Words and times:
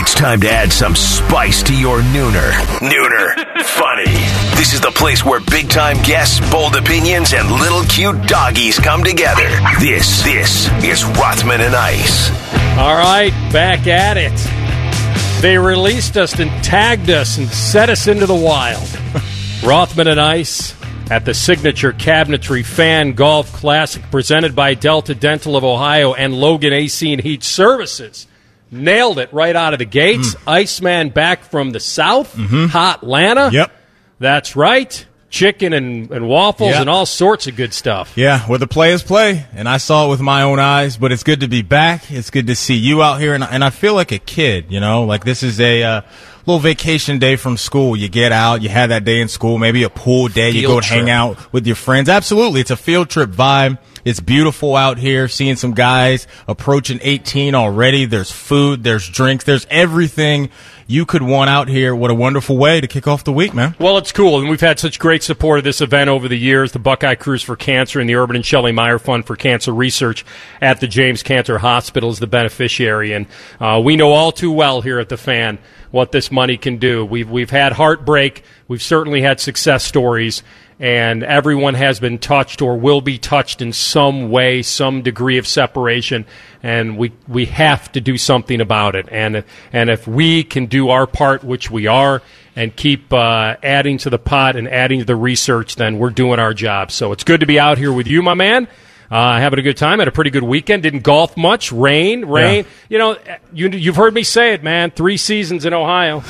It's 0.00 0.14
time 0.14 0.40
to 0.42 0.48
add 0.48 0.72
some 0.72 0.94
spice 0.94 1.60
to 1.64 1.76
your 1.76 1.98
nooner. 1.98 2.52
Nooner. 2.78 3.64
Funny. 3.64 4.04
This 4.56 4.72
is 4.72 4.80
the 4.80 4.92
place 4.92 5.24
where 5.24 5.40
big 5.40 5.68
time 5.68 6.00
guests, 6.04 6.38
bold 6.52 6.76
opinions, 6.76 7.32
and 7.32 7.50
little 7.50 7.82
cute 7.82 8.28
doggies 8.28 8.78
come 8.78 9.02
together. 9.02 9.48
This, 9.80 10.22
this 10.22 10.68
is 10.84 11.04
Rothman 11.04 11.62
and 11.62 11.74
Ice. 11.74 12.30
All 12.78 12.94
right, 12.94 13.32
back 13.52 13.88
at 13.88 14.16
it. 14.16 15.42
They 15.42 15.58
released 15.58 16.16
us 16.16 16.38
and 16.38 16.48
tagged 16.62 17.10
us 17.10 17.36
and 17.36 17.48
set 17.48 17.90
us 17.90 18.06
into 18.06 18.26
the 18.26 18.36
wild. 18.36 18.88
Rothman 19.64 20.06
and 20.06 20.20
Ice 20.20 20.76
at 21.10 21.24
the 21.24 21.34
signature 21.34 21.92
cabinetry 21.92 22.64
fan 22.64 23.14
golf 23.14 23.52
classic 23.52 24.04
presented 24.12 24.54
by 24.54 24.74
Delta 24.74 25.16
Dental 25.16 25.56
of 25.56 25.64
Ohio 25.64 26.14
and 26.14 26.34
Logan 26.34 26.72
AC 26.72 27.12
and 27.12 27.20
Heat 27.20 27.42
Services. 27.42 28.27
Nailed 28.70 29.18
it 29.18 29.32
right 29.32 29.56
out 29.56 29.72
of 29.72 29.78
the 29.78 29.84
gates. 29.86 30.36
Iceman 30.46 31.08
back 31.10 31.44
from 31.44 31.70
the 31.70 31.80
south, 31.80 32.34
hot 32.36 32.98
Atlanta. 33.02 33.50
Yep. 33.52 33.72
That's 34.18 34.56
right. 34.56 35.06
Chicken 35.30 35.72
and, 35.74 36.10
and 36.10 36.26
waffles 36.28 36.70
Yeah. 36.70 36.80
and 36.80 36.88
all 36.90 37.04
sorts 37.06 37.46
of 37.46 37.54
good 37.56 37.72
stuff. 37.74 38.12
Yeah, 38.16 38.40
where 38.46 38.58
the 38.58 38.66
players 38.66 39.02
play, 39.02 39.44
and 39.54 39.68
I 39.68 39.76
saw 39.76 40.06
it 40.06 40.10
with 40.10 40.20
my 40.20 40.42
own 40.42 40.58
eyes. 40.58 40.96
But 40.96 41.12
it's 41.12 41.22
good 41.22 41.40
to 41.40 41.48
be 41.48 41.60
back. 41.62 42.10
It's 42.10 42.30
good 42.30 42.46
to 42.46 42.54
see 42.54 42.76
you 42.76 43.02
out 43.02 43.20
here, 43.20 43.34
and, 43.34 43.44
and 43.44 43.62
I 43.62 43.70
feel 43.70 43.94
like 43.94 44.10
a 44.12 44.18
kid. 44.18 44.66
You 44.70 44.80
know, 44.80 45.04
like 45.04 45.24
this 45.24 45.42
is 45.42 45.60
a 45.60 45.82
uh, 45.82 46.00
little 46.48 46.60
vacation 46.60 47.18
day 47.18 47.36
from 47.36 47.58
school. 47.58 47.94
You 47.94 48.08
get 48.08 48.32
out, 48.32 48.62
you 48.62 48.70
have 48.70 48.88
that 48.88 49.04
day 49.04 49.20
in 49.20 49.28
school, 49.28 49.58
maybe 49.58 49.82
a 49.82 49.90
pool 49.90 50.28
day. 50.28 50.50
you 50.50 50.66
go 50.66 50.80
hang 50.80 51.10
out 51.10 51.52
with 51.52 51.66
your 51.66 51.76
friends. 51.76 52.08
Absolutely, 52.08 52.62
it's 52.62 52.70
a 52.70 52.76
field 52.76 53.10
trip 53.10 53.30
vibe. 53.30 53.78
It's 54.04 54.20
beautiful 54.20 54.74
out 54.74 54.96
here. 54.96 55.28
Seeing 55.28 55.56
some 55.56 55.74
guys 55.74 56.26
approaching 56.46 57.00
18 57.02 57.54
already. 57.54 58.06
There's 58.06 58.30
food, 58.30 58.82
there's 58.82 59.06
drinks, 59.06 59.44
there's 59.44 59.66
everything 59.68 60.48
you 60.86 61.04
could 61.04 61.20
want 61.20 61.50
out 61.50 61.68
here. 61.68 61.94
What 61.94 62.10
a 62.10 62.14
wonderful 62.14 62.56
way 62.56 62.80
to 62.80 62.86
kick 62.86 63.06
off 63.06 63.24
the 63.24 63.32
week, 63.32 63.52
man. 63.52 63.74
Well, 63.78 63.98
it's 63.98 64.10
cool, 64.10 64.40
and 64.40 64.48
we've 64.48 64.62
had 64.62 64.78
such 64.78 64.98
great 64.98 65.22
support 65.22 65.58
of 65.58 65.64
this 65.64 65.82
event 65.82 66.08
over 66.08 66.28
the 66.28 66.38
years. 66.38 66.72
The 66.72 66.78
Buckeye 66.78 67.16
Cruise 67.16 67.42
for 67.42 67.56
Cancer 67.56 68.00
and 68.00 68.08
the 68.08 68.14
Urban 68.14 68.36
and 68.36 68.46
Shelley 68.46 68.72
Meyer 68.72 68.98
Fund 68.98 69.26
for 69.26 69.36
Cancer 69.36 69.74
Research 69.74 70.24
at 70.62 70.80
the 70.80 70.86
James 70.86 71.22
Cancer 71.22 71.58
Hospital 71.58 72.08
is 72.08 72.20
the 72.20 72.26
beneficiary, 72.26 73.12
and 73.12 73.26
uh, 73.60 73.78
we 73.84 73.96
know 73.96 74.12
all 74.12 74.32
too 74.32 74.50
well 74.50 74.80
here 74.80 74.98
at 74.98 75.10
the 75.10 75.18
Fan 75.18 75.58
what 75.90 76.12
this 76.12 76.30
money 76.30 76.56
can 76.56 76.76
do. 76.76 77.04
We've 77.04 77.30
we've 77.30 77.50
had 77.50 77.72
heartbreak, 77.72 78.44
we've 78.66 78.82
certainly 78.82 79.22
had 79.22 79.40
success 79.40 79.84
stories, 79.84 80.42
and 80.80 81.22
everyone 81.22 81.74
has 81.74 81.98
been 81.98 82.18
touched 82.18 82.62
or 82.62 82.76
will 82.76 83.00
be 83.00 83.18
touched 83.18 83.60
in 83.62 83.72
some 83.72 84.30
way, 84.30 84.62
some 84.62 85.02
degree 85.02 85.38
of 85.38 85.46
separation, 85.46 86.26
and 86.62 86.96
we 86.96 87.12
we 87.26 87.46
have 87.46 87.90
to 87.92 88.00
do 88.00 88.16
something 88.16 88.60
about 88.60 88.94
it. 88.94 89.08
And 89.10 89.44
and 89.72 89.90
if 89.90 90.06
we 90.06 90.44
can 90.44 90.66
do 90.66 90.90
our 90.90 91.06
part, 91.06 91.42
which 91.42 91.70
we 91.70 91.86
are, 91.86 92.22
and 92.54 92.74
keep 92.74 93.12
uh, 93.12 93.56
adding 93.62 93.98
to 93.98 94.10
the 94.10 94.18
pot 94.18 94.56
and 94.56 94.68
adding 94.68 94.98
to 94.98 95.04
the 95.04 95.16
research, 95.16 95.76
then 95.76 95.98
we're 95.98 96.10
doing 96.10 96.38
our 96.38 96.54
job. 96.54 96.90
So 96.90 97.12
it's 97.12 97.24
good 97.24 97.40
to 97.40 97.46
be 97.46 97.58
out 97.58 97.78
here 97.78 97.92
with 97.92 98.06
you, 98.06 98.22
my 98.22 98.34
man. 98.34 98.68
Uh, 99.10 99.38
having 99.38 99.58
a 99.58 99.62
good 99.62 99.76
time. 99.76 100.00
Had 100.00 100.08
a 100.08 100.12
pretty 100.12 100.30
good 100.30 100.42
weekend. 100.42 100.82
Didn't 100.82 101.02
golf 101.02 101.36
much. 101.36 101.72
Rain, 101.72 102.26
rain. 102.26 102.64
Yeah. 102.64 102.70
You 102.90 102.98
know, 102.98 103.16
you, 103.54 103.68
you've 103.70 103.96
heard 103.96 104.12
me 104.12 104.22
say 104.22 104.52
it, 104.52 104.62
man. 104.62 104.90
Three 104.90 105.16
seasons 105.16 105.64
in 105.64 105.72
Ohio. 105.72 106.22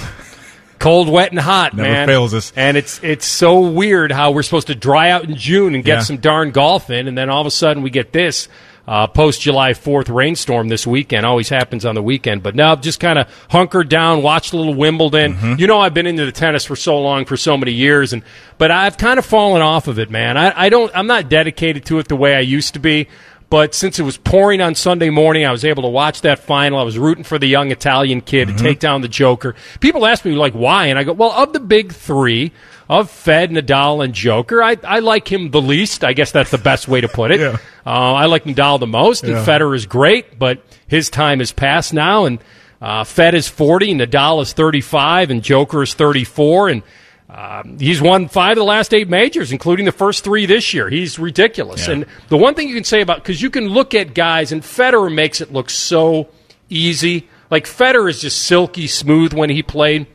Cold, 0.78 1.08
wet, 1.08 1.32
and 1.32 1.40
hot, 1.40 1.74
Never 1.74 1.88
man. 1.88 2.06
fails 2.06 2.34
us. 2.34 2.52
And 2.54 2.76
it's 2.76 3.02
it's 3.02 3.26
so 3.26 3.68
weird 3.68 4.12
how 4.12 4.30
we're 4.30 4.44
supposed 4.44 4.68
to 4.68 4.76
dry 4.76 5.10
out 5.10 5.24
in 5.24 5.34
June 5.34 5.74
and 5.74 5.82
get 5.82 5.94
Yeah. 5.98 6.02
some 6.02 6.18
darn 6.18 6.52
golf 6.52 6.88
in, 6.88 7.08
and 7.08 7.18
then 7.18 7.28
all 7.30 7.40
of 7.40 7.48
a 7.48 7.50
sudden 7.50 7.82
we 7.82 7.90
get 7.90 8.12
this 8.12 8.46
uh, 8.88 9.06
post 9.06 9.42
July 9.42 9.74
Fourth 9.74 10.08
rainstorm 10.08 10.68
this 10.68 10.86
weekend. 10.86 11.26
Always 11.26 11.50
happens 11.50 11.84
on 11.84 11.94
the 11.94 12.02
weekend, 12.02 12.42
but 12.42 12.54
now 12.54 12.72
I've 12.72 12.80
just 12.80 12.98
kind 12.98 13.18
of 13.18 13.28
hunkered 13.50 13.90
down, 13.90 14.22
watched 14.22 14.54
a 14.54 14.56
little 14.56 14.72
Wimbledon. 14.72 15.34
Mm-hmm. 15.34 15.54
You 15.58 15.66
know, 15.66 15.78
I've 15.78 15.92
been 15.92 16.06
into 16.06 16.24
the 16.24 16.32
tennis 16.32 16.64
for 16.64 16.74
so 16.74 16.98
long, 16.98 17.26
for 17.26 17.36
so 17.36 17.58
many 17.58 17.72
years, 17.72 18.14
and 18.14 18.22
but 18.56 18.70
I've 18.70 18.96
kind 18.96 19.18
of 19.18 19.26
fallen 19.26 19.60
off 19.60 19.88
of 19.88 19.98
it, 19.98 20.10
man. 20.10 20.38
I, 20.38 20.64
I 20.64 20.68
don't, 20.70 20.90
I'm 20.94 21.06
not 21.06 21.28
dedicated 21.28 21.84
to 21.86 21.98
it 21.98 22.08
the 22.08 22.16
way 22.16 22.34
I 22.34 22.40
used 22.40 22.72
to 22.74 22.80
be. 22.80 23.08
But 23.50 23.74
since 23.74 23.98
it 23.98 24.02
was 24.02 24.18
pouring 24.18 24.60
on 24.60 24.74
Sunday 24.74 25.08
morning, 25.08 25.46
I 25.46 25.52
was 25.52 25.64
able 25.64 25.82
to 25.84 25.88
watch 25.88 26.20
that 26.20 26.38
final. 26.38 26.78
I 26.78 26.82
was 26.82 26.98
rooting 26.98 27.24
for 27.24 27.38
the 27.38 27.46
young 27.46 27.70
Italian 27.70 28.20
kid 28.20 28.48
Mm-hmm. 28.48 28.56
to 28.58 28.62
take 28.62 28.78
down 28.78 29.00
the 29.00 29.08
Joker. 29.08 29.54
People 29.80 30.04
ask 30.06 30.24
me 30.24 30.32
like 30.32 30.52
why, 30.52 30.86
and 30.86 30.98
I 30.98 31.04
go, 31.04 31.12
well, 31.14 31.32
of 31.32 31.54
the 31.54 31.60
big 31.60 31.92
three, 31.92 32.52
of 32.90 33.10
Fed, 33.10 33.50
Nadal, 33.50 34.04
and 34.04 34.12
Joker, 34.14 34.62
I, 34.62 34.76
I 34.84 34.98
like 34.98 35.30
him 35.32 35.50
the 35.50 35.62
least. 35.62 36.04
I 36.04 36.12
guess 36.12 36.30
that's 36.30 36.50
the 36.50 36.58
best 36.58 36.88
way 36.88 37.00
to 37.00 37.08
put 37.08 37.30
it. 37.30 37.40
Yeah. 37.40 37.56
Uh, 37.86 38.12
I 38.14 38.26
like 38.26 38.44
Nadal 38.44 38.78
the 38.80 38.86
most, 38.86 39.24
and 39.24 39.32
Yeah. 39.32 39.44
Federer 39.46 39.74
is 39.74 39.86
great, 39.86 40.38
but 40.38 40.62
his 40.86 41.08
time 41.08 41.40
is 41.40 41.50
past 41.52 41.94
now, 41.94 42.26
and 42.26 42.38
uh, 42.82 43.04
Fed 43.04 43.34
is 43.34 43.48
40, 43.48 43.94
Nadal 43.94 44.42
is 44.42 44.52
35, 44.52 45.30
and 45.30 45.42
Joker 45.42 45.82
is 45.82 45.94
34, 45.94 46.68
and 46.68 46.82
um, 47.30 47.78
he's 47.78 48.00
won 48.00 48.28
five 48.28 48.52
of 48.52 48.56
the 48.56 48.64
last 48.64 48.94
eight 48.94 49.08
majors, 49.08 49.52
including 49.52 49.84
the 49.84 49.92
first 49.92 50.24
three 50.24 50.46
this 50.46 50.72
year. 50.72 50.88
He's 50.88 51.18
ridiculous. 51.18 51.86
Yeah. 51.86 51.94
And 51.94 52.06
the 52.28 52.38
one 52.38 52.54
thing 52.54 52.68
you 52.68 52.74
can 52.74 52.84
say 52.84 53.02
about 53.02 53.18
because 53.18 53.42
you 53.42 53.50
can 53.50 53.68
look 53.68 53.94
at 53.94 54.14
guys, 54.14 54.50
and 54.50 54.62
Federer 54.62 55.12
makes 55.12 55.40
it 55.40 55.52
look 55.52 55.68
so 55.68 56.28
easy. 56.70 57.28
Like 57.50 57.66
Federer 57.66 58.08
is 58.08 58.22
just 58.22 58.42
silky 58.42 58.86
smooth 58.86 59.34
when 59.34 59.50
he 59.50 59.62
played, 59.62 60.06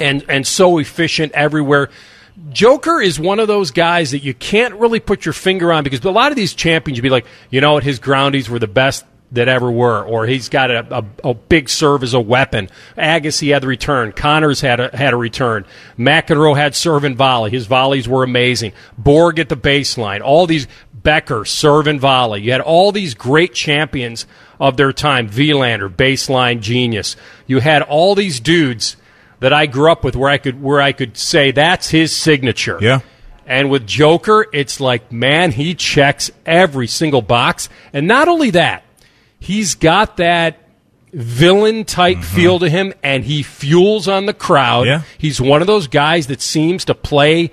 and 0.00 0.24
and 0.28 0.46
so 0.46 0.78
efficient 0.78 1.32
everywhere. 1.32 1.90
Joker 2.50 3.02
is 3.02 3.20
one 3.20 3.38
of 3.38 3.46
those 3.46 3.70
guys 3.70 4.12
that 4.12 4.20
you 4.20 4.32
can't 4.32 4.74
really 4.76 5.00
put 5.00 5.26
your 5.26 5.34
finger 5.34 5.70
on 5.70 5.84
because 5.84 6.02
a 6.02 6.10
lot 6.10 6.32
of 6.32 6.36
these 6.36 6.54
champions, 6.54 6.96
you'd 6.96 7.02
be 7.02 7.10
like, 7.10 7.26
you 7.50 7.60
know 7.60 7.74
what, 7.74 7.84
his 7.84 8.00
groundies 8.00 8.48
were 8.48 8.58
the 8.58 8.66
best 8.66 9.04
that 9.32 9.48
ever 9.48 9.70
were, 9.70 10.04
or 10.04 10.26
he's 10.26 10.48
got 10.48 10.70
a, 10.70 10.98
a, 10.98 11.30
a 11.30 11.34
big 11.34 11.68
serve 11.68 12.02
as 12.02 12.14
a 12.14 12.20
weapon. 12.20 12.68
Agassi 12.96 13.52
had 13.52 13.62
the 13.62 13.66
return. 13.66 14.12
Connors 14.12 14.60
had 14.60 14.78
a, 14.78 14.96
had 14.96 15.14
a 15.14 15.16
return. 15.16 15.64
McEnroe 15.98 16.56
had 16.56 16.74
serve 16.74 17.04
and 17.04 17.16
volley. 17.16 17.50
His 17.50 17.66
volleys 17.66 18.06
were 18.06 18.22
amazing. 18.22 18.72
Borg 18.96 19.38
at 19.38 19.48
the 19.48 19.56
baseline. 19.56 20.20
All 20.20 20.46
these 20.46 20.68
Becker 21.02 21.44
serve 21.44 21.86
and 21.86 22.00
volley. 22.00 22.42
You 22.42 22.52
had 22.52 22.60
all 22.60 22.92
these 22.92 23.14
great 23.14 23.54
champions 23.54 24.26
of 24.60 24.76
their 24.76 24.92
time. 24.92 25.28
Wilander 25.28 25.88
baseline 25.88 26.60
genius. 26.60 27.16
You 27.46 27.60
had 27.60 27.82
all 27.82 28.14
these 28.14 28.38
dudes 28.38 28.96
that 29.40 29.52
I 29.52 29.66
grew 29.66 29.90
up 29.90 30.04
with 30.04 30.14
where 30.14 30.30
I 30.30 30.38
could 30.38 30.62
where 30.62 30.80
I 30.80 30.92
could 30.92 31.16
say 31.16 31.50
that's 31.50 31.88
his 31.88 32.14
signature. 32.14 32.78
Yeah. 32.80 33.00
And 33.46 33.70
with 33.70 33.86
Joker, 33.86 34.46
it's 34.52 34.78
like, 34.78 35.10
man, 35.10 35.50
he 35.50 35.74
checks 35.74 36.30
every 36.46 36.86
single 36.86 37.22
box. 37.22 37.68
And 37.92 38.06
not 38.06 38.28
only 38.28 38.50
that, 38.50 38.84
he's 39.42 39.74
got 39.74 40.16
that 40.18 40.58
villain 41.12 41.84
type 41.84 42.22
feel 42.22 42.58
to 42.58 42.68
him 42.70 42.92
and 43.02 43.24
he 43.24 43.42
fuels 43.42 44.08
on 44.08 44.26
the 44.26 44.32
crowd. 44.32 44.86
Yeah. 44.86 45.02
He's 45.18 45.40
one 45.40 45.60
of 45.60 45.66
those 45.66 45.86
guys 45.88 46.28
that 46.28 46.40
seems 46.40 46.84
to 46.86 46.94
play 46.94 47.50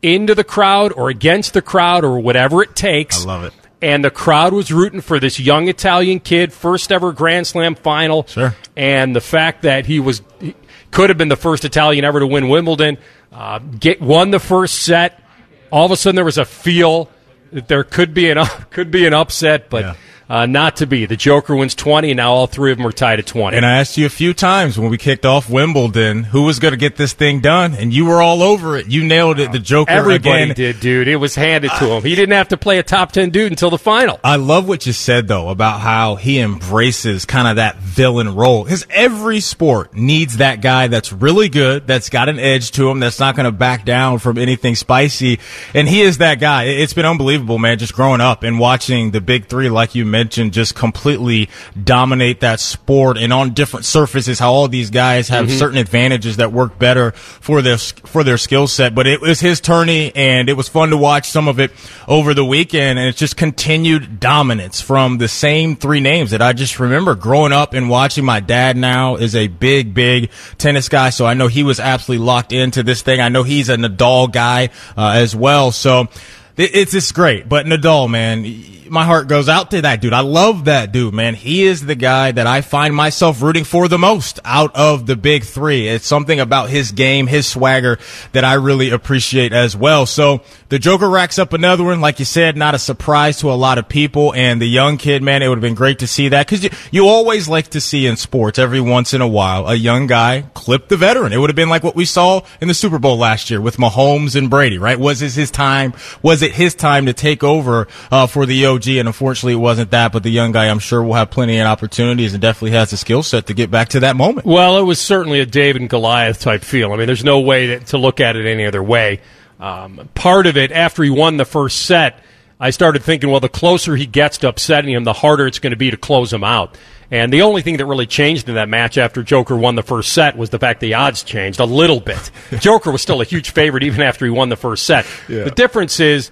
into 0.00 0.34
the 0.34 0.44
crowd 0.44 0.92
or 0.92 1.10
against 1.10 1.52
the 1.52 1.60
crowd 1.62 2.04
or 2.04 2.18
whatever 2.18 2.62
it 2.62 2.74
takes. 2.74 3.24
I 3.24 3.28
love 3.28 3.44
it. 3.44 3.52
And 3.82 4.04
the 4.04 4.10
crowd 4.10 4.52
was 4.52 4.72
rooting 4.72 5.00
for 5.00 5.20
this 5.20 5.38
young 5.38 5.68
Italian 5.68 6.20
kid, 6.20 6.52
first 6.52 6.90
ever 6.90 7.12
Grand 7.12 7.46
Slam 7.46 7.74
final. 7.74 8.26
Sure. 8.26 8.56
And 8.76 9.14
the 9.14 9.20
fact 9.20 9.62
that 9.62 9.86
he 9.86 10.00
was 10.00 10.22
he 10.40 10.54
could 10.90 11.10
have 11.10 11.18
been 11.18 11.28
the 11.28 11.36
first 11.36 11.64
Italian 11.64 12.04
ever 12.04 12.18
to 12.20 12.26
win 12.26 12.48
Wimbledon, 12.48 12.96
uh, 13.32 13.58
get 13.58 14.00
won 14.00 14.30
the 14.30 14.40
first 14.40 14.80
set. 14.80 15.22
All 15.70 15.84
of 15.84 15.92
a 15.92 15.96
sudden, 15.96 16.16
there 16.16 16.24
was 16.24 16.38
a 16.38 16.44
feel 16.44 17.10
that 17.52 17.68
there 17.68 17.84
could 17.84 18.14
be 18.14 18.30
an 18.30 18.44
could 18.70 18.90
be 18.90 19.06
an 19.06 19.14
upset, 19.14 19.68
but 19.70 19.84
Yeah. 19.84 19.94
Uh, 20.28 20.46
not 20.46 20.76
to 20.76 20.86
be. 20.86 21.06
The 21.06 21.16
Joker 21.16 21.56
wins 21.56 21.74
twenty, 21.74 22.10
and 22.10 22.16
now 22.18 22.32
all 22.32 22.46
three 22.46 22.70
of 22.72 22.78
them 22.78 22.86
are 22.86 22.92
tied 22.92 23.18
at 23.18 23.26
twenty. 23.26 23.56
And 23.56 23.64
I 23.64 23.78
asked 23.78 23.96
you 23.96 24.04
a 24.06 24.10
few 24.10 24.34
times 24.34 24.78
when 24.78 24.90
we 24.90 24.98
kicked 24.98 25.24
off 25.24 25.48
Wimbledon 25.48 26.24
who 26.24 26.42
was 26.42 26.58
going 26.58 26.72
to 26.72 26.78
get 26.78 26.96
this 26.96 27.12
thing 27.14 27.40
done, 27.40 27.74
and 27.74 27.92
you 27.92 28.04
were 28.06 28.20
all 28.20 28.42
over 28.42 28.76
it. 28.76 28.86
You 28.88 29.04
nailed 29.04 29.38
it. 29.40 29.52
The 29.52 29.58
Joker 29.58 29.90
Everybody 29.90 30.42
again. 30.44 30.54
did, 30.54 30.80
dude. 30.80 31.08
It 31.08 31.16
was 31.16 31.34
handed 31.34 31.70
to 31.78 31.86
him. 31.86 32.02
He 32.02 32.14
didn't 32.14 32.34
have 32.34 32.48
to 32.48 32.56
play 32.56 32.78
a 32.78 32.82
top 32.82 33.12
ten 33.12 33.30
dude 33.30 33.52
until 33.52 33.70
the 33.70 33.78
final. 33.78 34.20
I 34.22 34.36
love 34.36 34.68
what 34.68 34.84
you 34.86 34.92
said 34.92 35.28
though 35.28 35.48
about 35.48 35.80
how 35.80 36.16
he 36.16 36.38
embraces 36.40 37.24
kind 37.24 37.48
of 37.48 37.56
that 37.56 37.76
villain 37.76 38.34
role. 38.34 38.64
Because 38.64 38.86
every 38.90 39.40
sport 39.40 39.94
needs 39.94 40.36
that 40.38 40.60
guy 40.60 40.88
that's 40.88 41.12
really 41.12 41.48
good, 41.48 41.86
that's 41.86 42.10
got 42.10 42.28
an 42.28 42.38
edge 42.38 42.70
to 42.72 42.90
him, 42.90 43.00
that's 43.00 43.18
not 43.18 43.34
going 43.34 43.44
to 43.44 43.52
back 43.52 43.84
down 43.86 44.18
from 44.18 44.36
anything 44.36 44.74
spicy. 44.74 45.38
And 45.74 45.88
he 45.88 46.02
is 46.02 46.18
that 46.18 46.38
guy. 46.40 46.64
It- 46.64 46.78
It's 46.80 46.92
been 46.92 47.06
unbelievable, 47.06 47.58
man, 47.58 47.78
just 47.78 47.94
growing 47.94 48.20
up 48.20 48.42
and 48.42 48.58
watching 48.58 49.10
the 49.10 49.20
big 49.20 49.46
three, 49.46 49.68
like 49.68 49.94
you 49.94 50.04
mentioned, 50.04 50.17
just 50.24 50.74
completely 50.74 51.48
dominate 51.82 52.40
that 52.40 52.60
sport 52.60 53.18
and 53.18 53.32
on 53.32 53.54
different 53.54 53.84
surfaces, 53.86 54.38
how 54.38 54.52
all 54.52 54.68
these 54.68 54.90
guys 54.90 55.28
have 55.28 55.50
certain 55.50 55.78
advantages 55.78 56.36
that 56.38 56.52
work 56.52 56.78
better 56.78 57.12
for 57.12 57.62
their, 57.62 57.78
for 57.78 58.24
their 58.24 58.38
skill 58.38 58.66
set. 58.66 58.94
But 58.94 59.06
it 59.06 59.20
was 59.20 59.40
his 59.40 59.60
tourney 59.60 60.12
and 60.14 60.48
it 60.48 60.54
was 60.54 60.68
fun 60.68 60.90
to 60.90 60.96
watch 60.96 61.28
some 61.30 61.48
of 61.48 61.60
it 61.60 61.70
over 62.06 62.34
the 62.34 62.44
weekend. 62.44 62.98
And 62.98 63.08
it's 63.08 63.18
just 63.18 63.36
continued 63.36 64.20
dominance 64.20 64.80
from 64.80 65.18
the 65.18 65.28
same 65.28 65.76
three 65.76 66.00
names 66.00 66.30
that 66.32 66.42
I 66.42 66.52
just 66.52 66.78
remember 66.80 67.14
growing 67.14 67.52
up 67.52 67.74
and 67.74 67.88
watching. 67.88 68.24
My 68.24 68.40
dad 68.40 68.76
now 68.76 69.16
is 69.16 69.34
a 69.34 69.48
big, 69.48 69.94
big 69.94 70.30
tennis 70.58 70.88
guy. 70.88 71.10
So 71.10 71.26
I 71.26 71.34
know 71.34 71.48
he 71.48 71.62
was 71.62 71.80
absolutely 71.80 72.24
locked 72.26 72.52
into 72.52 72.82
this 72.82 73.02
thing. 73.02 73.20
I 73.20 73.28
know 73.28 73.42
he's 73.42 73.68
a 73.68 73.76
Nadal 73.76 74.30
guy 74.32 74.70
uh, 74.96 75.12
as 75.16 75.34
well. 75.36 75.72
So 75.72 76.08
it- 76.56 76.74
it's 76.74 76.92
just 76.92 77.14
great. 77.14 77.48
But 77.48 77.66
Nadal, 77.66 78.08
man, 78.10 78.44
my 78.90 79.04
heart 79.04 79.28
goes 79.28 79.48
out 79.48 79.70
to 79.72 79.82
that 79.82 80.00
dude. 80.00 80.12
I 80.12 80.20
love 80.20 80.66
that 80.66 80.92
dude, 80.92 81.14
man. 81.14 81.34
He 81.34 81.64
is 81.64 81.84
the 81.84 81.94
guy 81.94 82.32
that 82.32 82.46
I 82.46 82.60
find 82.60 82.94
myself 82.94 83.42
rooting 83.42 83.64
for 83.64 83.88
the 83.88 83.98
most 83.98 84.40
out 84.44 84.74
of 84.74 85.06
the 85.06 85.16
big 85.16 85.44
three. 85.44 85.88
It's 85.88 86.06
something 86.06 86.40
about 86.40 86.70
his 86.70 86.92
game, 86.92 87.26
his 87.26 87.46
swagger 87.46 87.98
that 88.32 88.44
I 88.44 88.54
really 88.54 88.90
appreciate 88.90 89.52
as 89.52 89.76
well. 89.76 90.06
So 90.06 90.42
the 90.68 90.78
Joker 90.78 91.08
racks 91.08 91.38
up 91.38 91.52
another 91.52 91.84
one. 91.84 92.00
Like 92.00 92.18
you 92.18 92.24
said, 92.24 92.56
not 92.56 92.74
a 92.74 92.78
surprise 92.78 93.38
to 93.38 93.50
a 93.50 93.54
lot 93.54 93.78
of 93.78 93.88
people. 93.88 94.34
And 94.34 94.60
the 94.60 94.68
young 94.68 94.96
kid, 94.96 95.22
man, 95.22 95.42
it 95.42 95.48
would 95.48 95.58
have 95.58 95.62
been 95.62 95.74
great 95.74 96.00
to 96.00 96.06
see 96.06 96.28
that 96.28 96.46
because 96.46 96.64
you, 96.64 96.70
you 96.90 97.08
always 97.08 97.48
like 97.48 97.68
to 97.68 97.80
see 97.80 98.06
in 98.06 98.16
sports 98.16 98.58
every 98.58 98.80
once 98.80 99.14
in 99.14 99.20
a 99.20 99.28
while 99.28 99.66
a 99.68 99.74
young 99.74 100.06
guy 100.06 100.42
clip 100.54 100.88
the 100.88 100.96
veteran. 100.96 101.32
It 101.32 101.38
would 101.38 101.50
have 101.50 101.56
been 101.56 101.68
like 101.68 101.84
what 101.84 101.96
we 101.96 102.04
saw 102.04 102.42
in 102.60 102.68
the 102.68 102.74
Super 102.74 102.98
Bowl 102.98 103.18
last 103.18 103.50
year 103.50 103.60
with 103.60 103.76
Mahomes 103.76 104.36
and 104.36 104.50
Brady, 104.50 104.78
right? 104.78 104.98
Was 104.98 105.22
it 105.22 105.32
his 105.32 105.50
time? 105.50 105.94
Was 106.22 106.42
it 106.42 106.52
his 106.52 106.74
time 106.74 107.06
to 107.06 107.12
take 107.12 107.42
over 107.44 107.88
uh, 108.10 108.26
for 108.26 108.46
the 108.46 108.66
OG? 108.66 108.77
And 108.86 109.08
unfortunately, 109.08 109.54
it 109.54 109.56
wasn't 109.56 109.90
that. 109.90 110.12
But 110.12 110.22
the 110.22 110.30
young 110.30 110.52
guy, 110.52 110.68
I'm 110.68 110.78
sure, 110.78 111.02
will 111.02 111.14
have 111.14 111.30
plenty 111.30 111.58
of 111.58 111.66
opportunities 111.66 112.34
and 112.34 112.40
definitely 112.40 112.72
has 112.72 112.90
the 112.90 112.96
skill 112.96 113.22
set 113.22 113.46
to 113.46 113.54
get 113.54 113.70
back 113.70 113.90
to 113.90 114.00
that 114.00 114.16
moment. 114.16 114.46
Well, 114.46 114.78
it 114.78 114.82
was 114.82 115.00
certainly 115.00 115.40
a 115.40 115.46
David 115.46 115.82
and 115.82 115.90
Goliath 115.90 116.40
type 116.40 116.62
feel. 116.62 116.92
I 116.92 116.96
mean, 116.96 117.06
there's 117.06 117.24
no 117.24 117.40
way 117.40 117.66
to, 117.66 117.80
to 117.80 117.98
look 117.98 118.20
at 118.20 118.36
it 118.36 118.46
any 118.46 118.66
other 118.66 118.82
way. 118.82 119.20
Um, 119.60 120.08
part 120.14 120.46
of 120.46 120.56
it, 120.56 120.70
after 120.70 121.02
he 121.02 121.10
won 121.10 121.36
the 121.36 121.44
first 121.44 121.84
set, 121.84 122.22
I 122.60 122.70
started 122.70 123.02
thinking, 123.02 123.30
well, 123.30 123.40
the 123.40 123.48
closer 123.48 123.96
he 123.96 124.06
gets 124.06 124.38
to 124.38 124.48
upsetting 124.48 124.92
him, 124.92 125.04
the 125.04 125.12
harder 125.12 125.46
it's 125.46 125.58
going 125.58 125.70
to 125.70 125.76
be 125.76 125.90
to 125.90 125.96
close 125.96 126.32
him 126.32 126.44
out. 126.44 126.76
And 127.10 127.32
the 127.32 127.42
only 127.42 127.62
thing 127.62 127.78
that 127.78 127.86
really 127.86 128.06
changed 128.06 128.48
in 128.48 128.56
that 128.56 128.68
match 128.68 128.98
after 128.98 129.22
Joker 129.22 129.56
won 129.56 129.76
the 129.76 129.82
first 129.82 130.12
set 130.12 130.36
was 130.36 130.50
the 130.50 130.58
fact 130.58 130.80
the 130.80 130.94
odds 130.94 131.22
changed 131.22 131.58
a 131.58 131.64
little 131.64 132.00
bit. 132.00 132.30
Joker 132.58 132.90
was 132.90 133.00
still 133.00 133.20
a 133.20 133.24
huge 133.24 133.50
favorite 133.50 133.82
even 133.82 134.02
after 134.02 134.26
he 134.26 134.30
won 134.30 134.50
the 134.50 134.56
first 134.56 134.84
set. 134.84 135.06
Yeah. 135.28 135.44
The 135.44 135.50
difference 135.50 136.00
is 136.00 136.30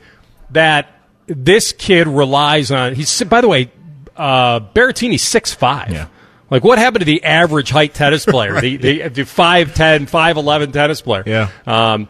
that 0.50 0.95
this 1.26 1.72
kid 1.72 2.06
relies 2.06 2.70
on. 2.70 2.94
He's 2.94 3.22
by 3.24 3.40
the 3.40 3.48
way, 3.48 3.70
uh, 4.16 4.60
Berrettini's 4.60 5.22
six 5.22 5.52
five. 5.52 5.90
Yeah. 5.90 6.08
Like 6.50 6.62
what 6.62 6.78
happened 6.78 7.00
to 7.00 7.06
the 7.06 7.24
average 7.24 7.70
height 7.70 7.94
tennis 7.94 8.24
player, 8.26 8.54
right. 8.54 8.62
the, 8.62 8.76
the 8.76 9.08
the 9.08 9.24
five 9.24 9.74
ten, 9.74 10.06
five 10.06 10.36
eleven 10.36 10.72
tennis 10.72 11.00
player? 11.00 11.24
Yeah. 11.26 11.50
Um, 11.66 12.08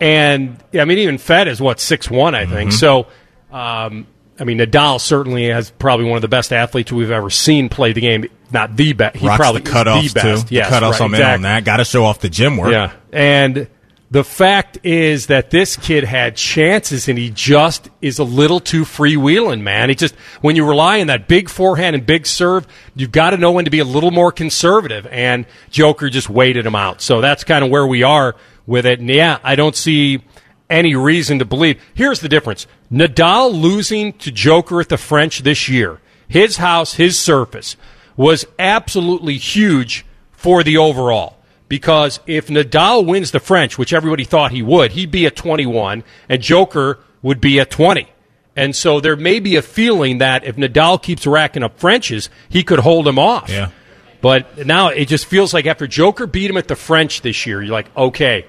and 0.00 0.62
I 0.74 0.84
mean, 0.84 0.98
even 0.98 1.18
Fed 1.18 1.48
is 1.48 1.60
what 1.60 1.80
six 1.80 2.10
one, 2.10 2.34
I 2.34 2.46
think. 2.46 2.70
Mm-hmm. 2.70 2.76
So, 2.78 3.06
um, 3.50 4.06
I 4.38 4.44
mean, 4.44 4.58
Nadal 4.58 5.00
certainly 5.00 5.46
has 5.46 5.70
probably 5.70 6.06
one 6.06 6.16
of 6.16 6.22
the 6.22 6.28
best 6.28 6.52
athletes 6.52 6.92
we've 6.92 7.10
ever 7.10 7.30
seen 7.30 7.68
play 7.68 7.92
the 7.92 8.00
game. 8.00 8.26
Not 8.52 8.76
the 8.76 8.92
best. 8.92 9.16
He 9.16 9.26
Rocks 9.26 9.38
probably 9.38 9.62
the 9.62 9.70
cutoffs 9.70 10.12
the 10.12 10.20
best. 10.20 10.48
too. 10.48 10.54
Yes, 10.54 10.70
the 10.70 10.76
cutoffs 10.76 10.92
right, 10.92 11.00
I'm 11.00 11.14
exactly. 11.14 11.24
in 11.24 11.32
on 11.34 11.42
that. 11.42 11.64
Got 11.64 11.78
to 11.78 11.84
show 11.84 12.04
off 12.04 12.20
the 12.20 12.28
gym 12.28 12.56
work. 12.56 12.70
Yeah, 12.70 12.92
and 13.12 13.68
the 14.10 14.24
fact 14.24 14.78
is 14.84 15.26
that 15.26 15.50
this 15.50 15.76
kid 15.76 16.04
had 16.04 16.34
chances 16.34 17.08
and 17.08 17.18
he 17.18 17.28
just 17.28 17.90
is 18.00 18.18
a 18.18 18.24
little 18.24 18.58
too 18.58 18.84
freewheeling, 18.84 19.60
man. 19.60 19.90
He 19.90 19.94
just 19.94 20.14
when 20.40 20.56
you 20.56 20.66
rely 20.66 21.00
on 21.00 21.08
that 21.08 21.28
big 21.28 21.50
forehand 21.50 21.94
and 21.94 22.06
big 22.06 22.26
serve, 22.26 22.66
you've 22.94 23.12
got 23.12 23.30
to 23.30 23.36
know 23.36 23.52
when 23.52 23.66
to 23.66 23.70
be 23.70 23.80
a 23.80 23.84
little 23.84 24.10
more 24.10 24.32
conservative. 24.32 25.06
And 25.08 25.44
Joker 25.70 26.08
just 26.08 26.30
waited 26.30 26.64
him 26.64 26.74
out. 26.74 27.02
So 27.02 27.20
that's 27.20 27.44
kind 27.44 27.62
of 27.62 27.70
where 27.70 27.86
we 27.86 28.02
are 28.02 28.34
with 28.66 28.86
it. 28.86 29.00
And 29.00 29.10
yeah, 29.10 29.40
I 29.42 29.56
don't 29.56 29.76
see 29.76 30.22
any 30.70 30.94
reason 30.94 31.38
to 31.40 31.44
believe. 31.44 31.82
Here's 31.92 32.20
the 32.20 32.28
difference 32.30 32.66
Nadal 32.90 33.52
losing 33.52 34.14
to 34.14 34.30
Joker 34.30 34.80
at 34.80 34.88
the 34.88 34.96
French 34.96 35.40
this 35.40 35.68
year, 35.68 36.00
his 36.26 36.56
house, 36.56 36.94
his 36.94 37.18
surface, 37.18 37.76
was 38.16 38.46
absolutely 38.58 39.36
huge 39.36 40.06
for 40.32 40.62
the 40.62 40.78
overall. 40.78 41.37
Because 41.68 42.20
if 42.26 42.48
Nadal 42.48 43.06
wins 43.06 43.30
the 43.30 43.40
French, 43.40 43.76
which 43.76 43.92
everybody 43.92 44.24
thought 44.24 44.52
he 44.52 44.62
would, 44.62 44.92
he'd 44.92 45.10
be 45.10 45.26
at 45.26 45.36
21, 45.36 46.02
and 46.28 46.42
Joker 46.42 46.98
would 47.22 47.40
be 47.40 47.60
at 47.60 47.70
20. 47.70 48.08
And 48.56 48.74
so 48.74 49.00
there 49.00 49.16
may 49.16 49.38
be 49.38 49.56
a 49.56 49.62
feeling 49.62 50.18
that 50.18 50.44
if 50.44 50.56
Nadal 50.56 51.00
keeps 51.00 51.26
racking 51.26 51.62
up 51.62 51.78
Frenches, 51.78 52.30
he 52.48 52.64
could 52.64 52.80
hold 52.80 53.06
him 53.06 53.18
off. 53.18 53.48
Yeah. 53.50 53.70
But 54.20 54.66
now 54.66 54.88
it 54.88 55.06
just 55.06 55.26
feels 55.26 55.54
like 55.54 55.66
after 55.66 55.86
Joker 55.86 56.26
beat 56.26 56.50
him 56.50 56.56
at 56.56 56.66
the 56.68 56.74
French 56.74 57.20
this 57.20 57.46
year, 57.46 57.62
you're 57.62 57.72
like, 57.72 57.94
okay, 57.96 58.46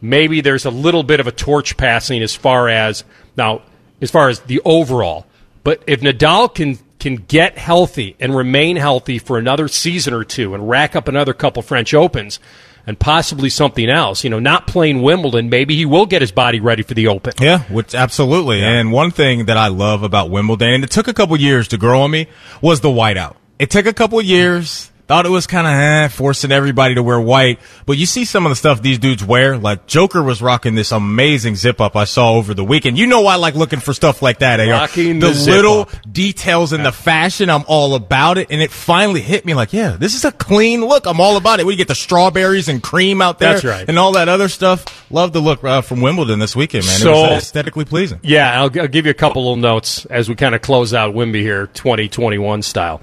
maybe 0.00 0.40
there's 0.40 0.64
a 0.64 0.70
little 0.70 1.02
bit 1.02 1.20
of 1.20 1.26
a 1.26 1.32
torch 1.32 1.76
passing 1.76 2.22
as 2.22 2.34
far 2.34 2.68
as 2.68 3.02
now 3.36 3.62
as 4.00 4.10
far 4.10 4.28
as 4.28 4.40
the 4.40 4.60
overall. 4.64 5.26
But 5.64 5.82
if 5.86 6.00
Nadal 6.02 6.54
can 6.54 6.78
can 6.98 7.16
get 7.16 7.56
healthy 7.58 8.16
and 8.18 8.36
remain 8.36 8.76
healthy 8.76 9.18
for 9.18 9.38
another 9.38 9.68
season 9.68 10.14
or 10.14 10.24
two 10.24 10.54
and 10.54 10.68
rack 10.68 10.96
up 10.96 11.08
another 11.08 11.32
couple 11.32 11.62
French 11.62 11.94
Opens 11.94 12.40
and 12.86 12.98
possibly 12.98 13.50
something 13.50 13.88
else, 13.90 14.24
you 14.24 14.30
know, 14.30 14.38
not 14.38 14.66
playing 14.66 15.02
Wimbledon, 15.02 15.50
maybe 15.50 15.76
he 15.76 15.84
will 15.84 16.06
get 16.06 16.22
his 16.22 16.32
body 16.32 16.58
ready 16.58 16.82
for 16.82 16.94
the 16.94 17.08
Open. 17.08 17.34
Yeah, 17.38 17.60
which 17.64 17.94
absolutely. 17.94 18.60
Yeah. 18.60 18.70
And 18.70 18.92
one 18.92 19.10
thing 19.10 19.44
that 19.44 19.58
I 19.58 19.68
love 19.68 20.02
about 20.02 20.30
Wimbledon, 20.30 20.72
and 20.72 20.84
it 20.84 20.90
took 20.90 21.06
a 21.06 21.12
couple 21.12 21.36
years 21.38 21.68
to 21.68 21.76
grow 21.76 22.00
on 22.00 22.10
me, 22.10 22.28
was 22.62 22.80
the 22.80 22.88
whiteout. 22.88 23.36
It 23.58 23.70
took 23.70 23.84
a 23.84 23.92
couple 23.92 24.20
years 24.22 24.90
Thought 25.08 25.24
it 25.24 25.30
was 25.30 25.46
kind 25.46 25.66
of 25.66 25.72
eh, 25.72 26.08
forcing 26.08 26.52
everybody 26.52 26.94
to 26.94 27.02
wear 27.02 27.18
white. 27.18 27.60
But 27.86 27.96
you 27.96 28.04
see 28.04 28.26
some 28.26 28.44
of 28.44 28.50
the 28.50 28.56
stuff 28.56 28.82
these 28.82 28.98
dudes 28.98 29.24
wear. 29.24 29.56
Like 29.56 29.86
Joker 29.86 30.22
was 30.22 30.42
rocking 30.42 30.74
this 30.74 30.92
amazing 30.92 31.56
zip 31.56 31.80
up 31.80 31.96
I 31.96 32.04
saw 32.04 32.34
over 32.34 32.52
the 32.52 32.62
weekend. 32.62 32.98
You 32.98 33.06
know 33.06 33.26
I 33.26 33.36
like 33.36 33.54
looking 33.54 33.80
for 33.80 33.94
stuff 33.94 34.20
like 34.20 34.40
that. 34.40 34.60
AR. 34.60 34.66
Rocking 34.66 35.18
the, 35.18 35.30
the 35.30 35.50
little 35.50 35.80
up. 35.80 36.12
details 36.12 36.74
in 36.74 36.80
yeah. 36.80 36.90
the 36.90 36.92
fashion. 36.92 37.48
I'm 37.48 37.64
all 37.66 37.94
about 37.94 38.36
it. 38.36 38.48
And 38.50 38.60
it 38.60 38.70
finally 38.70 39.22
hit 39.22 39.46
me 39.46 39.54
like, 39.54 39.72
yeah, 39.72 39.96
this 39.98 40.14
is 40.14 40.26
a 40.26 40.32
clean 40.32 40.84
look. 40.84 41.06
I'm 41.06 41.22
all 41.22 41.38
about 41.38 41.58
it. 41.58 41.64
We 41.64 41.76
get 41.76 41.88
the 41.88 41.94
strawberries 41.94 42.68
and 42.68 42.82
cream 42.82 43.22
out 43.22 43.38
there. 43.38 43.54
That's 43.54 43.64
right. 43.64 43.88
And 43.88 43.98
all 43.98 44.12
that 44.12 44.28
other 44.28 44.50
stuff. 44.50 45.10
Love 45.10 45.32
the 45.32 45.40
look 45.40 45.64
uh, 45.64 45.80
from 45.80 46.02
Wimbledon 46.02 46.38
this 46.38 46.54
weekend, 46.54 46.84
man. 46.84 46.98
So, 46.98 47.12
it 47.12 47.30
was 47.30 47.44
aesthetically 47.44 47.86
pleasing. 47.86 48.20
Yeah, 48.22 48.60
I'll, 48.60 48.78
I'll 48.78 48.88
give 48.88 49.06
you 49.06 49.10
a 49.10 49.14
couple 49.14 49.40
little 49.40 49.56
notes 49.56 50.04
as 50.04 50.28
we 50.28 50.34
kind 50.34 50.54
of 50.54 50.60
close 50.60 50.92
out 50.92 51.14
Wimby 51.14 51.40
here, 51.40 51.66
2021 51.68 52.60
style. 52.60 53.00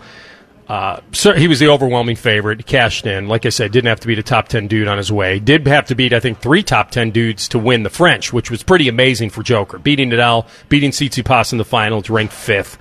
Uh, 0.67 0.99
he 1.35 1.47
was 1.47 1.59
the 1.59 1.67
overwhelming 1.67 2.15
favorite. 2.15 2.65
Cashed 2.65 3.05
in. 3.05 3.27
Like 3.27 3.45
I 3.45 3.49
said, 3.49 3.71
didn't 3.71 3.89
have 3.89 3.99
to 3.99 4.07
beat 4.07 4.17
a 4.17 4.23
top 4.23 4.47
10 4.47 4.67
dude 4.67 4.87
on 4.87 4.97
his 4.97 5.11
way. 5.11 5.39
Did 5.39 5.67
have 5.67 5.85
to 5.87 5.95
beat, 5.95 6.11
I 6.11 6.19
think, 6.19 6.39
three 6.39 6.63
top 6.63 6.91
10 6.91 7.11
dudes 7.11 7.47
to 7.49 7.59
win 7.59 7.83
the 7.83 7.89
French, 7.89 8.33
which 8.33 8.49
was 8.49 8.63
pretty 8.63 8.87
amazing 8.87 9.29
for 9.29 9.43
Joker. 9.43 9.77
Beating 9.77 10.09
Nadal, 10.09 10.47
beating 10.67 10.91
Tsitsipas 10.91 11.51
in 11.51 11.59
the 11.59 11.65
finals, 11.65 12.09
ranked 12.09 12.33
fifth. 12.33 12.79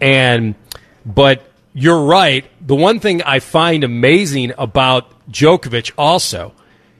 And, 0.00 0.56
but 1.06 1.48
you're 1.72 2.04
right. 2.04 2.44
The 2.66 2.74
one 2.74 2.98
thing 2.98 3.22
I 3.22 3.38
find 3.38 3.84
amazing 3.84 4.52
about 4.58 5.12
Djokovic 5.30 5.92
also, 5.96 6.52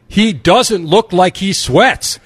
he 0.06 0.32
doesn't 0.32 0.86
look 0.86 1.12
like 1.12 1.38
he 1.38 1.52
sweats. 1.52 2.20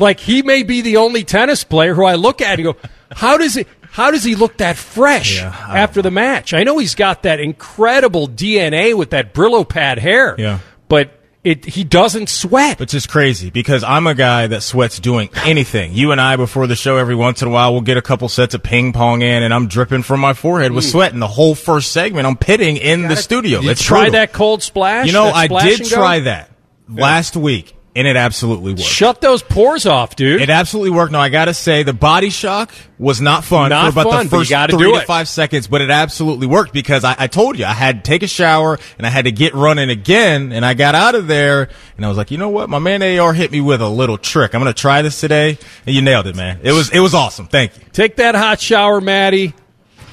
Like 0.00 0.18
he 0.18 0.42
may 0.42 0.64
be 0.64 0.80
the 0.80 0.96
only 0.96 1.22
tennis 1.22 1.62
player 1.62 1.94
who 1.94 2.04
I 2.04 2.16
look 2.16 2.40
at 2.40 2.58
and 2.58 2.64
go, 2.64 2.76
how 3.12 3.38
does 3.38 3.56
it? 3.56 3.68
How 3.94 4.10
does 4.10 4.24
he 4.24 4.34
look 4.34 4.56
that 4.56 4.76
fresh 4.76 5.36
yeah, 5.36 5.54
after 5.68 6.02
the 6.02 6.10
match? 6.10 6.52
I 6.52 6.64
know 6.64 6.78
he's 6.78 6.96
got 6.96 7.22
that 7.22 7.38
incredible 7.38 8.26
DNA 8.26 8.92
with 8.92 9.10
that 9.10 9.32
Brillo 9.32 9.66
pad 9.68 10.00
hair. 10.00 10.34
Yeah. 10.36 10.58
But 10.88 11.12
it, 11.44 11.64
he 11.64 11.84
doesn't 11.84 12.28
sweat. 12.28 12.80
It's 12.80 12.90
just 12.90 13.08
crazy 13.08 13.50
because 13.50 13.84
I'm 13.84 14.08
a 14.08 14.14
guy 14.16 14.48
that 14.48 14.64
sweats 14.64 14.98
doing 14.98 15.30
anything. 15.44 15.92
You 15.94 16.10
and 16.10 16.20
I, 16.20 16.34
before 16.34 16.66
the 16.66 16.74
show, 16.74 16.96
every 16.96 17.14
once 17.14 17.40
in 17.40 17.46
a 17.46 17.52
while, 17.52 17.72
we'll 17.72 17.82
get 17.82 17.96
a 17.96 18.02
couple 18.02 18.28
sets 18.28 18.52
of 18.52 18.64
ping 18.64 18.92
pong 18.92 19.22
in, 19.22 19.44
and 19.44 19.54
I'm 19.54 19.68
dripping 19.68 20.02
from 20.02 20.18
my 20.18 20.32
forehead 20.34 20.72
with 20.72 20.86
hmm. 20.86 20.90
sweat. 20.90 21.12
And 21.12 21.22
the 21.22 21.28
whole 21.28 21.54
first 21.54 21.92
segment, 21.92 22.26
I'm 22.26 22.36
pitting 22.36 22.78
in 22.78 23.02
the 23.06 23.14
studio. 23.14 23.60
You 23.60 23.70
it's 23.70 23.80
try 23.80 24.06
brutal. 24.06 24.12
that 24.14 24.32
cold 24.32 24.64
splash. 24.64 25.06
You 25.06 25.12
know, 25.12 25.26
I 25.26 25.46
did 25.46 25.84
try 25.84 26.18
that 26.18 26.50
last 26.88 27.36
week 27.36 27.73
and 27.96 28.08
it 28.08 28.16
absolutely 28.16 28.72
worked. 28.72 28.82
Shut 28.82 29.20
those 29.20 29.42
pores 29.42 29.86
off, 29.86 30.16
dude. 30.16 30.40
It 30.40 30.50
absolutely 30.50 30.90
worked. 30.90 31.12
No, 31.12 31.20
I 31.20 31.28
got 31.28 31.44
to 31.44 31.54
say 31.54 31.84
the 31.84 31.92
body 31.92 32.30
shock 32.30 32.74
was 32.98 33.20
not 33.20 33.44
fun 33.44 33.70
not 33.70 33.92
for 33.92 34.00
about 34.00 34.10
fun, 34.10 34.26
the 34.26 34.30
first 34.30 34.50
three 34.70 34.92
to 34.92 35.00
five 35.06 35.28
seconds, 35.28 35.68
but 35.68 35.80
it 35.80 35.90
absolutely 35.90 36.46
worked 36.46 36.72
because 36.72 37.04
I, 37.04 37.14
I, 37.18 37.26
told 37.26 37.58
you 37.58 37.64
I 37.64 37.72
had 37.72 38.04
to 38.04 38.10
take 38.10 38.22
a 38.22 38.26
shower 38.26 38.78
and 38.98 39.06
I 39.06 39.10
had 39.10 39.26
to 39.26 39.32
get 39.32 39.54
running 39.54 39.90
again, 39.90 40.52
and 40.52 40.64
I 40.64 40.74
got 40.74 40.94
out 40.94 41.14
of 41.14 41.26
there 41.26 41.68
and 41.96 42.04
I 42.04 42.08
was 42.08 42.16
like, 42.16 42.30
you 42.30 42.38
know 42.38 42.48
what, 42.48 42.68
my 42.68 42.78
man 42.78 43.02
AR 43.02 43.32
hit 43.32 43.52
me 43.52 43.60
with 43.60 43.80
a 43.80 43.88
little 43.88 44.18
trick. 44.18 44.54
I'm 44.54 44.60
gonna 44.60 44.72
try 44.72 45.02
this 45.02 45.20
today, 45.20 45.58
and 45.86 45.94
you 45.94 46.02
nailed 46.02 46.26
it, 46.26 46.36
man. 46.36 46.60
It 46.62 46.72
was 46.72 46.90
it 46.90 47.00
was 47.00 47.14
awesome. 47.14 47.46
Thank 47.46 47.76
you. 47.76 47.84
Take 47.92 48.16
that 48.16 48.34
hot 48.34 48.60
shower, 48.60 49.00
Maddie. 49.00 49.54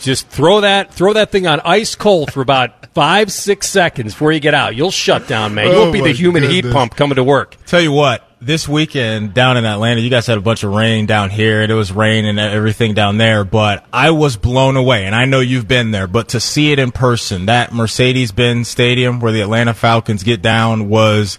Just 0.02 0.28
throw 0.28 0.62
that 0.62 0.94
throw 0.94 1.14
that 1.14 1.32
thing 1.32 1.48
on 1.48 1.60
ice 1.62 1.96
cold 1.96 2.34
for 2.34 2.42
about 2.42 2.88
five 2.94 3.32
six 3.32 3.70
seconds 3.70 4.14
before 4.14 4.32
you 4.32 4.40
get 4.40 4.54
out. 4.54 4.76
You'll 4.76 4.92
shut 4.92 5.28
down, 5.28 5.54
man. 5.54 5.68
You'll 5.68 5.84
oh 5.84 5.92
be 5.92 6.02
the 6.02 6.12
human 6.12 6.42
goodness. 6.42 6.66
heat 6.66 6.74
pump 6.74 6.96
coming 6.96 7.16
to 7.16 7.24
work. 7.24 7.56
Tell 7.66 7.82
you 7.82 7.92
what, 7.92 8.28
this 8.42 8.68
weekend 8.68 9.34
down 9.34 9.58
in 9.58 9.66
Atlanta, 9.66 10.02
you 10.02 10.10
guys 10.10 10.26
had 10.26 10.38
a 10.38 10.42
bunch 10.42 10.64
of 10.64 10.74
rain 10.74 11.06
down 11.06 11.30
here, 11.30 11.62
and 11.62 11.72
it 11.72 11.76
was 11.76 11.92
rain 11.92 12.26
and 12.26 12.40
everything 12.40 12.96
down 12.96 13.18
there. 13.18 13.44
But 13.44 13.86
I 13.94 14.12
was 14.12 14.36
blown 14.36 14.76
away, 14.76 15.06
and 15.06 15.16
I 15.16 15.26
know 15.26 15.40
you've 15.40 15.68
been 15.68 15.92
there. 15.92 16.08
But 16.08 16.30
to 16.30 16.40
see 16.40 16.72
it 16.72 16.80
in 16.80 16.92
person, 16.92 17.46
that 17.46 17.72
Mercedes-Benz 17.72 18.68
Stadium 18.68 19.20
where 19.20 19.32
the 19.32 19.42
Atlanta 19.42 19.74
Falcons 19.74 20.24
get 20.24 20.42
down 20.42 20.90
was 20.90 21.38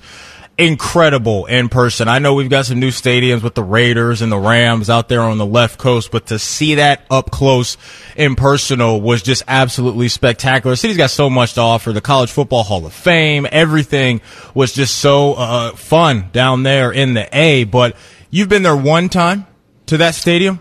incredible 0.59 1.47
in 1.47 1.69
person. 1.69 2.09
I 2.09 2.19
know 2.19 2.35
we've 2.35 2.51
got 2.51 2.67
some 2.67 2.79
new 2.79 2.91
stadiums 2.91 3.43
with 3.43 3.55
the 3.55 3.63
Raiders 3.63 4.23
and 4.23 4.31
the 4.31 4.39
Rams 4.39 4.91
out 4.91 5.09
there 5.09 5.23
on 5.23 5.39
the 5.39 5.47
left 5.47 5.79
coast, 5.79 6.11
but 6.11 6.27
to 6.27 6.39
see 6.39 6.77
that 6.77 7.05
up 7.11 7.31
close 7.31 7.77
in 8.17 8.37
personal 8.37 9.01
was 9.01 9.23
just 9.23 9.43
absolutely 9.49 10.09
spectacular. 10.09 10.73
The 10.73 10.77
city's 10.77 10.97
got 10.97 11.11
so 11.11 11.31
much 11.31 11.55
to 11.55 11.61
offer. 11.61 11.93
The 11.93 12.01
College 12.01 12.31
Football 12.31 12.65
Hall 12.65 12.85
of 12.85 12.93
Fame, 12.93 13.47
everything 13.51 14.21
was 14.55 14.73
just 14.73 14.99
so 14.99 15.35
uh, 15.35 15.73
fun 15.73 16.29
down 16.33 16.63
there 16.63 16.93
in 16.93 17.15
the 17.15 17.29
A. 17.37 17.65
But 17.65 17.97
you've 18.31 18.49
been 18.49 18.63
there 18.63 18.77
one 18.77 19.09
time 19.09 19.47
to 19.87 19.97
that 19.99 20.15
stadium. 20.15 20.61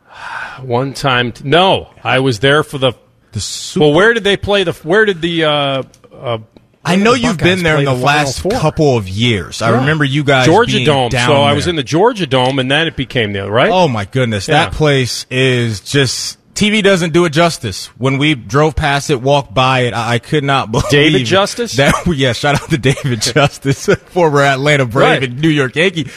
one 0.62 0.94
time. 0.94 1.32
T- 1.32 1.46
no, 1.46 1.90
I 2.02 2.20
was 2.20 2.40
there 2.40 2.62
for 2.62 2.78
the. 2.78 2.92
The 3.32 3.40
Super 3.40 3.84
Well, 3.84 3.94
where 3.94 4.14
did 4.14 4.24
they 4.24 4.38
play 4.38 4.64
the? 4.64 4.72
Where 4.72 5.04
did 5.04 5.20
the? 5.20 5.44
Uh, 5.44 5.82
uh, 6.10 6.38
I 6.86 6.96
know 6.96 7.14
you've 7.14 7.38
Buckeyes 7.38 7.56
been 7.56 7.62
there 7.64 7.78
in 7.78 7.84
the, 7.84 7.94
the 7.94 8.00
last 8.04 8.40
Four? 8.40 8.52
couple 8.52 8.96
of 8.96 9.08
years. 9.08 9.60
I 9.62 9.70
remember 9.80 10.04
you 10.04 10.24
guys 10.24 10.46
Georgia 10.46 10.76
being 10.76 10.86
Dome. 10.86 11.08
Down 11.10 11.28
So 11.28 11.34
I 11.42 11.52
was 11.52 11.66
in 11.66 11.76
the 11.76 11.82
Georgia 11.82 12.26
Dome, 12.26 12.58
and 12.58 12.70
then 12.70 12.86
it 12.86 12.96
became 12.96 13.32
the 13.32 13.50
right. 13.50 13.70
Oh 13.70 13.88
my 13.88 14.04
goodness, 14.04 14.48
Yeah. 14.48 14.64
that 14.66 14.72
place 14.72 15.26
is 15.30 15.80
just 15.80 16.38
TV 16.54 16.82
doesn't 16.82 17.12
do 17.12 17.24
it 17.26 17.30
justice. 17.34 17.88
When 17.98 18.16
we 18.16 18.34
drove 18.34 18.74
past 18.76 19.10
it, 19.10 19.20
walked 19.20 19.52
by 19.52 19.80
it, 19.80 19.92
I, 19.94 20.14
I 20.14 20.18
could 20.20 20.42
not 20.44 20.70
believe 20.72 20.88
David 20.90 21.26
Justice? 21.26 21.74
That 21.76 21.92
yeah, 22.16 22.32
shout 22.32 22.62
out 22.62 22.70
to 22.70 22.78
David 22.78 23.20
Justice, 23.34 23.86
former 24.06 24.40
Atlanta 24.40 24.86
Brave 24.86 25.20
Right. 25.20 25.22
and 25.24 25.40
New 25.40 25.50
York 25.50 25.76
Yankee. 25.76 26.08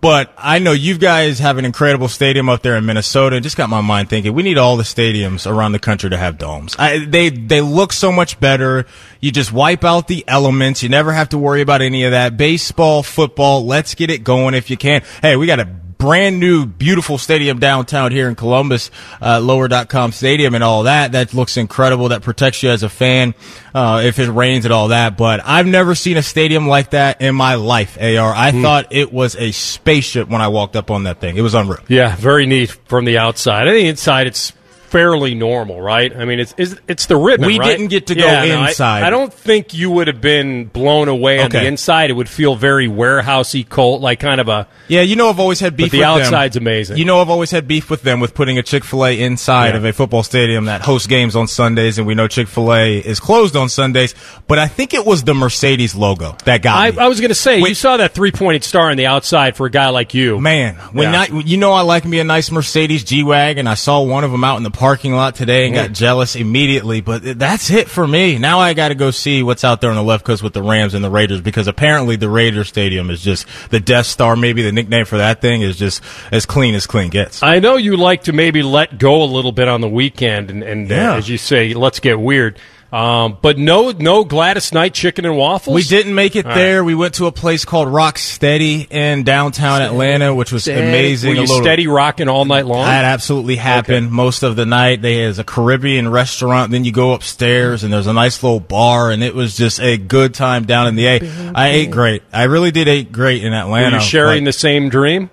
But 0.00 0.32
I 0.36 0.58
know 0.58 0.72
you 0.72 0.98
guys 0.98 1.38
have 1.38 1.58
an 1.58 1.64
incredible 1.64 2.08
stadium 2.08 2.48
up 2.48 2.62
there 2.62 2.76
in 2.76 2.86
Minnesota. 2.86 3.40
Just 3.40 3.56
got 3.56 3.68
my 3.68 3.80
mind 3.80 4.08
thinking 4.08 4.34
we 4.34 4.42
need 4.42 4.58
all 4.58 4.76
the 4.76 4.82
stadiums 4.82 5.50
around 5.50 5.72
the 5.72 5.78
country 5.78 6.10
to 6.10 6.16
have 6.16 6.38
domes. 6.38 6.76
I, 6.78 7.04
they 7.04 7.30
they 7.30 7.60
look 7.60 7.92
so 7.92 8.12
much 8.12 8.38
better. 8.38 8.86
You 9.20 9.32
just 9.32 9.52
wipe 9.52 9.84
out 9.84 10.08
the 10.08 10.24
elements. 10.28 10.82
You 10.82 10.88
never 10.88 11.12
have 11.12 11.30
to 11.30 11.38
worry 11.38 11.60
about 11.60 11.82
any 11.82 12.04
of 12.04 12.12
that. 12.12 12.36
Baseball, 12.36 13.02
football, 13.02 13.66
let's 13.66 13.94
get 13.94 14.10
it 14.10 14.22
going 14.22 14.54
if 14.54 14.70
you 14.70 14.76
can. 14.76 15.02
Hey, 15.22 15.36
we 15.36 15.46
got 15.46 15.60
a 15.60 15.68
brand 15.98 16.40
new, 16.40 16.66
beautiful 16.66 17.18
stadium 17.18 17.58
downtown 17.58 18.12
here 18.12 18.28
in 18.28 18.34
Columbus, 18.34 18.90
uh, 19.20 19.40
lower.com 19.40 20.12
stadium 20.12 20.54
and 20.54 20.62
all 20.62 20.84
that. 20.84 21.12
That 21.12 21.34
looks 21.34 21.56
incredible. 21.56 22.10
That 22.10 22.22
protects 22.22 22.62
you 22.62 22.70
as 22.70 22.82
a 22.82 22.88
fan, 22.88 23.34
uh, 23.74 24.02
if 24.04 24.18
it 24.18 24.30
rains 24.30 24.64
and 24.64 24.72
all 24.72 24.88
that. 24.88 25.16
But 25.16 25.40
I've 25.44 25.66
never 25.66 25.94
seen 25.94 26.16
a 26.16 26.22
stadium 26.22 26.68
like 26.68 26.90
that 26.90 27.20
in 27.20 27.34
my 27.34 27.54
life, 27.54 27.98
AR. 28.00 28.34
I 28.34 28.52
thought 28.52 28.88
it 28.90 29.12
was 29.12 29.36
a 29.36 29.52
spaceship 29.52 30.28
when 30.28 30.40
I 30.40 30.48
walked 30.48 30.76
up 30.76 30.90
on 30.90 31.04
that 31.04 31.20
thing. 31.20 31.36
It 31.36 31.42
was 31.42 31.54
unreal. 31.54 31.80
Yeah, 31.88 32.14
very 32.16 32.46
neat 32.46 32.70
from 32.86 33.04
the 33.04 33.18
outside. 33.18 33.68
I 33.68 33.72
think 33.72 33.88
inside 33.88 34.26
it's 34.26 34.52
fairly 34.88 35.34
normal, 35.34 35.80
right? 35.80 36.14
I 36.16 36.24
mean, 36.24 36.40
it's 36.40 36.54
it's, 36.56 36.74
it's 36.88 37.06
the 37.06 37.16
ribbon. 37.16 37.46
We 37.46 37.58
right? 37.58 37.66
didn't 37.68 37.88
get 37.88 38.06
to 38.08 38.14
go 38.14 38.24
Yeah, 38.24 38.44
no, 38.46 38.60
I- 38.60 38.68
inside. 38.68 39.02
I, 39.02 39.10
don't 39.10 39.32
think 39.32 39.74
you 39.74 39.90
would 39.90 40.06
have 40.06 40.20
been 40.20 40.66
blown 40.66 41.08
away 41.08 41.40
on 41.40 41.50
the 41.50 41.64
inside. 41.66 42.10
It 42.10 42.14
would 42.14 42.28
feel 42.28 42.54
very 42.56 42.88
warehousey, 42.88 43.68
cold, 43.68 44.02
like 44.02 44.20
kind 44.20 44.40
of 44.40 44.48
a. 44.48 44.66
Yeah, 44.88 45.02
you 45.02 45.16
know 45.16 45.28
I've 45.28 45.40
always 45.40 45.60
had 45.60 45.76
beef 45.76 45.90
the 45.92 45.98
with 45.98 46.06
them. 46.06 46.22
outside's 46.24 46.56
amazing. 46.56 46.96
You 46.98 47.04
know 47.04 47.20
I've 47.20 47.30
always 47.30 47.50
had 47.50 47.66
beef 47.68 47.90
with 47.90 48.02
them 48.02 48.20
with 48.20 48.34
putting 48.34 48.58
a 48.58 48.62
Chick-fil-A 48.62 49.20
inside 49.20 49.70
Yeah. 49.70 49.76
of 49.76 49.84
a 49.84 49.92
football 49.92 50.22
stadium 50.22 50.66
that 50.66 50.82
hosts 50.82 51.06
games 51.06 51.34
on 51.36 51.48
Sundays, 51.48 51.98
and 51.98 52.06
we 52.06 52.14
know 52.14 52.28
Chick-fil-A 52.28 52.98
is 52.98 53.18
closed 53.20 53.56
on 53.56 53.68
Sundays. 53.68 54.14
But 54.46 54.58
I 54.58 54.68
think 54.68 54.94
it 54.94 55.04
was 55.04 55.24
the 55.24 55.34
Mercedes 55.34 55.94
logo 55.94 56.36
that 56.44 56.62
got 56.62 56.76
I, 56.78 56.90
me. 56.92 56.98
I 56.98 57.08
was 57.08 57.20
going 57.20 57.30
to 57.30 57.34
say 57.34 57.60
Wait. 57.60 57.70
you 57.70 57.74
saw 57.74 57.96
that 57.96 58.12
three 58.14 58.30
pointed 58.32 58.62
star 58.64 58.90
on 58.90 58.96
the 58.96 59.06
outside 59.06 59.56
for 59.56 59.66
a 59.66 59.70
guy 59.70 59.88
like 59.88 60.14
you. 60.14 60.40
Man, 60.40 60.74
when 60.92 61.12
Yeah. 61.12 61.22
I, 61.22 61.26
you 61.44 61.56
know 61.56 61.72
I 61.72 61.80
like 61.82 62.04
me 62.04 62.20
a 62.20 62.24
nice 62.24 62.50
Mercedes 62.50 63.02
G-Wagon. 63.04 63.66
I 63.66 63.74
saw 63.74 64.02
one 64.02 64.22
of 64.24 64.30
them 64.30 64.44
out 64.44 64.56
in 64.58 64.62
the 64.62 64.70
parking 64.86 65.12
lot 65.14 65.34
today 65.34 65.66
and 65.66 65.74
got 65.74 65.90
jealous 65.92 66.36
immediately. 66.36 67.00
But 67.00 67.38
that's 67.40 67.70
it 67.70 67.88
for 67.88 68.06
me. 68.06 68.38
Now 68.38 68.60
I 68.60 68.72
got 68.72 68.88
to 68.88 68.94
go 68.94 69.10
see 69.10 69.42
what's 69.42 69.64
out 69.64 69.80
there 69.80 69.90
on 69.90 69.96
the 69.96 70.02
left 70.02 70.24
coast 70.24 70.44
with 70.44 70.52
the 70.52 70.62
Rams 70.62 70.94
and 70.94 71.02
the 71.04 71.10
Raiders 71.10 71.40
because 71.40 71.66
apparently 71.66 72.14
the 72.14 72.28
Raiders 72.28 72.68
Stadium 72.68 73.10
is 73.10 73.20
just 73.20 73.46
the 73.70 73.80
Death 73.80 74.06
Star. 74.06 74.36
Maybe 74.36 74.62
the 74.62 74.70
nickname 74.70 75.04
for 75.04 75.18
that 75.18 75.40
thing 75.40 75.62
is 75.62 75.76
just 75.76 76.02
as 76.30 76.46
clean 76.46 76.76
as 76.76 76.86
clean 76.86 77.10
gets. 77.10 77.42
I 77.42 77.58
know 77.58 77.74
you 77.76 77.96
like 77.96 78.22
to 78.24 78.32
maybe 78.32 78.62
let 78.62 78.96
go 78.96 79.24
a 79.24 79.26
little 79.26 79.50
bit 79.52 79.66
on 79.66 79.80
the 79.80 79.88
weekend, 79.88 80.50
and, 80.52 80.62
and 80.62 80.88
Yeah. 80.88 81.14
uh, 81.14 81.16
as 81.16 81.28
you 81.28 81.36
say, 81.36 81.74
let's 81.74 81.98
get 81.98 82.20
weird. 82.20 82.60
Um, 82.92 83.36
but 83.42 83.58
no, 83.58 83.90
no 83.90 84.24
Gladys 84.24 84.72
Knight 84.72 84.94
chicken 84.94 85.24
and 85.24 85.36
waffles. 85.36 85.74
We 85.74 85.82
didn't 85.82 86.14
make 86.14 86.36
it 86.36 86.46
All 86.46 86.54
there. 86.54 86.84
We 86.84 86.94
went 86.94 87.14
to 87.14 87.26
a 87.26 87.32
place 87.32 87.64
called 87.64 87.88
Rock 87.88 88.16
Steady 88.16 88.86
in 88.90 89.24
downtown 89.24 89.82
Atlanta, 89.82 90.34
which 90.34 90.52
was 90.52 90.68
amazing. 90.68 91.30
Were 91.30 91.34
you 91.34 91.40
a 91.40 91.42
little, 91.42 91.62
steady 91.62 91.86
rocking 91.88 92.28
all 92.28 92.44
night 92.44 92.64
long? 92.64 92.86
That 92.86 93.04
absolutely 93.04 93.56
happened 93.56 94.06
Okay. 94.06 94.14
most 94.14 94.42
of 94.44 94.56
the 94.56 94.64
night. 94.66 95.02
There's 95.02 95.38
a 95.38 95.44
Caribbean 95.44 96.08
restaurant. 96.08 96.70
Then 96.70 96.84
you 96.84 96.92
go 96.92 97.12
upstairs 97.12 97.82
and 97.84 97.92
there's 97.92 98.06
a 98.06 98.12
nice 98.12 98.42
little 98.42 98.60
bar, 98.60 99.10
and 99.10 99.22
it 99.22 99.34
was 99.34 99.56
just 99.56 99.80
a 99.80 99.96
good 99.98 100.32
time 100.32 100.64
down 100.64 100.86
in 100.86 100.94
the 100.94 101.06
A. 101.06 101.52
I 101.54 101.68
ate 101.68 101.90
great. 101.90 102.22
I 102.32 102.44
really 102.44 102.70
did 102.70 102.86
eat 102.88 103.10
great 103.12 103.42
in 103.42 103.52
Were 103.52 103.58
Atlanta. 103.58 103.96
you 103.96 104.02
sharing 104.02 104.44
but 104.44 104.48
the 104.50 104.52
same 104.52 104.88
dream? 104.88 105.30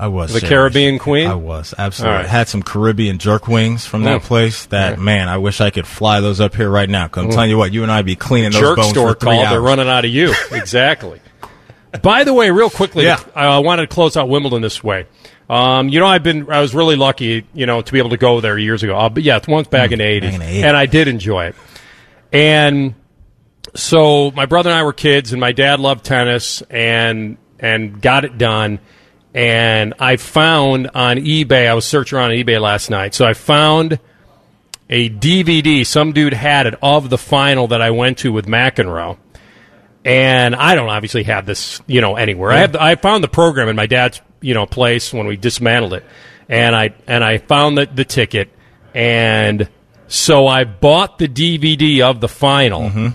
I 0.00 0.06
was 0.08 0.32
the 0.32 0.40
Caribbean 0.40 0.98
Queen? 1.00 1.26
I 1.28 1.34
was 1.34 1.74
absolutely. 1.76 2.18
Right. 2.18 2.26
Had 2.26 2.46
some 2.48 2.62
Caribbean 2.62 3.18
jerk 3.18 3.48
wings 3.48 3.84
from 3.84 4.04
that 4.04 4.20
Mm. 4.20 4.24
place. 4.24 4.66
That 4.66 4.96
Yeah. 4.98 5.02
man, 5.02 5.28
I 5.28 5.38
wish 5.38 5.60
I 5.60 5.70
could 5.70 5.86
fly 5.88 6.20
those 6.20 6.40
up 6.40 6.54
here 6.54 6.70
right 6.70 6.88
now. 6.88 7.08
Cause 7.08 7.24
I'm 7.24 7.30
telling 7.30 7.50
you 7.50 7.58
what, 7.58 7.72
you 7.72 7.82
and 7.82 7.90
I 7.90 8.02
be 8.02 8.14
cleaning 8.14 8.52
those 8.52 8.60
Jerk 8.60 8.76
bones 8.76 8.90
store 8.90 9.14
for 9.14 9.18
three 9.18 9.30
call. 9.32 9.40
hours. 9.40 9.50
They're 9.50 9.60
running 9.60 9.88
out 9.88 10.04
of 10.04 10.10
you. 10.12 10.32
exactly. 10.52 11.20
By 12.02 12.22
the 12.22 12.32
way, 12.32 12.50
real 12.50 12.70
quickly, 12.70 13.04
Yeah. 13.06 13.18
I, 13.34 13.58
wanted 13.58 13.82
to 13.88 13.94
close 13.94 14.16
out 14.16 14.28
Wimbledon 14.28 14.62
this 14.62 14.84
way. 14.84 15.06
Um, 15.50 15.88
you 15.88 15.98
know, 15.98 16.06
I've 16.06 16.22
been, 16.22 16.46
I 16.50 16.60
was 16.60 16.74
really 16.74 16.94
lucky, 16.96 17.46
you 17.54 17.66
know, 17.66 17.80
to 17.80 17.92
be 17.92 17.98
able 17.98 18.10
to 18.10 18.18
go 18.18 18.40
there 18.40 18.56
years 18.58 18.82
ago. 18.84 18.96
Uh, 18.96 19.08
but 19.08 19.22
yeah, 19.24 19.40
once 19.48 19.66
back 19.66 19.90
in 19.90 19.98
the 19.98 20.04
80s. 20.04 20.28
Hmm, 20.28 20.34
in 20.34 20.40
the 20.40 20.46
80s. 20.46 20.64
And 20.64 20.76
I 20.76 20.86
did 20.86 21.08
enjoy 21.08 21.46
it. 21.46 21.56
And 22.32 22.94
so 23.74 24.30
my 24.32 24.46
brother 24.46 24.70
and 24.70 24.78
I 24.78 24.82
were 24.82 24.92
kids, 24.92 25.32
and 25.32 25.40
my 25.40 25.52
dad 25.52 25.80
loved 25.80 26.04
tennis, 26.04 26.62
and 26.70 27.36
and 27.58 28.00
got 28.00 28.24
it 28.24 28.38
done. 28.38 28.78
And 29.34 29.94
I 29.98 30.16
found 30.16 30.90
on 30.94 31.18
eBay, 31.18 31.68
I 31.68 31.74
was 31.74 31.84
searching 31.84 32.18
around 32.18 32.30
on 32.30 32.36
eBay 32.36 32.60
last 32.60 32.90
night, 32.90 33.14
so 33.14 33.26
I 33.26 33.34
found 33.34 34.00
a 34.88 35.10
DVD. 35.10 35.86
Some 35.86 36.12
dude 36.12 36.32
had 36.32 36.66
it 36.66 36.74
of 36.82 37.10
the 37.10 37.18
final 37.18 37.68
that 37.68 37.82
I 37.82 37.90
went 37.90 38.18
to 38.18 38.32
with 38.32 38.46
McEnroe. 38.46 39.18
And 40.04 40.54
I 40.54 40.74
don't 40.74 40.88
obviously 40.88 41.24
have 41.24 41.44
this, 41.44 41.80
you 41.86 42.00
know, 42.00 42.16
anywhere. 42.16 42.50
I 42.50 42.58
have 42.58 42.76
I 42.76 42.94
found 42.94 43.22
the 43.22 43.28
program 43.28 43.68
in 43.68 43.76
my 43.76 43.86
dad's, 43.86 44.22
you 44.40 44.54
know, 44.54 44.64
place 44.64 45.12
when 45.12 45.26
we 45.26 45.36
dismantled 45.36 45.94
it, 45.94 46.04
and 46.48 46.74
I 46.74 46.94
and 47.06 47.22
I 47.22 47.38
found 47.38 47.76
the, 47.76 47.86
the 47.86 48.04
ticket, 48.04 48.50
and 48.94 49.68
so 50.06 50.46
I 50.46 50.64
bought 50.64 51.18
the 51.18 51.28
DVD 51.28 52.00
of 52.00 52.20
the 52.20 52.28
final, 52.28 52.82
mm-hmm. 52.82 53.08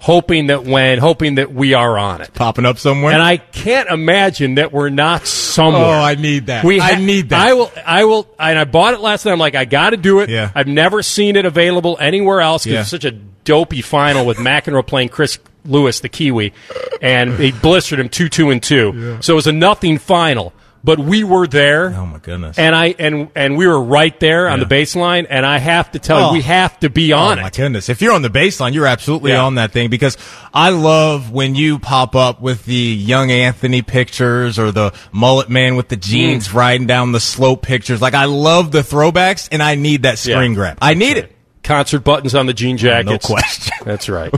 Hoping 0.00 0.46
that 0.48 0.64
when 0.64 0.98
hoping 0.98 1.36
that 1.36 1.52
we 1.52 1.74
are 1.74 1.96
on 1.98 2.20
it. 2.22 2.32
popping 2.34 2.64
up 2.66 2.78
somewhere. 2.78 3.12
And 3.12 3.22
I 3.22 3.36
can't 3.36 3.88
imagine 3.88 4.54
that 4.56 4.72
we're 4.72 4.88
not 4.88 5.26
somewhere. 5.26 5.82
Oh, 5.82 5.90
I 5.90 6.14
need 6.14 6.46
that. 6.46 6.64
We 6.64 6.80
I 6.80 6.96
need 6.96 7.28
that. 7.28 7.40
I 7.48 7.52
will. 7.52 7.70
I 7.84 8.04
will. 8.06 8.26
And 8.38 8.58
I 8.58 8.64
bought 8.64 8.94
it 8.94 9.00
last 9.00 9.24
night. 9.26 9.32
I'm 9.32 9.38
like, 9.38 9.54
I 9.54 9.66
got 9.66 9.90
to 9.90 9.96
do 9.96 10.20
it. 10.20 10.30
Yeah. 10.30 10.50
I've 10.54 10.66
never 10.66 11.02
seen 11.02 11.36
it 11.36 11.44
available 11.44 11.96
anywhere 12.00 12.40
else 12.40 12.64
because 12.64 12.74
Yeah. 12.74 12.80
it's 12.80 12.90
such 12.90 13.04
a 13.04 13.10
dopey 13.12 13.82
final 13.82 14.24
with 14.26 14.36
McEnroe 14.38 14.86
playing 14.86 15.10
Chris 15.10 15.38
Lewis, 15.66 16.00
the 16.00 16.08
Kiwi, 16.08 16.54
and 17.02 17.32
they 17.34 17.50
blistered 17.50 18.00
him 18.00 18.08
two, 18.08 18.30
two, 18.30 18.48
and 18.50 18.62
two. 18.62 19.18
So 19.20 19.34
it 19.34 19.36
was 19.36 19.46
a 19.46 19.52
nothing 19.52 19.98
final. 19.98 20.54
But 20.82 20.98
we 20.98 21.24
were 21.24 21.46
there. 21.46 21.94
oh 21.94 22.06
my 22.06 22.18
goodness. 22.18 22.58
And 22.58 22.74
I 22.74 22.94
and 22.98 23.28
and 23.34 23.58
we 23.58 23.66
were 23.66 23.82
right 23.82 24.18
there 24.18 24.48
on 24.48 24.60
the 24.60 24.64
baseline, 24.66 25.26
and 25.28 25.44
I 25.44 25.58
have 25.58 25.92
to 25.92 25.98
tell 25.98 26.16
Oh. 26.18 26.26
you, 26.28 26.32
we 26.38 26.40
have 26.42 26.80
to 26.80 26.88
be 26.88 27.12
on 27.12 27.36
oh 27.36 27.40
it. 27.40 27.42
my 27.44 27.50
goodness! 27.50 27.90
If 27.90 28.00
you're 28.00 28.14
on 28.14 28.22
the 28.22 28.30
baseline, 28.30 28.72
you're 28.72 28.86
absolutely 28.86 29.32
Yeah. 29.32 29.44
on 29.44 29.56
that 29.56 29.72
thing 29.72 29.90
because 29.90 30.16
I 30.54 30.70
love 30.70 31.30
when 31.30 31.54
you 31.54 31.78
pop 31.78 32.16
up 32.16 32.40
with 32.40 32.64
the 32.64 32.74
young 32.74 33.30
Anthony 33.30 33.82
pictures 33.82 34.58
or 34.58 34.72
the 34.72 34.94
mullet 35.12 35.50
man 35.50 35.76
with 35.76 35.88
the 35.88 35.96
jeans 35.96 36.48
Mm. 36.48 36.54
riding 36.54 36.86
down 36.86 37.12
the 37.12 37.20
slope 37.20 37.60
pictures. 37.60 38.00
Like 38.00 38.14
I 38.14 38.24
love 38.24 38.70
the 38.72 38.80
throwbacks, 38.80 39.48
and 39.52 39.62
I 39.62 39.74
need 39.74 40.04
that 40.04 40.18
screen 40.18 40.52
Yeah. 40.52 40.56
grab. 40.56 40.78
I 40.80 40.94
need 40.94 41.18
it. 41.18 41.36
Concert 41.70 42.00
buttons 42.00 42.34
on 42.34 42.46
the 42.46 42.52
jean 42.52 42.76
jackets. 42.76 43.28
No 43.30 43.36
question. 43.36 43.72
That's 43.84 44.08
right. 44.08 44.34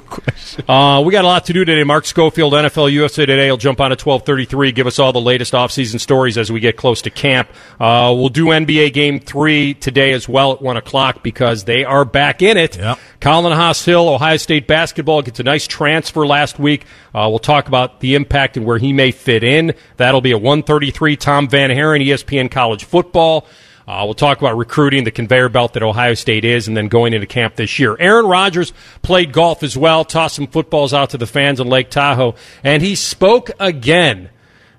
Uh, 0.69 1.03
we 1.03 1.13
got 1.13 1.25
a 1.25 1.29
lot 1.29 1.47
to 1.47 1.55
do 1.55 1.65
today. 1.65 1.83
Mark 1.83 2.05
Schofield, 2.05 2.53
NFL 2.53 2.93
USA 2.93 3.25
Today, 3.25 3.51
will 3.51 3.57
jump 3.57 3.81
on 3.81 3.91
at 3.91 4.05
1233, 4.05 4.73
give 4.73 4.87
us 4.87 4.99
all 4.99 5.15
the 5.15 5.21
latest 5.21 5.55
offseason 5.55 5.99
stories 5.99 6.37
as 6.37 6.53
we 6.53 6.61
get 6.61 6.77
close 6.77 7.01
to 7.03 7.11
camp. 7.11 7.49
Uh, 7.81 8.13
we'll 8.15 8.29
do 8.29 8.47
NBA 8.47 8.93
Game 8.93 9.19
3 9.19 9.73
today 9.75 10.13
as 10.13 10.29
well 10.29 10.53
at 10.53 10.61
1 10.61 10.77
o'clock 10.77 11.23
because 11.23 11.65
they 11.65 11.85
are 11.85 12.05
back 12.05 12.43
in 12.43 12.59
it. 12.59 12.77
Yep. 12.77 12.99
Colin 13.21 13.57
Hass-Hill, 13.57 14.11
Ohio 14.11 14.37
State 14.37 14.67
basketball, 14.67 15.23
gets 15.23 15.41
a 15.41 15.43
nice 15.43 15.67
transfer 15.67 16.27
last 16.27 16.59
week. 16.59 16.85
Uh, 17.15 17.29
we'll 17.31 17.39
talk 17.39 17.67
about 17.67 18.01
the 18.01 18.15
impact 18.15 18.59
and 18.59 18.67
where 18.67 18.79
he 18.79 18.93
may 18.93 19.11
fit 19.11 19.43
in. 19.43 19.75
That'll 19.97 20.21
be 20.21 20.33
at 20.33 20.43
133. 20.43 21.17
Tom 21.17 21.49
VanHaaren, 21.49 22.07
ESPN 22.07 22.51
College 22.51 22.85
Football. 22.85 23.47
Uh, 23.87 24.03
we'll 24.05 24.15
talk 24.15 24.39
about 24.39 24.57
recruiting, 24.57 25.05
the 25.05 25.11
conveyor 25.11 25.49
belt 25.49 25.73
that 25.73 25.83
Ohio 25.83 26.15
State 26.15 26.45
is, 26.45 26.69
and 26.69 26.77
then 26.77 26.89
going 26.89 27.13
into 27.13 27.27
camp 27.27 27.57
this 27.57 27.79
year. 27.79 27.97
Aaron 27.99 28.27
Rodgers 28.27 28.73
played 29.03 29.33
golf 29.33 29.63
as 29.63 29.77
well, 29.77 30.05
tossed 30.05 30.37
some 30.37 30.47
footballs 30.47 30.95
out 30.95 31.11
to 31.11 31.19
the 31.19 31.27
fans 31.27 31.61
in 31.61 31.69
Lake 31.69 31.91
Tahoe, 31.91 32.35
and 32.63 32.83
he 32.83 32.95
spoke 32.95 33.51
again. 33.59 34.31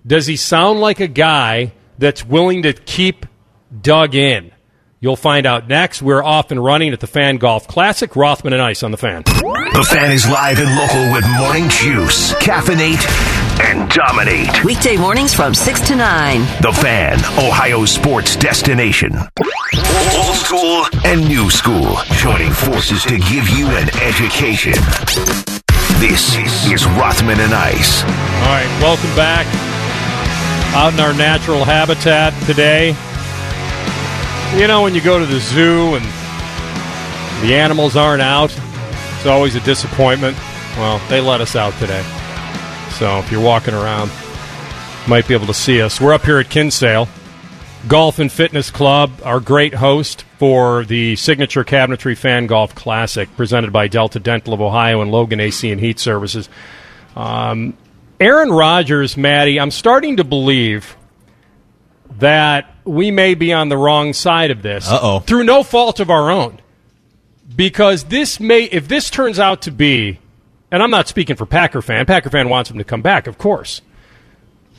Does 0.05 0.27
he 0.27 0.35
sound 0.35 0.79
like 0.79 0.99
a 0.99 1.07
guy 1.07 1.73
that's 1.97 2.25
willing 2.25 2.63
to 2.63 2.73
keep 2.73 3.25
dug 3.81 4.15
in? 4.15 4.51
You'll 4.99 5.17
find 5.17 5.45
out 5.45 5.67
next. 5.67 6.01
We're 6.01 6.23
off 6.23 6.49
and 6.49 6.63
running 6.63 6.93
at 6.93 7.01
the 7.01 7.07
Fan 7.07 7.35
Golf 7.35 7.67
Classic. 7.67 8.15
Rothman 8.15 8.53
and 8.53 8.61
Ice 8.61 8.83
on 8.83 8.91
the 8.91 8.97
fan. 8.97 9.23
The 9.23 9.85
fan 9.89 10.13
is 10.13 10.25
live 10.29 10.59
and 10.59 10.73
local 10.77 11.11
with 11.11 11.25
morning 11.37 11.67
juice, 11.67 12.33
caffeinate, 12.35 13.03
and 13.61 13.89
dominate. 13.91 14.63
Weekday 14.63 14.97
mornings 14.97 15.33
from 15.33 15.53
6 15.53 15.87
to 15.87 15.95
9. 15.95 16.39
The 16.61 16.71
fan, 16.81 17.19
Ohio 17.37 17.85
sports 17.85 18.35
destination. 18.35 19.13
Old 20.15 20.35
school 20.35 20.85
and 21.05 21.27
new 21.27 21.49
school, 21.49 21.97
joining 22.13 22.51
forces 22.51 23.03
to 23.03 23.17
give 23.17 23.49
you 23.49 23.67
an 23.69 23.89
education. 24.01 24.73
This 25.99 26.35
is 26.71 26.85
Rothman 26.85 27.39
and 27.39 27.53
Ice. 27.53 28.03
All 28.03 28.09
right, 28.49 28.67
welcome 28.81 29.15
back. 29.15 29.45
Out 30.75 30.93
in 30.93 30.99
our 30.99 31.13
natural 31.13 31.63
habitat 31.63 32.33
today. 32.45 32.95
You 34.59 34.67
know, 34.67 34.81
when 34.83 34.93
you 34.95 35.01
go 35.01 35.19
to 35.19 35.25
the 35.25 35.39
zoo 35.39 35.95
and 35.95 36.05
the 37.43 37.55
animals 37.55 37.95
aren't 37.95 38.21
out, 38.21 38.55
it's 39.15 39.25
always 39.25 39.55
a 39.55 39.61
disappointment. 39.61 40.37
Well, 40.77 40.99
they 41.09 41.21
let 41.21 41.41
us 41.41 41.55
out 41.55 41.73
today. 41.75 42.03
So 42.93 43.19
if 43.19 43.31
you're 43.31 43.43
walking 43.43 43.73
around, 43.73 44.09
you 44.09 45.09
might 45.09 45.27
be 45.27 45.33
able 45.33 45.47
to 45.47 45.53
see 45.53 45.81
us. 45.81 45.99
We're 45.99 46.13
up 46.13 46.23
here 46.23 46.39
at 46.39 46.49
Kinsale 46.49 47.07
Golf 47.87 48.19
and 48.19 48.31
Fitness 48.31 48.71
Club, 48.71 49.11
our 49.25 49.39
great 49.39 49.73
host 49.73 50.23
for 50.37 50.85
the 50.85 51.15
signature 51.17 51.65
Cabinetry 51.65 52.17
Fan 52.17 52.47
Golf 52.47 52.73
Classic, 52.75 53.27
presented 53.35 53.73
by 53.73 53.87
Delta 53.87 54.19
Dental 54.19 54.53
of 54.53 54.61
Ohio 54.61 55.01
and 55.01 55.11
Logan 55.11 55.39
AC 55.41 55.69
and 55.69 55.81
Heat 55.81 55.99
Services. 55.99 56.47
Um, 57.15 57.75
Aaron 58.21 58.51
Rodgers, 58.51 59.17
Maddie, 59.17 59.59
I'm 59.59 59.71
starting 59.71 60.17
to 60.17 60.23
believe 60.23 60.95
that 62.19 62.73
we 62.85 63.11
may 63.11 63.33
be 63.33 63.51
on 63.51 63.67
the 63.67 63.77
wrong 63.77 64.13
side 64.13 64.51
of 64.51 64.61
this. 64.61 64.89
Uh-oh. 64.89 65.19
Through 65.19 65.43
no 65.43 65.63
fault 65.63 65.99
of 65.99 66.09
our 66.09 66.31
own. 66.31 66.59
Because 67.53 68.05
this 68.05 68.39
may, 68.39 68.63
if 68.63 68.87
this 68.87 69.09
turns 69.09 69.39
out 69.39 69.63
to 69.63 69.71
be, 69.71 70.19
and 70.73 70.81
I'm 70.81 70.89
not 70.89 71.07
speaking 71.07 71.35
for 71.35 71.45
Packer 71.45 71.83
fan, 71.83 72.07
Packer 72.07 72.31
fan 72.31 72.49
wants 72.49 72.71
him 72.71 72.79
to 72.79 72.83
come 72.83 73.03
back, 73.03 73.27
of 73.27 73.37
course. 73.37 73.83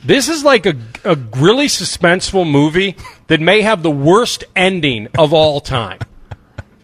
This 0.03 0.27
is 0.27 0.43
like 0.43 0.65
a, 0.65 0.75
a 1.05 1.15
really 1.37 1.67
suspenseful 1.67 2.49
movie 2.49 2.97
that 3.27 3.39
may 3.39 3.61
have 3.61 3.81
the 3.81 3.89
worst 3.89 4.43
ending 4.57 5.07
of 5.17 5.33
all 5.33 5.61
time. 5.61 5.99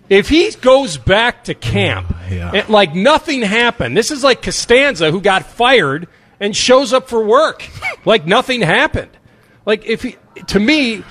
If 0.09 0.29
he 0.29 0.49
goes 0.51 0.97
back 0.97 1.43
to 1.43 1.53
camp, 1.53 2.07
oh, 2.09 2.33
Yeah. 2.33 2.55
it- 2.55 2.69
like 2.69 2.95
nothing 2.95 3.41
happened. 3.41 3.97
This 3.97 4.11
is 4.11 4.23
like 4.23 4.41
Costanza 4.41 5.11
who 5.11 5.19
got 5.19 5.45
fired 5.45 6.07
and 6.39 6.55
shows 6.55 6.93
up 6.93 7.09
for 7.09 7.21
work, 7.21 7.69
like 8.05 8.25
nothing 8.25 8.61
happened. 8.61 9.11
Like 9.65 9.85
if 9.85 10.03
he, 10.03 10.15
to 10.47 10.59
me, 10.59 11.03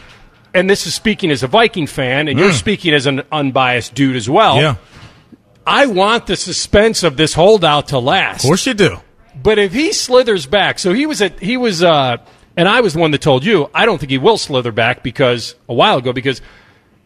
and 0.54 0.70
this 0.70 0.86
is 0.86 0.94
speaking 0.94 1.30
as 1.30 1.42
a 1.42 1.46
Viking 1.46 1.86
fan, 1.86 2.28
and 2.28 2.38
you're 2.38 2.50
mm. 2.50 2.58
speaking 2.58 2.94
as 2.94 3.04
an 3.04 3.22
unbiased 3.30 3.94
dude 3.94 4.16
as 4.16 4.28
well. 4.28 4.56
Yeah, 4.56 4.76
I 5.70 5.86
want 5.86 6.26
the 6.26 6.36
suspense 6.36 7.02
of 7.04 7.16
this 7.16 7.32
holdout 7.32 7.88
to 7.88 7.98
last. 7.98 8.44
of 8.44 8.48
course 8.48 8.66
you 8.66 8.74
do. 8.74 8.98
But 9.40 9.58
if 9.58 9.72
he 9.72 9.92
slithers 9.92 10.46
back, 10.46 10.78
so 10.78 10.92
he 10.92 11.06
was 11.06 11.22
at 11.22 11.38
he 11.38 11.56
was 11.56 11.82
uh 11.82 12.16
and 12.56 12.68
I 12.68 12.80
was 12.80 12.94
the 12.94 12.98
one 13.00 13.12
that 13.12 13.22
told 13.22 13.44
you 13.44 13.70
I 13.72 13.86
don't 13.86 13.98
think 13.98 14.10
he 14.10 14.18
will 14.18 14.36
slither 14.36 14.72
back 14.72 15.02
because 15.02 15.54
a 15.68 15.74
while 15.74 15.98
ago 15.98 16.12
because 16.12 16.42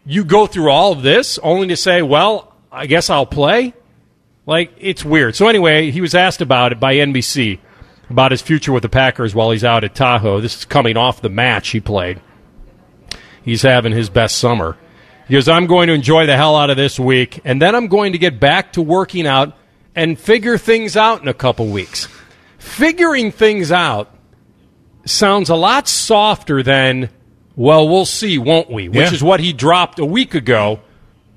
you 0.05 0.25
go 0.25 0.47
through 0.47 0.71
all 0.71 0.91
of 0.91 1.03
this 1.03 1.37
only 1.39 1.67
to 1.67 1.77
say, 1.77 2.01
well, 2.01 2.53
I 2.71 2.87
guess 2.87 3.09
I'll 3.09 3.25
play. 3.25 3.73
Like 4.47 4.73
it's 4.79 5.05
weird. 5.05 5.35
So 5.35 5.47
anyway, 5.47 5.91
he 5.91 6.01
was 6.01 6.15
asked 6.15 6.41
about 6.41 6.71
it 6.71 6.79
by 6.79 6.95
NBC 6.95 7.59
about 8.09 8.31
his 8.31 8.41
future 8.41 8.71
with 8.71 8.83
the 8.83 8.89
Packers 8.89 9.33
while 9.35 9.51
he's 9.51 9.63
out 9.63 9.83
at 9.83 9.95
Tahoe. 9.95 10.41
This 10.41 10.57
is 10.57 10.65
coming 10.65 10.97
off 10.97 11.21
the 11.21 11.29
match 11.29 11.69
he 11.69 11.79
played. 11.79 12.19
He's 13.43 13.61
having 13.61 13.91
his 13.91 14.09
best 14.09 14.37
summer. 14.37 14.77
Goes, 15.29 15.47
I'm 15.47 15.65
going 15.65 15.87
to 15.87 15.93
enjoy 15.93 16.25
the 16.27 16.35
hell 16.37 16.55
out 16.55 16.69
of 16.69 16.77
this 16.77 16.99
week, 16.99 17.41
and 17.45 17.61
then 17.61 17.73
I'm 17.75 17.87
going 17.87 18.11
to 18.13 18.17
get 18.19 18.39
back 18.39 18.73
to 18.73 18.81
working 18.81 19.25
out 19.25 19.57
and 19.95 20.19
figure 20.19 20.57
things 20.57 20.95
out 20.95 21.21
in 21.21 21.27
a 21.27 21.33
couple 21.33 21.67
weeks. 21.67 22.07
Figuring 22.59 23.31
things 23.31 23.71
out 23.71 24.13
sounds 25.05 25.49
a 25.49 25.55
lot 25.55 25.87
softer 25.87 26.61
than, 26.61 27.09
well, 27.55 27.87
we'll 27.89 28.05
see, 28.05 28.37
won't 28.37 28.69
we? 28.69 28.87
Which 28.87 28.97
Yeah. 28.97 29.13
is 29.13 29.23
what 29.23 29.39
he 29.39 29.51
dropped 29.51 29.97
a 29.99 30.05
week 30.05 30.35
ago 30.35 30.79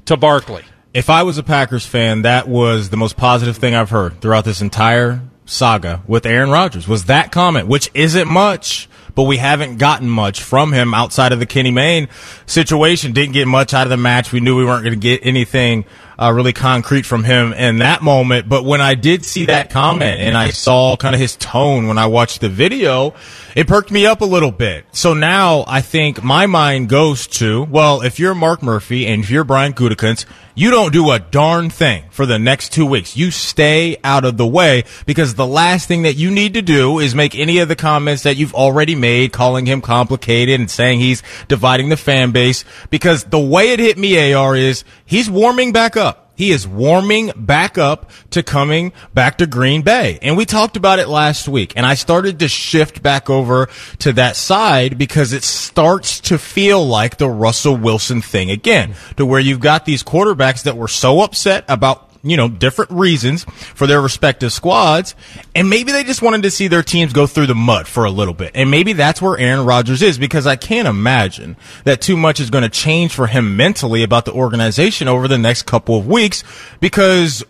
to 0.06 0.16
Barkley. 0.16 0.62
If 0.92 1.08
I 1.10 1.22
was 1.22 1.38
a 1.38 1.42
Packers 1.42 1.86
fan, 1.86 2.22
that 2.22 2.46
was 2.48 2.90
the 2.90 2.96
most 2.96 3.16
positive 3.16 3.56
thing 3.56 3.74
I've 3.74 3.90
heard 3.90 4.20
throughout 4.20 4.44
this 4.44 4.60
entire 4.60 5.20
saga 5.46 6.02
with 6.06 6.26
Aaron 6.26 6.50
Rodgers 6.50 6.86
was 6.88 7.04
that 7.04 7.32
comment, 7.32 7.68
which 7.68 7.90
isn't 7.94 8.28
much, 8.28 8.88
but 9.18 9.24
we 9.24 9.36
haven't 9.36 9.78
gotten 9.78 10.08
much 10.08 10.44
from 10.44 10.72
him 10.72 10.94
outside 10.94 11.32
of 11.32 11.40
the 11.40 11.44
Kenny 11.44 11.72
Mayne 11.72 12.08
situation. 12.46 13.12
Didn't 13.12 13.32
get 13.32 13.48
much 13.48 13.74
out 13.74 13.84
of 13.84 13.90
the 13.90 13.96
match. 13.96 14.30
We 14.30 14.38
knew 14.38 14.56
we 14.56 14.64
weren't 14.64 14.84
going 14.84 14.94
to 14.94 15.00
get 15.00 15.26
anything 15.26 15.86
uh, 16.16 16.32
really 16.32 16.52
concrete 16.52 17.04
from 17.04 17.24
him 17.24 17.52
in 17.52 17.78
that 17.78 18.00
moment. 18.00 18.48
But 18.48 18.64
when 18.64 18.80
I 18.80 18.94
did 18.94 19.24
see 19.24 19.46
that 19.46 19.70
comment 19.70 20.20
and 20.20 20.36
I 20.36 20.50
saw 20.50 20.96
kind 20.96 21.16
of 21.16 21.20
his 21.20 21.34
tone 21.34 21.88
when 21.88 21.98
I 21.98 22.06
watched 22.06 22.40
the 22.40 22.48
video, 22.48 23.14
it 23.56 23.66
perked 23.66 23.90
me 23.90 24.06
up 24.06 24.20
a 24.20 24.24
little 24.24 24.52
bit. 24.52 24.84
So 24.92 25.14
now 25.14 25.64
I 25.66 25.80
think 25.80 26.22
my 26.22 26.46
mind 26.46 26.88
goes 26.88 27.26
to, 27.26 27.64
well, 27.64 28.02
if 28.02 28.20
you're 28.20 28.36
Mark 28.36 28.62
Murphy 28.62 29.04
and 29.08 29.24
if 29.24 29.30
you're 29.30 29.42
Brian 29.42 29.72
Gutekunst, 29.72 30.26
you 30.58 30.72
don't 30.72 30.92
do 30.92 31.12
a 31.12 31.20
darn 31.20 31.70
thing 31.70 32.02
for 32.10 32.26
the 32.26 32.36
next 32.36 32.72
two 32.72 32.84
weeks. 32.84 33.16
You 33.16 33.30
stay 33.30 33.96
out 34.02 34.24
of 34.24 34.36
the 34.36 34.46
way 34.46 34.82
because 35.06 35.36
the 35.36 35.46
last 35.46 35.86
thing 35.86 36.02
that 36.02 36.16
you 36.16 36.32
need 36.32 36.54
to 36.54 36.62
do 36.62 36.98
is 36.98 37.14
make 37.14 37.36
any 37.36 37.58
of 37.58 37.68
the 37.68 37.76
comments 37.76 38.24
that 38.24 38.36
you've 38.36 38.56
already 38.56 38.96
made, 38.96 39.32
calling 39.32 39.66
him 39.66 39.80
complicated 39.80 40.58
and 40.58 40.68
saying 40.68 40.98
he's 40.98 41.22
dividing 41.46 41.90
the 41.90 41.96
fan 41.96 42.32
base. 42.32 42.64
Because 42.90 43.22
the 43.22 43.38
way 43.38 43.70
it 43.70 43.78
hit 43.78 43.96
me, 43.98 44.32
AR, 44.32 44.56
is 44.56 44.82
he's 45.06 45.30
warming 45.30 45.72
back 45.72 45.96
up. 45.96 46.27
He 46.38 46.52
is 46.52 46.68
warming 46.68 47.32
back 47.34 47.78
up 47.78 48.12
to 48.30 48.44
coming 48.44 48.92
back 49.12 49.38
to 49.38 49.46
Green 49.48 49.82
Bay. 49.82 50.20
And 50.22 50.36
we 50.36 50.44
talked 50.44 50.76
about 50.76 51.00
it 51.00 51.08
last 51.08 51.48
week. 51.48 51.72
And 51.74 51.84
I 51.84 51.94
started 51.94 52.38
to 52.38 52.46
shift 52.46 53.02
back 53.02 53.28
over 53.28 53.68
to 53.98 54.12
that 54.12 54.36
side 54.36 54.98
because 54.98 55.32
it 55.32 55.42
starts 55.42 56.20
to 56.20 56.38
feel 56.38 56.86
like 56.86 57.16
the 57.16 57.28
Russell 57.28 57.76
Wilson 57.76 58.22
thing 58.22 58.52
again, 58.52 58.94
to 59.16 59.26
where 59.26 59.40
you've 59.40 59.58
got 59.58 59.84
these 59.84 60.04
quarterbacks 60.04 60.62
that 60.62 60.76
were 60.76 60.86
so 60.86 61.22
upset 61.22 61.64
about 61.66 62.07
you 62.22 62.36
know, 62.36 62.48
different 62.48 62.90
reasons 62.90 63.44
for 63.44 63.86
their 63.86 64.00
respective 64.00 64.52
squads. 64.52 65.14
And 65.54 65.70
maybe 65.70 65.92
they 65.92 66.04
just 66.04 66.22
wanted 66.22 66.42
to 66.42 66.50
see 66.50 66.68
their 66.68 66.82
teams 66.82 67.12
go 67.12 67.26
through 67.26 67.46
the 67.46 67.54
mud 67.54 67.86
for 67.86 68.04
a 68.04 68.10
little 68.10 68.34
bit. 68.34 68.52
And 68.54 68.70
maybe 68.70 68.92
that's 68.92 69.22
where 69.22 69.38
Aaron 69.38 69.64
Rodgers 69.64 70.02
is 70.02 70.18
because 70.18 70.46
I 70.46 70.56
can't 70.56 70.88
imagine 70.88 71.56
that 71.84 72.00
too 72.00 72.16
much 72.16 72.40
is 72.40 72.50
going 72.50 72.62
to 72.62 72.68
change 72.68 73.12
for 73.12 73.26
him 73.26 73.56
mentally 73.56 74.02
about 74.02 74.24
the 74.24 74.32
organization 74.32 75.08
over 75.08 75.28
the 75.28 75.38
next 75.38 75.62
couple 75.62 75.96
of 75.96 76.06
weeks 76.06 76.44
because 76.80 77.44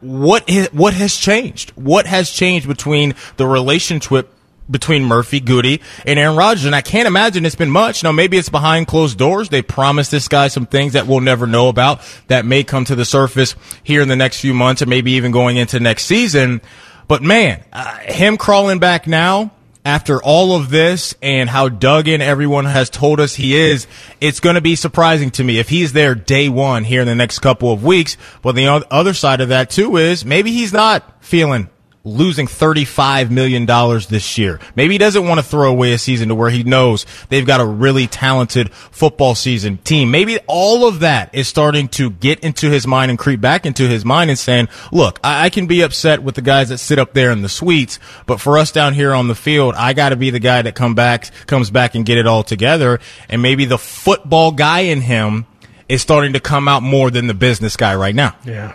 what 0.00 0.48
is, 0.48 0.72
what 0.72 0.94
has 0.94 1.16
changed? 1.16 1.70
What 1.76 2.06
has 2.06 2.30
changed 2.30 2.66
between 2.66 3.14
the 3.36 3.46
relationship 3.46 4.32
between 4.70 5.04
Murphy, 5.04 5.40
Goody, 5.40 5.80
and 6.06 6.18
Aaron 6.18 6.36
Rodgers. 6.36 6.64
And 6.64 6.74
I 6.74 6.80
can't 6.80 7.08
imagine 7.08 7.44
it's 7.44 7.54
been 7.54 7.70
much. 7.70 8.02
Now, 8.02 8.12
maybe 8.12 8.38
it's 8.38 8.48
behind 8.48 8.86
closed 8.86 9.18
doors. 9.18 9.48
They 9.48 9.62
promised 9.62 10.10
this 10.10 10.28
guy 10.28 10.48
some 10.48 10.66
things 10.66 10.92
that 10.92 11.06
we'll 11.06 11.20
never 11.20 11.46
know 11.46 11.68
about 11.68 12.00
that 12.28 12.44
may 12.44 12.64
come 12.64 12.84
to 12.86 12.94
the 12.94 13.04
surface 13.04 13.54
here 13.82 14.02
in 14.02 14.08
the 14.08 14.16
next 14.16 14.40
few 14.40 14.54
months 14.54 14.82
and 14.82 14.88
maybe 14.88 15.12
even 15.12 15.32
going 15.32 15.56
into 15.56 15.80
next 15.80 16.06
season. 16.06 16.60
But 17.08 17.22
man, 17.22 17.64
uh, 17.72 17.98
him 17.98 18.36
crawling 18.36 18.78
back 18.78 19.06
now 19.06 19.50
after 19.84 20.22
all 20.22 20.54
of 20.54 20.70
this 20.70 21.14
and 21.22 21.48
how 21.48 21.68
dug 21.68 22.06
in 22.06 22.20
everyone 22.20 22.66
has 22.66 22.90
told 22.90 23.18
us 23.18 23.34
he 23.34 23.56
is, 23.56 23.86
it's 24.20 24.40
going 24.40 24.54
to 24.54 24.60
be 24.60 24.76
surprising 24.76 25.30
to 25.32 25.44
me 25.44 25.58
if 25.58 25.68
he's 25.68 25.92
there 25.92 26.14
day 26.14 26.48
one 26.48 26.84
here 26.84 27.00
in 27.00 27.06
the 27.06 27.14
next 27.14 27.38
couple 27.38 27.72
of 27.72 27.82
weeks. 27.82 28.16
But 28.42 28.54
the 28.54 28.66
other 28.90 29.14
side 29.14 29.40
of 29.40 29.48
that 29.48 29.70
too 29.70 29.96
is 29.96 30.24
maybe 30.24 30.52
he's 30.52 30.72
not 30.72 31.24
feeling 31.24 31.68
losing 32.02 32.46
$35 32.46 33.30
million 33.30 33.66
this 34.08 34.38
year. 34.38 34.58
Maybe 34.74 34.94
he 34.94 34.98
doesn't 34.98 35.26
want 35.26 35.38
to 35.38 35.44
throw 35.44 35.70
away 35.70 35.92
a 35.92 35.98
season 35.98 36.28
to 36.28 36.34
where 36.34 36.50
he 36.50 36.62
knows 36.62 37.04
they've 37.28 37.46
got 37.46 37.60
a 37.60 37.66
really 37.66 38.06
talented 38.06 38.72
football 38.72 39.34
season 39.34 39.76
team. 39.78 40.10
Maybe 40.10 40.38
all 40.46 40.88
of 40.88 41.00
that 41.00 41.34
is 41.34 41.46
starting 41.46 41.88
to 41.88 42.10
get 42.10 42.40
into 42.40 42.70
his 42.70 42.86
mind 42.86 43.10
and 43.10 43.18
creep 43.18 43.40
back 43.40 43.66
into 43.66 43.86
his 43.86 44.04
mind 44.04 44.30
and 44.30 44.38
saying, 44.38 44.68
look, 44.90 45.20
I, 45.22 45.46
I 45.46 45.50
can 45.50 45.66
be 45.66 45.82
upset 45.82 46.22
with 46.22 46.36
the 46.36 46.42
guys 46.42 46.70
that 46.70 46.78
sit 46.78 46.98
up 46.98 47.12
there 47.12 47.30
in 47.32 47.42
the 47.42 47.48
suites, 47.48 47.98
but 48.26 48.40
for 48.40 48.56
us 48.56 48.72
down 48.72 48.94
here 48.94 49.12
on 49.12 49.28
the 49.28 49.34
field, 49.34 49.74
I 49.74 49.92
got 49.92 50.10
to 50.10 50.16
be 50.16 50.30
the 50.30 50.40
guy 50.40 50.62
that 50.62 50.74
come 50.74 50.94
back, 50.94 51.30
comes 51.46 51.70
back 51.70 51.94
and 51.94 52.06
get 52.06 52.16
it 52.16 52.26
all 52.26 52.42
together. 52.42 53.00
And 53.28 53.42
maybe 53.42 53.66
the 53.66 53.78
football 53.78 54.52
guy 54.52 54.80
in 54.80 55.02
him 55.02 55.46
is 55.88 56.00
starting 56.00 56.32
to 56.32 56.40
come 56.40 56.68
out 56.68 56.82
more 56.82 57.10
than 57.10 57.26
the 57.26 57.34
business 57.34 57.76
guy 57.76 57.94
right 57.94 58.14
now. 58.14 58.36
Yeah. 58.44 58.74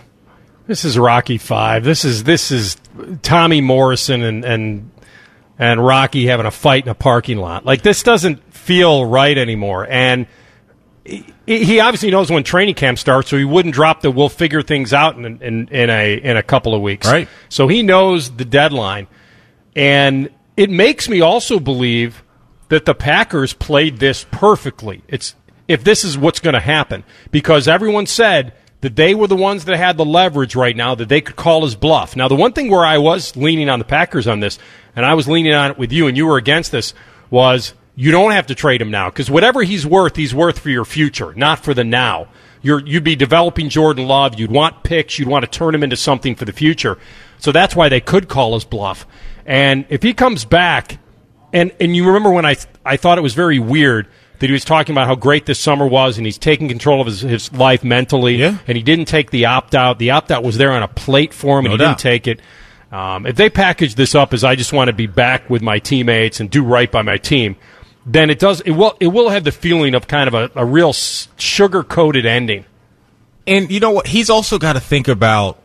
This 0.67 0.83
is 0.83 0.97
Rocky 0.97 1.37
Five. 1.37 1.83
This 1.83 2.03
is 2.03 2.23
this 2.23 2.51
is 2.51 2.77
Tommy 3.21 3.61
Morrison 3.61 4.23
and 4.23 4.43
and 4.43 4.91
and 5.59 5.85
Rocky 5.85 6.25
having 6.25 6.47
a 6.47 6.51
fight 6.51 6.85
in 6.85 6.89
a 6.89 6.95
parking 6.95 7.37
lot. 7.37 7.65
Like 7.65 7.83
this 7.83 8.01
doesn't 8.01 8.53
feel 8.53 9.05
right 9.05 9.37
anymore. 9.37 9.85
And 9.87 10.25
he, 11.45 11.79
obviously 11.79 12.09
knows 12.09 12.31
when 12.31 12.43
training 12.43 12.73
camp 12.73 12.97
starts, 12.97 13.29
so 13.29 13.37
he 13.37 13.45
wouldn't 13.45 13.75
drop 13.75 14.01
the 14.01 14.09
"we'll 14.09 14.27
figure 14.27 14.63
things 14.63 14.91
out" 14.91 15.15
in 15.17 15.39
in, 15.39 15.67
in 15.67 15.89
a 15.91 16.15
in 16.15 16.35
a 16.35 16.41
couple 16.41 16.73
of 16.73 16.81
weeks. 16.81 17.05
Right. 17.05 17.27
So 17.47 17.67
he 17.67 17.83
knows 17.83 18.31
the 18.31 18.45
deadline, 18.45 19.05
and 19.75 20.31
it 20.57 20.71
makes 20.71 21.07
me 21.07 21.21
also 21.21 21.59
believe 21.59 22.23
that 22.69 22.85
the 22.85 22.95
Packers 22.95 23.53
played 23.53 23.99
this 23.99 24.25
perfectly. 24.31 25.03
It's 25.07 25.35
if 25.67 25.83
this 25.83 26.03
is 26.03 26.17
what's 26.17 26.39
going 26.39 26.55
to 26.55 26.59
happen 26.59 27.03
because 27.29 27.67
everyone 27.67 28.07
said 28.07 28.53
that 28.81 28.95
they 28.95 29.15
were 29.15 29.27
the 29.27 29.35
ones 29.35 29.65
that 29.65 29.77
had 29.77 29.97
the 29.97 30.05
leverage 30.05 30.55
right 30.55 30.75
now 30.75 30.95
that 30.95 31.09
they 31.09 31.21
could 31.21 31.35
call 31.35 31.63
his 31.63 31.75
bluff. 31.75 32.15
Now, 32.15 32.27
the 32.27 32.35
one 32.35 32.53
thing 32.53 32.69
where 32.69 32.85
I 32.85 32.97
was 32.97 33.35
leaning 33.35 33.69
on 33.69 33.79
the 33.79 33.85
Packers 33.85 34.27
on 34.27 34.39
this, 34.39 34.59
and 34.95 35.05
I 35.05 35.13
was 35.13 35.27
leaning 35.27 35.53
on 35.53 35.71
it 35.71 35.77
with 35.77 35.91
you, 35.91 36.07
and 36.07 36.15
you 36.15 36.27
were 36.27 36.37
against 36.37 36.71
this, 36.71 36.93
was 37.29 37.73
you 37.95 38.11
don't 38.11 38.31
have 38.31 38.47
to 38.47 38.55
trade 38.55 38.81
him 38.81 38.91
now 38.91 39.09
because 39.09 39.29
whatever 39.29 39.63
he's 39.63 39.85
worth, 39.85 40.15
he's 40.15 40.35
worth 40.35 40.59
for 40.59 40.69
your 40.69 40.85
future, 40.85 41.33
not 41.35 41.59
for 41.59 41.73
the 41.73 41.83
now. 41.83 42.27
You're, 42.61 42.85
you'd 42.85 43.03
be 43.03 43.15
developing 43.15 43.69
Jordan 43.69 44.07
Love. 44.07 44.39
You'd 44.39 44.51
want 44.51 44.83
picks. 44.83 45.19
You'd 45.19 45.27
want 45.27 45.45
to 45.45 45.51
turn 45.51 45.75
him 45.75 45.83
into 45.83 45.95
something 45.95 46.35
for 46.35 46.45
the 46.45 46.51
future. 46.51 46.97
So 47.37 47.51
that's 47.51 47.75
why 47.75 47.89
they 47.89 48.01
could 48.01 48.27
call 48.27 48.55
his 48.55 48.65
bluff. 48.65 49.05
And 49.45 49.85
if 49.89 50.01
he 50.01 50.13
comes 50.13 50.45
back, 50.45 50.97
and 51.53 51.71
and 51.79 51.95
you 51.95 52.07
remember 52.07 52.31
when 52.31 52.45
I 52.45 52.55
I 52.83 52.97
thought 52.97 53.17
it 53.17 53.21
was 53.21 53.35
very 53.35 53.59
weird 53.59 54.07
that 54.39 54.47
he 54.47 54.51
was 54.51 54.65
talking 54.65 54.93
about 54.93 55.07
how 55.07 55.15
great 55.15 55.45
this 55.45 55.59
summer 55.59 55.87
was 55.87 56.17
and 56.17 56.25
he's 56.25 56.37
taking 56.37 56.67
control 56.67 57.01
of 57.01 57.07
his, 57.07 57.21
his 57.21 57.53
life 57.53 57.83
mentally. 57.83 58.35
Yeah. 58.35 58.57
And 58.67 58.77
he 58.77 58.83
didn't 58.83 59.05
take 59.05 59.31
the 59.31 59.45
opt 59.45 59.75
out. 59.75 59.99
The 59.99 60.11
opt 60.11 60.31
out 60.31 60.43
was 60.43 60.57
there 60.57 60.71
on 60.71 60.83
a 60.83 60.87
plate 60.87 61.33
for 61.33 61.59
him 61.59 61.65
and 61.65 61.71
he 61.73 61.77
doubt. 61.77 61.97
didn't 61.97 61.99
take 61.99 62.27
it. 62.27 62.41
Um, 62.91 63.25
if 63.25 63.35
they 63.35 63.49
package 63.49 63.95
this 63.95 64.15
up 64.15 64.33
as 64.33 64.43
I 64.43 64.55
just 64.55 64.71
want 64.71 64.87
to 64.89 64.93
be 64.93 65.07
back 65.07 65.49
with 65.49 65.61
my 65.61 65.79
teammates 65.79 66.39
and 66.39 66.49
do 66.49 66.63
right 66.63 66.91
by 66.91 67.01
my 67.01 67.17
team, 67.17 67.55
then 68.05 68.29
it 68.29 68.39
does. 68.39 68.61
It 68.61 68.71
will. 68.71 68.95
It 68.99 69.07
will 69.07 69.29
have 69.29 69.43
the 69.43 69.51
feeling 69.51 69.95
of 69.95 70.07
kind 70.07 70.27
of 70.27 70.33
a, 70.33 70.51
a 70.55 70.65
real 70.65 70.93
sugar 70.93 71.83
coated 71.83 72.25
ending. 72.25 72.65
And 73.47 73.71
you 73.71 73.79
know 73.79 73.91
what? 73.91 74.07
He's 74.07 74.29
also 74.29 74.59
got 74.59 74.73
to 74.73 74.79
think 74.79 75.07
about 75.07 75.59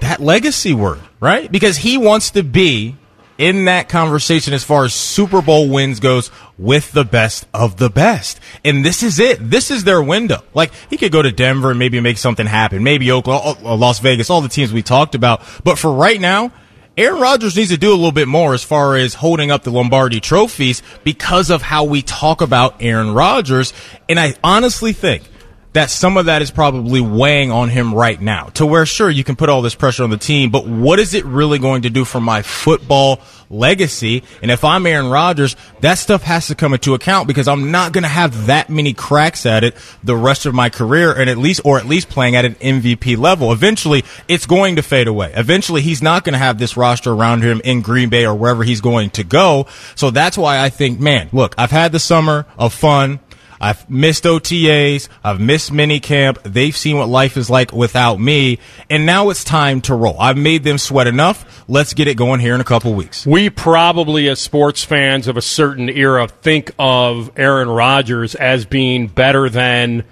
that 0.00 0.20
legacy 0.20 0.72
word, 0.72 1.00
right? 1.20 1.52
Because 1.52 1.76
he 1.76 1.98
wants 1.98 2.30
to 2.30 2.42
be 2.42 2.96
in 3.42 3.64
that 3.64 3.88
conversation 3.88 4.54
as 4.54 4.62
far 4.62 4.84
as 4.84 4.94
Super 4.94 5.42
Bowl 5.42 5.68
wins 5.68 5.98
goes 5.98 6.30
with 6.58 6.92
the 6.92 7.04
best 7.04 7.44
of 7.52 7.76
the 7.76 7.90
best. 7.90 8.38
And 8.64 8.84
this 8.84 9.02
is 9.02 9.18
it. 9.18 9.50
This 9.50 9.68
is 9.68 9.82
their 9.82 10.00
window. 10.00 10.44
Like 10.54 10.70
he 10.88 10.96
could 10.96 11.10
go 11.10 11.22
to 11.22 11.32
Denver 11.32 11.70
and 11.70 11.78
maybe 11.78 11.98
make 11.98 12.18
something 12.18 12.46
happen. 12.46 12.84
Maybe 12.84 13.10
Oklahoma, 13.10 13.58
uh, 13.68 13.74
Las 13.74 13.98
Vegas, 13.98 14.30
all 14.30 14.42
the 14.42 14.48
teams 14.48 14.72
we 14.72 14.80
talked 14.80 15.16
about. 15.16 15.42
But 15.64 15.76
for 15.76 15.92
right 15.92 16.20
now, 16.20 16.52
Aaron 16.96 17.20
Rodgers 17.20 17.56
needs 17.56 17.70
to 17.70 17.76
do 17.76 17.90
a 17.90 17.96
little 17.96 18.12
bit 18.12 18.28
more 18.28 18.54
as 18.54 18.62
far 18.62 18.94
as 18.94 19.14
holding 19.14 19.50
up 19.50 19.64
the 19.64 19.72
Lombardi 19.72 20.20
trophies 20.20 20.80
because 21.02 21.50
of 21.50 21.62
how 21.62 21.82
we 21.82 22.00
talk 22.00 22.42
about 22.42 22.80
Aaron 22.80 23.12
Rodgers. 23.12 23.72
And 24.08 24.20
I 24.20 24.36
honestly 24.44 24.92
think 24.92 25.24
that 25.72 25.90
some 25.90 26.16
of 26.16 26.26
that 26.26 26.42
is 26.42 26.50
probably 26.50 27.00
weighing 27.00 27.50
on 27.50 27.68
him 27.68 27.94
right 27.94 28.20
now. 28.20 28.46
To 28.54 28.66
where 28.66 28.86
sure 28.86 29.08
you 29.08 29.24
can 29.24 29.36
put 29.36 29.48
all 29.48 29.62
this 29.62 29.74
pressure 29.74 30.04
on 30.04 30.10
the 30.10 30.16
team 30.16 30.50
but 30.50 30.66
what 30.66 30.98
is 30.98 31.14
it 31.14 31.24
really 31.24 31.58
going 31.58 31.82
to 31.82 31.90
do 31.90 32.04
for 32.04 32.20
my 32.20 32.42
football 32.42 33.20
legacy? 33.48 34.22
And 34.40 34.50
if 34.50 34.64
I'm 34.64 34.86
Aaron 34.86 35.08
Rodgers 35.10 35.56
that 35.80 35.94
stuff 35.94 36.22
has 36.22 36.48
to 36.48 36.54
come 36.54 36.74
into 36.74 36.94
account 36.94 37.26
because 37.26 37.48
I'm 37.48 37.70
not 37.70 37.92
going 37.92 38.02
to 38.02 38.08
have 38.08 38.46
that 38.46 38.70
many 38.70 38.92
cracks 38.92 39.46
at 39.46 39.64
it 39.64 39.76
the 40.04 40.16
rest 40.16 40.46
of 40.46 40.54
my 40.54 40.68
career 40.68 41.12
and 41.12 41.28
at 41.28 41.38
least 41.38 41.62
or 41.64 41.78
at 41.78 41.86
least 41.86 42.08
playing 42.08 42.36
at 42.36 42.44
an 42.44 42.54
MVP 42.56 43.16
level. 43.16 43.52
Eventually 43.52 44.04
it's 44.28 44.46
going 44.46 44.76
to 44.76 44.82
fade 44.82 45.08
away. 45.08 45.32
Eventually 45.34 45.80
he's 45.82 46.02
not 46.02 46.24
going 46.24 46.34
to 46.34 46.38
have 46.38 46.58
this 46.58 46.76
roster 46.76 47.12
around 47.12 47.42
him 47.42 47.60
in 47.64 47.80
Green 47.80 48.08
Bay 48.08 48.26
or 48.26 48.34
wherever 48.34 48.62
he's 48.62 48.80
going 48.80 49.10
to 49.10 49.24
go. 49.24 49.66
So 49.94 50.10
that's 50.10 50.36
why 50.36 50.58
I 50.58 50.68
think 50.68 51.00
man 51.00 51.28
look 51.32 51.54
I've 51.56 51.70
had 51.70 51.92
the 51.92 51.98
summer 51.98 52.46
of 52.58 52.74
fun 52.74 53.20
I've 53.62 53.88
missed 53.88 54.24
OTAs. 54.24 55.08
I've 55.22 55.40
missed 55.40 55.70
mini 55.70 56.00
camp. 56.00 56.42
They've 56.42 56.76
seen 56.76 56.96
what 56.98 57.08
life 57.08 57.36
is 57.36 57.48
like 57.48 57.72
without 57.72 58.18
me. 58.18 58.58
And 58.90 59.06
now 59.06 59.30
it's 59.30 59.44
time 59.44 59.80
to 59.82 59.94
roll. 59.94 60.16
I've 60.18 60.36
made 60.36 60.64
them 60.64 60.78
sweat 60.78 61.06
enough. 61.06 61.64
Let's 61.68 61.94
get 61.94 62.08
it 62.08 62.16
going 62.16 62.40
here 62.40 62.56
in 62.56 62.60
a 62.60 62.64
couple 62.64 62.92
weeks. 62.94 63.24
We 63.24 63.50
probably, 63.50 64.28
as 64.28 64.40
sports 64.40 64.82
fans 64.82 65.28
of 65.28 65.36
a 65.36 65.42
certain 65.42 65.88
era, 65.88 66.26
think 66.26 66.72
of 66.76 67.30
Aaron 67.36 67.68
Rodgers 67.68 68.34
as 68.34 68.64
being 68.64 69.06
better 69.06 69.48
than 69.48 70.02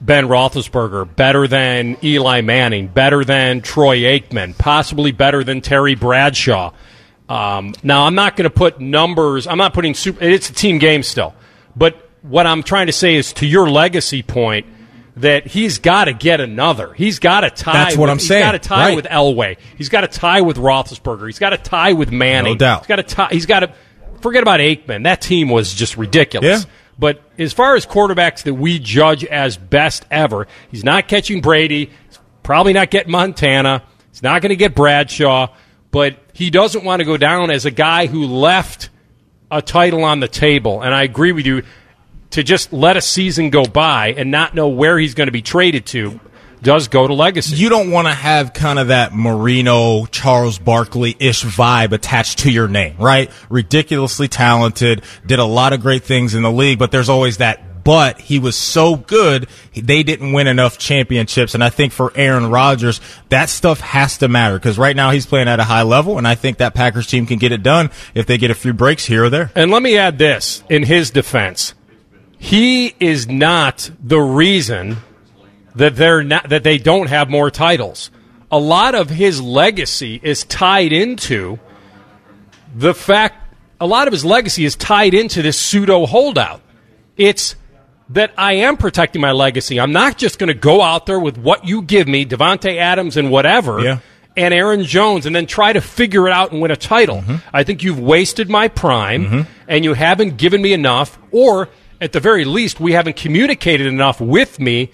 Ben 0.00 0.28
Roethlisberger, 0.28 1.16
better 1.16 1.48
than 1.48 1.96
Eli 2.04 2.42
Manning, 2.42 2.86
better 2.86 3.24
than 3.24 3.60
Troy 3.60 3.98
Aikman, 4.02 4.56
possibly 4.56 5.10
better 5.10 5.42
than 5.42 5.62
Terry 5.62 5.96
Bradshaw. 5.96 6.72
Um, 7.28 7.74
now, 7.82 8.04
I'm 8.06 8.14
not 8.14 8.36
going 8.36 8.48
to 8.48 8.54
put 8.54 8.80
numbers. 8.80 9.48
I'm 9.48 9.58
not 9.58 9.74
putting 9.74 9.94
super. 9.94 10.22
It's 10.22 10.48
a 10.48 10.52
team 10.52 10.78
game 10.78 11.02
still, 11.02 11.34
but 11.74 12.01
what 12.22 12.46
I'm 12.46 12.62
trying 12.62 12.86
to 12.86 12.92
say 12.92 13.14
is 13.16 13.32
to 13.34 13.46
your 13.46 13.68
legacy 13.68 14.22
point 14.22 14.66
that 15.16 15.46
he's 15.46 15.78
got 15.78 16.06
to 16.06 16.12
get 16.14 16.40
another. 16.40 16.94
He's 16.94 17.18
got 17.18 17.40
to 17.40 17.50
tie. 17.50 17.72
That's 17.72 17.96
what 17.96 18.04
with, 18.04 18.10
I'm 18.10 18.18
saying. 18.18 18.42
He's 18.42 18.52
got 18.52 18.62
to 18.62 18.68
tie 18.68 18.88
Right. 18.88 18.96
with 18.96 19.04
Elway. 19.06 19.56
He's 19.76 19.88
got 19.88 20.00
to 20.02 20.08
tie 20.08 20.40
with 20.40 20.56
Roethlisberger. 20.56 21.26
He's 21.26 21.38
got 21.38 21.50
to 21.50 21.58
tie 21.58 21.92
with 21.92 22.10
Manning. 22.10 22.54
No 22.54 22.58
doubt. 22.58 22.80
He's 22.80 22.86
got 22.86 22.96
to 22.96 23.02
tie. 23.02 23.28
He's 23.30 23.46
got 23.46 23.60
to 23.60 23.72
forget 24.20 24.42
about 24.42 24.60
Aikman. 24.60 25.04
That 25.04 25.20
team 25.20 25.48
was 25.50 25.74
just 25.74 25.96
ridiculous. 25.96 26.64
Yeah. 26.64 26.70
But 26.98 27.22
as 27.38 27.52
far 27.52 27.74
as 27.74 27.84
quarterbacks 27.84 28.44
that 28.44 28.54
we 28.54 28.78
judge 28.78 29.24
as 29.24 29.56
best 29.56 30.06
ever, 30.10 30.46
he's 30.70 30.84
not 30.84 31.08
catching 31.08 31.40
Brady. 31.40 31.90
He's 32.08 32.18
probably 32.42 32.72
not 32.72 32.90
getting 32.90 33.12
Montana. 33.12 33.82
He's 34.10 34.22
not 34.22 34.40
going 34.40 34.50
to 34.50 34.56
get 34.56 34.74
Bradshaw. 34.74 35.48
But 35.90 36.16
he 36.32 36.48
doesn't 36.50 36.84
want 36.84 37.00
to 37.00 37.04
go 37.04 37.16
down 37.18 37.50
as 37.50 37.66
a 37.66 37.70
guy 37.70 38.06
who 38.06 38.24
left 38.26 38.88
a 39.50 39.60
title 39.60 40.04
on 40.04 40.20
the 40.20 40.28
table. 40.28 40.80
And 40.80 40.94
I 40.94 41.02
agree 41.02 41.32
with 41.32 41.44
you 41.44 41.64
to 42.32 42.42
just 42.42 42.72
let 42.72 42.96
a 42.96 43.00
season 43.00 43.50
go 43.50 43.64
by 43.64 44.08
and 44.16 44.30
not 44.30 44.54
know 44.54 44.68
where 44.68 44.98
he's 44.98 45.14
going 45.14 45.28
to 45.28 45.32
be 45.32 45.42
traded 45.42 45.86
to 45.86 46.20
does 46.62 46.88
go 46.88 47.06
to 47.06 47.14
legacy. 47.14 47.56
You 47.56 47.68
don't 47.68 47.90
want 47.90 48.06
to 48.06 48.14
have 48.14 48.52
kind 48.52 48.78
of 48.78 48.88
that 48.88 49.12
Marino, 49.12 50.06
Charles 50.06 50.58
Barkley 50.58 51.16
ish 51.18 51.44
vibe 51.44 51.92
attached 51.92 52.40
to 52.40 52.52
your 52.52 52.68
name, 52.68 52.96
right? 52.98 53.30
Ridiculously 53.50 54.28
talented, 54.28 55.02
did 55.26 55.40
a 55.40 55.44
lot 55.44 55.72
of 55.72 55.80
great 55.80 56.04
things 56.04 56.34
in 56.34 56.42
the 56.42 56.52
league, 56.52 56.78
but 56.78 56.92
there's 56.92 57.08
always 57.08 57.38
that 57.38 57.72
but 57.84 58.20
he 58.20 58.38
was 58.38 58.56
so 58.56 58.96
good, 58.96 59.48
they 59.74 60.04
didn't 60.04 60.32
win 60.32 60.46
enough 60.46 60.78
championships. 60.78 61.54
And 61.54 61.64
I 61.64 61.70
think 61.70 61.92
for 61.92 62.12
Aaron 62.14 62.46
Rodgers, 62.46 63.00
that 63.28 63.48
stuff 63.48 63.80
has 63.80 64.18
to 64.18 64.28
matter 64.28 64.56
because 64.56 64.78
right 64.78 64.94
now 64.94 65.10
he's 65.10 65.26
playing 65.26 65.48
at 65.48 65.58
a 65.58 65.64
high 65.64 65.82
level, 65.82 66.18
and 66.18 66.28
I 66.28 66.34
think 66.34 66.58
that 66.58 66.74
Packers 66.74 67.06
team 67.08 67.26
can 67.26 67.38
get 67.38 67.50
it 67.50 67.64
done 67.64 67.90
if 68.14 68.26
they 68.26 68.38
get 68.38 68.52
a 68.52 68.54
few 68.54 68.72
breaks 68.72 69.04
here 69.04 69.24
or 69.24 69.30
there. 69.30 69.50
And 69.54 69.70
let 69.70 69.82
me 69.82 69.98
add 69.98 70.18
this 70.18 70.62
in 70.68 70.84
his 70.84 71.10
defense. 71.10 71.74
He 72.42 72.92
is 72.98 73.28
not 73.28 73.88
the 74.02 74.18
reason 74.18 74.96
that 75.76 75.94
they're 75.94 76.24
not 76.24 76.48
that 76.48 76.64
they 76.64 76.76
don't 76.76 77.06
have 77.08 77.30
more 77.30 77.52
titles. 77.52 78.10
A 78.50 78.58
lot 78.58 78.96
of 78.96 79.08
his 79.08 79.40
legacy 79.40 80.18
is 80.20 80.42
tied 80.42 80.92
into 80.92 81.60
the 82.74 82.94
fact 82.94 83.54
a 83.80 83.86
lot 83.86 84.08
of 84.08 84.12
his 84.12 84.24
legacy 84.24 84.64
is 84.64 84.74
tied 84.74 85.14
into 85.14 85.40
this 85.40 85.56
pseudo 85.56 86.04
holdout. 86.04 86.60
It's 87.16 87.54
that 88.08 88.32
I 88.36 88.54
am 88.54 88.76
protecting 88.76 89.22
my 89.22 89.30
legacy. 89.30 89.78
I'm 89.78 89.92
not 89.92 90.18
just 90.18 90.40
going 90.40 90.48
to 90.48 90.54
go 90.54 90.82
out 90.82 91.06
there 91.06 91.20
with 91.20 91.38
what 91.38 91.64
you 91.64 91.80
give 91.80 92.08
me, 92.08 92.26
Davante 92.26 92.76
Adams 92.76 93.16
and 93.16 93.30
whatever, 93.30 93.80
Yeah. 93.80 93.98
and 94.36 94.52
Aaron 94.52 94.82
Jones, 94.82 95.26
and 95.26 95.34
then 95.34 95.46
try 95.46 95.72
to 95.72 95.80
figure 95.80 96.26
it 96.26 96.32
out 96.32 96.50
and 96.50 96.60
win 96.60 96.72
a 96.72 96.76
title. 96.76 97.18
Mm-hmm. 97.18 97.36
I 97.52 97.62
think 97.62 97.84
you've 97.84 98.00
wasted 98.00 98.50
my 98.50 98.66
prime, 98.66 99.24
mm-hmm. 99.24 99.40
and 99.68 99.84
you 99.84 99.94
haven't 99.94 100.38
given 100.38 100.60
me 100.60 100.72
enough, 100.72 101.18
or 101.30 101.68
at 102.02 102.10
the 102.10 102.20
very 102.20 102.44
least, 102.44 102.80
we 102.80 102.92
haven't 102.92 103.14
communicated 103.14 103.86
enough 103.86 104.20
with 104.20 104.58
me. 104.58 104.90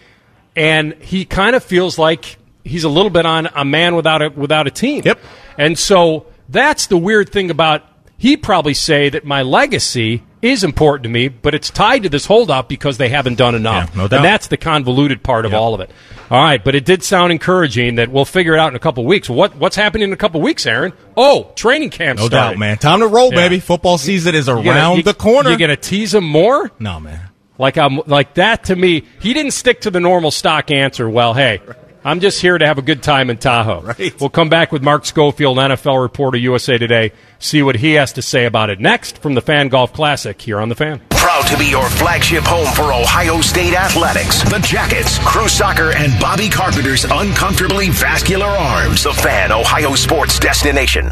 And 0.54 0.92
he 1.00 1.24
kind 1.24 1.56
of 1.56 1.64
feels 1.64 1.98
like 1.98 2.36
he's 2.64 2.84
a 2.84 2.88
little 2.88 3.10
bit 3.10 3.24
on 3.24 3.48
a 3.54 3.64
man 3.64 3.96
without 3.96 4.20
a 4.20 4.28
without 4.28 4.66
a 4.66 4.70
team. 4.70 5.02
Yep. 5.04 5.18
And 5.56 5.78
so 5.78 6.26
that's 6.50 6.86
the 6.88 6.98
weird 6.98 7.30
thing 7.30 7.50
about 7.50 7.82
he 8.18 8.36
probably 8.36 8.74
say 8.74 9.08
that 9.08 9.24
my 9.24 9.42
legacy 9.42 10.22
is 10.42 10.62
important 10.64 11.04
to 11.04 11.08
me, 11.08 11.28
but 11.28 11.54
it's 11.54 11.70
tied 11.70 12.02
to 12.04 12.08
this 12.08 12.26
holdout 12.26 12.68
because 12.68 12.96
they 12.98 13.08
haven't 13.08 13.36
done 13.36 13.54
enough. 13.54 13.90
Yeah, 13.94 13.96
no. 14.08 14.16
And 14.16 14.24
that's 14.24 14.46
the 14.48 14.56
convoluted 14.56 15.22
part 15.22 15.44
of 15.46 15.54
all 15.54 15.74
of 15.74 15.80
it. 15.80 15.90
All 16.30 16.40
right, 16.42 16.62
but 16.62 16.74
it 16.74 16.84
did 16.84 17.02
sound 17.02 17.32
encouraging 17.32 17.94
that 17.96 18.10
we'll 18.10 18.24
figure 18.26 18.52
it 18.54 18.58
out 18.58 18.68
in 18.68 18.76
a 18.76 18.78
couple 18.78 19.04
weeks. 19.04 19.30
What 19.30 19.56
what's 19.56 19.76
happening 19.76 20.04
in 20.08 20.12
a 20.12 20.16
couple 20.16 20.40
weeks, 20.40 20.66
Aaron? 20.66 20.92
Oh, 21.16 21.50
training 21.56 21.90
camp 21.90 22.18
No 22.18 22.26
started. 22.26 22.50
doubt, 22.54 22.58
man. 22.58 22.76
Time 22.78 23.00
to 23.00 23.06
roll, 23.06 23.30
Yeah. 23.32 23.48
baby. 23.48 23.60
Football 23.60 23.96
season 23.98 24.34
is 24.34 24.48
around 24.48 24.64
gonna- 24.64 24.94
you- 24.96 25.02
the 25.02 25.14
corner. 25.14 25.50
You 25.50 25.56
gonna 25.56 25.76
tease 25.76 26.14
him 26.14 26.24
more? 26.24 26.70
no, 26.78 27.00
man. 27.00 27.20
Like 27.58 27.76
I'm 27.78 28.00
like 28.06 28.34
that 28.34 28.64
to 28.64 28.76
me. 28.76 29.02
He 29.20 29.32
didn't 29.34 29.50
stick 29.52 29.80
to 29.80 29.90
the 29.90 29.98
normal 30.00 30.30
stock 30.30 30.70
answer. 30.70 31.08
Well, 31.08 31.34
hey, 31.34 31.60
I'm 32.04 32.20
just 32.20 32.40
here 32.40 32.56
to 32.56 32.66
have 32.66 32.78
a 32.78 32.82
good 32.82 33.02
time 33.02 33.28
in 33.30 33.38
Tahoe. 33.38 33.82
Right. 33.82 34.20
We'll 34.20 34.30
come 34.30 34.48
back 34.48 34.72
with 34.72 34.82
Mark 34.82 35.04
Schofield, 35.04 35.58
NFL 35.58 36.00
reporter, 36.00 36.38
USA 36.38 36.78
Today. 36.78 37.12
See 37.38 37.62
what 37.62 37.76
he 37.76 37.94
has 37.94 38.12
to 38.14 38.22
say 38.22 38.44
about 38.44 38.70
it 38.70 38.80
next 38.80 39.18
from 39.18 39.34
the 39.34 39.40
Fan 39.40 39.68
Golf 39.68 39.92
Classic 39.92 40.40
here 40.40 40.60
on 40.60 40.68
the 40.68 40.74
Fan. 40.74 41.00
Proud 41.10 41.46
to 41.48 41.58
be 41.58 41.66
your 41.66 41.88
flagship 41.90 42.44
home 42.44 42.72
for 42.74 42.92
Ohio 42.92 43.40
State 43.40 43.74
athletics. 43.74 44.42
The 44.44 44.58
Jackets, 44.60 45.18
Crew 45.18 45.48
Soccer, 45.48 45.92
and 45.92 46.18
Bobby 46.20 46.48
Carpenter's 46.48 47.04
uncomfortably 47.04 47.90
vascular 47.90 48.46
arms. 48.46 49.04
The 49.04 49.12
Fan, 49.12 49.52
Ohio 49.52 49.94
sports 49.94 50.38
destination. 50.38 51.10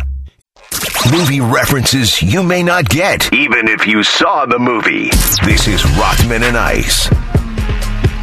Movie 1.13 1.41
references 1.41 2.21
you 2.23 2.43
may 2.43 2.63
not 2.63 2.89
get, 2.89 3.33
even 3.33 3.69
if 3.69 3.87
you 3.87 4.03
saw 4.03 4.47
the 4.47 4.59
movie. 4.59 5.11
This 5.45 5.69
is 5.69 5.85
Rothman 5.97 6.43
and 6.43 6.57
Ice. 6.57 7.11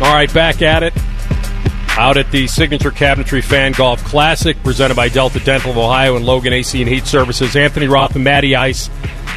All 0.02 0.14
right, 0.14 0.32
back 0.34 0.62
at 0.62 0.84
it. 0.84 0.94
Out 1.96 2.18
at 2.18 2.32
the 2.32 2.48
Signature 2.48 2.90
Cabinetry 2.90 3.44
Fan 3.44 3.72
Golf 3.74 4.04
Classic, 4.04 4.58
presented 4.64 4.96
by 4.96 5.10
Delta 5.10 5.40
Dental 5.40 5.70
of 5.70 5.78
Ohio 5.78 6.16
and 6.16 6.26
Logan 6.26 6.52
AC 6.52 6.82
and 6.82 6.90
Heat 6.90 7.06
Services. 7.06 7.56
Anthony 7.56 7.88
Roth 7.88 8.16
and 8.16 8.24
Matty 8.24 8.56
Ice. 8.56 8.90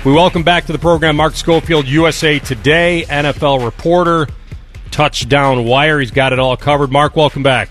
We 0.07 0.13
welcome 0.13 0.43
back 0.43 0.65
to 0.67 0.73
the 0.73 0.79
program 0.79 1.17
Mark 1.17 1.35
Schofield, 1.35 1.87
USA 1.87 2.39
Today, 2.39 3.05
NFL 3.09 3.63
reporter, 3.63 4.27
touchdown 4.91 5.67
wire. 5.67 6.01
He's 6.01 6.11
got 6.11 6.33
it 6.33 6.39
all 6.39 6.57
covered. 6.57 6.91
Mark, 6.91 7.15
welcome 7.15 7.43
back. 7.43 7.69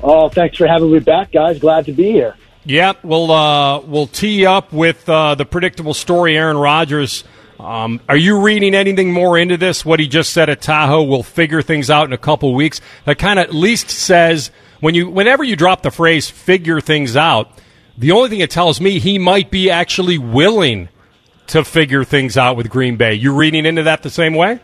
Oh, 0.00 0.28
thanks 0.28 0.56
for 0.56 0.68
having 0.68 0.92
me 0.92 1.00
back, 1.00 1.32
guys. 1.32 1.58
Glad 1.58 1.86
to 1.86 1.92
be 1.92 2.12
here. 2.12 2.36
Yep, 2.66 3.02
we'll 3.02 3.32
uh, 3.32 3.80
we'll 3.80 4.06
tee 4.06 4.46
up 4.46 4.72
with 4.72 5.08
uh, 5.08 5.34
the 5.34 5.44
predictable 5.44 5.94
story. 5.94 6.36
Aaron 6.36 6.56
Rodgers. 6.56 7.24
Um, 7.58 8.00
are 8.08 8.16
you 8.16 8.40
reading 8.40 8.74
anything 8.74 9.12
more 9.12 9.36
into 9.36 9.56
this? 9.56 9.84
What 9.84 9.98
he 9.98 10.06
just 10.06 10.32
said 10.32 10.48
at 10.48 10.60
Tahoe, 10.60 11.02
we'll 11.02 11.24
figure 11.24 11.60
things 11.60 11.90
out 11.90 12.06
in 12.06 12.12
a 12.12 12.18
couple 12.18 12.54
weeks. 12.54 12.80
That 13.04 13.18
kind 13.18 13.38
of 13.38 13.46
at 13.46 13.54
least 13.54 13.90
says 13.90 14.50
when 14.80 14.94
you 14.94 15.08
whenever 15.08 15.42
you 15.42 15.56
drop 15.56 15.82
the 15.82 15.90
phrase 15.90 16.30
"figure 16.30 16.80
things 16.80 17.16
out," 17.16 17.50
the 17.96 18.12
only 18.12 18.28
thing 18.28 18.40
it 18.40 18.50
tells 18.50 18.80
me 18.80 18.98
he 18.98 19.18
might 19.18 19.50
be 19.50 19.70
actually 19.70 20.18
willing 20.18 20.88
to 21.48 21.64
figure 21.64 22.04
things 22.04 22.36
out 22.36 22.56
with 22.56 22.70
Green 22.70 22.96
Bay. 22.96 23.14
You 23.14 23.34
reading 23.34 23.66
into 23.66 23.82
that 23.84 24.02
the 24.02 24.10
same 24.10 24.34
way? 24.34 24.60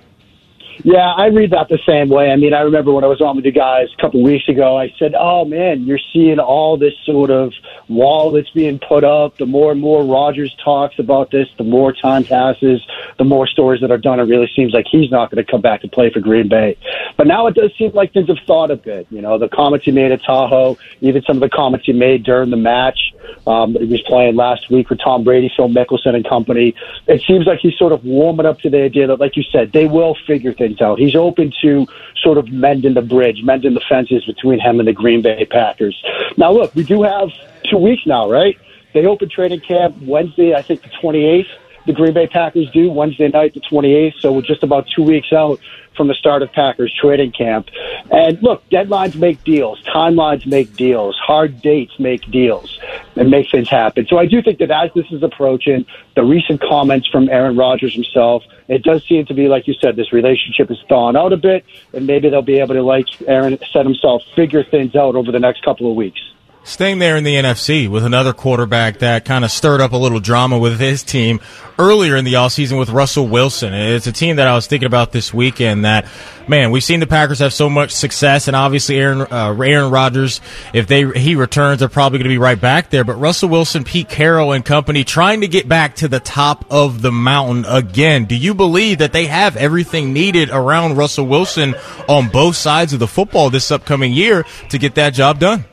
Yeah, 0.83 1.13
I 1.13 1.27
read 1.27 1.51
that 1.51 1.69
the 1.69 1.79
same 1.87 2.09
way. 2.09 2.31
I 2.31 2.37
mean, 2.37 2.53
I 2.53 2.61
remember 2.61 2.93
when 2.93 3.05
I 3.05 3.07
was 3.07 3.21
on 3.21 3.37
with 3.37 3.45
you 3.45 3.53
guys 3.53 3.89
a 3.97 4.01
couple 4.01 4.23
weeks 4.23 4.49
ago, 4.49 4.77
I 4.77 4.93
said, 4.99 5.15
"Oh 5.17 5.45
man, 5.45 5.85
you're 5.85 6.01
seeing 6.13 6.39
all 6.39 6.77
this 6.77 6.95
sort 7.05 7.31
of 7.31 7.53
wall 7.89 8.31
that's 8.31 8.51
being 8.51 8.79
put 8.79 9.05
up. 9.05 9.37
The 9.37 9.47
more 9.47 9.73
and 9.73 9.81
more 9.81 10.05
Rodgers 10.05 10.55
talks 10.65 10.99
about 10.99 11.31
this, 11.31 11.49
the 11.59 11.65
more 11.65 11.93
time 11.93 12.25
passes, 12.25 12.85
the 13.19 13.25
more 13.25 13.47
stories 13.47 13.81
that 13.83 13.91
are 13.91 13.99
done. 13.99 14.21
It 14.21 14.25
really 14.25 14.51
seems 14.55 14.73
like 14.73 14.87
he's 14.91 15.11
not 15.11 15.31
going 15.31 15.45
to 15.45 15.51
come 15.51 15.61
back 15.61 15.83
to 15.83 15.89
play 15.89 16.11
for 16.11 16.21
Green 16.21 16.49
Bay. 16.49 16.77
But 17.17 17.27
now 17.27 17.47
it 17.47 17.55
does 17.55 17.71
seem 17.79 17.93
like 17.93 18.13
things 18.13 18.29
have 18.29 18.39
thought 18.47 18.71
a 18.71 18.77
bit. 18.77 19.07
You 19.11 19.21
know, 19.21 19.39
the 19.39 19.49
comments 19.49 19.85
he 19.85 19.93
made 19.93 20.13
at 20.13 20.23
Tahoe, 20.23 20.77
even 21.01 21.23
some 21.23 21.37
of 21.37 21.41
the 21.41 21.55
comments 21.55 21.87
he 21.87 21.93
made 21.93 22.25
during 22.25 22.51
the 22.51 22.57
match. 22.57 22.99
Um, 23.47 23.75
he 23.75 23.87
was 23.87 24.03
playing 24.03 24.37
last 24.37 24.71
week 24.71 24.91
with 24.91 25.01
Tom 25.01 25.25
Brady, 25.25 25.53
Phil 25.55 25.69
Mickelson, 25.69 26.15
and 26.15 26.27
company. 26.27 26.75
It 27.07 27.23
seems 27.27 27.47
like 27.47 27.61
he's 27.61 27.77
sort 27.77 27.93
of 27.93 28.05
warming 28.05 28.47
up 28.47 28.61
to 28.61 28.71
the 28.71 28.83
idea 28.83 29.07
that, 29.07 29.21
like 29.21 29.37
you 29.37 29.43
said, 29.53 29.73
they 29.73 29.87
will 29.87 30.17
figure 30.27 30.53
things 30.53 30.64
out. 30.81 30.99
He's 30.99 31.15
open 31.15 31.53
to 31.63 31.87
sort 32.23 32.39
of 32.39 32.49
mending 32.51 32.95
the 32.95 33.03
bridge, 33.03 33.43
mending 33.43 33.75
the 33.75 33.83
fences 33.89 34.25
between 34.25 34.59
him 34.59 34.79
and 34.79 34.89
the 34.89 34.93
Green 34.93 35.23
Bay 35.23 35.45
Packers. 35.45 36.03
Now, 36.37 36.53
look, 36.53 36.75
we 36.75 36.83
do 36.83 37.03
have 37.03 37.31
two 37.71 37.79
weeks 37.79 38.03
now, 38.07 38.31
right? 38.31 38.57
They 38.93 39.07
open 39.07 39.29
training 39.29 39.61
camp 39.61 39.97
Wednesday, 40.03 40.55
I 40.55 40.63
think 40.63 40.83
the 40.83 40.89
28th. 41.03 41.47
The 41.87 41.93
Green 41.93 42.15
Bay 42.15 42.27
Packers 42.27 42.71
do 42.71 42.91
Wednesday 42.91 43.29
night, 43.29 43.55
the 43.55 43.61
28th. 43.61 44.21
So 44.21 44.33
we're 44.33 44.43
just 44.43 44.63
about 44.63 44.87
two 44.95 45.03
weeks 45.03 45.33
out 45.33 45.61
from 45.97 46.09
the 46.09 46.15
start 46.15 46.43
of 46.43 46.53
Packers 46.53 46.93
trading 47.01 47.33
camp. 47.33 47.69
And 48.11 48.43
look, 48.43 48.69
deadlines 48.71 49.17
make 49.17 49.43
deals, 49.45 49.83
timelines 49.83 50.47
make 50.47 50.75
deals, 50.77 51.17
hard 51.17 51.61
dates 51.61 51.99
make 51.99 52.29
deals, 52.31 52.79
and 53.17 53.31
make 53.31 53.51
things 53.51 53.69
happen. 53.69 54.07
So 54.09 54.19
I 54.19 54.27
do 54.27 54.43
think 54.43 54.59
that 54.59 54.71
as 54.71 54.91
this 54.95 55.07
is 55.11 55.23
approaching, 55.23 55.87
the 56.17 56.25
recent 56.25 56.61
comments 56.61 57.09
from 57.09 57.29
Aaron 57.29 57.57
Rodgers 57.57 57.95
himself, 57.95 58.43
it 58.69 58.83
does 58.83 59.05
seem 59.07 59.27
to 59.27 59.35
be, 59.35 59.49
like 59.49 59.69
you 59.69 59.75
said, 59.75 59.97
this 59.97 60.13
relationship 60.13 60.71
is 60.71 60.79
thawing 60.89 61.17
out 61.17 61.33
a 61.33 61.37
bit, 61.37 61.65
and 61.93 62.07
maybe 62.07 62.29
they'll 62.29 62.43
be 62.43 62.59
able 62.61 62.75
to, 62.75 62.83
like 62.83 63.07
Aaron 63.29 63.59
said 63.73 63.85
himself, 63.85 64.23
figure 64.35 64.65
things 64.65 64.97
out 64.97 65.15
over 65.15 65.31
the 65.31 65.41
next 65.41 65.63
couple 65.63 65.89
of 65.89 65.97
weeks. 65.97 66.21
Staying 66.67 66.99
there 66.99 67.19
in 67.19 67.25
the 67.25 67.35
NFC 67.35 67.91
with 67.91 68.07
another 68.07 68.33
quarterback 68.33 69.01
that 69.01 69.27
kind 69.27 69.45
of 69.45 69.51
stirred 69.51 69.83
up 69.83 69.93
a 69.93 69.99
little 69.99 70.19
drama 70.19 70.59
with 70.59 70.81
his 70.81 71.03
team 71.03 71.41
earlier 71.79 72.17
in 72.17 72.25
the 72.25 72.33
offseason 72.33 72.79
with 72.79 72.89
Russell 72.89 73.29
Wilson. 73.29 73.75
It's 73.75 74.07
a 74.07 74.13
team 74.13 74.37
that 74.37 74.49
I 74.49 74.55
was 74.55 74.67
thinking 74.67 74.87
about 74.87 75.13
this 75.13 75.35
weekend 75.35 75.85
that, 75.85 76.07
man, 76.49 76.71
we've 76.71 76.83
seen 76.83 77.01
the 77.01 77.07
Packers 77.07 77.41
have 77.41 77.53
so 77.53 77.69
much 77.69 77.91
success 77.91 78.49
and 78.49 78.57
obviously 78.57 78.97
Aaron, 78.97 79.21
uh, 79.31 79.55
Aaron 79.61 79.91
Rodgers, 79.91 80.41
if 80.73 80.87
they, 80.87 81.05
he 81.13 81.35
returns, 81.35 81.81
they're 81.81 81.89
probably 81.91 82.19
going 82.19 82.31
to 82.31 82.35
be 82.35 82.39
right 82.39 82.59
back 82.59 82.89
there. 82.89 83.05
But 83.05 83.17
Russell 83.17 83.51
Wilson, 83.51 83.85
Pete 83.85 84.09
Carroll 84.09 84.53
and 84.53 84.65
company 84.65 85.05
trying 85.05 85.43
to 85.43 85.49
get 85.49 85.69
back 85.69 85.97
to 85.97 86.09
the 86.09 86.21
top 86.21 86.65
of 86.71 87.03
the 87.03 87.13
mountain 87.13 87.67
again. 87.67 88.25
Do 88.25 88.37
you 88.37 88.55
believe 88.55 88.99
that 88.99 89.13
they 89.13 89.27
have 89.27 89.59
everything 89.59 90.15
needed 90.15 90.49
around 90.49 90.97
Russell 90.97 91.27
Wilson 91.27 91.75
on 92.09 92.31
both 92.31 92.57
sides 92.57 92.95
of 92.95 93.01
the 93.01 93.07
football 93.07 93.51
this 93.51 93.71
upcoming 93.71 94.15
year 94.15 94.47
to 94.71 94.79
get 94.79 94.95
that 94.95 95.13
job 95.13 95.39
done? 95.39 95.67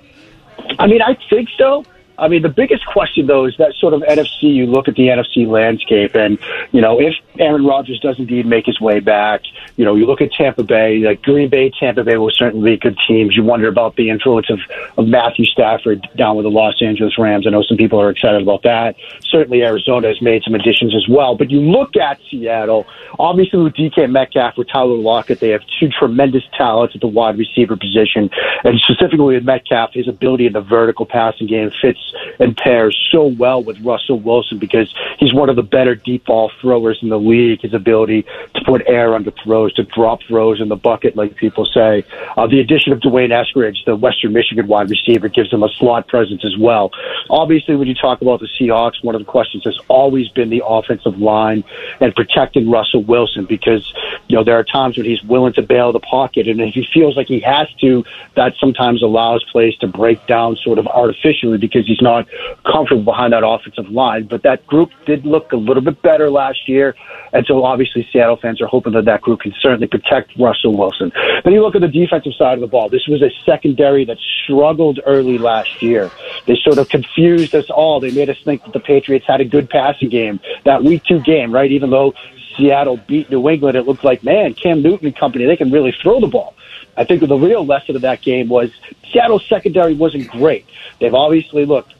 I 0.80 0.88
mean, 0.88 1.02
I 1.02 1.18
think 1.30 1.50
so. 1.58 1.84
I 2.22 2.28
mean, 2.28 2.44
the 2.44 2.50
biggest 2.50 2.86
question 2.86 3.26
though 3.26 3.46
is 3.46 3.58
that 3.58 3.74
sort 3.74 3.96
of 3.96 4.02
NFC. 4.02 4.44
You 4.44 4.68
look 4.68 4.88
at 4.88 4.94
the 4.94 5.08
NFC 5.08 5.48
landscape, 5.48 6.16
and 6.16 6.38
you 6.72 6.80
know, 6.80 7.02
if 7.02 7.16
Aaron 7.40 7.66
Rodgers 7.66 8.00
does 8.00 8.20
indeed 8.20 8.46
make 8.46 8.68
his 8.68 8.80
way 8.80 9.00
back, 9.00 9.42
you 9.76 9.84
know, 9.84 9.96
you 9.96 10.06
look 10.06 10.22
at 10.22 10.32
Tampa 10.32 10.62
Bay, 10.62 11.00
like 11.00 11.24
Green 11.24 11.50
Bay, 11.50 11.72
Tampa 11.80 12.04
Bay 12.04 12.18
will 12.18 12.30
certainly 12.30 12.72
be 12.72 12.78
good 12.78 12.98
teams. 13.08 13.36
You 13.36 13.44
wonder 13.44 13.68
about 13.68 13.96
the 13.96 14.12
influence 14.12 14.52
of, 14.52 14.60
of 14.98 15.08
Matthew 15.08 15.46
Stafford 15.46 16.08
down 16.16 16.36
with 16.36 16.44
the 16.44 16.52
Los 16.52 16.80
Angeles 16.80 17.18
Rams. 17.18 17.48
I 17.48 17.50
know 17.50 17.64
some 17.64 17.78
people 17.78 18.00
are 18.00 18.12
excited 18.12 18.44
about 18.44 18.62
that. 18.64 18.96
Certainly, 19.24 19.64
Arizona 19.64 20.08
has 20.10 20.22
made 20.22 20.44
some 20.44 20.54
additions 20.54 20.96
as 20.96 21.08
well. 21.10 21.36
But 21.36 21.50
you 21.50 21.60
look 21.60 21.98
at 21.98 22.20
Seattle, 22.30 22.86
obviously 23.18 23.64
with 23.64 23.74
DK 23.74 24.12
Metcalf, 24.12 24.58
with 24.58 24.68
Tyler 24.70 24.96
Lockett, 24.96 25.40
they 25.40 25.50
have 25.50 25.62
two 25.80 25.90
tremendous 25.90 26.44
talents 26.56 26.94
at 26.94 27.02
the 27.02 27.08
wide 27.08 27.40
receiver 27.40 27.76
position, 27.76 28.30
and 28.64 28.80
specifically 28.82 29.34
with 29.36 29.44
Metcalf, 29.44 29.94
his 29.94 30.08
ability 30.08 30.46
in 30.46 30.54
the 30.54 30.62
vertical 30.62 31.08
passing 31.08 31.48
game 31.48 31.72
fits 31.82 32.11
and 32.40 32.56
pairs 32.56 32.98
so 33.12 33.26
well 33.26 33.64
with 33.64 33.80
Russell 33.82 34.20
Wilson 34.20 34.58
because 34.58 34.94
he's 35.18 35.34
one 35.34 35.50
of 35.50 35.56
the 35.56 35.64
better 35.64 35.96
deep 35.96 36.26
ball 36.26 36.52
throwers 36.62 37.00
in 37.02 37.10
the 37.10 37.20
league. 37.20 37.62
His 37.62 37.74
ability 37.74 38.26
to 38.56 38.62
put 38.66 38.84
air 38.88 39.14
under 39.14 39.32
throws, 39.32 39.74
to 39.74 39.84
drop 39.84 40.22
throws 40.24 40.62
in 40.62 40.70
the 40.70 40.76
bucket, 40.76 41.16
like 41.16 41.36
people 41.36 41.66
say. 41.66 42.04
Uh, 42.38 42.48
the 42.48 42.60
addition 42.60 42.94
of 42.94 43.02
D'Wayne 43.02 43.30
Eskridge, 43.30 43.86
the 43.86 43.96
Western 43.96 44.34
Michigan 44.34 44.68
wide 44.68 44.90
receiver, 44.90 45.28
gives 45.28 45.52
him 45.52 45.64
a 45.64 45.70
slot 45.70 46.08
presence 46.08 46.44
as 46.46 46.58
well. 46.58 46.92
Obviously, 47.30 47.76
when 47.76 47.88
you 47.88 47.96
talk 47.96 48.22
about 48.22 48.40
the 48.40 48.48
Seahawks, 48.60 49.04
one 49.04 49.16
of 49.16 49.22
the 49.22 49.26
questions 49.26 49.64
has 49.64 49.78
always 49.88 50.30
been 50.30 50.50
the 50.50 50.64
offensive 50.66 51.20
line 51.20 51.64
and 52.00 52.16
protecting 52.16 52.70
Russell 52.70 53.04
Wilson 53.04 53.46
because, 53.46 53.94
you 54.28 54.36
know, 54.36 54.44
there 54.44 54.58
are 54.58 54.64
times 54.64 54.98
when 54.98 55.06
he's 55.06 55.24
willing 55.24 55.54
to 55.54 55.62
bail 55.62 55.92
the 55.92 56.00
pocket, 56.00 56.48
and 56.48 56.62
if 56.62 56.74
he 56.74 56.88
feels 56.94 57.16
like 57.16 57.28
he 57.28 57.40
has 57.40 57.68
to, 57.82 58.04
that 58.36 58.56
sometimes 58.60 59.02
allows 59.02 59.44
plays 59.52 59.76
to 59.78 59.88
break 59.88 60.26
down 60.28 60.56
sort 60.58 60.80
of 60.80 60.88
artificially 60.88 61.58
because 61.58 61.86
he's 61.86 62.01
not 62.02 62.28
comfortable 62.66 63.04
behind 63.04 63.34
that 63.34 63.46
offensive 63.46 63.90
line. 63.90 64.26
But 64.26 64.44
that 64.44 64.66
group 64.68 64.90
did 65.06 65.26
look 65.26 65.52
a 65.52 65.58
little 65.58 65.84
bit 65.84 66.02
better 66.02 66.30
last 66.30 66.68
year. 66.68 66.96
And 67.34 67.46
so 67.46 67.64
obviously 67.64 68.08
Seattle 68.12 68.38
fans 68.38 68.62
are 68.62 68.68
hoping 68.68 68.94
that 68.94 69.06
that 69.06 69.22
group 69.22 69.42
can 69.42 69.54
certainly 69.60 69.88
protect 69.88 70.38
Russell 70.38 70.78
Wilson. 70.78 71.12
Then 71.44 71.54
you 71.54 71.62
look 71.62 71.76
at 71.76 71.82
the 71.82 71.88
defensive 71.88 72.34
side 72.38 72.56
of 72.56 72.62
the 72.62 72.68
ball. 72.68 72.90
This 72.90 73.08
was 73.08 73.22
a 73.22 73.32
secondary 73.46 74.06
that 74.06 74.18
struggled 74.44 75.00
early 75.06 75.38
last 75.38 75.82
year. 75.82 76.12
They 76.46 76.56
sort 76.56 76.78
of 76.78 76.90
confused 76.90 77.56
us 77.56 77.70
all. 77.70 78.00
They 78.00 78.12
made 78.12 78.30
us 78.30 78.38
think 78.44 78.64
that 78.64 78.74
the 78.74 78.80
Patriots 78.80 79.26
had 79.28 79.42
a 79.42 79.46
good 79.46 79.70
passing 79.70 80.10
game. 80.10 80.40
That 80.66 80.84
week 80.84 81.04
two 81.04 81.20
game, 81.22 81.54
right? 81.54 81.72
Even 81.72 81.90
though 81.90 82.14
Seattle 82.58 82.98
beat 82.98 83.30
New 83.30 83.50
England, 83.50 83.78
it 83.78 83.88
looked 83.88 84.04
like, 84.04 84.24
man, 84.24 84.54
Cam 84.54 84.82
Newton 84.82 85.08
and 85.08 85.16
company, 85.16 85.46
they 85.46 85.56
can 85.56 85.72
really 85.72 85.94
throw 86.02 86.20
the 86.20 86.28
ball. 86.28 86.54
I 86.98 87.06
think 87.06 87.22
the 87.22 87.38
real 87.38 87.66
lesson 87.66 87.96
of 87.96 88.02
that 88.02 88.22
game 88.22 88.50
was 88.50 88.72
Seattle's 89.12 89.46
secondary 89.48 89.94
wasn't 89.94 90.28
great. 90.28 90.66
They've 91.00 91.14
obviously 91.14 91.66
looked 91.66 91.94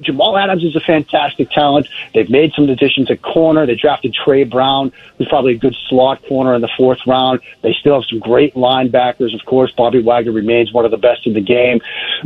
Jamal 0.00 0.36
Adams 0.36 0.62
is 0.62 0.76
a 0.76 0.80
fantastic 0.80 1.50
talent. 1.50 1.88
They've 2.14 2.28
made 2.28 2.52
some 2.54 2.68
additions 2.68 3.10
at 3.10 3.22
corner. 3.22 3.66
They 3.66 3.76
drafted 3.76 4.14
Tre 4.14 4.44
Brown, 4.44 4.92
who's 5.16 5.28
probably 5.28 5.54
a 5.54 5.58
good 5.58 5.74
slot 5.88 6.22
corner 6.28 6.54
in 6.54 6.60
the 6.60 6.70
fourth 6.76 6.98
round. 7.06 7.40
They 7.62 7.74
still 7.80 7.94
have 7.94 8.04
some 8.08 8.18
great 8.18 8.54
linebackers. 8.54 9.34
Of 9.34 9.44
course, 9.46 9.72
Bobby 9.72 10.02
Wagner 10.02 10.32
remains 10.32 10.72
one 10.72 10.84
of 10.84 10.90
the 10.90 10.98
best 10.98 11.26
in 11.26 11.32
the 11.32 11.40
game. 11.40 11.80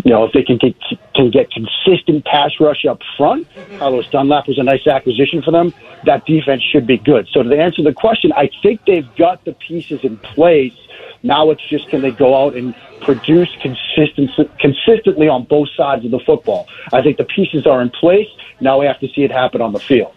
You 0.05 0.11
know, 0.11 0.25
if 0.25 0.33
they 0.33 0.43
can 0.43 0.59
get, 0.59 0.75
can 1.15 1.31
get 1.31 1.49
consistent 1.51 2.25
pass 2.25 2.53
rush 2.59 2.85
up 2.87 3.01
front, 3.17 3.47
Carlos 3.79 4.09
Dunlap 4.09 4.49
was 4.49 4.59
a 4.59 4.65
nice 4.65 4.87
acquisition 4.87 5.43
for 5.43 5.53
them. 5.53 5.73
That 6.07 6.27
defense 6.27 6.63
should 6.63 6.87
be 6.87 6.99
good. 6.99 7.29
So 7.33 7.43
to 7.43 7.57
answer 7.57 7.83
the 7.83 7.93
question, 7.93 8.33
I 8.33 8.51
think 8.63 8.85
they've 8.87 9.09
got 9.17 9.45
the 9.45 9.53
pieces 9.53 10.01
in 10.03 10.17
place 10.17 10.75
now 11.23 11.51
it's 11.51 11.67
just 11.69 11.89
can 11.89 12.01
they 12.03 12.11
go 12.11 12.47
out 12.47 12.55
and 12.55 12.75
produce 13.03 13.49
consistent, 13.63 14.31
consistently 14.59 15.29
on 15.29 15.45
both 15.45 15.69
sides 15.77 16.05
of 16.05 16.11
the 16.11 16.21
football. 16.21 16.67
I 16.93 17.03
think 17.03 17.17
the 17.17 17.25
pieces 17.25 17.67
are 17.67 17.83
in 17.83 17.91
place. 17.91 18.29
Now 18.61 18.81
we 18.81 18.87
have 18.87 19.01
to 19.01 19.09
see 19.09 19.23
it 19.23 19.31
happen 19.31 19.61
on 19.61 19.73
the 19.73 19.81
field. 19.81 20.15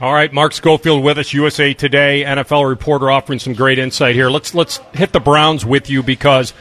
All 0.00 0.12
right, 0.12 0.32
Mark 0.32 0.52
Schofield 0.52 1.02
with 1.02 1.18
us, 1.18 1.32
USA 1.32 1.74
Today 1.74 2.22
NFL 2.24 2.68
reporter, 2.68 3.10
offering 3.10 3.40
some 3.40 3.54
great 3.54 3.80
insight 3.80 4.14
here. 4.14 4.30
Let's 4.30 4.54
let's 4.54 4.76
hit 4.94 5.12
the 5.12 5.18
Browns 5.18 5.66
with 5.66 5.90
you 5.90 6.04
because 6.04 6.52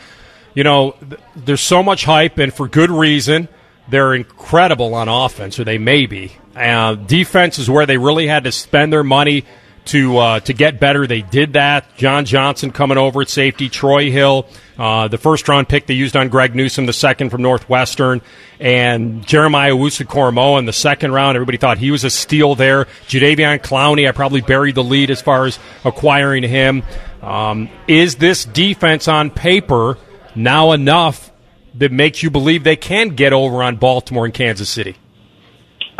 you 0.56 0.63
know 0.63 0.96
there's 1.36 1.62
so 1.62 1.84
much 1.84 2.04
hype 2.04 2.39
and 2.39 2.52
for 2.52 2.67
good 2.67 2.89
reason. 2.89 3.48
They're 3.89 4.15
incredible 4.15 4.96
on 4.96 5.08
offense, 5.08 5.60
or 5.60 5.63
they 5.63 5.78
may 5.78 6.08
be. 6.08 6.32
Uh, 6.56 6.96
defense 6.96 7.60
is 7.60 7.70
where 7.70 7.86
they 7.86 7.98
really 7.98 8.26
had 8.26 8.46
to 8.46 8.52
spend 8.52 8.91
their 8.91 9.04
money 9.04 9.46
to 9.88 10.17
uh, 10.17 10.39
to 10.41 10.54
get 10.54 10.80
better. 10.80 11.08
They 11.08 11.21
did 11.21 11.54
that. 11.54 11.95
John 11.95 12.26
Johnson 12.26 12.71
coming 12.71 12.97
over 12.97 13.21
at 13.21 13.30
safety. 13.30 13.69
Troy 13.69 14.12
Hill, 14.12 14.47
uh, 14.78 15.08
the 15.08 15.17
first 15.17 15.47
round 15.47 15.67
pick 15.67 15.88
they 15.88 15.93
used 15.93 16.15
on 16.15 16.30
Greg 16.30 16.56
Newsome, 16.56 16.86
the 16.86 16.93
second 16.93 17.30
from 17.30 17.41
Northwestern, 17.41 18.21
and 18.60 19.26
Jeremiah 19.26 19.73
Owusu-Koramoah 19.73 20.60
in 20.60 20.65
the 20.65 20.73
second 20.73 21.12
round. 21.13 21.36
Everybody 21.36 21.58
thought 21.58 21.78
he 21.78 21.91
was 21.91 22.04
a 22.04 22.10
steal 22.10 22.56
there. 22.56 22.86
Jadeveon 23.08 23.60
Clowney, 23.60 24.08
I 24.08 24.12
probably 24.12 24.41
buried 24.41 24.76
the 24.76 24.84
lead 24.84 25.10
as 25.10 25.21
far 25.21 25.45
as 25.45 25.60
acquiring 25.84 26.43
him. 26.43 26.84
Um, 27.21 27.69
is 27.88 28.15
this 28.15 28.45
defense 28.45 29.08
on 29.08 29.32
paper 29.32 29.97
now 30.36 30.71
enough 30.71 31.32
that 31.76 31.91
makes 31.91 32.23
you 32.23 32.30
believe 32.30 32.63
they 32.63 32.76
can 32.76 33.10
get 33.10 33.34
over 33.34 33.63
on 33.63 33.76
Baltimore 33.78 34.26
and 34.26 34.34
Kansas 34.34 34.69
City? 34.69 34.95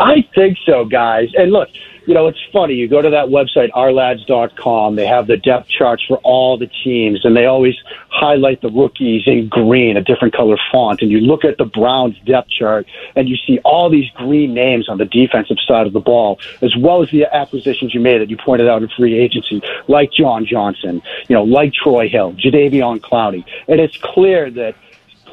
I 0.00 0.24
think 0.34 0.56
so, 0.64 0.84
guys. 0.84 1.28
And 1.34 1.50
look, 1.50 1.68
you 2.08 2.14
know, 2.14 2.26
it's 2.26 2.38
funny. 2.50 2.72
You 2.72 2.88
go 2.88 3.02
to 3.02 3.10
that 3.10 3.26
website, 3.26 3.68
ourlads.com. 3.72 4.96
They 4.96 5.06
have 5.06 5.26
the 5.26 5.36
depth 5.36 5.68
charts 5.68 6.02
for 6.08 6.16
all 6.24 6.56
the 6.56 6.70
teams, 6.82 7.22
and 7.22 7.36
they 7.36 7.44
always 7.44 7.74
highlight 8.08 8.62
the 8.62 8.70
rookies 8.70 9.24
in 9.26 9.46
green, 9.48 9.98
a 9.98 10.02
different 10.02 10.32
color 10.32 10.56
font. 10.72 11.02
And 11.02 11.10
you 11.10 11.20
look 11.20 11.44
at 11.44 11.58
the 11.58 11.66
Browns 11.66 12.16
depth 12.24 12.48
chart, 12.48 12.86
and 13.14 13.28
you 13.28 13.36
see 13.46 13.58
all 13.62 13.90
these 13.90 14.10
green 14.14 14.54
names 14.54 14.88
on 14.88 14.96
the 14.96 15.04
defensive 15.04 15.58
side 15.66 15.86
of 15.86 15.92
the 15.92 16.00
ball, 16.00 16.40
as 16.62 16.74
well 16.78 17.02
as 17.02 17.10
the 17.10 17.26
acquisitions 17.26 17.92
you 17.92 18.00
made 18.00 18.22
that 18.22 18.30
you 18.30 18.38
pointed 18.38 18.68
out 18.68 18.82
in 18.82 18.88
free 18.88 19.18
agency, 19.18 19.60
like 19.86 20.10
John 20.10 20.46
Johnson, 20.46 21.02
you 21.28 21.34
know, 21.34 21.44
like 21.44 21.74
Troy 21.74 22.08
Hill, 22.08 22.32
Jadeveon 22.32 23.00
Clowney. 23.00 23.44
And 23.68 23.80
it's 23.80 23.98
clear 23.98 24.50
that 24.52 24.74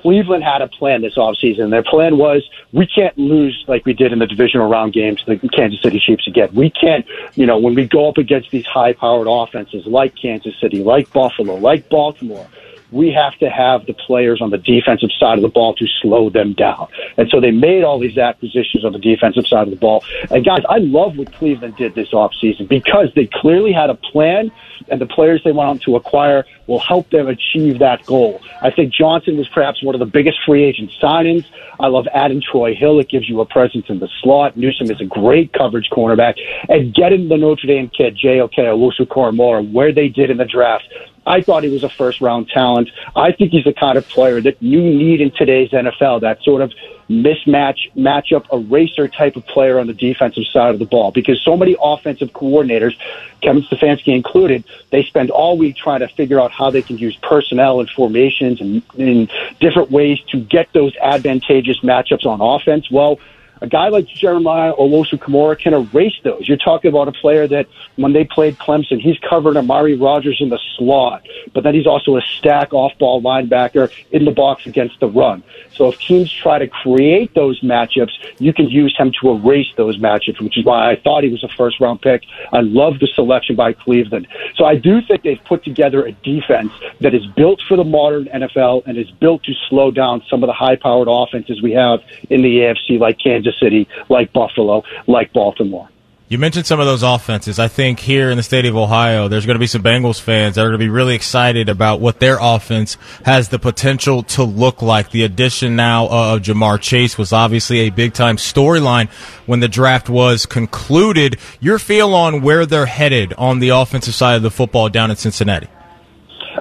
Cleveland 0.05 0.43
had 0.43 0.61
a 0.61 0.67
plan 0.67 1.01
this 1.01 1.15
offseason. 1.15 1.71
Their 1.71 1.81
plan 1.81 2.19
was 2.19 2.47
we 2.71 2.85
can't 2.85 3.17
lose 3.17 3.65
like 3.67 3.87
we 3.87 3.93
did 3.93 4.13
in 4.13 4.19
the 4.19 4.27
divisional 4.27 4.67
round 4.67 4.93
games 4.93 5.23
to 5.23 5.35
the 5.35 5.49
Kansas 5.49 5.81
City 5.81 5.99
Chiefs 5.99 6.27
again. 6.27 6.49
We 6.53 6.69
can't, 6.69 7.07
you 7.33 7.47
know, 7.47 7.57
when 7.57 7.73
we 7.73 7.87
go 7.87 8.07
up 8.07 8.19
against 8.19 8.51
these 8.51 8.67
high 8.67 8.93
powered 8.93 9.25
offenses 9.27 9.87
like 9.87 10.13
Kansas 10.15 10.53
City, 10.61 10.83
like 10.83 11.11
Buffalo, 11.11 11.55
like 11.55 11.89
Baltimore, 11.89 12.47
we 12.91 13.11
have 13.11 13.37
to 13.39 13.49
have 13.49 13.85
the 13.85 13.93
players 13.93 14.41
on 14.41 14.49
the 14.49 14.57
defensive 14.57 15.09
side 15.19 15.37
of 15.37 15.41
the 15.41 15.49
ball 15.49 15.75
to 15.75 15.85
slow 16.01 16.29
them 16.29 16.53
down. 16.53 16.87
And 17.17 17.29
so 17.29 17.39
they 17.39 17.51
made 17.51 17.83
all 17.83 17.99
these 17.99 18.17
acquisitions 18.17 18.85
on 18.85 18.93
the 18.93 18.99
defensive 18.99 19.47
side 19.47 19.67
of 19.67 19.71
the 19.71 19.79
ball. 19.79 20.03
And 20.29 20.45
guys, 20.45 20.61
I 20.69 20.77
love 20.77 21.17
what 21.17 21.33
Cleveland 21.33 21.75
did 21.75 21.95
this 21.95 22.09
offseason 22.11 22.67
because 22.67 23.11
they 23.15 23.27
clearly 23.27 23.71
had 23.71 23.89
a 23.89 23.95
plan 23.95 24.51
and 24.89 25.01
the 25.01 25.05
players 25.05 25.41
they 25.43 25.51
went 25.51 25.69
on 25.69 25.79
to 25.79 25.95
acquire 25.95 26.45
will 26.67 26.79
help 26.79 27.09
them 27.09 27.27
achieve 27.27 27.79
that 27.79 28.05
goal. 28.05 28.41
I 28.61 28.71
think 28.71 28.93
Johnson 28.93 29.37
was 29.37 29.47
perhaps 29.49 29.83
one 29.83 29.95
of 29.95 29.99
the 29.99 30.05
biggest 30.05 30.39
free 30.45 30.63
agent 30.63 30.91
signings. 31.01 31.45
I 31.79 31.87
love 31.87 32.07
adding 32.13 32.41
Troy 32.41 32.75
Hill. 32.75 32.99
It 32.99 33.09
gives 33.09 33.27
you 33.27 33.41
a 33.41 33.45
presence 33.45 33.85
in 33.89 33.99
the 33.99 34.09
slot. 34.21 34.57
Newsome 34.57 34.89
is 34.91 35.01
a 35.01 35.05
great 35.05 35.53
coverage 35.53 35.89
cornerback. 35.91 36.35
And 36.69 36.93
getting 36.93 37.29
the 37.29 37.37
Notre 37.37 37.67
Dame 37.67 37.89
kid, 37.89 38.17
JOK 38.17 38.55
Owusu-Koramoah, 38.55 39.71
where 39.71 39.93
they 39.93 40.07
did 40.07 40.29
in 40.29 40.37
the 40.37 40.45
draft, 40.45 40.85
I 41.25 41.41
thought 41.41 41.63
he 41.63 41.69
was 41.69 41.83
a 41.83 41.89
first 41.89 42.21
round 42.21 42.49
talent. 42.49 42.89
I 43.15 43.31
think 43.31 43.51
he's 43.51 43.63
the 43.63 43.73
kind 43.73 43.97
of 43.97 44.07
player 44.07 44.41
that 44.41 44.61
you 44.61 44.81
need 44.81 45.21
in 45.21 45.31
today's 45.31 45.71
NFL, 45.71 46.21
that 46.21 46.41
sort 46.43 46.61
of 46.61 46.73
mismatch, 47.09 47.91
matchup 47.95 48.51
eraser 48.51 49.07
type 49.07 49.35
of 49.35 49.45
player 49.45 49.79
on 49.79 49.87
the 49.87 49.93
defensive 49.93 50.45
side 50.51 50.73
of 50.73 50.79
the 50.79 50.85
ball 50.85 51.11
because 51.11 51.41
so 51.41 51.55
many 51.55 51.75
offensive 51.81 52.31
coordinators, 52.31 52.95
Kevin 53.41 53.61
Stefanski 53.63 54.15
included, 54.15 54.63
they 54.91 55.03
spend 55.03 55.29
all 55.29 55.57
week 55.57 55.75
trying 55.75 55.99
to 55.99 56.07
figure 56.07 56.39
out 56.39 56.51
how 56.51 56.71
they 56.71 56.81
can 56.81 56.97
use 56.97 57.15
personnel 57.17 57.79
and 57.79 57.89
formations 57.89 58.59
and 58.61 58.81
in 58.95 59.29
different 59.59 59.91
ways 59.91 60.19
to 60.29 60.39
get 60.39 60.71
those 60.73 60.95
advantageous 60.97 61.79
matchups 61.79 62.25
on 62.25 62.41
offense. 62.41 62.89
Well, 62.89 63.19
a 63.61 63.67
guy 63.67 63.87
like 63.87 64.07
Jeremiah 64.07 64.73
Owusu-Koramoah 64.73 65.59
can 65.59 65.73
erase 65.73 66.15
those. 66.23 66.47
You're 66.47 66.57
talking 66.57 66.89
about 66.89 67.07
a 67.07 67.11
player 67.11 67.47
that 67.47 67.67
when 67.95 68.13
they 68.13 68.25
played 68.25 68.57
Clemson, 68.57 68.99
he's 68.99 69.17
covered 69.19 69.55
Amari 69.57 69.95
Rodgers 69.95 70.37
in 70.41 70.49
the 70.49 70.59
slot, 70.77 71.25
but 71.53 71.63
then 71.63 71.73
he's 71.73 71.87
also 71.87 72.17
a 72.17 72.21
stack 72.21 72.73
off-ball 72.73 73.21
linebacker 73.21 73.91
in 74.11 74.25
the 74.25 74.31
box 74.31 74.65
against 74.65 74.99
the 74.99 75.07
run. 75.07 75.43
So 75.73 75.89
if 75.89 75.99
teams 75.99 76.31
try 76.31 76.59
to 76.59 76.67
create 76.67 77.33
those 77.33 77.61
matchups, 77.61 78.11
you 78.39 78.53
can 78.53 78.69
use 78.69 78.95
him 78.97 79.11
to 79.21 79.31
erase 79.31 79.71
those 79.77 79.97
matchups, 79.97 80.41
which 80.41 80.57
is 80.57 80.65
why 80.65 80.91
I 80.91 80.95
thought 80.97 81.23
he 81.23 81.29
was 81.29 81.43
a 81.43 81.49
first-round 81.49 82.01
pick. 82.01 82.23
I 82.51 82.61
love 82.61 82.99
the 82.99 83.07
selection 83.07 83.55
by 83.55 83.73
Cleveland. 83.73 84.27
So 84.55 84.65
I 84.65 84.75
do 84.75 85.01
think 85.01 85.23
they've 85.23 85.43
put 85.43 85.63
together 85.63 86.05
a 86.05 86.11
defense 86.11 86.71
that 86.99 87.13
is 87.13 87.25
built 87.27 87.61
for 87.67 87.77
the 87.77 87.83
modern 87.83 88.25
NFL 88.25 88.83
and 88.85 88.97
is 88.97 89.09
built 89.11 89.43
to 89.43 89.53
slow 89.69 89.91
down 89.91 90.23
some 90.29 90.43
of 90.43 90.47
the 90.47 90.53
high-powered 90.53 91.07
offenses 91.09 91.61
we 91.61 91.71
have 91.71 92.01
in 92.29 92.41
the 92.41 92.57
AFC, 92.59 92.99
like 92.99 93.17
Kansas 93.19 93.44
Kansas 93.45 93.59
City, 93.59 93.87
like 94.09 94.33
Buffalo, 94.33 94.83
like 95.07 95.33
Baltimore. 95.33 95.89
You 96.27 96.39
mentioned 96.39 96.65
some 96.65 96.79
of 96.79 96.87
those 96.87 97.03
offenses. 97.03 97.59
I 97.59 97.67
think 97.67 97.99
here 97.99 98.31
in 98.31 98.37
the 98.37 98.41
state 98.41 98.65
of 98.65 98.75
Ohio, 98.75 99.27
there's 99.27 99.45
going 99.45 99.55
to 99.55 99.59
be 99.59 99.67
some 99.67 99.83
Bengals 99.83 100.19
fans 100.19 100.55
that 100.55 100.61
are 100.61 100.69
going 100.69 100.79
to 100.79 100.83
be 100.83 100.89
really 100.89 101.13
excited 101.13 101.69
about 101.69 101.99
what 102.01 102.19
their 102.19 102.39
offense 102.41 102.97
has 103.25 103.49
the 103.49 103.59
potential 103.59 104.23
to 104.23 104.43
look 104.43 104.81
like. 104.81 105.11
The 105.11 105.23
addition 105.23 105.75
now 105.75 106.07
of 106.07 106.41
Ja'Marr 106.41 106.81
Chase 106.81 107.15
was 107.15 107.31
obviously 107.31 107.81
a 107.81 107.91
big 107.91 108.13
time 108.13 108.37
storyline 108.37 109.09
when 109.45 109.59
the 109.59 109.67
draft 109.67 110.09
was 110.09 110.47
concluded. 110.47 111.37
Your 111.59 111.77
feel 111.77 112.15
on 112.15 112.41
where 112.41 112.65
they're 112.65 112.87
headed 112.87 113.35
on 113.37 113.59
the 113.59 113.69
offensive 113.69 114.15
side 114.15 114.35
of 114.35 114.41
the 114.41 114.49
football 114.49 114.89
down 114.89 115.11
in 115.11 115.17
Cincinnati? 115.17 115.67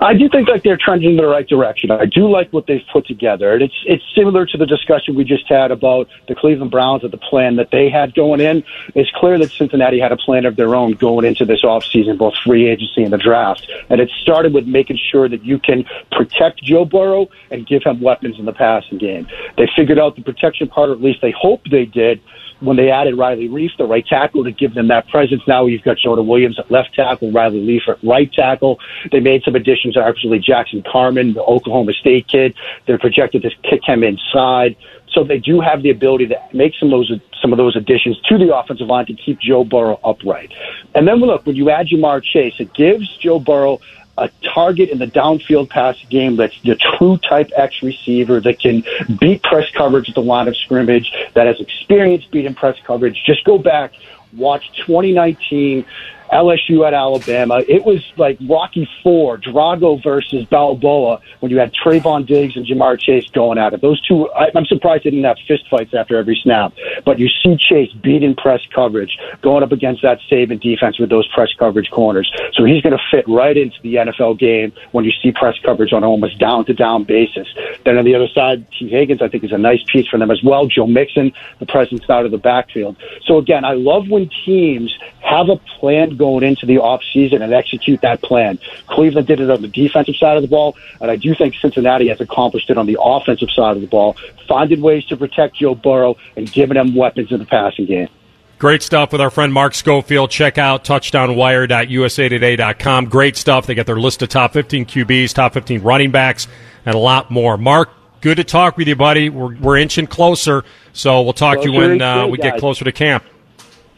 I 0.00 0.14
do 0.14 0.28
think 0.28 0.48
like 0.48 0.62
they're 0.62 0.76
trending 0.76 1.10
in 1.10 1.16
the 1.16 1.26
right 1.26 1.46
direction. 1.46 1.90
I 1.90 2.06
do 2.06 2.28
like 2.28 2.52
what 2.52 2.66
they've 2.66 2.84
put 2.92 3.06
together. 3.06 3.52
And 3.52 3.62
it's 3.62 3.74
it's 3.86 4.04
similar 4.14 4.46
to 4.46 4.56
the 4.56 4.66
discussion 4.66 5.14
we 5.14 5.24
just 5.24 5.46
had 5.48 5.70
about 5.70 6.08
the 6.28 6.34
Cleveland 6.34 6.70
Browns 6.70 7.04
and 7.04 7.12
the 7.12 7.18
plan 7.18 7.56
that 7.56 7.70
they 7.70 7.90
had 7.90 8.14
going 8.14 8.40
in. 8.40 8.64
It's 8.94 9.10
clear 9.14 9.38
that 9.38 9.50
Cincinnati 9.50 10.00
had 10.00 10.12
a 10.12 10.16
plan 10.16 10.46
of 10.46 10.56
their 10.56 10.74
own 10.74 10.92
going 10.92 11.24
into 11.24 11.44
this 11.44 11.62
offseason, 11.62 12.18
both 12.18 12.34
free 12.44 12.68
agency 12.68 13.04
and 13.04 13.12
the 13.12 13.18
draft. 13.18 13.70
And 13.88 14.00
it 14.00 14.10
started 14.22 14.52
with 14.52 14.66
making 14.66 14.98
sure 15.10 15.28
that 15.28 15.44
you 15.44 15.58
can 15.58 15.84
protect 16.10 16.62
Joe 16.62 16.84
Burrow 16.84 17.28
and 17.50 17.66
give 17.66 17.84
him 17.84 18.00
weapons 18.00 18.38
in 18.38 18.44
the 18.44 18.52
passing 18.52 18.98
game. 18.98 19.26
They 19.56 19.68
figured 19.76 19.98
out 19.98 20.16
the 20.16 20.22
protection 20.22 20.68
part, 20.68 20.90
or 20.90 20.92
at 20.92 21.02
least 21.02 21.20
they 21.22 21.32
hope 21.32 21.62
they 21.70 21.84
did 21.84 22.20
when 22.60 22.76
they 22.76 22.90
added 22.90 23.16
Riley 23.16 23.48
Reiff, 23.48 23.76
the 23.76 23.84
right 23.84 24.06
tackle, 24.06 24.44
to 24.44 24.52
give 24.52 24.74
them 24.74 24.88
that 24.88 25.08
presence. 25.08 25.42
Now 25.46 25.66
you've 25.66 25.82
got 25.82 25.98
Jonah 25.98 26.22
Williams 26.22 26.58
at 26.58 26.70
left 26.70 26.94
tackle, 26.94 27.32
Riley 27.32 27.66
Reiff 27.66 27.88
at 27.88 28.02
right 28.02 28.32
tackle. 28.32 28.78
They 29.10 29.20
made 29.20 29.42
some 29.42 29.54
additions, 29.54 29.96
actually 29.96 30.38
Jackson 30.38 30.82
Carman, 30.82 31.34
the 31.34 31.42
Oklahoma 31.42 31.92
State 31.92 32.28
kid. 32.28 32.54
They're 32.86 32.98
projected 32.98 33.42
to 33.42 33.50
kick 33.68 33.84
him 33.84 34.02
inside. 34.02 34.76
So 35.12 35.22
they 35.22 35.38
do 35.38 35.60
have 35.60 35.82
the 35.82 35.90
ability 35.90 36.26
to 36.28 36.40
make 36.52 36.74
some 36.78 36.92
of 36.92 36.92
those 36.92 37.20
some 37.40 37.52
of 37.52 37.58
those 37.58 37.76
additions 37.76 38.18
to 38.22 38.38
the 38.38 38.56
offensive 38.56 38.86
line 38.86 39.06
to 39.06 39.14
keep 39.14 39.38
Joe 39.38 39.64
Burrow 39.64 40.00
upright. 40.02 40.52
And 40.94 41.06
then 41.06 41.16
look, 41.16 41.46
when 41.46 41.56
you 41.56 41.70
add 41.70 41.88
Ja'Marr 41.88 42.22
Chase, 42.22 42.54
it 42.58 42.72
gives 42.72 43.16
Joe 43.18 43.38
Burrow 43.38 43.80
a 44.16 44.30
target 44.54 44.90
in 44.90 44.98
the 44.98 45.06
downfield 45.06 45.68
pass 45.68 45.96
game 46.08 46.36
that's 46.36 46.60
the 46.62 46.76
true 46.76 47.18
type 47.18 47.50
X 47.56 47.82
receiver 47.82 48.40
that 48.40 48.60
can 48.60 48.84
beat 49.20 49.42
press 49.42 49.68
coverage 49.70 50.08
at 50.08 50.14
the 50.14 50.22
line 50.22 50.48
of 50.48 50.56
scrimmage, 50.56 51.12
that 51.34 51.46
has 51.46 51.60
experience 51.60 52.24
beating 52.26 52.54
press 52.54 52.78
coverage. 52.84 53.22
Just 53.26 53.44
go 53.44 53.58
back, 53.58 53.92
watch 54.32 54.64
2019 54.86 55.84
LSU 56.32 56.86
at 56.86 56.94
Alabama. 56.94 57.62
It 57.68 57.84
was 57.84 58.02
like 58.16 58.38
Rocky 58.48 58.88
Four, 59.02 59.38
Drago 59.38 60.02
versus 60.02 60.44
Balboa, 60.46 61.20
when 61.40 61.50
you 61.50 61.58
had 61.58 61.72
Trevon 61.72 62.26
Diggs 62.26 62.56
and 62.56 62.66
Ja'Marr 62.66 62.98
Chase 62.98 63.28
going 63.30 63.58
at 63.58 63.72
it. 63.72 63.80
Those 63.80 64.00
two, 64.00 64.30
I, 64.32 64.50
I'm 64.54 64.66
surprised 64.66 65.04
they 65.04 65.10
didn't 65.10 65.24
have 65.24 65.38
fist 65.46 65.68
fights 65.68 65.94
after 65.94 66.16
every 66.16 66.38
snap. 66.42 66.72
But 67.04 67.18
you 67.18 67.28
see 67.28 67.56
Chase 67.56 67.92
beating 67.92 68.34
press 68.34 68.60
coverage, 68.74 69.18
going 69.42 69.62
up 69.62 69.72
against 69.72 70.02
that 70.02 70.18
Saban 70.30 70.60
defense 70.60 70.98
with 70.98 71.10
those 71.10 71.26
press 71.28 71.50
coverage 71.58 71.90
corners. 71.90 72.30
So 72.54 72.64
he's 72.64 72.82
going 72.82 72.96
to 72.96 73.02
fit 73.10 73.28
right 73.28 73.56
into 73.56 73.76
the 73.82 73.96
NFL 73.96 74.38
game 74.38 74.72
when 74.92 75.04
you 75.04 75.12
see 75.22 75.32
press 75.32 75.56
coverage 75.62 75.92
on 75.92 76.04
almost 76.04 76.38
down 76.38 76.64
to 76.66 76.74
down 76.74 77.04
basis. 77.04 77.48
Then 77.84 77.98
on 77.98 78.04
the 78.04 78.14
other 78.14 78.28
side, 78.28 78.66
Tee 78.72 78.88
Higgins, 78.88 79.22
I 79.22 79.28
think, 79.28 79.44
is 79.44 79.52
a 79.52 79.58
nice 79.58 79.82
piece 79.86 80.08
for 80.08 80.18
them 80.18 80.30
as 80.30 80.42
well. 80.42 80.66
Joe 80.66 80.86
Mixon, 80.86 81.32
the 81.58 81.66
presence 81.66 82.08
out 82.08 82.24
of 82.24 82.30
the 82.30 82.38
backfield. 82.38 82.96
So 83.24 83.38
again, 83.38 83.64
I 83.64 83.72
love 83.72 84.08
when 84.08 84.30
teams 84.44 84.96
have 85.20 85.48
a 85.48 85.56
plan 85.56 86.13
going 86.14 86.44
into 86.44 86.66
the 86.66 86.76
offseason 86.76 87.42
and 87.42 87.52
execute 87.52 88.00
that 88.02 88.22
plan. 88.22 88.60
Cleveland 88.86 89.26
did 89.26 89.40
it 89.40 89.50
on 89.50 89.62
the 89.62 89.68
defensive 89.68 90.16
side 90.16 90.36
of 90.36 90.42
the 90.42 90.48
ball, 90.48 90.76
and 91.00 91.10
I 91.10 91.16
do 91.16 91.34
think 91.34 91.54
Cincinnati 91.56 92.08
has 92.08 92.20
accomplished 92.20 92.70
it 92.70 92.78
on 92.78 92.86
the 92.86 92.98
offensive 93.00 93.50
side 93.50 93.76
of 93.76 93.82
the 93.82 93.88
ball, 93.88 94.16
finding 94.48 94.80
ways 94.80 95.04
to 95.06 95.16
protect 95.16 95.56
Joe 95.56 95.74
Burrow 95.74 96.16
and 96.36 96.50
giving 96.50 96.76
him 96.76 96.94
weapons 96.94 97.32
in 97.32 97.38
the 97.38 97.46
passing 97.46 97.86
game. 97.86 98.08
Great 98.58 98.82
stuff 98.82 99.12
with 99.12 99.20
our 99.20 99.30
friend 99.30 99.52
Mark 99.52 99.74
Schofield. 99.74 100.30
Check 100.30 100.58
out 100.58 100.84
touchdownwire.usatoday.com. 100.84 103.06
Great 103.06 103.36
stuff. 103.36 103.66
They 103.66 103.74
get 103.74 103.86
their 103.86 104.00
list 104.00 104.22
of 104.22 104.28
top 104.28 104.52
15 104.52 104.86
QBs, 104.86 105.34
top 105.34 105.54
15 105.54 105.82
running 105.82 106.12
backs, 106.12 106.46
and 106.86 106.94
a 106.94 106.98
lot 106.98 107.30
more. 107.30 107.58
Mark, 107.58 107.90
good 108.20 108.36
to 108.36 108.44
talk 108.44 108.76
with 108.76 108.86
you, 108.88 108.96
buddy. 108.96 109.28
We're, 109.28 109.56
we're 109.56 109.76
inching 109.76 110.06
closer, 110.06 110.64
so 110.92 111.22
we'll 111.22 111.32
talk 111.32 111.56
closer 111.56 111.68
to 111.68 111.74
you 111.74 111.78
when 111.78 112.00
uh, 112.00 112.28
we 112.28 112.38
get 112.38 112.58
closer 112.58 112.84
to 112.84 112.92
camp. 112.92 113.24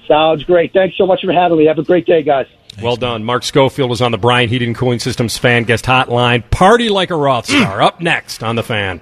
Sounds 0.06 0.44
great. 0.44 0.72
Thanks 0.72 0.96
so 0.96 1.06
much 1.06 1.20
for 1.22 1.32
having 1.32 1.58
me. 1.58 1.66
Have 1.66 1.78
a 1.78 1.82
great 1.82 2.06
day, 2.06 2.22
guys. 2.22 2.46
Well 2.82 2.96
done. 2.96 3.24
Mark 3.24 3.42
Schofield 3.42 3.90
is 3.92 4.02
on 4.02 4.12
the 4.12 4.18
Brian 4.18 4.48
Heating 4.48 4.68
and 4.68 4.76
Cooling 4.76 4.98
Systems 4.98 5.38
fan 5.38 5.64
guest 5.64 5.86
hotline. 5.86 6.48
Party 6.50 6.88
like 6.90 7.10
a 7.10 7.16
Roth 7.16 7.46
star. 7.46 7.80
Up 7.82 8.00
next 8.00 8.42
on 8.42 8.56
the 8.56 8.62
fan. 8.62 9.00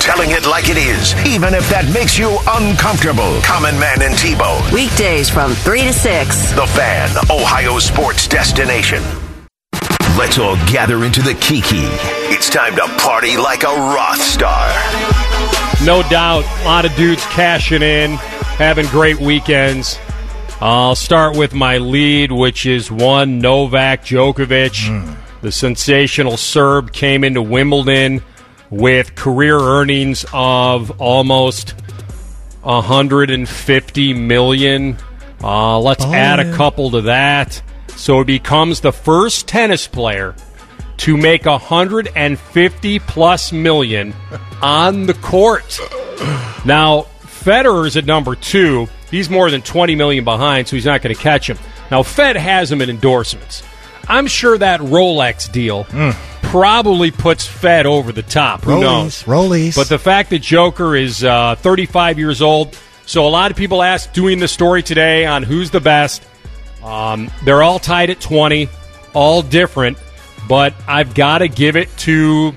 Telling 0.00 0.30
it 0.30 0.44
like 0.46 0.68
it 0.68 0.76
is, 0.76 1.14
even 1.26 1.54
if 1.54 1.68
that 1.70 1.88
makes 1.94 2.18
you 2.18 2.36
uncomfortable. 2.48 3.40
Common 3.42 3.78
Man 3.78 4.02
and 4.02 4.18
T-Bone. 4.18 4.60
Weekdays 4.72 5.30
from 5.30 5.52
3 5.52 5.82
to 5.82 5.92
6. 5.92 6.52
The 6.52 6.66
Fan, 6.66 7.10
Ohio 7.30 7.78
sports 7.78 8.26
destination. 8.26 9.02
Let's 10.18 10.38
all 10.38 10.56
gather 10.66 11.04
into 11.04 11.22
the 11.22 11.34
Kiki. 11.34 11.86
It's 12.34 12.50
time 12.50 12.74
to 12.76 12.86
party 12.98 13.36
like 13.36 13.62
a 13.62 13.68
Roth 13.68 14.20
star. 14.20 14.66
No 15.84 16.02
doubt, 16.10 16.44
a 16.62 16.64
lot 16.64 16.84
of 16.84 16.94
dudes 16.96 17.24
cashing 17.26 17.82
in, 17.82 18.12
having 18.58 18.86
great 18.86 19.18
weekends. 19.20 19.98
I'll 20.64 20.94
start 20.94 21.36
with 21.36 21.52
my 21.54 21.78
lead, 21.78 22.30
which 22.30 22.66
is 22.66 22.88
one 22.88 23.40
Novak 23.40 24.04
Djokovic. 24.04 24.70
Mm. 24.70 25.16
The 25.40 25.50
sensational 25.50 26.36
Serb 26.36 26.92
came 26.92 27.24
into 27.24 27.42
Wimbledon 27.42 28.22
with 28.70 29.16
career 29.16 29.58
earnings 29.58 30.24
of 30.32 31.00
almost 31.00 31.70
150 32.60 34.14
million. 34.14 34.98
Uh, 35.42 35.80
let's 35.80 36.04
oh, 36.04 36.14
add 36.14 36.38
yeah. 36.38 36.54
a 36.54 36.56
couple 36.56 36.92
to 36.92 37.00
that. 37.00 37.60
So 37.96 38.18
he 38.18 38.24
becomes 38.24 38.82
the 38.82 38.92
first 38.92 39.48
tennis 39.48 39.88
player 39.88 40.36
to 40.98 41.16
make 41.16 41.44
150 41.44 42.98
plus 43.00 43.50
million 43.50 44.14
on 44.62 45.06
the 45.06 45.14
court. 45.14 45.80
Now, 46.64 47.06
Federer's 47.22 47.96
at 47.96 48.04
number 48.04 48.36
two. 48.36 48.86
He's 49.12 49.28
more 49.28 49.50
than 49.50 49.60
20 49.60 49.94
million 49.94 50.24
behind, 50.24 50.66
so 50.66 50.74
he's 50.74 50.86
not 50.86 51.02
going 51.02 51.14
to 51.14 51.20
catch 51.20 51.48
him. 51.48 51.58
Now, 51.90 52.02
Fed 52.02 52.34
has 52.34 52.72
him 52.72 52.80
in 52.80 52.88
endorsements. 52.88 53.62
I'm 54.08 54.26
sure 54.26 54.56
that 54.56 54.80
Rolex 54.80 55.52
deal 55.52 55.84
mm. 55.84 56.14
probably 56.42 57.10
puts 57.10 57.46
Fed 57.46 57.84
over 57.84 58.10
the 58.10 58.22
top. 58.22 58.62
Who 58.62 58.80
knows? 58.80 59.22
Rollies. 59.24 59.76
But 59.76 59.90
the 59.90 59.98
fact 59.98 60.30
that 60.30 60.40
Joker 60.40 60.96
is 60.96 61.22
uh, 61.22 61.56
35 61.56 62.18
years 62.18 62.40
old, 62.40 62.76
so 63.04 63.26
a 63.26 63.28
lot 63.28 63.50
of 63.50 63.56
people 63.56 63.82
ask 63.82 64.10
doing 64.14 64.38
the 64.38 64.48
story 64.48 64.82
today 64.82 65.26
on 65.26 65.42
who's 65.42 65.70
the 65.70 65.80
best. 65.80 66.26
Um, 66.82 67.30
they're 67.44 67.62
all 67.62 67.78
tied 67.78 68.08
at 68.08 68.18
20, 68.18 68.68
all 69.12 69.42
different, 69.42 69.98
but 70.48 70.74
I've 70.88 71.14
got 71.14 71.38
to 71.38 71.48
give 71.48 71.76
it 71.76 71.94
to 71.98 72.56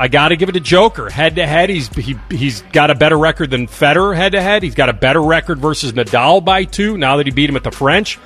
I 0.00 0.08
got 0.08 0.28
to 0.28 0.36
give 0.36 0.48
it 0.48 0.52
to 0.52 0.60
Joker 0.60 1.10
head 1.10 1.36
to 1.36 1.46
head. 1.46 1.68
He's 1.68 1.88
he, 1.88 2.16
he's 2.30 2.62
got 2.72 2.90
a 2.90 2.94
better 2.94 3.18
record 3.18 3.50
than 3.50 3.66
Federer 3.66 4.16
head 4.16 4.32
to 4.32 4.40
head. 4.40 4.62
He's 4.62 4.74
got 4.74 4.88
a 4.88 4.94
better 4.94 5.22
record 5.22 5.58
versus 5.58 5.92
Nadal 5.92 6.42
by 6.42 6.64
two. 6.64 6.96
Now 6.96 7.18
that 7.18 7.26
he 7.26 7.32
beat 7.32 7.50
him 7.50 7.56
at 7.56 7.64
the 7.64 7.70
French, 7.70 8.18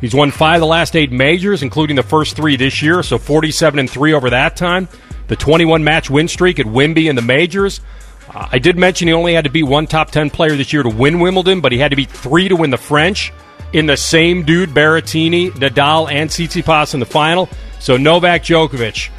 he's 0.00 0.14
won 0.14 0.30
five 0.30 0.58
of 0.58 0.60
the 0.60 0.66
last 0.66 0.94
eight 0.94 1.10
majors, 1.10 1.64
including 1.64 1.96
the 1.96 2.04
first 2.04 2.36
three 2.36 2.54
this 2.54 2.82
year. 2.82 3.02
So 3.02 3.18
forty-seven 3.18 3.80
and 3.80 3.90
three 3.90 4.12
over 4.12 4.30
that 4.30 4.56
time. 4.56 4.88
The 5.26 5.34
twenty-one 5.34 5.82
match 5.82 6.08
win 6.08 6.28
streak 6.28 6.60
at 6.60 6.66
Wimby 6.66 7.10
in 7.10 7.16
the 7.16 7.22
majors. 7.22 7.80
Uh, 8.32 8.48
I 8.52 8.60
did 8.60 8.78
mention 8.78 9.08
he 9.08 9.14
only 9.14 9.34
had 9.34 9.42
to 9.42 9.50
beat 9.50 9.64
one 9.64 9.88
top 9.88 10.12
ten 10.12 10.30
player 10.30 10.54
this 10.54 10.72
year 10.72 10.84
to 10.84 10.88
win 10.88 11.18
Wimbledon, 11.18 11.60
but 11.60 11.72
he 11.72 11.78
had 11.78 11.90
to 11.90 11.96
beat 11.96 12.12
three 12.12 12.46
to 12.48 12.54
win 12.54 12.70
the 12.70 12.78
French. 12.78 13.32
In 13.72 13.86
the 13.86 13.96
same 13.96 14.44
dude, 14.44 14.70
Berrettini, 14.70 15.50
Nadal, 15.50 16.08
and 16.10 16.30
Tsitsipas 16.30 16.94
in 16.94 17.00
the 17.00 17.06
final. 17.06 17.48
So 17.80 17.96
Novak 17.96 18.44
Djokovic 18.44 19.10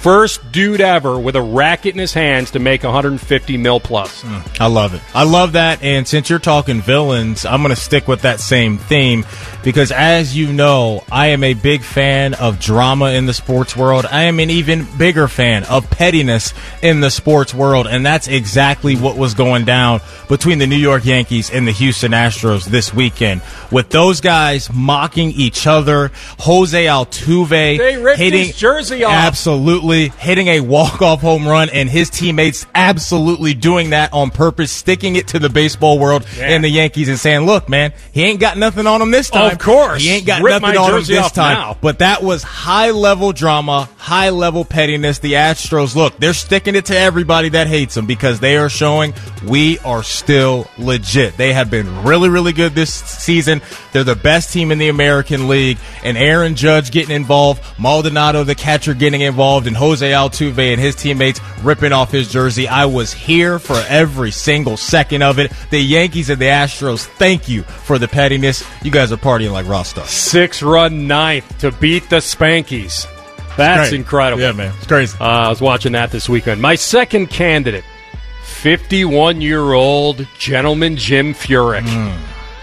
First 0.00 0.50
dude 0.50 0.80
ever 0.80 1.20
with 1.20 1.36
a 1.36 1.42
racket 1.42 1.92
in 1.92 1.98
his 1.98 2.14
hands 2.14 2.52
to 2.52 2.58
make 2.58 2.84
150 2.84 3.56
mil 3.58 3.80
plus. 3.80 4.22
Mm, 4.22 4.58
I 4.58 4.66
love 4.66 4.94
it. 4.94 5.02
I 5.14 5.24
love 5.24 5.52
that. 5.52 5.82
And 5.82 6.08
since 6.08 6.30
you're 6.30 6.38
talking 6.38 6.80
villains, 6.80 7.44
I'm 7.44 7.60
going 7.60 7.74
to 7.74 7.80
stick 7.80 8.08
with 8.08 8.22
that 8.22 8.40
same 8.40 8.78
theme 8.78 9.26
because, 9.62 9.92
as 9.92 10.34
you 10.34 10.54
know, 10.54 11.04
I 11.12 11.26
am 11.28 11.44
a 11.44 11.52
big 11.52 11.82
fan 11.82 12.32
of 12.32 12.58
drama 12.58 13.10
in 13.10 13.26
the 13.26 13.34
sports 13.34 13.76
world. 13.76 14.06
I 14.06 14.22
am 14.22 14.40
an 14.40 14.48
even 14.48 14.86
bigger 14.96 15.28
fan 15.28 15.64
of 15.64 15.90
pettiness 15.90 16.54
in 16.80 17.00
the 17.00 17.10
sports 17.10 17.52
world. 17.52 17.86
And 17.86 18.04
that's 18.04 18.26
exactly 18.26 18.96
what 18.96 19.18
was 19.18 19.34
going 19.34 19.66
down 19.66 20.00
between 20.30 20.60
the 20.60 20.66
New 20.66 20.76
York 20.78 21.04
Yankees 21.04 21.50
and 21.50 21.68
the 21.68 21.72
Houston 21.72 22.12
Astros 22.12 22.64
this 22.64 22.94
weekend. 22.94 23.42
With 23.70 23.90
those 23.90 24.22
guys 24.22 24.72
mocking 24.72 25.32
each 25.32 25.66
other, 25.66 26.10
Jose 26.38 26.86
Altuve 26.86 27.50
they 27.50 27.98
ripped 27.98 28.18
hitting 28.18 28.46
his 28.46 28.56
jersey 28.56 29.04
off. 29.04 29.12
Absolutely 29.12 29.89
hitting 29.90 30.48
a 30.48 30.60
walk-off 30.60 31.20
home 31.20 31.46
run 31.46 31.68
and 31.70 31.88
his 31.88 32.10
teammates 32.10 32.66
absolutely 32.74 33.54
doing 33.54 33.90
that 33.90 34.12
on 34.12 34.30
purpose, 34.30 34.70
sticking 34.72 35.16
it 35.16 35.28
to 35.28 35.38
the 35.38 35.48
baseball 35.48 35.98
world 35.98 36.24
Yeah. 36.36 36.46
and 36.48 36.64
the 36.64 36.68
Yankees 36.68 37.08
and 37.08 37.18
saying, 37.18 37.40
look, 37.46 37.68
man, 37.68 37.92
he 38.12 38.22
ain't 38.24 38.40
got 38.40 38.56
nothing 38.56 38.86
on 38.86 39.02
him 39.02 39.10
this 39.10 39.30
time. 39.30 39.52
Of 39.52 39.58
course. 39.58 40.02
He 40.02 40.10
ain't 40.10 40.26
got 40.26 40.42
Rip 40.42 40.62
nothing 40.62 40.78
on 40.78 40.94
him 40.94 41.04
this 41.04 41.30
time. 41.32 41.54
now. 41.54 41.76
But 41.80 41.98
that 42.00 42.22
was 42.22 42.42
high-level 42.42 43.32
drama, 43.32 43.88
high-level 43.98 44.64
pettiness. 44.64 45.18
The 45.18 45.34
Astros, 45.34 45.94
look, 45.96 46.16
they're 46.18 46.32
sticking 46.34 46.74
it 46.74 46.86
to 46.86 46.96
everybody 46.98 47.50
that 47.50 47.66
hates 47.66 47.94
them 47.94 48.06
because 48.06 48.40
they 48.40 48.56
are 48.56 48.68
showing 48.68 49.14
we 49.46 49.78
are 49.80 50.02
still 50.02 50.68
legit. 50.78 51.36
They 51.36 51.52
have 51.52 51.70
been 51.70 52.02
really, 52.04 52.28
really 52.28 52.52
good 52.52 52.74
this 52.74 52.92
season. 52.92 53.60
They're 53.92 54.04
the 54.04 54.14
best 54.16 54.52
team 54.52 54.70
in 54.72 54.78
the 54.78 54.88
American 54.88 55.48
League. 55.48 55.78
And 56.04 56.16
Aaron 56.16 56.54
Judge 56.54 56.90
getting 56.90 57.14
involved, 57.14 57.62
Maldonado, 57.78 58.44
the 58.44 58.54
catcher, 58.54 58.94
getting 58.94 59.20
involved, 59.22 59.66
and 59.66 59.76
Jose 59.80 60.08
Altuve 60.08 60.72
and 60.72 60.80
his 60.80 60.94
teammates 60.94 61.40
ripping 61.62 61.92
off 61.92 62.12
his 62.12 62.30
jersey. 62.30 62.68
I 62.68 62.84
was 62.84 63.12
here 63.14 63.58
for 63.58 63.82
every 63.88 64.30
single 64.30 64.76
second 64.76 65.22
of 65.22 65.38
it. 65.38 65.50
The 65.70 65.80
Yankees 65.80 66.28
and 66.28 66.38
the 66.40 66.44
Astros, 66.46 67.06
thank 67.06 67.48
you 67.48 67.62
for 67.62 67.98
the 67.98 68.06
pettiness. 68.06 68.62
You 68.84 68.90
guys 68.90 69.10
are 69.10 69.16
partying 69.16 69.52
like 69.52 69.66
Roth 69.66 69.86
star. 69.86 70.04
Six 70.06 70.62
run 70.62 71.06
ninth 71.08 71.58
to 71.60 71.72
beat 71.72 72.10
the 72.10 72.16
Spankies. 72.16 73.06
That's 73.56 73.92
incredible. 73.92 74.42
Yeah, 74.42 74.52
man. 74.52 74.74
It's 74.76 74.86
crazy. 74.86 75.16
Uh, 75.18 75.24
I 75.24 75.48
was 75.48 75.60
watching 75.62 75.92
that 75.92 76.10
this 76.10 76.28
weekend. 76.28 76.60
My 76.60 76.74
second 76.74 77.28
candidate, 77.28 77.84
51 78.44 79.40
year 79.40 79.72
old 79.72 80.26
gentleman 80.38 80.96
Jim 80.96 81.32
Furyk, 81.34 81.86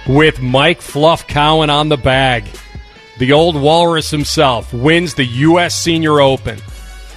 with 0.08 0.40
Mike 0.40 0.82
Fluff 0.82 1.28
Cowan 1.28 1.70
on 1.70 1.90
the 1.90 1.98
bag. 1.98 2.46
The 3.18 3.34
old 3.34 3.60
walrus 3.60 4.12
himself 4.12 4.72
wins 4.72 5.16
the 5.16 5.26
U.S. 5.26 5.76
Senior 5.76 6.22
Open. 6.22 6.60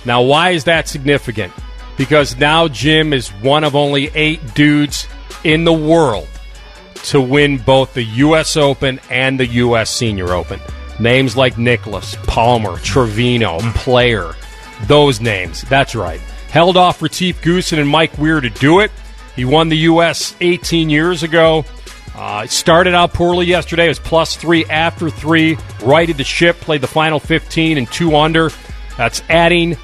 Now, 0.04 0.22
why 0.22 0.50
is 0.50 0.64
that 0.64 0.88
significant? 0.88 1.52
Because 1.96 2.36
now 2.36 2.68
Jim 2.68 3.12
is 3.12 3.28
one 3.28 3.64
of 3.64 3.76
only 3.76 4.10
eight 4.14 4.54
dudes 4.54 5.06
in 5.44 5.64
the 5.64 5.72
world 5.72 6.28
to 7.04 7.20
win 7.20 7.58
both 7.58 7.94
the 7.94 8.02
U.S. 8.02 8.56
Open 8.56 9.00
and 9.10 9.38
the 9.38 9.46
U.S. 9.46 9.90
Senior 9.90 10.32
Open. 10.32 10.60
Names 10.98 11.36
like 11.36 11.58
Nicklaus, 11.58 12.16
Palmer, 12.26 12.76
Trevino, 12.78 13.58
Player, 13.74 14.34
those 14.86 15.20
names. 15.20 15.62
That's 15.62 15.94
right. 15.94 16.20
Held 16.50 16.76
off 16.76 17.00
Retief 17.00 17.40
Goosen 17.42 17.78
and 17.78 17.88
Mike 17.88 18.16
Weir 18.18 18.40
to 18.40 18.50
do 18.50 18.80
it. 18.80 18.90
He 19.36 19.44
won 19.44 19.68
the 19.68 19.78
U.S. 19.78 20.34
18 20.40 20.90
years 20.90 21.22
ago. 21.22 21.64
Uh, 22.14 22.46
started 22.46 22.94
out 22.94 23.14
poorly 23.14 23.46
yesterday. 23.46 23.86
It 23.86 23.88
was 23.88 23.98
plus 23.98 24.36
three 24.36 24.66
after 24.66 25.08
three. 25.08 25.56
Righted 25.82 26.18
the 26.18 26.24
ship, 26.24 26.56
played 26.56 26.82
the 26.82 26.86
final 26.86 27.18
15 27.18 27.78
and 27.78 27.90
two 27.90 28.14
under. 28.16 28.50
That's 28.98 29.22
adding 29.30 29.76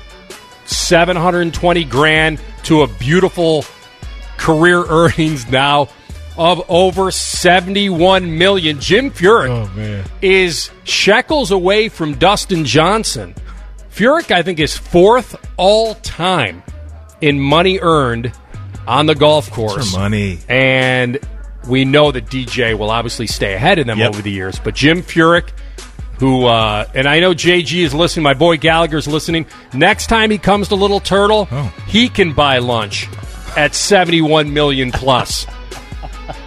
720 0.68 1.84
grand 1.84 2.40
to 2.64 2.82
a 2.82 2.86
beautiful 2.86 3.64
career 4.36 4.84
earnings 4.88 5.50
now 5.50 5.88
of 6.36 6.62
over 6.68 7.10
71 7.10 8.36
million. 8.38 8.78
Jim 8.80 9.10
Furyk 9.10 9.48
Oh, 9.48 10.04
is 10.20 10.70
shekels 10.84 11.50
away 11.50 11.88
from 11.88 12.14
Dustin 12.16 12.64
Johnson. 12.64 13.34
Furyk, 13.90 14.30
I 14.30 14.42
think, 14.42 14.58
is 14.60 14.76
fourth 14.76 15.34
all 15.56 15.94
time 15.96 16.62
in 17.22 17.40
money 17.40 17.78
earned 17.80 18.32
on 18.86 19.06
the 19.06 19.14
golf 19.14 19.50
course. 19.50 19.94
Money. 19.94 20.38
And 20.48 21.18
we 21.66 21.86
know 21.86 22.12
that 22.12 22.26
DJ 22.26 22.76
will 22.78 22.90
obviously 22.90 23.26
stay 23.26 23.54
ahead 23.54 23.78
of 23.78 23.86
them 23.86 23.98
Yep. 23.98 24.08
over 24.10 24.22
the 24.22 24.30
years. 24.30 24.58
But 24.62 24.74
Jim 24.74 25.02
Furyk, 25.02 25.48
who, 26.18 26.46
uh, 26.46 26.86
and 26.94 27.06
I 27.08 27.20
know 27.20 27.32
JG 27.34 27.84
is 27.84 27.94
listening, 27.94 28.24
my 28.24 28.34
boy 28.34 28.56
Gallagher's 28.56 29.06
listening. 29.08 29.46
Next 29.72 30.06
time 30.08 30.30
he 30.30 30.38
comes 30.38 30.68
to 30.68 30.74
Little 30.74 31.00
Turtle, 31.00 31.48
Oh. 31.50 31.72
he 31.86 32.08
can 32.08 32.32
buy 32.32 32.58
lunch 32.58 33.08
at 33.56 33.74
71 33.74 34.52
million 34.52 34.92
plus. 34.92 35.46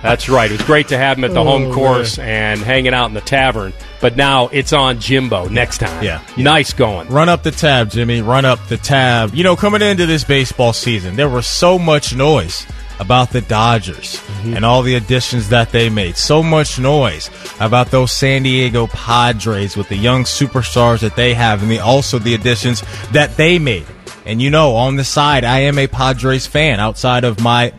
That's 0.01 0.29
right. 0.29 0.49
It 0.49 0.57
was 0.57 0.65
great 0.65 0.87
to 0.89 0.97
have 0.97 1.17
him 1.17 1.23
at 1.25 1.33
the 1.33 1.39
Oh, 1.41 1.43
home 1.45 1.73
course 1.73 2.17
and 2.19 2.59
hanging 2.61 2.93
out 2.93 3.07
in 3.07 3.13
the 3.13 3.21
tavern. 3.21 3.73
But 4.01 4.15
now 4.15 4.47
it's 4.47 4.71
on 4.73 4.99
Jimbo 4.99 5.49
next 5.49 5.79
time. 5.79 6.03
Yeah. 6.03 6.21
Nice 6.37 6.71
going. 6.73 7.09
Run 7.09 7.27
up 7.29 7.43
the 7.43 7.51
tab, 7.51 7.89
Jimmy. 7.91 8.21
Run 8.21 8.45
up 8.45 8.65
the 8.67 8.77
tab. 8.77 9.33
You 9.35 9.43
know, 9.43 9.55
coming 9.57 9.81
into 9.81 10.05
this 10.05 10.23
baseball 10.23 10.71
season, 10.73 11.15
there 11.17 11.27
was 11.29 11.47
so 11.47 11.77
much 11.77 12.15
noise 12.15 12.65
about 12.99 13.31
the 13.31 13.41
Dodgers 13.41 14.17
mm-hmm. 14.17 14.55
and 14.55 14.65
all 14.65 14.81
the 14.81 14.95
additions 14.95 15.49
that 15.49 15.71
they 15.71 15.89
made. 15.89 16.17
So 16.17 16.43
much 16.43 16.79
noise 16.79 17.29
about 17.59 17.91
those 17.91 18.11
San 18.11 18.43
Diego 18.43 18.87
Padres 18.87 19.77
with 19.77 19.89
the 19.89 19.97
young 19.97 20.23
superstars 20.23 20.99
that 21.01 21.15
they 21.15 21.33
have 21.33 21.61
and 21.61 21.71
the, 21.71 21.79
also 21.79 22.19
the 22.19 22.33
additions 22.33 22.83
that 23.11 23.35
they 23.37 23.59
made. 23.59 23.85
And 24.25 24.41
you 24.41 24.49
know, 24.49 24.75
on 24.75 24.95
the 24.95 25.03
side, 25.03 25.43
I 25.43 25.59
am 25.61 25.79
a 25.79 25.87
Padres 25.87 26.45
fan 26.45 26.79
outside 26.79 27.23
of 27.23 27.41
my 27.41 27.73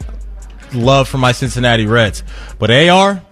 love 0.75 1.09
for 1.09 1.19
my 1.19 1.33
Cincinnati 1.33 1.87
Reds. 1.87 2.23
But 2.59 2.71
AR, 2.71 3.23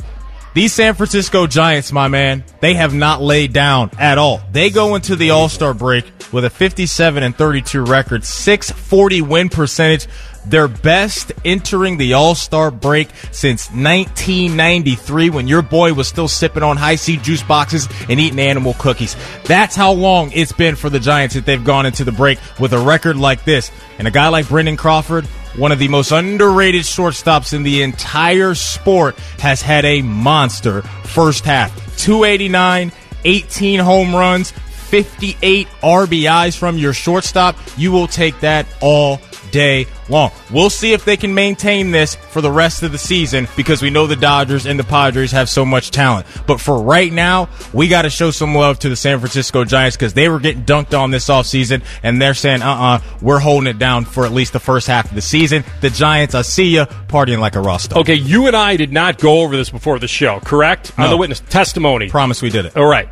these 0.55 0.72
San 0.72 0.95
Francisco 0.95 1.47
Giants, 1.47 1.93
my 1.93 2.09
man, 2.09 2.45
they 2.61 2.74
have 2.74 2.95
not 2.95 3.22
laid 3.22 3.53
down 3.53 3.91
at 3.99 4.18
all. 4.18 4.41
They 4.51 4.70
go 4.70 4.95
into 4.95 5.14
the 5.14 5.30
All 5.30 5.49
Star 5.49 5.74
break 5.74 6.05
with 6.32 6.45
a 6.45 6.51
57 6.51 7.22
and 7.22 7.36
32 7.36 7.84
record, 7.84 8.24
640 8.24 9.22
win 9.22 9.49
percentage. 9.49 10.07
Their 10.47 10.68
best 10.68 11.32
entering 11.45 11.99
the 11.99 12.14
All 12.14 12.34
Star 12.34 12.70
break 12.70 13.09
since 13.32 13.68
1993 13.70 15.30
when 15.30 15.49
your 15.49 15.62
boy 15.62 15.93
was 15.93 16.09
still 16.09 16.28
sipping 16.28 16.62
on 16.62 16.76
Hi-C 16.76 17.18
juice 17.18 17.43
boxes 17.43 17.89
and 18.09 18.18
eating 18.18 18.39
animal 18.39 18.74
cookies. 18.74 19.16
That's 19.45 19.76
how 19.76 19.93
long 19.93 20.32
it's 20.32 20.53
been 20.53 20.76
for 20.76 20.91
the 20.91 21.01
Giants 21.01 21.34
that 21.34 21.45
they've 21.45 21.64
gone 21.64 21.86
into 21.86 22.05
the 22.05 22.12
break 22.12 22.39
with 22.59 22.72
a 22.72 22.78
record 22.78 23.16
like 23.16 23.45
this. 23.45 23.70
And 23.99 24.09
a 24.09 24.11
guy 24.11 24.28
like 24.28 24.49
Brandon 24.49 24.76
Crawford, 24.76 25.26
one 25.57 25.72
of 25.72 25.78
the 25.78 25.89
most 25.89 26.12
underrated 26.12 26.82
shortstops 26.82 27.53
in 27.53 27.62
the 27.62 27.82
entire 27.82 28.55
sport, 28.55 29.18
has 29.41 29.61
had 29.61 29.84
a 29.84 30.03
monster 30.03 30.82
first 30.82 31.45
half. 31.45 31.74
289, 31.99 32.93
18 33.24 33.80
home 33.80 34.14
runs, 34.14 34.53
58 34.89 35.66
RBIs 35.82 36.57
from 36.57 36.78
your 36.78 36.93
shortstop. 36.93 37.57
You 37.76 37.93
will 37.93 38.07
take 38.07 38.41
that 38.41 38.66
all 38.80 39.20
day 39.51 39.86
long. 40.09 40.30
We'll 40.51 40.70
see 40.70 40.93
if 40.93 41.05
they 41.05 41.16
can 41.16 41.34
maintain 41.34 41.91
this 41.91 42.14
for 42.14 42.41
the 42.41 42.51
rest 42.51 42.82
of 42.82 42.93
the 42.93 42.99
season 42.99 43.49
because 43.57 43.82
we 43.82 43.91
know 43.91 44.07
the 44.07 44.16
Dodgers 44.16 44.66
and 44.66 44.78
the 44.78 44.84
Padres 44.84 45.32
have 45.32 45.49
so 45.49 45.64
much 45.64 45.91
talent. 45.91 46.26
But 46.47 46.61
for 46.61 46.82
right 46.82 47.12
now, 47.12 47.49
we 47.72 47.89
got 47.89 48.03
to 48.03 48.11
show 48.11 48.30
some 48.30 48.55
love 48.55 48.78
to 48.80 48.89
the 48.89 48.97
San 48.97 49.18
Francisco 49.20 49.64
Giants 49.64 49.97
because 49.97 50.14
they 50.14 50.28
were 50.28 50.39
getting 50.41 50.64
dunked 50.64 50.99
on 50.99 51.11
this 51.11 51.28
offseason 51.28 51.82
and 52.03 52.20
they're 52.20 52.34
saying, 52.34 52.62
uh 52.62 52.66
uh-uh, 52.68 52.97
uh, 52.97 53.01
we 53.22 53.32
are 53.32 53.39
holding 53.39 53.68
it 53.68 53.78
down 53.78 54.05
for 54.05 54.24
at 54.24 54.32
least 54.32 54.53
the 54.53 54.61
first 54.61 54.86
half 54.86 55.07
of 55.09 55.14
the 55.14 55.22
season. 55.22 55.64
The 55.80 55.91
Giants, 55.91 56.34
I 56.34 56.43
see 56.43 56.70
ya 56.70 56.86
partying 57.07 57.39
like 57.41 57.57
a 57.57 57.61
Roth 57.61 57.82
star. 57.82 58.01
Okay, 58.01 58.14
you 58.14 58.47
and 58.47 58.57
I 58.57 58.76
did 58.76 58.93
not 58.93 59.18
go 59.18 59.41
over 59.43 59.57
this 59.57 59.70
before 59.70 59.99
the 59.99 60.09
show, 60.09 60.41
correct? 60.41 60.93
On 60.99 61.05
No. 61.05 61.11
the 61.11 61.16
witness 61.16 61.41
testimony. 61.41 62.09
Promise 62.09 62.43
we 62.43 62.51
did 62.51 62.66
it. 62.66 62.76
All 62.76 62.86
right. 62.86 63.09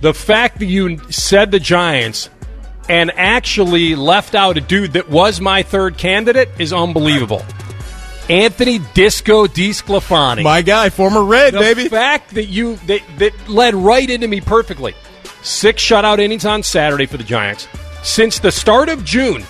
The 0.00 0.14
fact 0.14 0.60
that 0.60 0.66
you 0.66 0.98
said 1.10 1.50
the 1.50 1.58
Giants 1.58 2.30
and 2.88 3.10
actually 3.16 3.94
left 3.94 4.34
out 4.34 4.56
a 4.56 4.60
dude 4.60 4.92
that 4.94 5.10
was 5.10 5.40
my 5.40 5.62
third 5.62 5.98
candidate 5.98 6.48
is 6.58 6.72
unbelievable. 6.72 7.44
Anthony 8.30 8.78
Disco 8.94 9.46
DeSclafani. 9.46 10.42
My 10.42 10.62
guy, 10.62 10.90
former 10.90 11.24
Red, 11.24 11.54
the 11.54 11.58
baby. 11.58 11.84
The 11.84 11.90
fact 11.90 12.34
that 12.34 12.46
you 12.46 12.76
that, 12.86 13.00
that 13.18 13.48
led 13.48 13.74
right 13.74 14.08
into 14.08 14.28
me 14.28 14.40
perfectly. 14.40 14.94
Six 15.42 15.82
shutout 15.82 16.18
innings 16.18 16.44
on 16.44 16.62
Saturday 16.62 17.06
for 17.06 17.16
the 17.16 17.24
Giants. 17.24 17.68
Since 18.02 18.38
the 18.38 18.52
start 18.52 18.88
of 18.88 19.04
June, 19.04 19.42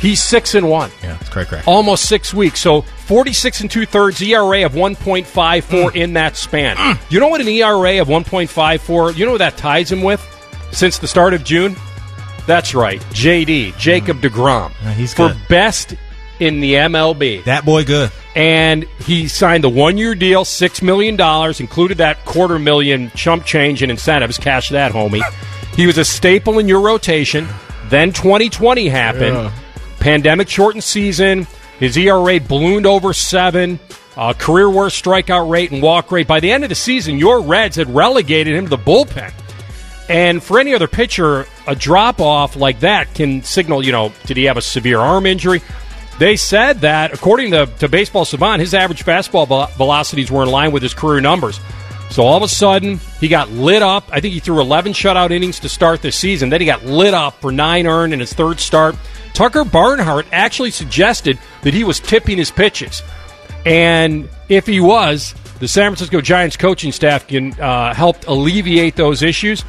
he's 0.00 0.22
six 0.22 0.54
and 0.54 0.68
one. 0.68 0.90
Yeah, 1.02 1.18
it's 1.20 1.28
crack. 1.28 1.66
Almost 1.68 2.06
six 2.06 2.34
weeks. 2.34 2.60
So 2.60 2.82
46 2.82 3.60
and 3.60 3.70
two 3.70 3.86
thirds, 3.86 4.20
ERA 4.22 4.64
of 4.64 4.72
1.54 4.72 5.26
mm. 5.26 5.94
in 5.94 6.14
that 6.14 6.36
span. 6.36 6.76
Mm. 6.76 6.98
You 7.10 7.20
know 7.20 7.28
what 7.28 7.40
an 7.40 7.48
ERA 7.48 8.00
of 8.00 8.08
1.54, 8.08 9.16
you 9.16 9.26
know 9.26 9.32
what 9.32 9.38
that 9.38 9.56
ties 9.56 9.92
him 9.92 10.02
with 10.02 10.20
since 10.72 10.98
the 10.98 11.08
start 11.08 11.34
of 11.34 11.44
June? 11.44 11.76
That's 12.46 12.74
right. 12.74 13.00
JD, 13.10 13.76
Jacob 13.78 14.18
mm. 14.18 14.28
DeGrom. 14.28 14.72
Yeah, 14.82 14.92
he's 14.94 15.14
for 15.14 15.28
good. 15.28 15.48
best 15.48 15.94
in 16.40 16.60
the 16.60 16.74
MLB. 16.74 17.44
That 17.44 17.64
boy 17.64 17.84
good. 17.84 18.10
and 18.34 18.84
he 19.04 19.28
signed 19.28 19.62
the 19.62 19.68
one 19.68 19.98
year 19.98 20.14
deal, 20.14 20.44
$6 20.44 20.82
million, 20.82 21.20
included 21.60 21.98
that 21.98 22.24
quarter 22.24 22.58
million 22.58 23.10
chump 23.10 23.44
change 23.44 23.82
in 23.82 23.90
incentives. 23.90 24.38
Cash 24.38 24.70
that, 24.70 24.92
homie. 24.92 25.22
He 25.74 25.86
was 25.86 25.98
a 25.98 26.04
staple 26.04 26.58
in 26.58 26.66
your 26.66 26.80
rotation. 26.80 27.46
Then 27.88 28.12
2020 28.12 28.88
happened. 28.88 29.34
Yeah. 29.34 29.52
Pandemic 30.00 30.48
shortened 30.48 30.82
season. 30.82 31.46
His 31.78 31.96
ERA 31.96 32.40
ballooned 32.40 32.86
over 32.86 33.12
seven. 33.12 33.78
Uh, 34.16 34.32
career 34.32 34.68
worst 34.68 35.02
strikeout 35.02 35.48
rate 35.48 35.70
and 35.70 35.82
walk 35.82 36.10
rate. 36.10 36.26
By 36.26 36.40
the 36.40 36.50
end 36.50 36.64
of 36.64 36.68
the 36.68 36.74
season, 36.74 37.16
your 37.16 37.42
Reds 37.42 37.76
had 37.76 37.94
relegated 37.94 38.54
him 38.54 38.64
to 38.64 38.70
the 38.70 38.78
bullpen. 38.78 39.32
And 40.08 40.42
for 40.42 40.58
any 40.58 40.74
other 40.74 40.88
pitcher, 40.88 41.46
a 41.68 41.76
drop 41.76 42.20
off 42.20 42.56
like 42.56 42.80
that 42.80 43.14
can 43.14 43.42
signal, 43.44 43.84
you 43.84 43.92
know, 43.92 44.12
did 44.24 44.36
he 44.36 44.44
have 44.44 44.56
a 44.56 44.62
severe 44.62 44.98
arm 44.98 45.24
injury? 45.24 45.62
They 46.18 46.36
said 46.36 46.80
that, 46.80 47.14
according 47.14 47.52
to, 47.52 47.66
to 47.78 47.88
Baseball 47.88 48.24
Savant, 48.24 48.60
his 48.60 48.74
average 48.74 49.04
fastball 49.04 49.70
velocities 49.76 50.30
were 50.30 50.42
in 50.42 50.50
line 50.50 50.72
with 50.72 50.82
his 50.82 50.92
career 50.92 51.20
numbers. 51.20 51.60
So 52.10 52.24
all 52.24 52.36
of 52.36 52.42
a 52.42 52.48
sudden, 52.48 52.98
he 53.20 53.28
got 53.28 53.50
lit 53.50 53.82
up. 53.82 54.08
I 54.10 54.20
think 54.20 54.34
he 54.34 54.40
threw 54.40 54.60
11 54.60 54.92
shutout 54.92 55.30
innings 55.30 55.60
to 55.60 55.68
start 55.68 56.02
this 56.02 56.16
season. 56.16 56.48
Then 56.50 56.60
he 56.60 56.66
got 56.66 56.84
lit 56.84 57.14
up 57.14 57.40
for 57.40 57.52
nine 57.52 57.86
earned 57.86 58.12
in 58.12 58.18
his 58.20 58.32
third 58.32 58.58
start. 58.58 58.96
Tucker 59.32 59.64
Barnhart 59.64 60.26
actually 60.32 60.72
suggested 60.72 61.38
that 61.62 61.72
he 61.72 61.84
was 61.84 62.00
tipping 62.00 62.36
his 62.36 62.50
pitches. 62.50 63.00
And 63.64 64.28
if 64.48 64.66
he 64.66 64.80
was, 64.80 65.34
the 65.60 65.68
San 65.68 65.90
Francisco 65.90 66.20
Giants 66.20 66.56
coaching 66.56 66.90
staff 66.90 67.28
can 67.28 67.52
uh, 67.60 67.94
help 67.94 68.26
alleviate 68.26 68.96
those 68.96 69.22
issues. 69.22 69.64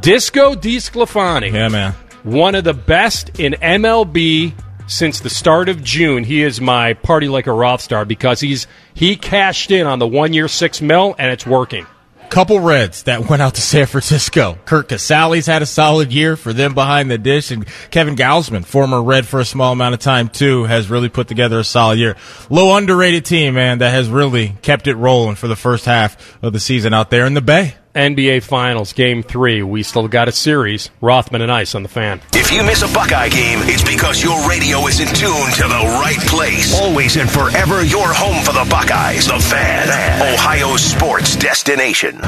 Disco 0.00 0.54
DeSclafani, 0.54 1.52
Yeah, 1.52 1.68
man. 1.68 1.92
one 2.22 2.54
of 2.54 2.64
the 2.64 2.74
best 2.74 3.38
in 3.40 3.52
MLB 3.54 4.52
since 4.86 5.20
the 5.20 5.30
start 5.30 5.68
of 5.68 5.82
June. 5.82 6.24
He 6.24 6.42
is 6.42 6.60
my 6.60 6.94
party 6.94 7.28
like 7.28 7.46
a 7.46 7.52
Roth 7.52 7.80
star 7.80 8.04
because 8.04 8.40
he's 8.40 8.66
he 8.94 9.16
cashed 9.16 9.70
in 9.70 9.86
on 9.86 9.98
the 9.98 10.06
one 10.06 10.32
year 10.32 10.48
six 10.48 10.80
mil 10.80 11.14
and 11.18 11.30
it's 11.30 11.46
working. 11.46 11.86
Couple 12.30 12.60
Reds 12.60 13.02
that 13.02 13.26
went 13.28 13.42
out 13.42 13.56
to 13.56 13.60
San 13.60 13.84
Francisco. 13.84 14.58
Curt 14.64 14.88
Casali 14.88 15.44
had 15.44 15.60
a 15.60 15.66
solid 15.66 16.10
year 16.12 16.34
for 16.34 16.54
them 16.54 16.72
behind 16.72 17.10
the 17.10 17.18
dish, 17.18 17.50
and 17.50 17.66
Kevin 17.90 18.16
Gausman, 18.16 18.64
former 18.64 19.02
Red 19.02 19.26
for 19.26 19.38
a 19.38 19.44
small 19.44 19.72
amount 19.72 19.92
of 19.92 20.00
time 20.00 20.30
too, 20.30 20.64
has 20.64 20.88
really 20.88 21.10
put 21.10 21.28
together 21.28 21.58
a 21.58 21.64
solid 21.64 21.98
year. 21.98 22.16
Low 22.48 22.74
underrated 22.74 23.26
team, 23.26 23.54
man, 23.54 23.78
that 23.78 23.90
has 23.90 24.08
really 24.08 24.56
kept 24.62 24.86
it 24.86 24.94
rolling 24.94 25.34
for 25.34 25.46
the 25.46 25.56
first 25.56 25.84
half 25.84 26.42
of 26.42 26.54
the 26.54 26.60
season 26.60 26.94
out 26.94 27.10
there 27.10 27.26
in 27.26 27.34
the 27.34 27.42
Bay. 27.42 27.74
NBA 27.94 28.42
Finals 28.42 28.94
Game 28.94 29.22
Three. 29.22 29.62
We 29.62 29.82
still 29.82 30.08
got 30.08 30.26
a 30.26 30.32
series. 30.32 30.88
Rothman 31.02 31.42
and 31.42 31.52
Ice 31.52 31.74
on 31.74 31.82
the 31.82 31.90
fan. 31.90 32.22
If 32.32 32.50
you 32.50 32.62
miss 32.62 32.80
a 32.80 32.86
Buckeye 32.94 33.28
game, 33.28 33.58
it's 33.64 33.82
because 33.82 34.22
your 34.22 34.48
radio 34.48 34.86
is 34.86 35.00
in 35.00 35.08
tune 35.08 35.52
to 35.60 35.64
the 35.68 35.98
right 36.00 36.18
place. 36.26 36.74
Always 36.80 37.16
and 37.18 37.30
forever 37.30 37.84
your 37.84 38.08
home 38.08 38.42
for 38.44 38.52
the 38.52 38.66
Buckeyes, 38.70 39.26
the 39.26 39.38
fan, 39.38 39.88
Ohio's 40.22 40.82
sports 40.82 41.36
destination. 41.36 42.18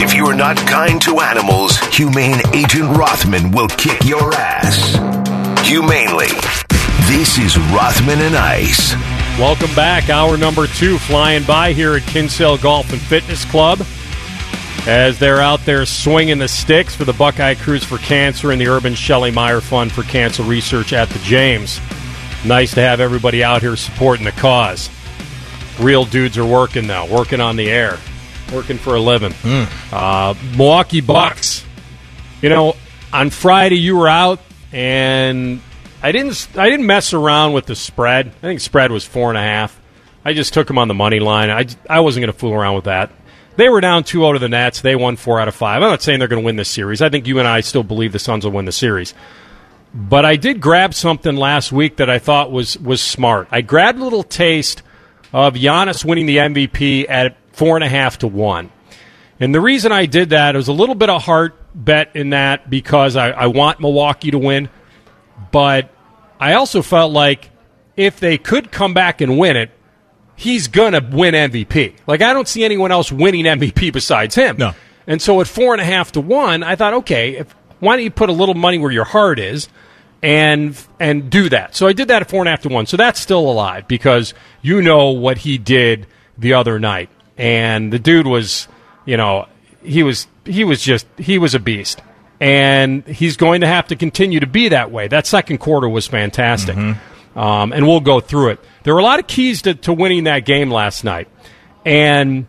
If 0.00 0.14
you're 0.14 0.34
not 0.34 0.56
kind 0.56 1.00
to 1.02 1.20
animals, 1.20 1.76
Humane 1.94 2.40
Agent 2.54 2.96
Rothman 2.96 3.50
will 3.50 3.68
kick 3.68 4.04
your 4.04 4.32
ass. 4.34 4.96
Humanely. 5.68 6.28
This 7.06 7.36
is 7.36 7.58
Rothman 7.58 8.22
and 8.22 8.34
Ice. 8.34 8.94
Welcome 9.38 9.74
back. 9.74 10.08
Hour 10.08 10.38
number 10.38 10.66
two 10.66 10.96
flying 10.96 11.44
by 11.44 11.74
here 11.74 11.96
at 11.96 12.02
Kinsale 12.02 12.56
Golf 12.56 12.90
and 12.92 13.00
Fitness 13.00 13.44
Club. 13.44 13.84
As 14.86 15.18
they're 15.18 15.40
out 15.40 15.60
there 15.64 15.86
swinging 15.86 16.38
the 16.38 16.48
sticks 16.48 16.94
for 16.94 17.04
the 17.04 17.12
Buckeye 17.12 17.54
Cruise 17.54 17.84
for 17.84 17.98
Cancer 17.98 18.50
and 18.50 18.60
the 18.60 18.66
Urban 18.66 18.94
Shelley 18.94 19.30
Meyer 19.30 19.60
Fund 19.60 19.92
for 19.92 20.02
Cancer 20.02 20.42
Research 20.42 20.92
at 20.92 21.08
the 21.08 21.20
James. 21.20 21.80
Nice 22.44 22.74
to 22.74 22.80
have 22.80 22.98
everybody 22.98 23.44
out 23.44 23.60
here 23.62 23.76
supporting 23.76 24.24
the 24.24 24.32
cause. 24.32 24.90
Real 25.78 26.04
dudes 26.04 26.36
are 26.36 26.44
working 26.44 26.88
though, 26.88 27.06
working 27.06 27.40
on 27.40 27.54
the 27.54 27.70
air, 27.70 27.96
working 28.52 28.76
for 28.76 28.96
a 28.96 29.00
living. 29.00 29.32
Uh, 29.92 30.34
Milwaukee 30.56 31.00
Bucks. 31.00 31.64
You 32.40 32.48
know, 32.48 32.74
on 33.12 33.30
Friday 33.30 33.76
you 33.78 33.96
were 33.96 34.08
out, 34.08 34.40
and 34.72 35.60
I 36.02 36.10
didn't. 36.10 36.48
I 36.56 36.68
didn't 36.68 36.86
mess 36.86 37.12
around 37.12 37.52
with 37.52 37.66
the 37.66 37.76
spread. 37.76 38.26
I 38.26 38.30
think 38.40 38.60
spread 38.60 38.90
was 38.90 39.04
four 39.04 39.28
and 39.28 39.38
a 39.38 39.42
half. 39.42 39.80
I 40.24 40.32
just 40.32 40.52
took 40.52 40.66
them 40.66 40.76
on 40.78 40.88
the 40.88 40.94
money 40.94 41.20
line. 41.20 41.50
I, 41.50 41.66
I 41.88 42.00
wasn't 42.00 42.22
going 42.24 42.32
to 42.32 42.38
fool 42.38 42.52
around 42.52 42.74
with 42.74 42.84
that. 42.84 43.12
They 43.62 43.68
were 43.68 43.80
down 43.80 44.02
2 44.02 44.18
0 44.18 44.32
to 44.32 44.38
the 44.40 44.48
Nets. 44.48 44.80
They 44.80 44.96
won 44.96 45.14
4 45.14 45.38
out 45.38 45.46
of 45.46 45.54
5. 45.54 45.84
I'm 45.84 45.88
not 45.88 46.02
saying 46.02 46.18
they're 46.18 46.26
going 46.26 46.42
to 46.42 46.44
win 46.44 46.56
this 46.56 46.68
series. 46.68 47.00
I 47.00 47.10
think 47.10 47.28
you 47.28 47.38
and 47.38 47.46
I 47.46 47.60
still 47.60 47.84
believe 47.84 48.10
the 48.10 48.18
Suns 48.18 48.44
will 48.44 48.50
win 48.50 48.64
the 48.64 48.72
series. 48.72 49.14
But 49.94 50.24
I 50.24 50.34
did 50.34 50.60
grab 50.60 50.94
something 50.94 51.36
last 51.36 51.70
week 51.70 51.98
that 51.98 52.10
I 52.10 52.18
thought 52.18 52.50
was, 52.50 52.76
was 52.78 53.00
smart. 53.00 53.46
I 53.52 53.60
grabbed 53.60 54.00
a 54.00 54.02
little 54.02 54.24
taste 54.24 54.82
of 55.32 55.54
Giannis 55.54 56.04
winning 56.04 56.26
the 56.26 56.38
MVP 56.38 57.08
at 57.08 57.36
4.5 57.52 58.16
to 58.16 58.26
1. 58.26 58.72
And 59.38 59.54
the 59.54 59.60
reason 59.60 59.92
I 59.92 60.06
did 60.06 60.30
that, 60.30 60.56
was 60.56 60.66
a 60.66 60.72
little 60.72 60.96
bit 60.96 61.08
of 61.08 61.22
heart 61.22 61.54
bet 61.72 62.16
in 62.16 62.30
that 62.30 62.68
because 62.68 63.14
I, 63.14 63.30
I 63.30 63.46
want 63.46 63.78
Milwaukee 63.78 64.32
to 64.32 64.38
win. 64.38 64.70
But 65.52 65.88
I 66.40 66.54
also 66.54 66.82
felt 66.82 67.12
like 67.12 67.50
if 67.96 68.18
they 68.18 68.38
could 68.38 68.72
come 68.72 68.92
back 68.92 69.20
and 69.20 69.38
win 69.38 69.56
it, 69.56 69.70
he's 70.42 70.68
going 70.68 70.92
to 70.92 71.00
win 71.00 71.34
MVP. 71.34 71.94
Like, 72.06 72.20
I 72.20 72.32
don't 72.32 72.48
see 72.48 72.64
anyone 72.64 72.90
else 72.90 73.12
winning 73.12 73.44
MVP 73.44 73.92
besides 73.92 74.34
him. 74.34 74.56
No. 74.58 74.72
And 75.06 75.22
so 75.22 75.40
at 75.40 75.46
four 75.46 75.72
and 75.72 75.80
a 75.80 75.84
half 75.84 76.12
to 76.12 76.20
one, 76.20 76.62
I 76.62 76.76
thought, 76.76 76.94
okay, 76.94 77.36
if, 77.36 77.54
why 77.78 77.96
don't 77.96 78.04
you 78.04 78.10
put 78.10 78.28
a 78.28 78.32
little 78.32 78.54
money 78.54 78.78
where 78.78 78.90
your 78.90 79.04
heart 79.04 79.38
is 79.38 79.68
and 80.22 80.80
and 81.00 81.30
do 81.30 81.48
that? 81.48 81.74
So 81.74 81.86
I 81.86 81.92
did 81.92 82.08
that 82.08 82.22
at 82.22 82.30
four 82.30 82.40
and 82.40 82.48
a 82.48 82.50
half 82.50 82.62
to 82.62 82.68
one. 82.68 82.86
So 82.86 82.96
that's 82.96 83.20
still 83.20 83.50
alive 83.50 83.88
because 83.88 84.34
you 84.62 84.82
know 84.82 85.10
what 85.10 85.38
he 85.38 85.58
did 85.58 86.06
the 86.38 86.54
other 86.54 86.78
night, 86.78 87.10
and 87.36 87.92
the 87.92 87.98
dude 87.98 88.26
was, 88.26 88.68
you 89.04 89.16
know, 89.16 89.46
he 89.82 90.02
was 90.02 90.26
he 90.44 90.64
was 90.64 90.82
just 90.82 91.06
he 91.18 91.38
was 91.38 91.54
a 91.54 91.58
beast, 91.60 92.00
and 92.40 93.04
he's 93.06 93.36
going 93.36 93.62
to 93.62 93.66
have 93.66 93.88
to 93.88 93.96
continue 93.96 94.40
to 94.40 94.46
be 94.46 94.68
that 94.68 94.90
way. 94.92 95.08
That 95.08 95.26
second 95.26 95.58
quarter 95.58 95.88
was 95.88 96.06
fantastic, 96.06 96.76
um, 97.36 97.72
and 97.72 97.86
we'll 97.86 98.00
go 98.00 98.20
through 98.20 98.50
it. 98.50 98.60
There 98.84 98.94
were 98.94 99.00
a 99.00 99.04
lot 99.04 99.18
of 99.18 99.26
keys 99.26 99.62
to, 99.62 99.74
to 99.74 99.92
winning 99.92 100.24
that 100.24 100.44
game 100.44 100.70
last 100.70 101.04
night, 101.04 101.28
and 101.84 102.46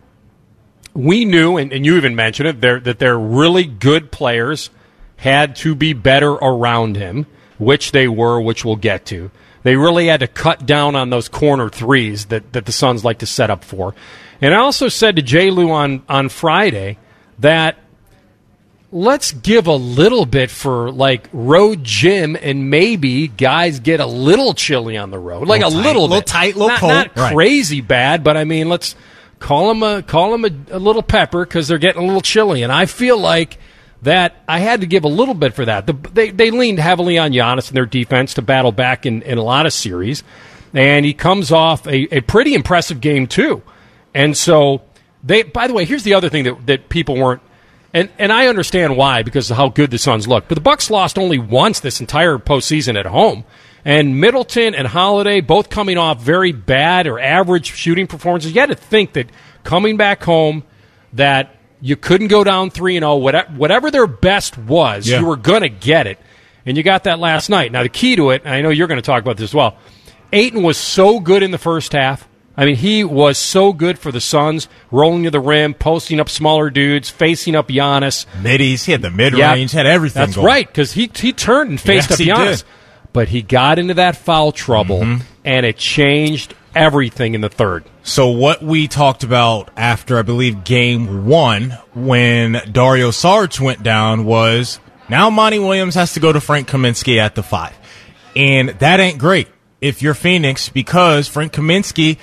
we 0.94 1.24
knew, 1.24 1.56
and, 1.56 1.72
and 1.72 1.84
you 1.84 1.96
even 1.96 2.14
mentioned 2.14 2.48
it, 2.48 2.84
that 2.84 2.98
they're 2.98 3.18
really 3.18 3.64
good 3.64 4.10
players 4.12 4.70
had 5.16 5.56
to 5.56 5.74
be 5.74 5.92
better 5.92 6.32
around 6.32 6.96
him, 6.96 7.26
which 7.58 7.92
they 7.92 8.08
were, 8.08 8.40
which 8.40 8.64
we'll 8.64 8.76
get 8.76 9.06
to. 9.06 9.30
They 9.62 9.76
really 9.76 10.06
had 10.06 10.20
to 10.20 10.26
cut 10.26 10.66
down 10.66 10.94
on 10.94 11.10
those 11.10 11.28
corner 11.28 11.70
threes 11.70 12.26
that, 12.26 12.52
that 12.52 12.66
the 12.66 12.72
Suns 12.72 13.04
like 13.04 13.18
to 13.18 13.26
set 13.26 13.50
up 13.50 13.64
for. 13.64 13.94
And 14.40 14.54
I 14.54 14.58
also 14.58 14.88
said 14.88 15.16
to 15.16 15.22
J. 15.22 15.50
Lou 15.50 15.70
on, 15.70 16.02
on 16.08 16.28
Friday 16.28 16.98
that 17.38 17.78
let's 18.96 19.32
give 19.32 19.66
a 19.66 19.74
little 19.74 20.24
bit 20.24 20.50
for 20.52 20.92
like 20.92 21.28
road 21.32 21.82
gym 21.82 22.36
and 22.40 22.70
maybe 22.70 23.26
guys 23.26 23.80
get 23.80 23.98
a 23.98 24.06
little 24.06 24.54
chilly 24.54 24.96
on 24.96 25.10
the 25.10 25.18
road. 25.18 25.48
Like 25.48 25.62
a 25.62 25.66
Little 25.66 25.82
tight, 25.82 25.86
little 25.86 26.02
little 26.02 26.16
bit. 26.20 26.26
tight, 26.26 26.54
little 26.54 26.68
not, 26.68 26.78
cold. 26.78 26.92
Not 26.92 27.16
Right. 27.16 27.32
crazy 27.34 27.80
bad, 27.80 28.22
but 28.22 28.36
I 28.36 28.44
mean, 28.44 28.68
let's 28.68 28.94
call 29.40 29.66
them 29.68 29.82
a 29.82 30.00
call 30.02 30.30
them 30.30 30.44
a, 30.44 30.76
a 30.76 30.78
little 30.78 31.02
pepper 31.02 31.44
because 31.44 31.66
they're 31.66 31.78
getting 31.78 32.02
a 32.02 32.06
little 32.06 32.20
chilly, 32.20 32.62
and 32.62 32.72
I 32.72 32.86
feel 32.86 33.18
like 33.18 33.58
that 34.02 34.36
I 34.48 34.60
had 34.60 34.82
to 34.82 34.86
give 34.86 35.02
a 35.04 35.08
little 35.08 35.34
bit 35.34 35.54
for 35.54 35.64
that. 35.64 35.86
The, 35.88 35.94
they 36.12 36.30
they 36.30 36.50
leaned 36.52 36.78
heavily 36.78 37.18
on 37.18 37.32
Giannis 37.32 37.68
and 37.68 37.76
their 37.76 37.86
defense 37.86 38.34
to 38.34 38.42
battle 38.42 38.70
back 38.72 39.06
in, 39.06 39.22
in 39.22 39.38
a 39.38 39.42
lot 39.42 39.66
of 39.66 39.72
series, 39.72 40.22
and 40.72 41.04
he 41.04 41.14
comes 41.14 41.50
off 41.50 41.86
a, 41.88 42.16
a 42.16 42.20
pretty 42.20 42.54
impressive 42.54 43.00
game 43.00 43.26
too, 43.26 43.60
and 44.14 44.36
so 44.36 44.82
they. 45.24 45.42
By 45.42 45.66
the 45.66 45.74
way, 45.74 45.84
here's 45.84 46.04
the 46.04 46.14
other 46.14 46.28
thing 46.28 46.44
that 46.44 46.66
that 46.66 46.88
people 46.88 47.16
weren't. 47.16 47.42
And, 47.94 48.10
and 48.18 48.32
I 48.32 48.48
understand 48.48 48.96
why 48.96 49.22
because 49.22 49.50
of 49.50 49.56
how 49.56 49.68
good 49.68 49.90
the 49.90 49.98
Suns 49.98 50.26
look. 50.28 50.48
But 50.48 50.56
the 50.56 50.60
Bucks 50.60 50.90
lost 50.90 51.16
only 51.18 51.38
once 51.38 51.78
this 51.80 52.00
entire 52.00 52.38
postseason 52.38 52.98
at 52.98 53.06
home. 53.06 53.44
And 53.84 54.20
Middleton 54.20 54.74
and 54.74 54.86
Holiday 54.88 55.40
both 55.40 55.70
coming 55.70 55.96
off 55.96 56.20
very 56.20 56.52
bad 56.52 57.06
or 57.06 57.20
average 57.20 57.72
shooting 57.72 58.06
performances. 58.06 58.52
You 58.54 58.60
had 58.60 58.70
to 58.70 58.74
think 58.74 59.12
that 59.12 59.30
coming 59.62 59.96
back 59.96 60.22
home, 60.24 60.64
that 61.12 61.54
You 61.80 61.96
couldn't 61.96 62.28
go 62.28 62.42
down 62.44 62.70
3 62.70 62.96
and 62.96 63.02
0. 63.04 63.16
Whatever, 63.16 63.52
whatever 63.52 63.90
their 63.90 64.06
best 64.06 64.56
was, 64.56 65.06
Yeah. 65.06 65.20
you 65.20 65.26
were 65.26 65.36
going 65.36 65.60
to 65.62 65.68
get 65.68 66.06
it. 66.06 66.18
And 66.64 66.76
you 66.78 66.82
got 66.82 67.04
that 67.04 67.18
last 67.18 67.50
night. 67.50 67.72
Now, 67.72 67.82
the 67.82 67.90
key 67.90 68.16
to 68.16 68.30
it, 68.30 68.40
and 68.46 68.54
I 68.54 68.62
know 68.62 68.70
you're 68.70 68.86
going 68.88 68.96
to 69.00 69.02
talk 69.06 69.22
about 69.22 69.36
this 69.36 69.50
as 69.50 69.54
well. 69.54 69.76
Ayton 70.32 70.62
was 70.62 70.78
so 70.78 71.20
good 71.20 71.42
in 71.42 71.50
the 71.50 71.58
first 71.58 71.92
half. 71.92 72.26
I 72.56 72.64
mean, 72.66 72.76
he 72.76 73.02
was 73.02 73.36
so 73.36 73.72
good 73.72 73.98
for 73.98 74.12
the 74.12 74.20
Suns, 74.20 74.68
rolling 74.92 75.24
to 75.24 75.30
the 75.30 75.40
rim, 75.40 75.74
posting 75.74 76.20
up 76.20 76.28
smaller 76.28 76.70
dudes, 76.70 77.10
facing 77.10 77.56
up 77.56 77.68
Giannis. 77.68 78.26
Middies, 78.42 78.84
he 78.84 78.92
had 78.92 79.02
the 79.02 79.10
mid 79.10 79.34
range, 79.34 79.72
had 79.72 79.86
everything. 79.86 80.20
That's 80.20 80.36
going. 80.36 80.46
right, 80.46 80.66
because 80.66 80.92
he 80.92 81.10
he 81.14 81.32
turned 81.32 81.70
and 81.70 81.80
faced 81.80 82.10
Yes, 82.10 82.20
up 82.20 82.26
Giannis, 82.26 82.44
did. 82.46 82.58
Mm-hmm. 82.58 83.08
but 83.12 83.28
he 83.28 83.42
got 83.42 83.78
into 83.78 83.94
that 83.94 84.16
foul 84.16 84.52
trouble, 84.52 85.02
and 85.44 85.66
it 85.66 85.76
changed 85.76 86.54
everything 86.76 87.34
in 87.34 87.40
the 87.40 87.48
third. 87.48 87.84
So 88.02 88.28
what 88.30 88.62
we 88.62 88.86
talked 88.88 89.24
about 89.24 89.70
after 89.76 90.18
I 90.18 90.22
believe 90.22 90.62
game 90.64 91.26
one 91.26 91.70
when 91.94 92.60
Dario 92.70 93.10
Saric 93.10 93.58
went 93.60 93.82
down 93.82 94.24
was 94.24 94.78
now 95.08 95.30
Monty 95.30 95.58
Williams 95.58 95.94
has 95.94 96.14
to 96.14 96.20
go 96.20 96.32
to 96.32 96.40
Frank 96.40 96.68
Kaminsky 96.68 97.18
at 97.18 97.34
the 97.34 97.42
five. 97.42 97.76
And 98.36 98.70
that 98.80 98.98
ain't 99.00 99.18
great 99.18 99.46
if 99.80 100.02
you're 100.02 100.14
Phoenix 100.14 100.68
because 100.68 101.28
Frank 101.28 101.52
Kaminsky 101.52 102.18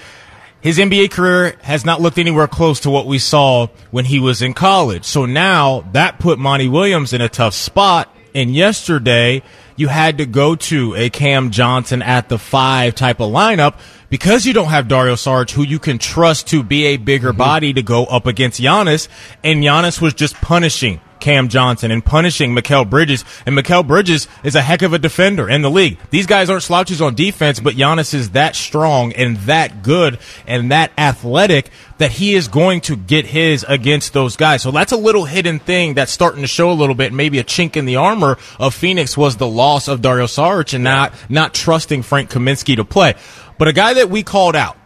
his 0.62 0.78
NBA 0.78 1.12
career 1.12 1.56
has 1.64 1.86
not 1.86 2.02
looked 2.02 2.20
anywhere 2.20 2.48
close 2.48 2.80
to 2.82 2.90
what 2.90 3.08
we 3.08 3.18
saw 3.18 3.68
when 3.90 4.06
he 4.06 4.20
was 4.20 4.42
in 4.42 4.54
college. 4.54 5.06
So 5.06 5.26
now 5.26 5.82
that 5.94 6.20
put 6.20 6.38
Monty 6.38 6.70
Williams 6.70 7.14
in 7.14 7.22
a 7.22 7.30
tough 7.30 7.54
spot. 7.54 8.16
And 8.34 8.56
yesterday, 8.56 9.44
you 9.76 9.90
had 9.90 10.20
to 10.20 10.26
go 10.26 10.56
to 10.56 10.96
a 10.96 11.10
Cam 11.10 11.52
Johnson 11.52 12.02
at 12.02 12.30
the 12.30 12.38
five 12.38 12.96
type 12.96 13.20
of 13.20 13.32
lineup 13.32 13.78
because 14.10 14.46
you 14.46 14.54
don't 14.54 14.70
have 14.70 14.88
Dario 14.88 15.16
Saric, 15.16 15.52
who 15.52 15.64
you 15.64 15.80
can 15.80 15.98
trust 15.98 16.48
to 16.48 16.64
be 16.64 16.86
a 16.86 16.98
bigger 16.98 17.30
mm-hmm. 17.30 17.38
body 17.38 17.74
to 17.74 17.82
go 17.82 18.06
up 18.06 18.28
against 18.28 18.62
Giannis. 18.62 19.10
And 19.44 19.62
Giannis 19.62 20.00
was 20.00 20.14
just 20.14 20.36
punishing 20.36 21.02
Cam 21.22 21.48
Johnson 21.48 21.92
and 21.92 22.04
punishing 22.04 22.54
Mikal 22.54 22.90
Bridges. 22.90 23.24
And 23.46 23.58
Mikal 23.58 23.88
Bridges 23.88 24.28
is 24.44 24.56
a 24.56 24.62
heck 24.62 24.82
of 24.82 24.94
a 24.94 25.00
defender 25.00 25.48
in 25.48 25.62
the 25.62 25.70
league. 25.70 25.98
These 26.10 26.26
guys 26.26 26.50
aren't 26.50 26.64
slouches 26.64 27.02
on 27.02 27.16
defense, 27.16 27.60
but 27.60 27.76
Giannis 27.76 28.14
is 28.14 28.32
that 28.32 28.56
strong 28.56 29.14
and 29.14 29.38
that 29.38 29.84
good 29.84 30.20
and 30.46 30.72
that 30.72 30.92
athletic 30.98 31.70
that 32.00 32.12
he 32.12 32.34
is 32.34 32.48
going 32.48 32.82
to 32.82 32.96
get 32.96 33.26
his 33.26 33.64
against 33.68 34.12
those 34.12 34.36
guys. 34.36 34.62
So 34.64 34.72
that's 34.72 34.92
a 34.92 34.98
little 34.98 35.26
hidden 35.26 35.60
thing 35.60 35.94
that's 35.94 36.12
starting 36.12 36.42
to 36.42 36.48
show 36.48 36.72
a 36.72 36.74
little 36.74 36.96
bit. 36.96 37.14
Maybe 37.14 37.40
a 37.40 37.44
chink 37.44 37.78
in 37.78 37.86
the 37.86 37.98
armor 37.98 38.38
of 38.60 38.74
Phoenix 38.74 39.16
was 39.16 39.38
the 39.38 39.48
loss 39.48 39.88
of 39.88 40.02
Dario 40.02 40.26
Saric 40.26 40.74
and 40.74 40.84
not, 40.84 41.14
not 41.30 41.54
trusting 41.54 42.02
Frank 42.02 42.32
Kaminsky 42.32 42.76
to 42.76 42.84
play. 42.84 43.14
But 43.60 43.68
a 43.68 43.74
guy 43.74 43.94
that 43.94 44.10
we 44.10 44.24
called 44.24 44.56
out 44.56 44.78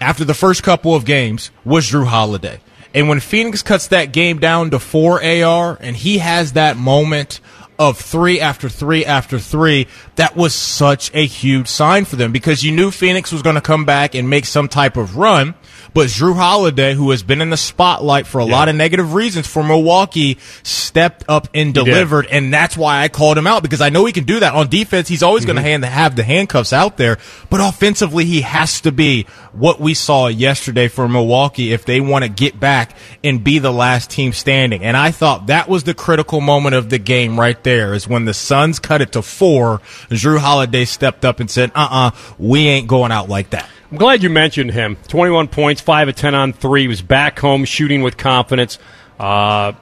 after 0.00 0.24
the 0.24 0.34
first 0.34 0.62
couple 0.62 0.94
of 0.94 1.04
games 1.04 1.50
was 1.64 1.90
Jrue 1.90 2.06
Holiday. 2.06 2.60
And 2.94 3.08
when 3.08 3.20
Phoenix 3.20 3.62
cuts 3.62 3.88
that 3.88 4.12
game 4.12 4.38
down 4.38 4.70
to 4.70 4.78
four 4.78 5.22
AR 5.22 5.78
and 5.80 5.96
he 5.96 6.18
has 6.18 6.52
that 6.52 6.76
moment 6.76 7.40
of 7.78 7.98
three 7.98 8.40
after 8.40 8.68
three 8.68 9.04
after 9.04 9.38
three, 9.38 9.86
that 10.16 10.36
was 10.36 10.54
such 10.54 11.10
a 11.14 11.24
huge 11.24 11.68
sign 11.68 12.04
for 12.04 12.16
them 12.16 12.32
because 12.32 12.62
you 12.62 12.72
knew 12.72 12.90
Phoenix 12.90 13.32
was 13.32 13.42
going 13.42 13.54
to 13.54 13.60
come 13.60 13.84
back 13.84 14.14
and 14.14 14.28
make 14.28 14.44
some 14.44 14.68
type 14.68 14.96
of 14.96 15.16
run. 15.16 15.54
But 15.92 16.08
Jrue 16.08 16.34
Holiday, 16.34 16.94
who 16.94 17.10
has 17.10 17.22
been 17.22 17.40
in 17.40 17.50
the 17.50 17.56
spotlight 17.56 18.26
for 18.26 18.38
a 18.38 18.44
lot 18.44 18.68
of 18.68 18.76
negative 18.76 19.14
reasons 19.14 19.46
for 19.46 19.62
Milwaukee, 19.62 20.38
stepped 20.62 21.24
up 21.28 21.48
and 21.54 21.74
delivered. 21.74 22.26
And 22.26 22.52
that's 22.52 22.76
why 22.76 23.02
I 23.02 23.08
called 23.08 23.38
him 23.38 23.46
out 23.46 23.62
because 23.62 23.80
I 23.80 23.88
know 23.88 24.04
he 24.04 24.12
can 24.12 24.24
do 24.24 24.40
that. 24.40 24.54
On 24.54 24.68
defense, 24.68 25.08
he's 25.08 25.22
always 25.22 25.44
going 25.44 25.56
to 25.56 25.86
have 25.86 26.16
the 26.16 26.22
handcuffs 26.22 26.72
out 26.72 26.96
there. 26.96 27.18
But 27.48 27.60
offensively, 27.60 28.24
he 28.24 28.42
has 28.42 28.80
to 28.82 28.92
be 28.92 29.24
what 29.52 29.80
we 29.80 29.94
saw 29.94 30.28
yesterday 30.28 30.88
for 30.88 31.08
Milwaukee 31.08 31.72
if 31.72 31.84
they 31.84 32.00
want 32.00 32.24
to 32.24 32.28
get 32.28 32.58
back 32.58 32.96
and 33.24 33.42
be 33.42 33.58
the 33.58 33.72
last 33.72 34.10
team 34.10 34.32
standing. 34.32 34.82
And 34.84 34.96
I 34.96 35.10
thought 35.10 35.46
that 35.48 35.68
was 35.68 35.84
the 35.84 35.94
critical 35.94 36.40
moment 36.40 36.74
of 36.74 36.90
the 36.90 36.98
game 36.98 37.38
right 37.38 37.62
there 37.64 37.94
is 37.94 38.06
when 38.06 38.24
the 38.24 38.34
Suns 38.34 38.78
cut 38.78 39.00
it 39.00 39.12
to 39.12 39.22
four. 39.22 39.78
Jrue 40.08 40.38
Holiday 40.38 40.84
stepped 40.84 41.24
up 41.24 41.40
and 41.40 41.50
said, 41.50 41.72
uh 41.74 41.88
uh 41.90 42.10
we 42.38 42.68
ain't 42.68 42.86
going 42.88 43.12
out 43.12 43.28
like 43.28 43.50
that. 43.50 43.68
I'm 43.90 43.96
glad 43.96 44.22
you 44.22 44.30
mentioned 44.30 44.70
him. 44.70 44.96
21 45.08 45.48
points, 45.48 45.80
5 45.80 46.08
of 46.08 46.14
10 46.14 46.34
on 46.34 46.52
3. 46.52 46.82
He 46.82 46.88
was 46.88 47.02
back 47.02 47.38
home 47.38 47.64
shooting 47.64 48.02
with 48.02 48.16
confidence. 48.16 48.78
Uh, 49.18 49.72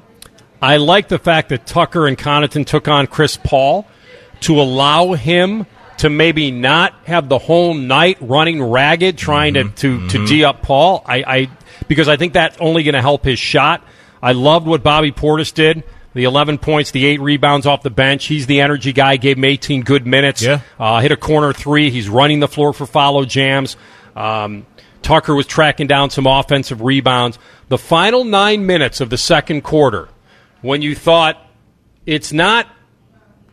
I 0.63 0.79
like 0.79 1.09
the 1.09 1.19
fact 1.19 1.51
that 1.51 1.67
Tucker 1.67 2.07
and 2.07 2.17
Connaughton 2.17 2.67
took 2.67 2.89
on 2.89 3.07
Chris 3.07 3.37
Paul 3.37 3.87
to 4.41 4.61
allow 4.61 5.13
him 5.13 5.67
to 5.99 6.09
maybe 6.09 6.51
not 6.51 6.95
have 7.05 7.29
the 7.29 7.39
whole 7.39 7.75
night 7.75 8.17
running 8.21 8.63
ragged 8.63 9.19
trying 9.19 9.55
to, 9.55 9.69
to, 9.69 10.09
to 10.09 10.27
D 10.27 10.45
up 10.45 10.63
Paul. 10.63 11.03
I, 11.05 11.17
I 11.27 11.51
because 11.87 12.09
I 12.09 12.17
think 12.17 12.33
that's 12.33 12.57
only 12.61 12.85
going 12.85 12.95
to 12.95 13.03
help 13.03 13.25
his 13.25 13.39
shot. 13.39 13.85
I 14.23 14.33
loved 14.33 14.67
what 14.67 14.83
Bobby 14.83 15.13
Portis 15.13 15.53
did. 15.53 15.85
The 16.15 16.25
11 16.25 16.59
points, 16.59 16.91
the 16.91 17.05
8 17.05 17.21
rebounds 17.21 17.67
off 17.67 17.83
the 17.83 17.91
bench. 17.91 18.25
He's 18.25 18.47
the 18.47 18.61
energy 18.61 18.93
guy. 18.93 19.17
Gave 19.19 19.37
him 19.37 19.45
18 19.45 19.83
good 19.83 20.07
minutes. 20.07 20.43
Yeah. 20.43 20.61
Uh, 20.79 21.01
hit 21.01 21.13
a 21.13 21.17
corner 21.17 21.53
three. 21.53 21.91
He's 21.91 22.09
running 22.09 22.41
the 22.41 22.49
floor 22.49 22.73
for 22.73 22.87
follow 22.87 23.25
jams. 23.25 23.77
Um, 24.19 24.67
Tucker 25.03 25.35
was 25.35 25.47
tracking 25.47 25.87
down 25.87 26.11
some 26.11 26.27
offensive 26.27 26.83
rebounds. 26.83 27.39
The 27.69 27.79
final 27.79 28.25
nine 28.25 28.67
minutes 28.67 29.01
of 29.01 29.11
the 29.11 29.19
second 29.19 29.63
quarter, 29.63 30.09
when 30.61 30.83
you 30.83 30.95
thought 30.95 31.41
it's 32.05 32.33
not 32.33 32.67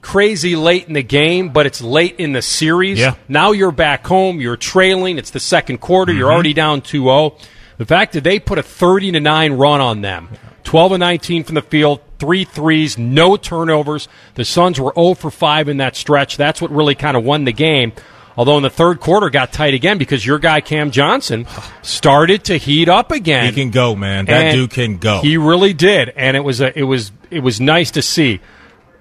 crazy 0.02 0.56
late 0.56 0.88
in 0.88 0.94
the 0.94 1.04
game, 1.04 1.50
but 1.50 1.66
it's 1.66 1.82
late 1.82 2.16
in 2.20 2.34
the 2.34 2.42
series. 2.42 3.00
Yeah. 3.00 3.16
Now 3.28 3.52
you're 3.52 3.72
back 3.72 4.06
home. 4.06 4.40
You're 4.40 4.58
trailing. 4.58 5.18
It's 5.18 5.32
the 5.32 5.40
second 5.40 5.80
quarter. 5.80 6.14
You're 6.14 6.28
Mm-hmm. 6.28 6.34
already 6.34 6.54
down 6.54 6.82
2 6.82 7.04
0. 7.04 7.36
The 7.78 7.86
fact 7.86 8.14
that 8.14 8.24
they 8.24 8.40
put 8.40 8.58
a 8.58 8.64
30 8.64 9.14
to 9.14 9.20
9 9.20 9.54
run 9.54 9.82
on 9.82 10.02
them, 10.02 10.30
12 10.64 10.94
and 10.94 11.00
19 11.02 11.44
from 11.44 11.56
the 11.56 11.62
field, 11.62 12.00
three 12.20 12.44
threes, 12.46 12.98
no 12.98 13.36
turnovers. 13.36 14.08
The 14.36 14.46
Suns 14.46 14.80
were 14.80 14.94
0 14.96 15.16
for 15.16 15.30
5 15.30 15.70
in 15.70 15.78
that 15.78 15.96
stretch. 15.96 16.38
That's 16.38 16.62
what 16.62 16.72
really 16.72 16.96
kind 16.96 17.18
of 17.18 17.24
won 17.24 17.44
the 17.46 17.52
game. 17.54 17.92
Although 18.38 18.58
in 18.58 18.64
the 18.64 18.70
third 18.70 19.00
quarter 19.00 19.30
got 19.30 19.54
tight 19.54 19.74
again 19.74 19.98
because 19.98 20.26
your 20.26 20.40
guy 20.40 20.60
Cam 20.62 20.92
Johnson 20.92 21.48
started 21.82 22.44
to 22.46 22.58
heat 22.58 22.90
up 22.90 23.12
again. 23.12 23.46
He 23.46 23.62
can 23.62 23.72
go, 23.72 23.96
man. 23.96 24.26
That 24.26 24.48
And 24.48 24.56
dude 24.56 24.72
can 24.72 24.98
go. 24.98 25.22
He 25.22 25.38
really 25.38 25.74
did, 25.74 26.10
and 26.16 26.36
it 26.36 26.42
was 26.42 26.60
a, 26.60 26.78
it 26.78 26.84
was 26.84 27.12
it 27.32 27.40
was 27.40 27.62
nice 27.62 27.92
to 27.92 28.02
see. 28.02 28.42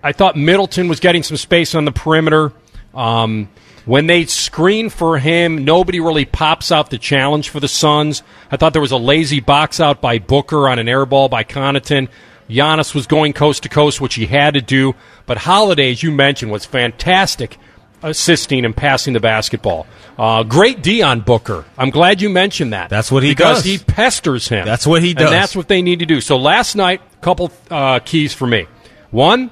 I 0.02 0.12
thought 0.12 0.36
Middleton 0.36 0.86
was 0.88 1.00
getting 1.00 1.22
some 1.22 1.36
space 1.36 1.74
on 1.74 1.84
the 1.84 1.92
perimeter. 1.92 2.52
Um, 2.94 3.48
when 3.86 4.06
they 4.06 4.24
screen 4.26 4.88
for 4.88 5.18
him, 5.18 5.64
nobody 5.64 6.00
really 6.00 6.24
pops 6.24 6.70
out 6.72 6.90
the 6.90 6.98
challenge 6.98 7.48
for 7.48 7.60
the 7.60 7.68
Suns. 7.68 8.22
I 8.50 8.56
thought 8.56 8.72
there 8.72 8.82
was 8.82 8.92
a 8.92 8.96
lazy 8.98 9.40
box 9.40 9.80
out 9.80 10.00
by 10.00 10.18
Booker 10.18 10.68
on 10.68 10.78
an 10.78 10.88
air 10.88 11.04
ball 11.04 11.28
by 11.28 11.44
Connaughton. 11.44 12.08
Giannis 12.48 12.94
was 12.94 13.06
going 13.06 13.32
coast 13.32 13.62
to 13.64 13.68
coast, 13.68 14.00
which 14.00 14.14
he 14.14 14.26
had 14.26 14.54
to 14.54 14.60
do. 14.60 14.94
But 15.26 15.38
Holiday, 15.38 15.90
as 15.90 16.02
you 16.02 16.12
mentioned, 16.12 16.52
was 16.52 16.64
fantastic 16.64 17.58
assisting 18.04 18.64
and 18.64 18.76
passing 18.76 19.14
the 19.14 19.20
basketball. 19.20 19.86
Uh, 20.16 20.44
great 20.44 20.82
D 20.82 21.02
on 21.02 21.20
Booker. 21.20 21.64
I'm 21.76 21.90
glad 21.90 22.20
you 22.22 22.30
mentioned 22.30 22.72
that. 22.72 22.90
That's 22.90 23.10
what 23.10 23.22
he 23.22 23.30
because 23.30 23.62
does. 23.62 23.64
he 23.64 23.78
pesters 23.78 24.48
him. 24.48 24.64
That's 24.64 24.86
what 24.86 25.02
he 25.02 25.14
does. 25.14 25.24
And 25.24 25.32
that's 25.32 25.56
what 25.56 25.66
they 25.66 25.82
need 25.82 25.98
to 26.00 26.06
do. 26.06 26.20
So 26.20 26.36
last 26.36 26.76
night, 26.76 27.00
a 27.14 27.16
couple 27.24 27.50
uh, 27.70 27.98
keys 27.98 28.32
for 28.32 28.46
me. 28.46 28.66
One, 29.10 29.50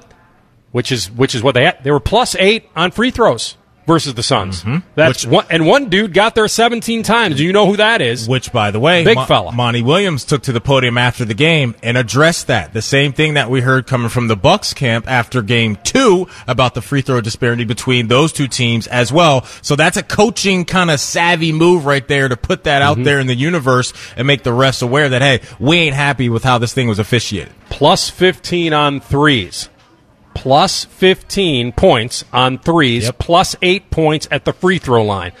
which 0.71 0.91
is 0.91 1.11
which 1.11 1.35
is 1.35 1.43
what 1.43 1.55
they 1.55 1.65
had. 1.65 1.83
They 1.83 1.91
were 1.91 1.99
plus 1.99 2.35
eight 2.35 2.69
on 2.75 2.91
free 2.91 3.11
throws 3.11 3.57
versus 3.85 4.13
the 4.13 4.23
Suns. 4.23 4.63
That's 4.95 5.25
Which- 5.25 5.31
one, 5.31 5.45
and 5.49 5.65
one 5.65 5.89
dude 5.89 6.13
got 6.13 6.35
there 6.35 6.47
17 6.47 7.03
times. 7.03 7.35
Do 7.37 7.43
you 7.43 7.51
know 7.53 7.65
who 7.65 7.77
that 7.77 8.01
is? 8.01 8.27
Which, 8.27 8.51
by 8.51 8.71
the 8.71 8.79
way, 8.79 9.03
Big 9.03 9.19
fella. 9.27 9.51
Monty 9.51 9.81
Williams 9.81 10.23
took 10.23 10.43
to 10.43 10.51
the 10.51 10.61
podium 10.61 10.97
after 10.97 11.25
the 11.25 11.33
game 11.33 11.75
and 11.83 11.97
addressed 11.97 12.47
that. 12.47 12.73
The 12.73 12.81
same 12.81 13.11
thing 13.13 13.33
that 13.33 13.49
we 13.49 13.61
heard 13.61 13.85
coming 13.87 14.09
from 14.09 14.27
the 14.27 14.35
Bucks 14.35 14.73
camp 14.73 15.09
after 15.09 15.41
game 15.41 15.77
two 15.83 16.27
about 16.47 16.73
the 16.75 16.81
free 16.81 17.01
throw 17.01 17.19
disparity 17.21 17.65
between 17.65 18.07
those 18.07 18.31
two 18.31 18.47
teams 18.47 18.87
as 18.87 19.11
well. 19.11 19.43
So 19.61 19.75
that's 19.75 19.97
a 19.97 20.03
coaching 20.03 20.65
kind 20.65 20.89
of 20.89 20.99
savvy 20.99 21.51
move 21.51 21.85
right 21.85 22.07
there 22.07 22.27
to 22.29 22.37
put 22.37 22.63
that 22.65 22.81
Mm-hmm. 22.81 23.01
out 23.01 23.03
there 23.03 23.19
in 23.19 23.27
the 23.27 23.35
universe 23.35 23.93
and 24.17 24.25
make 24.25 24.43
the 24.43 24.49
refs 24.51 24.81
aware 24.81 25.09
that, 25.09 25.21
hey, 25.21 25.41
we 25.59 25.77
ain't 25.77 25.95
happy 25.95 26.29
with 26.29 26.43
how 26.43 26.57
this 26.57 26.73
thing 26.73 26.87
was 26.87 26.99
officiated. 26.99 27.53
Plus 27.69 28.09
15 28.09 28.73
on 28.73 28.99
threes. 28.99 29.69
Plus 30.33 30.85
15 30.85 31.71
points 31.73 32.25
on 32.33 32.57
threes. 32.59 33.05
Yep. 33.05 33.17
Plus 33.19 33.55
eight 33.61 33.89
points 33.91 34.27
at 34.31 34.45
the 34.45 34.53
free 34.53 34.79
throw 34.79 35.03
line. 35.03 35.31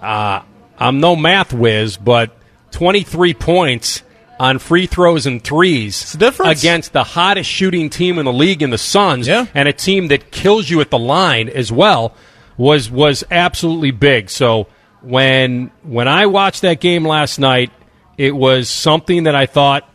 Uh, 0.00 0.40
I'm 0.78 1.00
no 1.00 1.16
math 1.16 1.52
whiz, 1.52 1.96
but 1.96 2.36
23 2.72 3.34
points 3.34 4.02
on 4.38 4.58
free 4.58 4.84
throws 4.86 5.24
and 5.24 5.42
threes 5.42 6.02
It's 6.02 6.14
a 6.14 6.18
difference. 6.18 6.60
against 6.60 6.92
the 6.92 7.02
hottest 7.02 7.48
shooting 7.48 7.88
team 7.88 8.18
in 8.18 8.26
the 8.26 8.32
league 8.32 8.62
in 8.62 8.68
the 8.68 8.76
Suns 8.78 9.26
Yeah. 9.26 9.46
and 9.54 9.66
a 9.66 9.72
team 9.72 10.08
that 10.08 10.30
kills 10.30 10.68
you 10.68 10.82
at 10.82 10.90
the 10.90 10.98
line 10.98 11.48
as 11.48 11.72
well 11.72 12.12
was 12.58 12.90
was 12.90 13.24
absolutely 13.30 13.92
big. 13.92 14.28
So 14.28 14.66
when 15.00 15.70
when 15.82 16.06
I 16.08 16.26
watched 16.26 16.60
that 16.62 16.80
game 16.80 17.06
last 17.06 17.38
night, 17.38 17.70
it 18.18 18.36
was 18.36 18.68
something 18.68 19.24
that 19.24 19.34
I 19.34 19.46
thought 19.46 19.88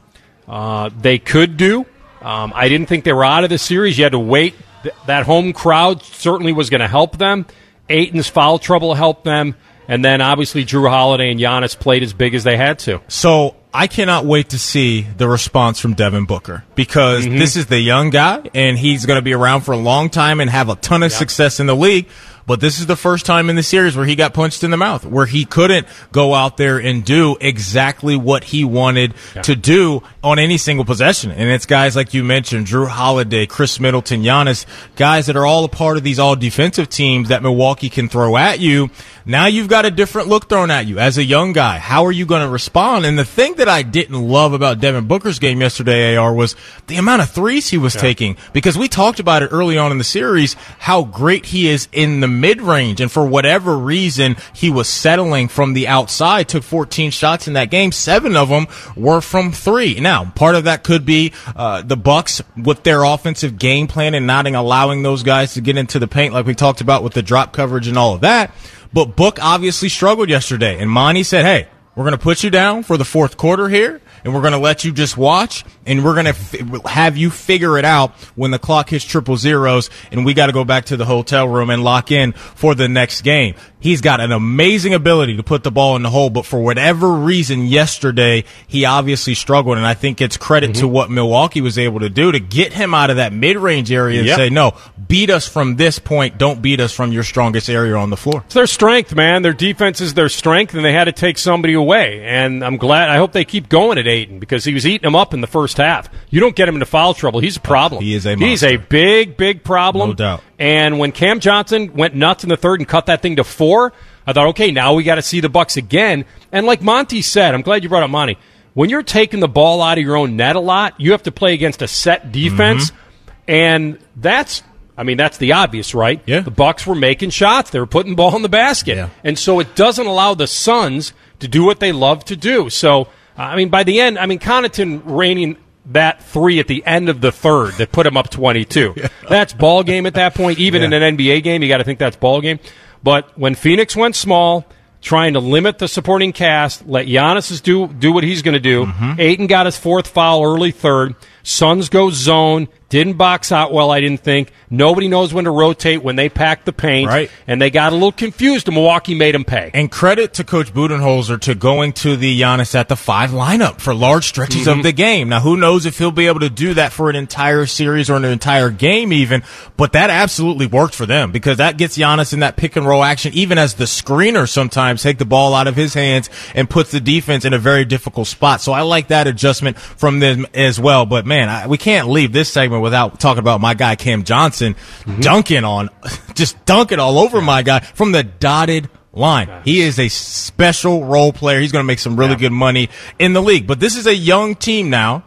uh, 0.48 0.90
they 1.00 1.20
could 1.20 1.56
do. 1.58 1.86
Um, 2.22 2.54
I 2.56 2.70
didn't 2.70 2.88
think 2.88 3.04
they 3.04 3.14
were 3.14 3.26
out 3.26 3.44
of 3.44 3.50
the 3.50 3.58
series. 3.58 3.98
You 3.98 4.04
had 4.06 4.12
to 4.14 4.20
wait. 4.20 4.56
Th- 4.84 4.94
that 5.08 5.26
home 5.26 5.54
crowd 5.54 6.04
certainly 6.04 6.54
was 6.54 6.70
going 6.70 6.82
to 6.82 6.88
help 6.88 7.18
them. 7.18 7.46
Ayton's 7.90 8.28
foul 8.30 8.60
trouble 8.60 8.94
helped 8.94 9.24
them. 9.24 9.56
And 9.88 10.06
then 10.06 10.22
obviously 10.22 10.64
Jrue 10.64 10.90
Holiday 10.90 11.32
and 11.32 11.40
Giannis 11.40 11.78
played 11.78 12.04
as 12.04 12.14
big 12.14 12.34
as 12.36 12.44
they 12.44 12.56
had 12.56 12.80
to. 12.80 13.02
So 13.10 13.56
I 13.74 13.88
cannot 13.88 14.26
wait 14.26 14.50
to 14.50 14.60
see 14.60 15.02
the 15.02 15.28
response 15.28 15.80
from 15.80 15.96
Devin 15.96 16.26
Booker 16.26 16.64
because 16.76 17.26
Mm-hmm. 17.26 17.38
this 17.40 17.56
is 17.58 17.66
the 17.66 17.80
young 17.80 18.10
guy 18.10 18.42
and 18.54 18.78
he's 18.78 19.06
going 19.06 19.18
to 19.18 19.22
be 19.24 19.34
around 19.34 19.62
for 19.62 19.74
a 19.74 19.78
long 19.78 20.10
time 20.10 20.40
and 20.40 20.50
have 20.50 20.70
a 20.70 20.76
ton 20.76 21.04
of 21.04 21.12
success 21.12 21.60
in 21.60 21.66
the 21.68 21.76
league. 21.76 22.08
But 22.46 22.60
this 22.60 22.80
is 22.80 22.88
the 22.88 22.96
first 22.96 23.26
time 23.26 23.50
in 23.50 23.56
the 23.56 23.64
series 23.64 23.96
where 23.96 24.06
he 24.06 24.16
got 24.16 24.34
punched 24.34 24.64
in 24.64 24.72
the 24.72 24.78
mouth, 24.78 25.06
where 25.06 25.26
he 25.26 25.46
couldn't 25.46 25.88
go 26.12 26.34
out 26.34 26.58
there 26.58 26.80
and 26.80 27.04
do 27.04 27.38
exactly 27.40 28.16
what 28.16 28.44
he 28.44 28.64
wanted 28.64 29.14
to 29.44 29.56
do 29.56 30.04
on 30.24 30.40
any 30.40 30.58
single 30.58 30.86
possession. 30.86 31.32
And 31.32 31.50
it's 31.50 31.66
guys 31.66 31.96
like 31.96 32.14
you 32.14 32.24
mentioned, 32.24 32.68
Jrue 32.68 32.88
Holiday, 32.88 33.46
Khris 33.46 33.80
Middleton, 33.80 34.24
Giannis, 34.24 34.66
guys 34.96 35.28
that 35.28 35.36
are 35.36 35.46
all 35.46 35.64
a 35.66 35.70
part 35.70 35.98
of 35.98 36.04
these 36.04 36.20
all 36.20 36.36
defensive 36.36 36.90
teams 36.90 37.30
that 37.30 37.44
Milwaukee 37.44 37.90
can 37.90 38.10
throw 38.10 38.38
at 38.38 38.60
you. 38.60 38.90
Now 39.26 39.46
you've 39.46 39.68
got 39.68 39.86
a 39.86 39.92
different 39.92 40.28
look 40.28 40.50
thrown 40.50 40.72
at 40.72 40.88
you 40.88 40.98
as 41.00 41.18
a 41.18 41.24
young 41.24 41.54
guy. 41.54 41.78
How 41.78 42.06
are 42.06 42.12
you 42.12 42.26
going 42.26 42.42
to 42.42 42.50
respond? 42.50 43.06
And 43.06 43.18
the 43.18 43.26
thing 43.26 43.56
that 43.56 43.70
I 43.70 43.84
didn't 43.84 44.28
love 44.28 44.54
about 44.54 44.80
Devin 44.80 45.06
Booker's 45.08 45.40
game 45.40 45.62
yesterday, 45.62 46.18
AR, 46.18 46.34
was 46.34 46.56
the 46.88 46.98
amount 46.98 47.22
of 47.22 47.30
threes 47.30 47.70
he 47.70 47.78
was 47.78 47.94
taking 47.94 48.38
because 48.52 48.78
we 48.78 48.88
talked 48.88 49.20
about 49.20 49.44
it 49.44 49.50
early 49.52 49.78
on 49.78 49.92
in 49.92 49.98
the 49.98 50.04
series, 50.04 50.56
how 50.80 51.04
great 51.04 51.46
he 51.46 51.68
is 51.68 51.88
in 51.92 52.20
the 52.20 52.28
mid 52.40 52.62
range. 52.62 53.02
And 53.02 53.12
for 53.12 53.26
whatever 53.26 53.78
reason, 53.78 54.36
he 54.54 54.70
was 54.70 54.88
settling 54.88 55.48
from 55.48 55.74
the 55.74 55.88
outside, 55.88 56.50
took 56.50 56.64
14 56.64 57.12
shots 57.12 57.48
in 57.48 57.54
that 57.54 57.72
game. 57.72 57.92
Seven 57.92 58.36
of 58.36 58.50
them 58.50 58.68
were 58.96 59.22
from 59.22 59.52
three. 59.52 60.00
Now, 60.00 60.26
part 60.26 60.56
of 60.56 60.66
that 60.66 60.84
could 60.84 61.06
be, 61.06 61.34
uh, 61.56 61.82
the 61.82 61.98
Bucks 61.98 62.42
with 62.58 62.84
their 62.84 63.04
offensive 63.04 63.58
game 63.58 63.88
plan 63.88 64.14
and 64.14 64.28
not 64.28 64.42
allowing 64.48 65.04
those 65.04 65.24
guys 65.24 65.54
to 65.54 65.62
get 65.62 65.78
into 65.78 66.00
the 66.00 66.08
paint 66.08 66.34
like 66.34 66.46
we 66.46 66.56
talked 66.56 66.82
about 66.82 67.04
with 67.04 67.14
the 67.14 67.22
drop 67.22 67.54
coverage 67.54 67.88
and 67.88 67.98
all 67.98 68.16
of 68.16 68.22
that. 68.22 68.54
But 68.94 69.16
Book 69.16 69.40
obviously 69.42 69.88
struggled 69.88 70.30
yesterday, 70.30 70.78
and 70.80 70.90
Monty 70.90 71.24
said, 71.24 71.46
"Hey, 71.46 71.68
we're 71.96 72.04
going 72.04 72.18
to 72.18 72.24
put 72.24 72.44
you 72.44 72.50
down 72.50 72.84
for 72.84 72.98
the 72.98 73.06
fourth 73.06 73.38
quarter 73.38 73.70
here, 73.70 74.02
and 74.24 74.34
we're 74.34 74.42
going 74.42 74.54
to 74.54 74.60
let 74.60 74.84
you 74.84 74.92
just 74.92 75.18
watch, 75.18 75.64
and 75.86 76.04
we're 76.04 76.14
going 76.14 76.26
to 76.26 76.30
f- 76.32 76.86
have 76.86 77.18
you 77.18 77.30
figure 77.30 77.78
it 77.78 77.86
out 77.86 78.12
when 78.36 78.52
the 78.52 78.60
clock 78.60 78.90
hits 78.90 79.06
triple 79.06 79.38
zeros, 79.38 79.90
and 80.12 80.26
we 80.26 80.34
got 80.34 80.48
to 80.48 80.54
go 80.54 80.64
back 80.64 80.86
to 80.86 80.98
the 80.98 81.06
hotel 81.06 81.48
room 81.48 81.70
and 81.70 81.84
lock 81.84 82.12
in 82.12 82.34
for 82.34 82.76
the 82.76 82.88
next 82.88 83.22
game." 83.22 83.56
He's 83.80 84.02
got 84.02 84.20
an 84.20 84.32
amazing 84.32 84.94
ability 84.94 85.38
to 85.38 85.44
put 85.44 85.64
the 85.64 85.72
ball 85.72 85.96
in 85.96 86.04
the 86.04 86.12
hole, 86.12 86.30
but 86.30 86.46
for 86.46 86.60
whatever 86.62 87.10
reason 87.12 87.66
yesterday, 87.66 88.44
he 88.68 88.86
obviously 88.86 89.34
struggled, 89.34 89.78
and 89.78 89.88
I 89.88 89.96
think 89.96 90.22
it's 90.22 90.38
credit 90.38 90.76
to 90.76 90.82
mm-hmm. 90.84 90.94
what 90.94 91.10
Milwaukee 91.10 91.62
was 91.62 91.80
able 91.80 92.02
to 92.02 92.10
do 92.10 92.32
to 92.32 92.40
get 92.40 92.74
him 92.74 92.94
out 92.94 93.10
of 93.10 93.16
that 93.16 93.34
mid-range 93.34 93.92
area 93.92 94.20
and 94.20 94.28
Yep. 94.28 94.38
say, 94.38 94.50
"No, 94.52 94.74
beat 95.08 95.32
us 95.32 95.48
from 95.48 95.78
this 95.78 95.98
point. 95.98 96.38
Don't 96.38 96.62
beat 96.62 96.80
us 96.80 96.92
from 96.94 97.12
your 97.12 97.24
strongest 97.24 97.70
area 97.70 97.96
on 97.96 98.12
the 98.12 98.18
floor." 98.18 98.44
It's 98.46 98.54
their 98.54 98.68
strength, 98.68 99.16
man. 99.16 99.42
Their 99.42 99.54
defense 99.54 100.00
is 100.00 100.14
their 100.14 100.30
strength, 100.30 100.76
and 100.76 100.86
they 100.86 100.94
had 100.94 101.06
to 101.06 101.12
take 101.12 101.40
somebody 101.40 101.74
away. 101.74 102.22
And 102.24 102.64
I'm 102.64 102.78
glad. 102.78 103.10
I 103.10 103.18
hope 103.18 103.32
they 103.32 103.46
keep 103.46 103.68
going 103.68 103.98
at 103.98 104.06
Ayton 104.06 104.38
because 104.38 104.64
he 104.64 104.76
was 104.76 104.86
eating 104.86 105.08
them 105.08 105.16
up 105.16 105.34
in 105.34 105.42
the 105.42 105.48
first 105.48 105.71
half. 105.78 106.10
You 106.30 106.40
don't 106.40 106.56
get 106.56 106.68
him 106.68 106.76
into 106.76 106.86
foul 106.86 107.14
trouble; 107.14 107.40
he's 107.40 107.58
a 107.58 107.62
problem. 107.62 108.04
He 108.04 108.14
is 108.14 108.26
a 108.26 108.36
He's 108.36 108.64
a 108.64 108.78
big, 108.78 109.38
big 109.38 109.64
problem. 109.64 110.10
No 110.10 110.16
doubt. 110.16 110.44
And 110.60 111.00
when 111.00 111.12
Cam 111.12 111.40
Johnson 111.40 111.94
went 111.94 112.16
nuts 112.16 112.44
in 112.44 112.50
the 112.50 112.58
third 112.58 112.80
and 112.80 112.88
cut 112.88 113.08
that 113.08 113.22
thing 113.22 113.38
to 113.38 113.44
four, 113.44 113.94
I 114.26 114.34
thought, 114.34 114.48
okay, 114.48 114.72
now 114.72 114.94
we 114.94 115.04
got 115.04 115.16
to 115.16 115.22
see 115.22 115.40
the 115.40 115.50
Bucks 115.50 115.78
again. 115.78 116.26
And 116.52 116.66
like 116.66 116.82
Monty 116.82 117.22
said, 117.22 117.54
I'm 117.54 117.62
glad 117.62 117.84
you 117.84 117.90
brought 117.90 118.04
up 118.04 118.10
Monty. 118.10 118.38
When 118.74 118.90
you're 118.90 119.04
taking 119.04 119.40
the 119.40 119.48
ball 119.48 119.82
out 119.82 119.98
of 119.98 120.04
your 120.04 120.16
own 120.16 120.38
net 120.38 120.56
a 120.56 120.60
lot, 120.60 121.00
you 121.00 121.12
have 121.12 121.24
to 121.24 121.32
play 121.32 121.54
against 121.54 121.82
a 121.82 121.88
set 121.88 122.32
defense, 122.32 122.92
mm-hmm. 122.92 123.52
and 123.52 124.00
that's. 124.16 124.64
I 124.98 125.04
mean, 125.04 125.18
that's 125.18 125.40
the 125.40 125.54
obvious, 125.54 125.96
right? 125.96 126.22
Yeah. 126.28 126.42
The 126.42 126.52
Bucks 126.52 126.86
were 126.86 126.94
making 126.94 127.32
shots. 127.32 127.72
They 127.72 127.80
were 127.80 127.88
putting 127.88 128.12
the 128.12 128.16
ball 128.16 128.36
in 128.36 128.44
the 128.44 128.50
basket. 128.50 128.98
Yeah. 128.98 129.10
And 129.24 129.40
so 129.40 129.60
it 129.60 129.74
doesn't 129.74 130.06
allow 130.06 130.36
the 130.36 130.46
Suns 130.46 131.14
to 131.40 131.48
do 131.48 131.64
what 131.64 131.80
they 131.80 131.92
love 131.92 132.24
to 132.26 132.36
do. 132.36 132.70
So, 132.70 133.08
I 133.36 133.56
mean, 133.56 133.70
by 133.70 133.84
the 133.84 134.00
end, 134.00 134.20
I 134.20 134.28
mean, 134.28 134.38
Connaughton 134.38 135.02
raining 135.06 135.58
that 135.88 136.24
three 136.24 136.60
at 136.60 136.68
the 136.68 136.86
end 136.86 137.10
of 137.10 137.22
the 137.22 137.32
third 137.32 137.74
that 137.74 137.92
put 137.92 138.06
him 138.06 138.18
up 138.18 138.30
22. 138.30 138.96
That's 139.30 139.54
ball 139.54 139.84
game 139.84 140.06
at 140.06 140.14
that 140.16 140.36
point. 140.36 140.60
Even 140.60 140.84
in 140.84 140.94
an 140.94 141.18
NBA 141.18 141.44
game, 141.44 141.64
you 141.64 141.70
got 141.70 141.78
to 141.78 141.84
think 141.84 142.00
that's 142.00 142.16
ball 142.16 142.42
game. 142.42 142.60
But 143.04 143.38
when 143.38 143.56
Phoenix 143.56 143.96
went 143.96 144.16
small, 144.16 144.66
trying 145.02 145.34
to 145.34 145.40
limit 145.40 145.80
the 145.80 145.88
supporting 145.88 146.34
cast, 146.34 146.86
let 146.88 147.08
Giannis 147.08 147.62
do, 147.62 147.88
do 147.88 148.14
what 148.14 148.24
he's 148.24 148.42
going 148.42 148.54
to 148.54 148.60
do. 148.60 148.86
Mm-hmm. 148.86 149.20
Ayton 149.20 149.48
got 149.48 149.66
his 149.66 149.78
fourth 149.78 150.08
foul 150.08 150.44
early 150.44 150.72
third. 150.72 151.16
Suns 151.44 151.90
go 151.90 152.12
zone. 152.12 152.68
Didn't 152.92 153.14
box 153.14 153.52
out 153.54 153.72
well, 153.74 153.90
I 153.90 154.02
didn't 154.02 154.20
think. 154.20 154.52
Nobody 154.70 155.08
knows 155.08 155.34
when 155.34 155.46
to 155.46 155.52
rotate 155.52 156.04
when 156.04 156.18
they 156.18 156.28
pack 156.30 156.66
the 156.66 156.74
paint. 156.74 157.08
Right. 157.08 157.32
And 157.48 157.62
they 157.62 157.70
got 157.70 157.92
a 157.94 157.96
little 157.96 158.12
confused, 158.12 158.68
and 158.68 158.76
Milwaukee 158.76 159.16
made 159.16 159.34
them 159.34 159.46
pay. 159.46 159.72
And 159.74 159.90
credit 159.90 160.34
to 160.36 160.44
Coach 160.44 160.74
Budenholzer 160.74 161.40
to 161.42 161.56
going 161.56 161.94
to 161.94 162.18
the 162.18 162.40
Giannis 162.42 162.76
at 162.76 162.90
the 162.90 162.96
five 162.98 163.32
lineup 163.32 163.80
for 163.80 163.94
large 163.94 164.26
stretches 164.26 164.68
Mm-hmm. 164.68 164.80
of 164.80 164.84
the 164.84 164.92
game. 164.92 165.30
Now, 165.30 165.40
who 165.40 165.56
knows 165.56 165.86
if 165.86 165.98
he'll 165.98 166.12
be 166.12 166.28
able 166.28 166.42
to 166.42 166.50
do 166.50 166.74
that 166.74 166.92
for 166.92 167.10
an 167.10 167.16
entire 167.16 167.66
series 167.66 168.10
or 168.10 168.18
an 168.18 168.26
entire 168.26 168.70
game 168.70 169.14
even, 169.14 169.42
but 169.78 169.94
that 169.94 170.10
absolutely 170.10 170.68
worked 170.68 170.94
for 170.94 171.06
them 171.06 171.32
because 171.32 171.58
that 171.58 171.78
gets 171.78 171.98
Giannis 171.98 172.34
in 172.34 172.42
that 172.42 172.58
pick 172.58 172.76
and 172.76 172.86
roll 172.86 173.04
action, 173.06 173.34
even 173.34 173.58
as 173.58 173.76
the 173.76 173.86
screener 173.86 174.48
sometimes 174.50 175.02
take 175.02 175.18
the 175.18 175.26
ball 175.26 175.54
out 175.56 175.68
of 175.68 175.78
his 175.78 175.94
hands 175.94 176.30
and 176.54 176.70
puts 176.70 176.92
the 176.92 177.00
defense 177.00 177.46
in 177.46 177.54
a 177.54 177.58
very 177.58 177.86
difficult 177.86 178.28
spot. 178.28 178.60
So 178.60 178.74
I 178.74 178.82
like 178.82 179.08
that 179.08 179.28
adjustment 179.28 179.80
from 179.80 180.20
them 180.20 180.46
as 180.54 180.78
well. 180.78 181.06
But 181.06 181.26
man, 181.26 181.48
I, 181.48 181.68
we 181.68 181.78
can't 181.78 182.10
leave 182.10 182.34
this 182.34 182.52
segment 182.52 182.81
without 182.82 183.20
talking 183.20 183.40
about 183.40 183.62
my 183.62 183.74
guy 183.74 183.96
Cam 183.96 184.24
Johnson 184.24 184.74
mm-hmm. 184.74 185.22
dunking 185.22 185.64
on, 185.64 185.90
just 186.34 186.64
dunking 186.66 187.00
all 187.00 187.20
over 187.20 187.42
my 187.42 187.64
guy 187.64 187.80
from 187.80 188.12
the 188.12 188.24
dotted 188.24 188.90
line. 189.14 189.62
He 189.64 189.82
is 189.82 190.00
a 190.00 190.08
special 190.08 191.06
role 191.06 191.34
player. 191.34 191.60
He's 191.60 191.72
going 191.72 191.84
to 191.84 191.88
make 191.88 192.00
some 192.00 192.18
really 192.18 192.36
good 192.36 192.52
money 192.52 192.90
in 193.20 193.34
the 193.34 193.42
league. 193.42 193.68
But 193.68 193.80
this 193.80 193.96
is 193.96 194.08
a 194.08 194.16
young 194.16 194.56
team 194.56 194.90
now 194.90 195.24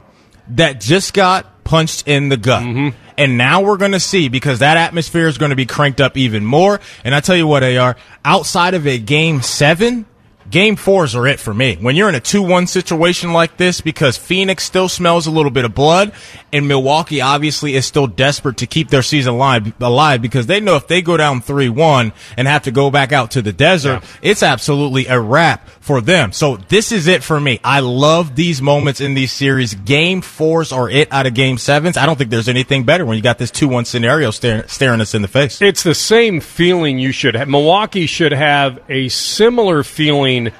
that 0.49 0.81
just 0.81 1.15
got 1.15 1.65
punched 1.65 2.07
in 2.07 2.29
the 2.29 2.37
gut. 2.37 2.63
Mm-hmm. 2.63 2.97
And 3.17 3.39
now 3.39 3.63
we're 3.63 3.77
going 3.77 3.93
to 3.93 4.01
see 4.01 4.29
because 4.29 4.59
that 4.59 4.77
atmosphere 4.77 5.29
is 5.29 5.39
going 5.39 5.51
to 5.51 5.57
be 5.57 5.67
cranked 5.67 6.01
up 6.01 6.17
even 6.17 6.45
more. 6.45 6.81
And 7.05 7.15
I 7.15 7.21
tell 7.21 7.37
you 7.37 7.47
what, 7.47 7.63
AR, 7.63 7.97
outside 8.25 8.75
of 8.75 8.87
a 8.87 8.99
game 8.99 9.41
seven, 9.41 10.07
Game 10.51 10.77
fours 10.77 11.15
are 11.15 11.27
it 11.27 11.41
for 11.41 11.55
me. 11.55 11.77
When 11.81 11.97
you're 11.97 12.09
in 12.09 12.15
a 12.15 12.21
2-1 12.21 12.69
situation 12.69 13.33
like 13.33 13.57
this, 13.57 13.81
because 13.81 14.19
Phoenix 14.19 14.65
still 14.65 14.89
smells 14.89 15.27
a 15.27 15.31
little 15.31 15.51
bit 15.51 15.65
of 15.65 15.75
blood, 15.75 16.13
and 16.55 16.69
Milwaukee 16.69 17.21
obviously 17.21 17.75
is 17.75 17.85
still 17.85 18.07
desperate 18.07 18.59
to 18.59 18.67
keep 18.69 18.89
their 18.89 19.03
season 19.03 19.35
alive, 19.35 19.73
alive 19.83 20.23
because 20.23 20.47
they 20.47 20.61
know 20.61 20.77
if 20.77 20.87
they 20.87 21.03
go 21.03 21.17
down 21.17 21.43
3-1 21.43 22.13
and 22.37 22.47
have 22.47 22.63
to 22.63 22.71
go 22.71 22.93
back 22.93 23.11
out 23.11 23.33
to 23.33 23.43
the 23.43 23.53
desert, 23.53 24.05
it's 24.23 24.41
absolutely 24.41 25.07
a 25.07 25.21
wrap 25.21 25.69
for 25.81 26.01
them. 26.01 26.31
So 26.31 26.57
this 26.57 26.93
is 26.93 27.09
it 27.09 27.25
for 27.25 27.41
me. 27.41 27.59
I 27.65 27.81
love 27.81 28.37
these 28.37 28.63
moments 28.63 29.01
in 29.01 29.15
these 29.15 29.33
series. 29.33 29.75
Game 29.75 30.21
fours 30.21 30.71
are 30.71 30.89
it 30.89 31.13
out 31.13 31.27
of 31.27 31.35
game 31.35 31.59
sevens. 31.59 31.97
I 31.97 32.07
don't 32.07 32.17
think 32.17 32.31
there's 32.31 32.49
anything 32.49 32.85
better 32.85 33.05
when 33.05 33.17
you 33.17 33.23
got 33.23 33.39
this 33.39 33.51
2-1 33.51 33.85
scenario 33.85 34.31
staring, 34.31 34.69
staring 34.69 35.01
us 35.01 35.13
in 35.13 35.23
the 35.23 35.29
face. 35.29 35.61
It's 35.61 35.83
the 35.83 35.93
same 35.93 36.41
feeling 36.41 37.01
you 37.01 37.11
should 37.11 37.35
have. 37.35 37.49
Milwaukee 37.49 38.07
should 38.07 38.33
have 38.33 38.81
a 38.89 39.09
similar 39.09 39.83
feeling 39.83 40.53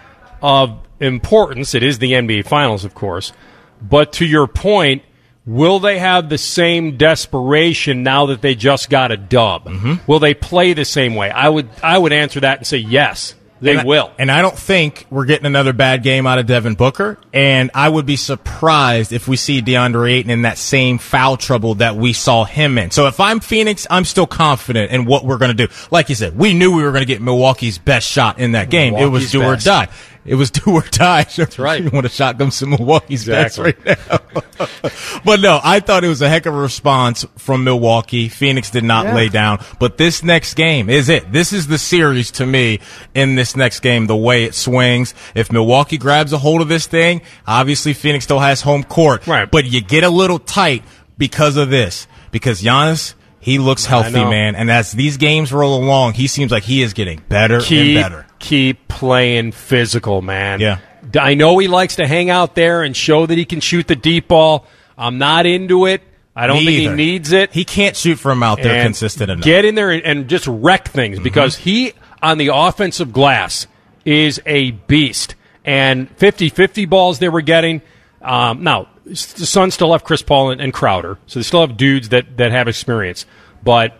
of 0.43 0.77
importance. 0.99 1.73
It 1.73 1.85
is 1.85 2.01
the 2.01 2.15
NBA 2.15 2.49
Finals, 2.49 2.85
of 2.85 2.95
course. 2.95 3.33
But 3.81 4.15
to 4.15 4.27
your 4.27 4.49
point, 4.49 5.05
will 5.47 5.79
they 5.81 5.99
have 5.99 6.29
the 6.29 6.39
same 6.39 6.97
desperation 6.97 8.03
now 8.03 8.27
that 8.27 8.41
they 8.43 8.55
just 8.55 8.91
got 8.91 9.13
a 9.13 9.17
dub? 9.17 9.65
Mm-hmm. 9.67 9.95
Will 10.11 10.19
they 10.19 10.35
play 10.35 10.73
the 10.73 10.85
same 10.85 11.15
way? 11.15 11.31
I 11.31 11.49
would 11.49 11.69
I 11.83 11.99
would 11.99 12.13
answer 12.13 12.41
that 12.41 12.59
and 12.59 12.67
say 12.67 12.79
yes, 12.79 13.35
they 13.61 13.73
And 13.73 13.81
I- 13.81 13.85
will. 13.85 14.11
and 14.19 14.31
I 14.31 14.43
don't 14.43 14.59
think 14.59 15.07
we're 15.11 15.25
getting 15.27 15.47
another 15.47 15.73
bad 15.73 16.03
game 16.03 16.27
out 16.27 16.39
of 16.39 16.47
Devin 16.47 16.75
Booker. 16.75 17.19
And 17.33 17.71
I 17.75 17.89
would 17.89 18.05
be 18.07 18.17
surprised 18.17 19.13
if 19.13 19.27
we 19.29 19.37
see 19.37 19.63
DeAndre 19.63 20.13
Ayton 20.13 20.31
in 20.31 20.43
that 20.43 20.59
same 20.59 20.99
foul 20.99 21.37
trouble 21.37 21.77
that 21.77 21.97
we 21.97 22.13
saw 22.13 22.45
him 22.45 22.77
in. 22.79 22.91
So 22.91 23.07
if 23.07 23.21
I'm 23.21 23.41
Phoenix, 23.41 23.87
I'm 23.91 24.05
still 24.05 24.27
confident 24.27 24.93
in 24.93 25.05
what 25.05 25.25
we're 25.25 25.39
going 25.39 25.57
to 25.57 25.67
do. 25.67 25.73
Like 25.91 26.09
you 26.09 26.15
said, 26.15 26.37
we 26.37 26.53
knew 26.55 26.75
we 26.77 26.83
were 26.83 26.91
going 26.93 27.03
to 27.03 27.07
get 27.07 27.21
Milwaukee's 27.23 27.79
best 27.79 28.09
shot 28.09 28.39
in 28.39 28.53
that 28.53 28.71
game. 28.71 28.95
it 28.95 29.07
was 29.09 29.33
Milwaukee's 29.33 29.33
do 29.33 29.43
or 29.43 29.57
die. 29.57 29.89
It 30.25 30.37
was 30.37 30.51
do 30.53 30.63
or 30.73 30.83
die. 30.83 31.25
That's 31.25 31.59
right. 31.59 31.83
You 31.83 31.91
want 31.91 32.05
to 32.07 32.11
shotgun 32.13 32.51
some 32.51 32.71
Milwaukee's 32.71 33.29
Exactly. 33.29 33.73
best 33.73 33.99
right 33.99 34.59
now. 34.59 34.91
but 35.25 35.41
no, 35.41 35.61
I 35.63 35.81
thought 35.81 36.05
it 36.05 36.09
was 36.09 36.23
a 36.23 36.29
heck 36.29 36.47
of 36.47 36.55
a 36.55 36.59
response 36.59 37.27
from 37.37 37.65
Milwaukee. 37.65 38.29
Phoenix 38.29 38.71
did 38.71 38.85
not 38.85 39.15
lay 39.15 39.29
down. 39.29 39.63
But 39.79 39.99
this 39.99 40.23
next 40.23 40.55
game 40.55 40.89
is 40.89 41.09
it. 41.09 41.31
This 41.33 41.53
is 41.53 41.67
the 41.67 41.79
series 41.79 42.31
to 42.33 42.47
me 42.47 42.81
in 43.15 43.35
this 43.35 43.55
next 43.57 43.81
game, 43.81 44.07
the 44.07 44.17
way 44.17 44.45
it 44.45 44.55
swings. 44.55 45.15
If 45.35 45.53
Milwaukee 45.53 45.99
grabs 45.99 46.33
a 46.33 46.39
hold 46.39 46.63
of 46.63 46.69
this 46.69 46.87
thing, 46.87 47.23
obviously 47.47 47.93
Phoenix 47.93 48.25
still 48.25 48.41
has 48.41 48.63
home 48.63 48.85
court. 48.85 49.27
Right. 49.27 49.51
But 49.51 49.67
you 49.67 49.81
get 49.83 50.05
a 50.05 50.11
little 50.11 50.39
tight 50.39 50.85
because 51.19 51.57
of 51.57 51.71
this. 51.71 52.07
Because 52.31 52.63
Giannis, 52.63 53.15
he 53.45 53.59
looks 53.59 53.85
healthy, 53.85 54.13
man. 54.25 54.57
And 54.57 54.71
as 54.71 54.93
these 54.93 55.17
games 55.19 55.53
roll 55.53 55.83
along, 55.83 56.15
he 56.15 56.27
seems 56.27 56.51
like 56.51 56.63
he 56.63 56.83
is 56.83 56.95
getting 56.95 57.21
better 57.29 57.61
keep, 57.61 57.97
and 57.99 58.03
better. 58.03 58.27
Keep 58.39 58.89
playing 58.89 59.53
physical, 59.53 60.23
man. 60.23 60.61
Yeah. 60.61 60.79
I 61.21 61.35
know 61.35 61.59
he 61.59 61.69
likes 61.69 61.97
to 61.97 62.07
hang 62.07 62.31
out 62.31 62.55
there 62.55 62.83
and 62.83 62.97
show 62.97 63.27
that 63.27 63.37
he 63.37 63.45
can 63.45 63.61
shoot 63.61 63.87
the 63.87 63.97
deep 63.97 64.29
ball. 64.29 64.67
I'm 64.97 65.19
not 65.19 65.45
into 65.47 65.85
it. 65.87 66.01
I 66.35 66.47
don't 66.47 66.57
Me 66.57 66.65
think 66.65 66.81
either. 66.81 66.91
he 66.91 66.97
needs 66.97 67.33
it. 67.33 67.53
He 67.53 67.65
can't 67.65 67.95
shoot 67.97 68.17
from 68.19 68.43
out 68.43 68.63
there 68.63 68.75
and 68.75 68.87
consistent 68.87 69.31
enough. 69.31 69.45
Get 69.45 69.65
in 69.65 69.75
there 69.75 69.91
and, 69.91 70.03
and 70.03 70.29
just 70.29 70.47
wreck 70.49 70.89
things 70.89 71.17
Mm-hmm. 71.17 71.25
because 71.25 71.57
he 71.57 71.93
on 72.23 72.39
the 72.39 72.49
offensive 72.53 73.13
glass 73.13 73.67
is 74.07 74.41
a 74.47 74.71
beast. 74.73 75.35
And 75.65 76.11
50 76.17 76.49
50 76.49 76.87
balls 76.87 77.19
they 77.19 77.29
were 77.29 77.43
getting. 77.43 77.83
Um, 78.23 78.63
now, 78.65 78.89
the 79.05 79.15
Suns 79.17 79.75
still 79.75 79.93
have 79.93 80.05
Chris 80.05 80.23
Paul 80.23 80.51
and, 80.51 80.61
and 80.61 80.73
Crowder, 80.73 81.19
so 81.27 81.39
they 81.39 81.43
still 81.45 81.61
have 81.67 81.77
dudes 81.77 82.09
that, 82.11 82.37
that 82.39 82.53
have 82.53 82.69
experience. 82.69 83.27
But 83.63 83.97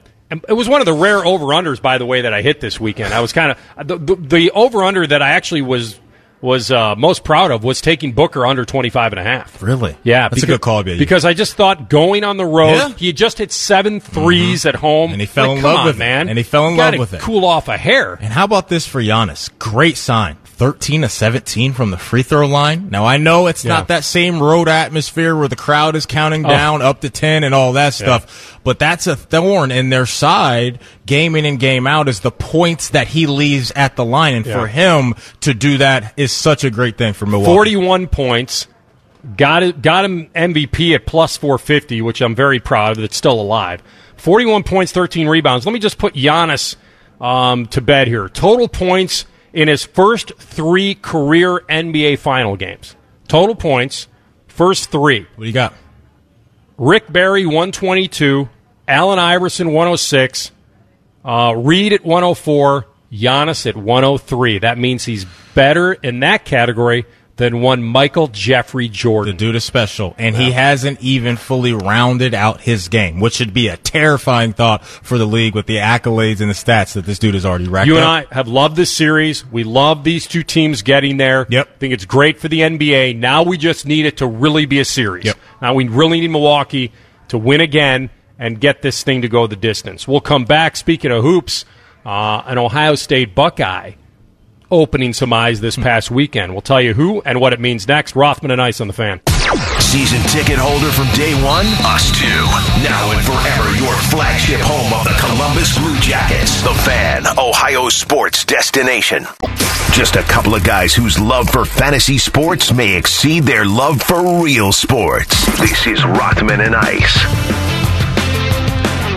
it 0.49 0.53
was 0.55 0.69
one 0.69 0.81
of 0.81 0.87
the 0.87 0.93
rare 0.95 1.25
over 1.25 1.47
unders, 1.47 1.81
by 1.81 1.99
the 1.99 2.07
way, 2.07 2.23
that 2.23 2.33
I 2.35 2.43
hit 2.43 2.61
this 2.61 2.81
weekend. 2.81 3.13
I 3.15 3.21
was 3.21 3.33
kind 3.33 3.53
of 3.79 3.87
the, 3.87 3.99
the, 3.99 4.17
the 4.17 4.51
over 4.53 4.83
under 4.83 5.07
that 5.07 5.23
I 5.23 5.31
actually 5.31 5.63
was 5.63 6.01
was 6.41 6.71
uh, 6.71 6.95
most 6.95 7.25
proud 7.25 7.51
of 7.51 7.65
was 7.65 7.81
taking 7.81 8.13
Booker 8.13 8.45
under 8.45 8.67
25 8.67 9.13
and 9.15 9.19
a 9.21 9.23
half. 9.23 9.63
Really? 9.63 9.97
Yeah, 10.03 10.29
That's 10.29 10.43
a 10.43 10.47
good 10.47 10.61
call, 10.61 10.83
BAU. 10.85 10.99
Because 10.99 11.25
I 11.25 11.33
just 11.33 11.55
thought 11.55 11.89
going 11.89 12.23
on 12.23 12.37
the 12.37 12.45
road, 12.45 12.75
Yeah. 12.75 12.89
he 12.91 13.07
had 13.07 13.17
just 13.17 13.39
hit 13.39 13.51
seven 13.51 13.99
threes 13.99 14.67
at 14.67 14.75
home, 14.75 15.13
And 15.13 15.21
he 15.23 15.27
fell 15.27 15.49
Like, 15.49 15.57
in 15.59 15.63
love 15.65 15.79
on, 15.79 15.87
with 15.87 15.97
it. 15.97 16.01
man. 16.01 16.29
And 16.29 16.37
he 16.37 16.45
fell 16.45 16.69
in 16.69 16.77
love 16.77 16.99
with 16.99 17.15
it. 17.15 17.23
Cool 17.23 17.47
off 17.47 17.69
a 17.69 17.79
hair. 17.79 18.19
And 18.21 18.31
how 18.31 18.45
about 18.45 18.69
this 18.69 18.87
for 18.87 19.01
Giannis? 19.01 19.49
Great 19.59 19.97
sign. 19.97 20.37
13 20.57 21.03
to 21.03 21.09
17 21.09 21.73
from 21.73 21.91
the 21.91 21.97
free 21.97 22.23
throw 22.23 22.47
line. 22.47 22.89
Now 22.91 23.05
I 23.05 23.17
know 23.17 23.49
it's 23.49 23.65
Yeah. 23.65 23.75
not 23.75 23.89
that 23.89 24.05
same 24.05 24.41
road 24.43 24.69
atmosphere 24.69 25.35
where 25.37 25.49
the 25.49 25.57
crowd 25.57 25.97
is 25.97 26.07
counting 26.07 26.47
Oh. 26.47 26.49
down 26.49 26.81
up 26.83 27.01
to 27.01 27.11
10 27.11 27.43
and 27.45 27.55
all 27.55 27.73
that 27.73 27.93
stuff, 27.95 28.57
but 28.63 28.79
that's 28.79 29.07
a 29.09 29.17
thorn 29.17 29.73
in 29.73 29.91
their 29.91 30.07
side 30.07 30.79
game 31.07 31.35
in 31.35 31.45
and 31.45 31.59
game 31.59 31.87
out 31.89 32.09
is 32.09 32.21
the 32.21 32.31
points 32.31 32.91
that 32.91 33.09
he 33.09 33.27
leaves 33.27 33.73
at 33.75 33.97
the 33.97 34.05
line. 34.05 34.35
And 34.37 34.47
Yeah. 34.47 34.61
for 34.61 34.67
him 34.69 35.15
to 35.41 35.55
do 35.55 35.79
that 35.79 36.13
is 36.17 36.31
such 36.33 36.63
a 36.63 36.71
great 36.71 36.97
thing 36.97 37.13
for 37.15 37.27
Milwaukee. 37.27 37.53
41 37.53 38.07
points. 38.07 38.69
Got 39.37 39.63
it, 39.63 39.83
got 39.83 40.05
him 40.05 40.29
MVP 40.37 40.95
at 40.95 41.07
plus 41.07 41.37
450, 41.37 42.01
which 42.03 42.21
I'm 42.21 42.35
very 42.35 42.61
proud 42.61 42.97
of. 42.99 43.03
It's 43.03 43.17
still 43.17 43.41
alive. 43.41 43.83
41 44.17 44.63
points, 44.63 44.93
13 44.93 45.27
rebounds. 45.29 45.67
Let 45.67 45.73
me 45.73 45.79
just 45.81 45.99
put 45.99 46.15
Giannis 46.15 46.77
um, 47.21 47.67
to 47.67 47.81
bed 47.81 48.07
here. 48.07 48.29
Total 48.29 48.69
points 48.69 49.25
in 49.55 49.69
his 49.69 49.85
first 49.85 50.33
three 50.37 50.95
career 50.95 51.61
NBA 51.69 52.19
final 52.19 52.57
games. 52.57 52.97
Total 53.29 53.55
points, 53.55 54.09
first 54.49 54.91
three. 54.91 55.21
What 55.37 55.45
do 55.45 55.47
you 55.47 55.53
got? 55.53 55.73
Rick 56.77 57.11
Barry 57.11 57.47
122, 57.47 58.49
Allen 58.89 59.19
Iverson 59.19 59.69
106, 59.69 60.51
uh, 61.25 61.55
Reed 61.57 61.93
at 61.93 62.05
104, 62.05 62.87
Giannis 63.13 63.67
at 63.67 63.77
103. 63.77 64.59
That 64.59 64.77
means 64.77 65.05
he's 65.05 65.25
better 65.55 65.93
in 65.93 66.21
that 66.21 66.45
category 66.45 67.07
than 67.37 67.61
one 67.61 67.83
Michael 67.83 68.29
Jeffrey 68.29 68.89
Jordan. 68.89 69.35
The 69.35 69.39
dude 69.39 69.57
is 69.57 69.65
special, 69.65 70.15
and 70.19 70.37
he 70.37 70.53
hasn't 70.53 71.01
even 71.01 71.37
fully 71.37 71.73
rounded 71.73 72.33
out 72.35 72.61
his 72.61 72.89
game, 72.89 73.21
which 73.21 73.35
should 73.35 73.53
be 73.53 73.69
a 73.69 73.77
terrifying 73.77 74.53
thought 74.53 74.85
for 74.85 75.19
the 75.19 75.27
league 75.27 75.55
with 75.55 75.67
the 75.67 75.77
accolades 75.77 76.41
and 76.41 76.49
the 76.49 76.55
stats 76.55 76.95
that 76.95 77.07
this 77.07 77.19
dude 77.19 77.35
has 77.35 77.45
already 77.45 77.67
racked 77.67 77.89
You 77.89 77.97
and 77.97 78.05
up. 78.05 78.27
I 78.31 78.35
have 78.35 78.49
loved 78.49 78.77
this 78.77 78.91
series. 78.91 79.45
We 79.51 79.65
love 79.65 80.05
these 80.05 80.27
two 80.27 80.43
teams 80.43 80.83
getting 80.83 81.17
there. 81.17 81.47
Yep. 81.49 81.79
think 81.79 81.93
it's 81.93 82.05
great 82.05 82.39
for 82.39 82.49
the 82.49 82.61
NBA. 82.61 83.19
Now 83.19 83.43
we 83.43 83.59
just 83.59 83.87
need 83.87 84.07
it 84.07 84.19
to 84.19 84.27
really 84.27 84.67
be 84.67 84.79
a 84.79 84.85
series. 84.85 85.25
Yep. 85.25 85.37
Now 85.61 85.75
we 85.75 85.89
really 85.89 86.21
need 86.21 86.31
Milwaukee 86.31 86.93
to 87.29 87.39
win 87.39 87.61
again 87.61 88.11
and 88.39 88.61
get 88.61 88.83
this 88.83 89.03
thing 89.03 89.23
to 89.23 89.29
go 89.29 89.47
the 89.47 89.57
distance. 89.57 90.07
We'll 90.07 90.21
come 90.21 90.45
back. 90.45 90.77
Speaking 90.77 91.11
of 91.11 91.23
hoops, 91.23 91.65
uh, 92.07 92.43
an 92.47 92.59
Ohio 92.59 92.95
State 92.95 93.35
Buckeye 93.35 93.93
opening 94.75 95.13
some 95.13 95.33
eyes 95.33 95.61
this 95.61 95.77
past 95.77 96.11
weekend. 96.11 96.53
We'll 96.53 96.61
tell 96.61 96.81
you 96.81 96.95
who 96.95 97.23
and 97.23 97.41
what 97.41 97.53
it 97.53 97.61
means 97.61 97.87
next. 97.87 98.17
Rothman 98.17 98.51
and 98.51 98.61
Ice 98.61 98.81
on 98.81 98.89
the 98.89 98.93
fan. 98.93 99.21
Season 99.79 100.21
ticket 100.23 100.59
holder 100.59 100.91
from 100.91 101.07
day 101.15 101.35
one? 101.45 101.67
Us 101.87 102.11
too. 102.19 102.27
Now 102.83 103.13
and 103.13 103.23
forever, 103.25 103.71
your 103.79 103.95
flagship 104.11 104.61
home 104.61 104.93
of 104.93 105.05
the 105.05 105.15
Columbus 105.21 105.79
Blue 105.79 105.97
Jackets. 106.01 106.63
The 106.63 106.75
Fan, 106.85 107.25
Ohio 107.39 107.89
sports 107.89 108.45
destination. 108.45 109.25
Just 109.93 110.17
a 110.17 110.23
couple 110.23 110.57
of 110.57 110.65
guys 110.65 110.93
whose 110.93 111.21
love 111.21 111.49
for 111.49 111.65
fantasy 111.65 112.19
sports 112.19 112.73
may 112.73 112.97
exceed 112.97 113.45
their 113.45 113.65
love 113.65 114.03
for 114.03 114.43
real 114.43 114.73
sports. 114.73 115.47
This 115.61 115.87
is 115.87 116.05
Rothman 116.05 116.61
and 116.61 116.75
Ice. 116.75 117.25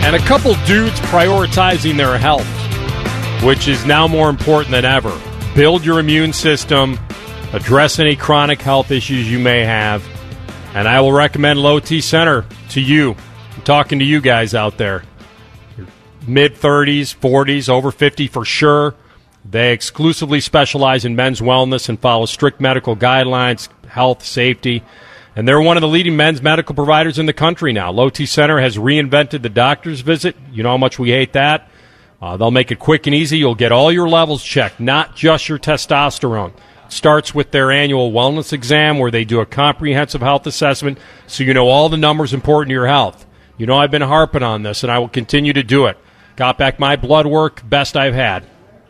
And 0.04 0.14
a 0.14 0.20
couple 0.20 0.54
dudes 0.66 1.00
prioritizing 1.00 1.96
their 1.96 2.16
health, 2.16 2.46
which 3.42 3.66
is 3.66 3.84
now 3.84 4.06
more 4.06 4.30
important 4.30 4.70
than 4.70 4.84
ever. 4.84 5.10
Build 5.54 5.84
your 5.84 5.98
immune 5.98 6.32
system, 6.32 6.98
address 7.52 7.98
any 7.98 8.14
chronic 8.14 8.62
health 8.62 8.90
issues 8.90 9.30
you 9.30 9.40
may 9.40 9.64
have, 9.64 10.06
and 10.74 10.86
I 10.86 11.00
will 11.00 11.12
recommend 11.12 11.60
Low 11.60 11.80
T 11.80 12.00
Center 12.00 12.44
to 12.70 12.80
you. 12.80 13.16
I'm 13.56 13.62
talking 13.62 13.98
to 13.98 14.04
you 14.04 14.20
guys 14.20 14.54
out 14.54 14.78
there. 14.78 15.02
Mid 16.26 16.54
30s, 16.54 17.16
40s, 17.16 17.68
over 17.68 17.90
50 17.90 18.28
for 18.28 18.44
sure. 18.44 18.94
They 19.44 19.72
exclusively 19.72 20.40
specialize 20.40 21.04
in 21.04 21.16
men's 21.16 21.40
wellness 21.40 21.88
and 21.88 21.98
follow 21.98 22.26
strict 22.26 22.60
medical 22.60 22.94
guidelines, 22.94 23.68
health, 23.88 24.24
safety. 24.24 24.84
And 25.34 25.48
they're 25.48 25.60
one 25.60 25.76
of 25.76 25.80
the 25.80 25.88
leading 25.88 26.16
men's 26.16 26.42
medical 26.42 26.74
providers 26.74 27.18
in 27.18 27.26
the 27.26 27.32
country 27.32 27.72
now. 27.72 27.90
Low 27.90 28.10
T 28.10 28.26
Center 28.26 28.60
has 28.60 28.76
reinvented 28.76 29.42
the 29.42 29.48
doctor's 29.48 30.02
visit. 30.02 30.36
You 30.52 30.62
know 30.62 30.70
how 30.70 30.76
much 30.76 30.98
we 30.98 31.10
hate 31.10 31.32
that. 31.32 31.68
Uh, 32.20 32.36
they'll 32.36 32.50
make 32.50 32.72
it 32.72 32.78
quick 32.78 33.06
and 33.06 33.14
easy. 33.14 33.38
You'll 33.38 33.54
get 33.54 33.72
all 33.72 33.92
your 33.92 34.08
levels 34.08 34.42
checked, 34.42 34.80
not 34.80 35.14
just 35.14 35.48
your 35.48 35.58
testosterone. 35.58 36.52
Starts 36.88 37.34
with 37.34 37.50
their 37.50 37.70
annual 37.70 38.10
wellness 38.10 38.52
exam 38.52 38.98
where 38.98 39.10
they 39.10 39.24
do 39.24 39.40
a 39.40 39.46
comprehensive 39.46 40.22
health 40.22 40.46
assessment 40.46 40.98
so 41.26 41.44
you 41.44 41.52
know 41.52 41.68
all 41.68 41.88
the 41.88 41.98
numbers 41.98 42.32
important 42.32 42.70
to 42.70 42.74
your 42.74 42.86
health. 42.86 43.26
You 43.58 43.66
know 43.66 43.76
I've 43.76 43.90
been 43.90 44.02
harping 44.02 44.42
on 44.42 44.62
this 44.62 44.82
and 44.82 44.90
I 44.90 44.98
will 44.98 45.08
continue 45.08 45.52
to 45.52 45.62
do 45.62 45.86
it. 45.86 45.98
Got 46.36 46.56
back 46.56 46.78
my 46.78 46.96
blood 46.96 47.26
work, 47.26 47.62
best 47.68 47.96
I've 47.96 48.14
had. 48.14 48.44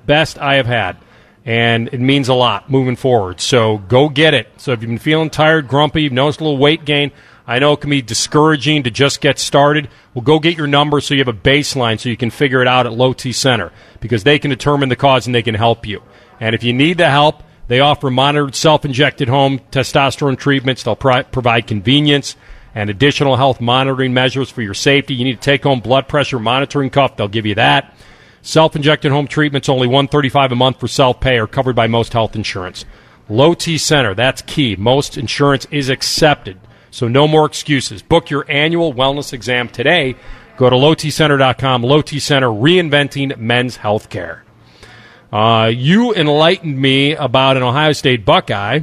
Best 0.07 0.39
I 0.39 0.55
have 0.55 0.66
had. 0.66 0.97
And 1.45 1.89
it 1.89 2.01
means 2.01 2.29
a 2.29 2.35
lot 2.35 2.70
moving 2.70 2.95
forward. 2.95 3.41
So 3.41 3.79
go 3.79 4.09
get 4.09 4.35
it. 4.35 4.49
So 4.59 4.72
if 4.72 4.81
you've 4.81 4.91
been 4.91 4.99
feeling 4.99 5.31
tired, 5.31 5.66
grumpy, 5.66 6.03
you've 6.03 6.12
noticed 6.12 6.41
a 6.41 6.45
little 6.45 6.59
weight 6.59 6.85
gain, 6.85 7.11
I 7.49 7.61
know 7.61 7.72
it 7.72 7.80
can 7.80 7.88
be 7.88 8.03
discouraging 8.03 8.82
to 8.82 8.90
just 8.90 9.22
get 9.22 9.38
started. 9.38 9.88
Well, 10.12 10.22
go 10.22 10.38
get 10.38 10.59
your 10.59 10.66
number 10.66 11.01
so 11.01 11.14
you 11.14 11.20
have 11.20 11.28
a 11.28 11.32
baseline 11.32 11.99
so 11.99 12.11
you 12.11 12.16
can 12.16 12.28
figure 12.28 12.61
it 12.61 12.68
out 12.68 12.84
at 12.84 12.92
Low 12.92 13.14
T 13.14 13.32
Center 13.32 13.72
because 14.01 14.22
they 14.22 14.38
can 14.38 14.51
determine 14.51 14.90
the 14.90 14.96
cause 14.96 15.24
and 15.24 15.34
they 15.34 15.42
can 15.42 15.55
help 15.55 15.86
you. 15.86 16.03
And 16.40 16.55
if 16.55 16.62
you 16.62 16.74
need 16.74 16.99
the 16.99 17.09
help, 17.09 17.42
they 17.66 17.80
offer 17.80 18.11
monitored 18.11 18.55
self-injected 18.55 19.28
home 19.28 19.61
testosterone 19.70 20.38
treatments. 20.38 20.82
They'll 20.82 20.94
pro- 20.94 21.22
provide 21.22 21.66
convenience 21.66 22.36
and 22.74 22.90
additional 22.90 23.36
health 23.36 23.62
monitoring 23.62 24.12
measures 24.12 24.51
for 24.51 24.61
your 24.61 24.74
safety. 24.74 25.14
You 25.14 25.24
need 25.24 25.36
to 25.36 25.40
take 25.40 25.62
home 25.62 25.80
blood 25.80 26.07
pressure 26.07 26.38
monitoring 26.38 26.90
cuff. 26.90 27.16
They'll 27.16 27.28
give 27.28 27.46
you 27.46 27.55
that. 27.55 27.96
Self-injected 28.42 29.11
home 29.11 29.26
treatments 29.26 29.70
only 29.70 29.86
135 29.86 30.53
a 30.53 30.55
month 30.55 30.80
for 30.80 30.86
self-pay 30.86 31.38
are 31.38 31.46
covered 31.46 31.74
by 31.74 31.86
most 31.86 32.12
health 32.12 32.36
insurance. 32.36 32.84
Low 33.26 33.55
T 33.55 33.78
Center, 33.78 34.14
that's 34.14 34.42
key. 34.42 34.76
Most 34.76 35.16
insurance 35.16 35.66
is 35.70 35.88
accepted. 35.88 36.61
So 36.91 37.09
no 37.09 37.28
more 37.28 37.47
excuses. 37.47 38.03
Book 38.03 38.30
your 38.30 38.45
annual 38.51 38.95
wellness 38.95 39.32
exam 39.32 39.68
today. 39.68 40.16
Go 40.57 40.68
to 40.70 40.76
lowtcenter.com. 40.76 41.82
Low 41.82 42.03
T 42.03 42.18
Center, 42.18 42.49
reinventing 42.49 43.36
men's 43.39 43.76
health 43.76 44.11
care. 44.11 44.45
Uh, 45.32 45.70
you 45.74 46.14
enlightened 46.14 46.78
me 46.78 47.14
about 47.14 47.57
an 47.57 47.62
Ohio 47.62 47.93
State 47.93 48.24
Buckeye 48.24 48.80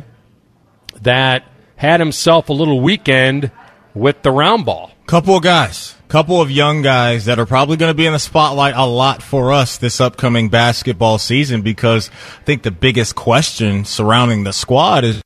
that 1.02 1.44
had 1.76 2.00
himself 2.00 2.50
a 2.50 2.54
little 2.54 2.80
weekend 2.80 3.52
with 3.94 4.22
the 4.22 4.32
round 4.32 4.66
ball. 4.66 4.92
Couple 5.08 5.38
of 5.38 5.44
guys, 5.44 5.96
couple 6.08 6.42
of 6.42 6.50
young 6.50 6.82
guys 6.82 7.26
that 7.26 7.40
are 7.40 7.46
probably 7.46 7.78
going 7.78 7.90
to 7.90 7.96
be 7.96 8.06
in 8.06 8.14
the 8.14 8.20
spotlight 8.20 8.76
a 8.76 8.86
lot 8.86 9.22
for 9.22 9.52
us 9.52 9.78
this 9.78 10.00
upcoming 10.00 10.50
basketball 10.50 11.18
season 11.18 11.62
because 11.62 12.10
I 12.40 12.44
think 12.44 12.64
the 12.64 12.72
biggest 12.72 13.16
question 13.16 13.86
surrounding 13.86 14.44
the 14.44 14.54
squad 14.54 15.04
is 15.04 15.22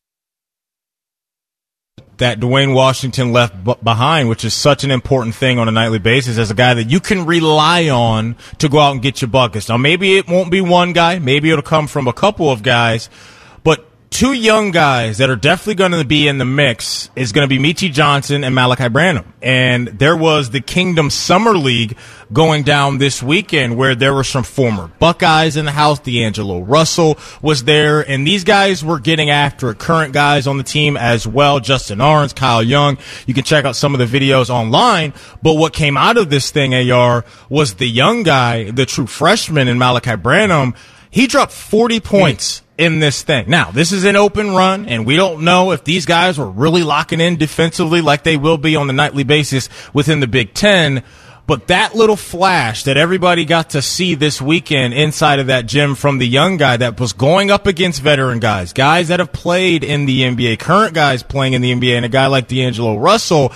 that 2.20 2.40
Duane 2.40 2.74
Washington 2.74 3.34
left 3.34 3.64
b- 3.64 3.76
behind, 3.84 4.30
which 4.30 4.46
is 4.46 4.54
such 4.54 4.84
an 4.84 4.92
important 4.92 5.36
thing 5.36 5.58
on 5.58 5.68
a 5.68 5.72
nightly 5.72 6.00
basis 6.00 6.38
as 6.38 6.52
a 6.52 6.54
guy 6.54 6.74
that 6.76 6.90
you 6.90 7.00
can 7.00 7.26
rely 7.26 7.90
on 7.90 8.36
to 8.60 8.70
go 8.70 8.80
out 8.80 8.92
and 8.92 9.02
get 9.02 9.22
your 9.22 9.30
buckets. 9.30 9.68
Now, 9.68 9.78
maybe 9.78 10.18
it 10.18 10.28
won't 10.28 10.52
be 10.52 10.62
one 10.62 10.94
guy, 10.94 11.20
maybe 11.20 11.50
it'll 11.50 11.62
come 11.62 11.88
from 11.88 12.08
a 12.08 12.14
couple 12.14 12.52
of 12.52 12.62
guys, 12.62 13.10
two 14.10 14.34
young 14.34 14.72
guys 14.72 15.20
that 15.20 15.30
are 15.30 15.36
definitely 15.36 15.76
going 15.76 15.92
to 15.92 16.04
be 16.04 16.28
in 16.28 16.38
the 16.38 16.46
mix 16.46 17.10
is 17.16 17.32
going 17.32 17.48
to 17.48 17.50
be 17.50 17.62
Meechie 17.62 17.92
Johnson 17.92 18.44
and 18.44 18.54
Malachi 18.54 18.90
Branham. 18.90 19.34
And 19.42 19.88
there 19.88 20.16
was 20.16 20.50
the 20.50 20.62
Kingdom 20.62 21.10
Summer 21.10 21.54
League 21.54 21.98
going 22.34 22.64
down 22.64 22.98
this 22.98 23.24
weekend 23.24 23.78
where 23.78 23.96
there 23.96 24.14
were 24.14 24.24
some 24.24 24.44
former 24.44 24.88
Buckeyes 25.00 25.58
in 25.58 25.66
the 25.66 25.72
house. 25.72 26.00
D'Angelo 26.00 26.60
Russell 26.62 27.18
was 27.42 27.64
there, 27.64 28.02
and 28.02 28.26
these 28.26 28.44
guys 28.44 28.84
were 28.84 29.00
getting 29.00 29.30
after. 29.30 29.74
Current 29.74 30.14
guys 30.14 30.48
on 30.48 30.58
the 30.58 30.64
team 30.64 30.98
as 30.98 31.28
well. 31.28 31.60
Justin 31.60 32.02
Ahrens, 32.02 32.34
Kyle 32.34 32.64
Young. 32.64 32.98
You 33.26 33.34
can 33.34 33.44
check 33.44 33.66
out 33.66 33.76
some 33.76 33.94
of 33.94 34.00
the 34.00 34.20
videos 34.20 34.50
online. 34.50 35.14
But 35.42 35.54
what 35.54 35.74
came 35.74 35.98
out 35.98 36.18
of 36.18 36.30
this 36.30 36.52
thing, 36.52 36.74
AR, 36.74 37.26
was 37.50 37.76
the 37.76 37.88
young 37.88 38.24
guy, 38.24 38.72
the 38.72 38.86
true 38.86 39.08
freshman 39.08 39.68
in 39.68 39.78
Malachi 39.78 40.16
Branham. 40.16 40.74
He 41.12 41.26
dropped 41.28 41.52
40 41.52 42.00
points 42.02 42.62
in 42.80 43.00
this 43.00 43.22
thing. 43.22 43.50
Now, 43.50 43.72
this 43.72 43.92
is 43.92 44.06
an 44.06 44.16
open 44.16 44.52
run, 44.52 44.88
and 44.88 45.06
we 45.06 45.18
don't 45.18 45.44
know 45.44 45.72
if 45.72 45.84
these 45.84 46.06
guys 46.06 46.40
were 46.40 46.50
really 46.50 46.82
locking 46.82 47.20
in 47.20 47.36
defensively 47.36 48.00
like 48.00 48.24
they 48.24 48.38
will 48.38 48.58
be 48.58 48.78
on 48.78 48.88
the 48.88 48.94
nightly 48.94 49.26
basis 49.26 49.68
within 49.94 50.22
the 50.22 50.28
Big 50.28 50.54
Ten. 50.54 51.04
But 51.46 51.68
that 51.68 51.94
little 51.94 52.16
flash 52.16 52.84
that 52.84 52.96
everybody 52.96 53.44
got 53.44 53.72
to 53.72 53.82
see 53.82 54.16
this 54.16 54.42
weekend 54.42 54.94
inside 54.94 55.40
of 55.40 55.48
that 55.48 55.66
gym 55.66 55.96
from 55.96 56.20
the 56.20 56.28
young 56.28 56.56
guy 56.56 56.78
that 56.78 57.00
was 57.00 57.12
going 57.12 57.52
up 57.52 57.68
against 57.68 58.02
veteran 58.02 58.40
guys, 58.40 58.72
guys 58.72 59.10
that 59.10 59.20
have 59.20 59.34
played 59.34 59.84
in 59.84 60.06
the 60.06 60.22
NBA, 60.22 60.60
current 60.60 60.94
guys 60.94 61.22
playing 61.22 61.54
in 61.54 61.62
the 61.62 61.74
NBA, 61.74 61.98
and 61.98 62.06
a 62.06 62.10
guy 62.10 62.28
like 62.28 62.48
D'Angelo 62.48 62.98
Russell, 62.98 63.52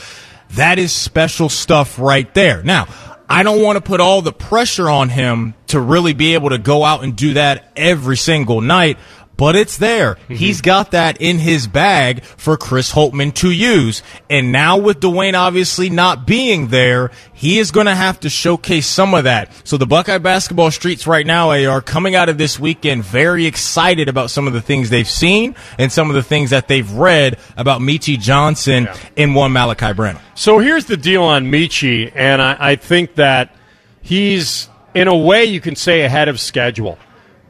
that 0.56 0.80
is 0.80 0.92
special 0.92 1.48
stuff 1.48 1.98
right 1.98 2.32
there. 2.34 2.62
Now, 2.62 2.88
I 3.34 3.42
don't 3.42 3.64
want 3.64 3.78
to 3.78 3.82
put 3.82 4.00
all 4.00 4.22
the 4.22 4.32
pressure 4.32 4.88
on 4.88 5.10
him 5.10 5.56
to 5.70 5.80
really 5.80 6.14
be 6.14 6.36
able 6.36 6.52
to 6.52 6.60
go 6.60 6.84
out 6.84 7.04
and 7.04 7.16
do 7.16 7.34
that 7.34 7.72
every 7.76 8.16
single 8.16 8.62
night 8.62 9.00
but 9.38 9.56
it's 9.56 9.78
there. 9.78 10.16
Mm-hmm. 10.16 10.36
He's 10.36 10.62
got 10.62 10.92
that 10.92 11.22
in 11.22 11.40
his 11.40 11.68
bag 11.68 12.24
for 12.24 12.58
Chris 12.58 12.92
Holtmann 12.92 13.34
to 13.36 13.52
use. 13.52 14.04
And 14.30 14.52
now 14.52 14.78
with 14.78 15.00
Duane 15.00 15.36
obviously 15.36 15.90
not 15.90 16.28
being 16.28 16.68
there, 16.68 17.12
he 17.34 17.60
is 17.60 17.72
going 17.72 17.88
to 17.88 17.96
have 17.96 18.20
to 18.22 18.30
showcase 18.30 18.88
some 18.88 19.14
of 19.14 19.26
that. 19.26 19.52
So 19.68 19.78
the 19.78 19.86
Buckeye 19.86 20.20
basketball 20.20 20.72
streets 20.72 21.08
right 21.08 21.26
now 21.26 21.52
are 21.52 21.82
coming 21.82 22.16
out 22.16 22.30
of 22.30 22.38
this 22.38 22.60
weekend 22.60 23.04
very 23.04 23.46
excited 23.46 24.08
about 24.08 24.30
some 24.30 24.48
of 24.48 24.54
the 24.54 24.62
things 24.62 24.90
they've 24.90 25.10
seen 25.10 25.56
and 25.78 25.92
some 25.92 26.10
of 26.10 26.16
the 26.16 26.24
things 26.24 26.52
that 26.52 26.68
they've 26.68 26.92
read 26.92 27.38
about 27.58 27.82
Meechie 27.82 28.20
Johnson 28.20 28.86
yeah. 28.86 28.98
and 29.18 29.36
one 29.36 29.52
Malachi 29.52 29.94
Branham. 29.94 30.22
So 30.36 30.60
here's 30.60 30.86
the 30.86 30.98
deal 30.98 31.24
on 31.24 31.46
Meechie, 31.46 32.12
and 32.16 32.42
I, 32.42 32.58
I 32.60 32.76
think 32.76 33.16
that 33.16 33.56
he's, 34.02 34.70
in 34.94 35.08
a 35.08 35.16
way, 35.16 35.46
you 35.46 35.60
can 35.60 35.76
say 35.76 36.02
ahead 36.02 36.28
of 36.28 36.40
schedule 36.40 36.98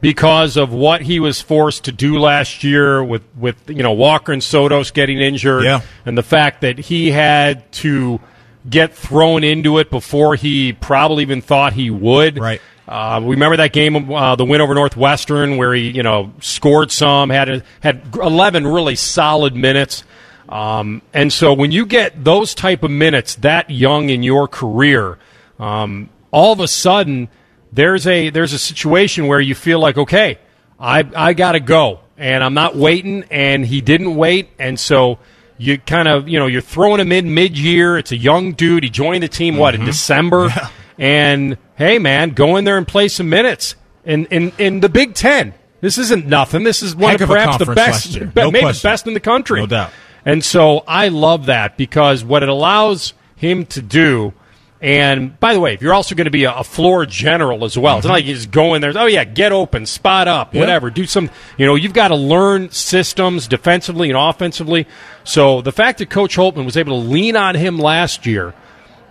because 0.04 0.58
of 0.58 0.70
what 0.70 1.00
he 1.00 1.18
was 1.18 1.40
forced 1.40 1.84
to 1.84 1.92
do 1.92 2.18
last 2.18 2.62
year 2.62 3.02
with, 3.02 3.22
with 3.38 3.56
you 3.70 3.82
know 3.82 3.92
Walker 3.92 4.32
and 4.32 4.42
Sotos 4.42 4.92
getting 4.92 5.18
injured, 5.18 5.64
yeah. 5.64 5.80
and 6.04 6.16
the 6.16 6.22
fact 6.22 6.60
that 6.60 6.78
he 6.78 7.10
had 7.10 7.72
to 7.72 8.20
get 8.68 8.94
thrown 8.94 9.44
into 9.44 9.78
it 9.78 9.90
before 9.90 10.34
he 10.34 10.74
probably 10.74 11.22
even 11.22 11.40
thought 11.40 11.72
he 11.72 11.90
would. 11.90 12.38
Right. 12.38 12.60
Uh, 12.86 13.20
we 13.24 13.30
remember 13.30 13.56
that 13.56 13.72
game, 13.72 14.12
uh, 14.12 14.36
the 14.36 14.44
win 14.44 14.60
over 14.60 14.74
Northwestern, 14.74 15.56
where 15.56 15.72
he 15.72 15.90
you 15.90 16.02
know 16.02 16.34
scored 16.40 16.92
some, 16.92 17.30
had 17.30 17.48
a, 17.48 17.62
had 17.80 18.02
eleven 18.14 18.66
really 18.66 18.96
solid 18.96 19.56
minutes. 19.56 20.04
Um, 20.50 21.00
and 21.14 21.32
so 21.32 21.54
when 21.54 21.72
you 21.72 21.86
get 21.86 22.22
those 22.22 22.54
type 22.54 22.82
of 22.82 22.90
minutes 22.90 23.36
that 23.36 23.70
young 23.70 24.10
in 24.10 24.22
your 24.22 24.48
career, 24.48 25.18
um, 25.58 26.10
all 26.30 26.52
of 26.52 26.60
a 26.60 26.68
sudden 26.68 27.30
there's 27.74 28.06
a 28.06 28.30
there's 28.30 28.52
a 28.52 28.58
situation 28.58 29.26
where 29.26 29.40
you 29.40 29.54
feel 29.54 29.80
like 29.80 29.98
okay, 29.98 30.38
I 30.78 31.08
I 31.14 31.32
got 31.32 31.52
to 31.52 31.60
go 31.60 32.00
and 32.16 32.42
I'm 32.44 32.54
not 32.54 32.76
waiting 32.76 33.24
and 33.30 33.66
he 33.66 33.80
didn't 33.80 34.14
wait 34.14 34.50
and 34.58 34.78
so 34.78 35.18
you 35.58 35.78
kind 35.78 36.08
of 36.08 36.28
you 36.28 36.38
know 36.38 36.46
you're 36.46 36.60
throwing 36.60 37.00
him 37.00 37.12
in 37.12 37.34
mid 37.34 37.58
year. 37.58 37.98
It's 37.98 38.12
a 38.12 38.16
young 38.16 38.52
dude. 38.52 38.84
He 38.84 38.90
joined 38.90 39.22
the 39.22 39.28
team 39.28 39.56
what 39.56 39.74
mm-hmm. 39.74 39.82
in 39.82 39.86
December, 39.86 40.46
yeah. 40.48 40.68
and 40.98 41.58
hey 41.76 41.98
man, 41.98 42.30
go 42.30 42.56
in 42.56 42.64
there 42.64 42.76
and 42.76 42.86
play 42.86 43.08
some 43.08 43.28
minutes 43.28 43.76
in 44.04 44.26
in 44.26 44.52
in 44.58 44.80
the 44.80 44.88
Big 44.88 45.14
Ten. 45.14 45.54
This 45.80 45.98
isn't 45.98 46.26
nothing. 46.26 46.64
This 46.64 46.82
is 46.82 46.96
one 46.96 47.12
Heck 47.12 47.20
of, 47.20 47.28
perhaps 47.28 47.58
the 47.58 47.74
best, 47.74 48.18
no 48.34 48.50
maybe 48.50 48.66
the 48.66 48.80
best 48.82 49.06
in 49.06 49.14
the 49.14 49.20
country, 49.20 49.60
no 49.60 49.66
doubt. 49.66 49.90
And 50.24 50.42
so 50.42 50.82
I 50.88 51.08
love 51.08 51.46
that 51.46 51.76
because 51.76 52.24
what 52.24 52.42
it 52.42 52.48
allows 52.48 53.12
him 53.36 53.66
to 53.66 53.82
do 53.82 54.32
and 54.80 55.38
by 55.40 55.54
the 55.54 55.60
way, 55.60 55.72
if 55.72 55.80
you're 55.80 55.94
also 55.94 56.14
going 56.14 56.26
to 56.26 56.30
be 56.30 56.44
a, 56.44 56.52
a, 56.52 56.64
floor 56.64 57.06
general 57.06 57.64
as 57.64 57.78
well, 57.78 57.96
it's 57.96 58.04
not 58.04 58.10
mm-hmm. 58.10 58.14
like 58.16 58.24
you 58.26 58.34
just 58.34 58.50
go 58.50 58.74
in 58.74 58.82
there. 58.82 58.92
Oh 58.94 59.06
yeah, 59.06 59.24
get 59.24 59.52
open, 59.52 59.86
spot 59.86 60.28
up, 60.28 60.52
whatever. 60.54 60.90
Do 60.90 61.06
some. 61.06 61.30
You 61.56 61.64
know, 61.64 61.74
you've 61.74 61.94
got 61.94 62.08
to 62.08 62.16
learn 62.16 62.70
systems 62.70 63.48
defensively 63.48 64.10
and 64.10 64.18
offensively. 64.18 64.86
So 65.22 65.62
the 65.62 65.72
fact 65.72 65.98
that 65.98 66.10
Coach 66.10 66.36
Holtmann 66.36 66.64
was 66.66 66.76
able 66.76 67.00
to 67.00 67.08
lean 67.08 67.34
on 67.34 67.54
him 67.54 67.78
last 67.78 68.26
year, 68.26 68.52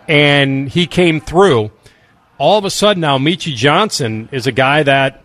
and 0.07 0.70
he 0.70 0.86
came 0.86 1.20
through. 1.20 1.72
All 2.39 2.57
of 2.57 2.66
a 2.66 2.70
sudden 2.70 3.01
now, 3.01 3.18
Meechie 3.20 3.55
Johnson 3.55 4.28
is 4.32 4.47
a 4.47 4.51
guy 4.51 4.84
that 4.84 5.22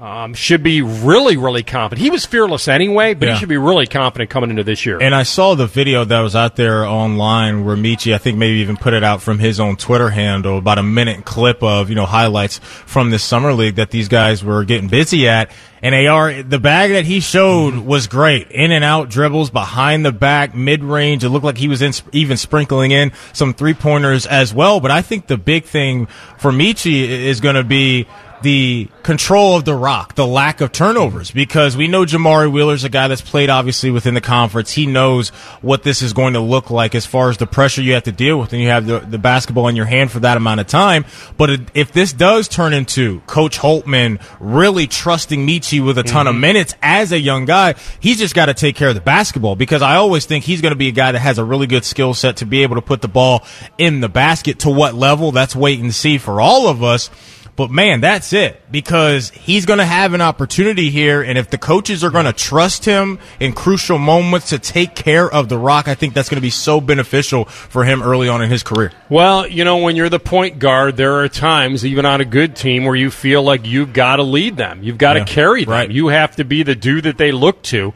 um, 0.00 0.32
should 0.32 0.62
be 0.62 0.80
really, 0.80 1.36
really 1.36 1.62
confident. 1.62 2.02
He 2.02 2.10
was 2.10 2.24
fearless 2.24 2.68
anyway, 2.68 3.12
but 3.12 3.26
yeah. 3.26 3.34
he 3.34 3.40
should 3.40 3.50
be 3.50 3.58
really 3.58 3.86
confident 3.86 4.30
coming 4.30 4.48
into 4.48 4.64
this 4.64 4.86
year. 4.86 5.00
And 5.00 5.14
I 5.14 5.24
saw 5.24 5.54
the 5.54 5.66
video 5.66 6.04
that 6.04 6.20
was 6.20 6.34
out 6.34 6.56
there 6.56 6.86
online 6.86 7.66
where 7.66 7.76
Meechie, 7.76 8.14
I 8.14 8.18
think 8.18 8.38
maybe 8.38 8.58
even 8.58 8.76
put 8.76 8.94
it 8.94 9.04
out 9.04 9.20
from 9.20 9.38
his 9.38 9.60
own 9.60 9.76
Twitter 9.76 10.08
handle, 10.08 10.56
about 10.56 10.78
a 10.78 10.82
minute 10.82 11.26
clip 11.26 11.62
of, 11.62 11.90
you 11.90 11.96
know, 11.96 12.06
highlights 12.06 12.58
from 12.58 13.10
this 13.10 13.22
summer 13.22 13.52
league 13.52 13.74
that 13.74 13.90
these 13.90 14.08
guys 14.08 14.42
were 14.42 14.64
getting 14.64 14.88
busy 14.88 15.28
at. 15.28 15.50
And 15.82 15.94
AR, 15.94 16.42
the 16.42 16.58
bag 16.58 16.92
that 16.92 17.04
he 17.04 17.20
showed 17.20 17.74
was 17.74 18.06
great. 18.06 18.50
In 18.50 18.70
and 18.70 18.84
out 18.84 19.08
dribbles 19.08 19.50
behind 19.50 20.04
the 20.04 20.12
back, 20.12 20.54
mid 20.54 20.82
range. 20.82 21.24
It 21.24 21.30
looked 21.30 21.44
like 21.44 21.56
he 21.56 21.68
was 21.68 21.80
in, 21.80 21.92
even 22.12 22.36
sprinkling 22.36 22.90
in 22.90 23.12
some 23.32 23.54
three 23.54 23.74
pointers 23.74 24.26
as 24.26 24.52
well. 24.52 24.80
But 24.80 24.90
I 24.90 25.00
think 25.02 25.26
the 25.26 25.38
big 25.38 25.64
thing 25.64 26.06
for 26.38 26.52
Meechie 26.52 27.08
is 27.08 27.40
going 27.40 27.54
to 27.56 27.64
be 27.64 28.06
the 28.42 28.88
control 29.02 29.56
of 29.56 29.64
the 29.64 29.74
rock, 29.74 30.14
the 30.14 30.26
lack 30.26 30.60
of 30.60 30.72
turnovers, 30.72 31.30
because 31.30 31.76
we 31.76 31.88
know 31.88 32.04
Jamari 32.04 32.50
Wheeler's 32.50 32.84
a 32.84 32.88
guy 32.88 33.08
that's 33.08 33.20
played 33.20 33.50
obviously 33.50 33.90
within 33.90 34.14
the 34.14 34.20
conference. 34.20 34.72
He 34.72 34.86
knows 34.86 35.30
what 35.60 35.82
this 35.82 36.02
is 36.02 36.12
going 36.12 36.34
to 36.34 36.40
look 36.40 36.70
like 36.70 36.94
as 36.94 37.06
far 37.06 37.30
as 37.30 37.36
the 37.36 37.46
pressure 37.46 37.82
you 37.82 37.94
have 37.94 38.04
to 38.04 38.12
deal 38.12 38.38
with, 38.38 38.52
and 38.52 38.62
you 38.62 38.68
have 38.68 38.86
the, 38.86 39.00
the 39.00 39.18
basketball 39.18 39.68
in 39.68 39.76
your 39.76 39.86
hand 39.86 40.10
for 40.10 40.20
that 40.20 40.36
amount 40.36 40.60
of 40.60 40.66
time. 40.66 41.04
But 41.36 41.50
if 41.74 41.92
this 41.92 42.12
does 42.12 42.48
turn 42.48 42.72
into 42.72 43.20
Coach 43.20 43.58
Holtmann 43.58 44.22
really 44.38 44.86
trusting 44.86 45.46
Meechie 45.46 45.84
with 45.84 45.98
a 45.98 46.02
ton 46.02 46.26
mm-hmm. 46.26 46.36
of 46.36 46.40
minutes 46.40 46.74
as 46.82 47.12
a 47.12 47.18
young 47.18 47.44
guy, 47.44 47.74
he's 48.00 48.18
just 48.18 48.34
got 48.34 48.46
to 48.46 48.54
take 48.54 48.76
care 48.76 48.88
of 48.88 48.94
the 48.94 49.00
basketball 49.00 49.56
because 49.56 49.82
I 49.82 49.96
always 49.96 50.26
think 50.26 50.44
he's 50.44 50.60
going 50.60 50.72
to 50.72 50.76
be 50.76 50.88
a 50.88 50.92
guy 50.92 51.12
that 51.12 51.18
has 51.18 51.38
a 51.38 51.44
really 51.44 51.66
good 51.66 51.84
skill 51.84 52.14
set 52.14 52.36
to 52.38 52.46
be 52.46 52.62
able 52.62 52.76
to 52.76 52.82
put 52.82 53.02
the 53.02 53.08
ball 53.08 53.44
in 53.78 54.00
the 54.00 54.08
basket. 54.08 54.60
To 54.60 54.70
what 54.70 54.94
level? 54.94 55.32
That's 55.32 55.56
wait 55.56 55.80
and 55.80 55.94
see 55.94 56.18
for 56.18 56.40
all 56.40 56.68
of 56.68 56.82
us. 56.82 57.10
But 57.56 57.70
man, 57.70 58.00
that's 58.00 58.32
it 58.32 58.60
because 58.70 59.30
he's 59.30 59.66
going 59.66 59.78
to 59.80 59.84
have 59.84 60.14
an 60.14 60.20
opportunity 60.20 60.90
here. 60.90 61.22
And 61.22 61.36
if 61.36 61.50
the 61.50 61.58
coaches 61.58 62.02
are 62.02 62.10
going 62.10 62.24
to 62.24 62.32
trust 62.32 62.84
him 62.84 63.18
in 63.38 63.52
crucial 63.52 63.98
moments 63.98 64.50
to 64.50 64.58
take 64.58 64.94
care 64.94 65.30
of 65.30 65.48
the 65.48 65.58
rock, 65.58 65.88
I 65.88 65.94
think 65.94 66.14
that's 66.14 66.28
going 66.28 66.38
to 66.38 66.42
be 66.42 66.50
so 66.50 66.80
beneficial 66.80 67.44
for 67.44 67.84
him 67.84 68.02
early 68.02 68.28
on 68.28 68.42
in 68.42 68.50
his 68.50 68.62
career. 68.62 68.92
Well, 69.08 69.46
you 69.46 69.64
know, 69.64 69.78
when 69.78 69.96
you're 69.96 70.08
the 70.08 70.18
point 70.18 70.58
guard, 70.58 70.96
there 70.96 71.16
are 71.20 71.28
times, 71.28 71.84
even 71.84 72.06
on 72.06 72.20
a 72.20 72.24
good 72.24 72.56
team, 72.56 72.84
where 72.84 72.96
you 72.96 73.10
feel 73.10 73.42
like 73.42 73.66
you've 73.66 73.92
got 73.92 74.16
to 74.16 74.22
lead 74.22 74.56
them. 74.56 74.82
You've 74.82 74.98
got 74.98 75.14
to 75.14 75.20
yeah, 75.20 75.26
carry 75.26 75.64
them. 75.64 75.72
Right. 75.72 75.90
You 75.90 76.08
have 76.08 76.36
to 76.36 76.44
be 76.44 76.62
the 76.62 76.74
dude 76.74 77.04
that 77.04 77.18
they 77.18 77.32
look 77.32 77.62
to. 77.64 77.92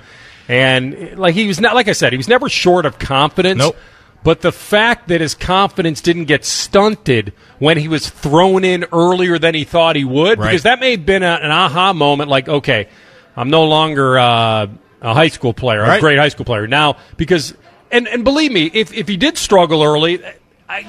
And 0.46 1.18
like 1.18 1.34
he 1.34 1.46
was 1.46 1.60
not, 1.60 1.74
like 1.74 1.88
I 1.88 1.92
said, 1.92 2.12
he 2.12 2.18
was 2.18 2.28
never 2.28 2.48
short 2.48 2.84
of 2.84 2.98
confidence. 2.98 3.58
Nope. 3.58 3.76
But 4.24 4.40
the 4.40 4.52
fact 4.52 5.08
that 5.08 5.20
his 5.20 5.34
confidence 5.34 6.00
didn't 6.00 6.24
get 6.24 6.46
stunted 6.46 7.34
when 7.58 7.76
he 7.76 7.88
was 7.88 8.08
thrown 8.08 8.64
in 8.64 8.86
earlier 8.90 9.38
than 9.38 9.54
he 9.54 9.64
thought 9.64 9.96
he 9.96 10.04
would, 10.04 10.38
right. 10.38 10.48
because 10.48 10.62
that 10.62 10.80
may 10.80 10.92
have 10.92 11.04
been 11.04 11.22
a, 11.22 11.38
an 11.42 11.50
aha 11.50 11.92
moment 11.92 12.30
like, 12.30 12.48
okay, 12.48 12.88
I'm 13.36 13.50
no 13.50 13.64
longer 13.64 14.18
uh, 14.18 14.66
a 15.02 15.12
high 15.14 15.28
school 15.28 15.52
player, 15.52 15.82
right. 15.82 15.98
a 15.98 16.00
great 16.00 16.18
high 16.18 16.30
school 16.30 16.46
player. 16.46 16.66
Now, 16.66 16.96
because, 17.18 17.54
and, 17.90 18.08
and 18.08 18.24
believe 18.24 18.50
me, 18.50 18.70
if, 18.72 18.94
if 18.94 19.08
he 19.08 19.18
did 19.18 19.36
struggle 19.36 19.82
early, 19.82 20.22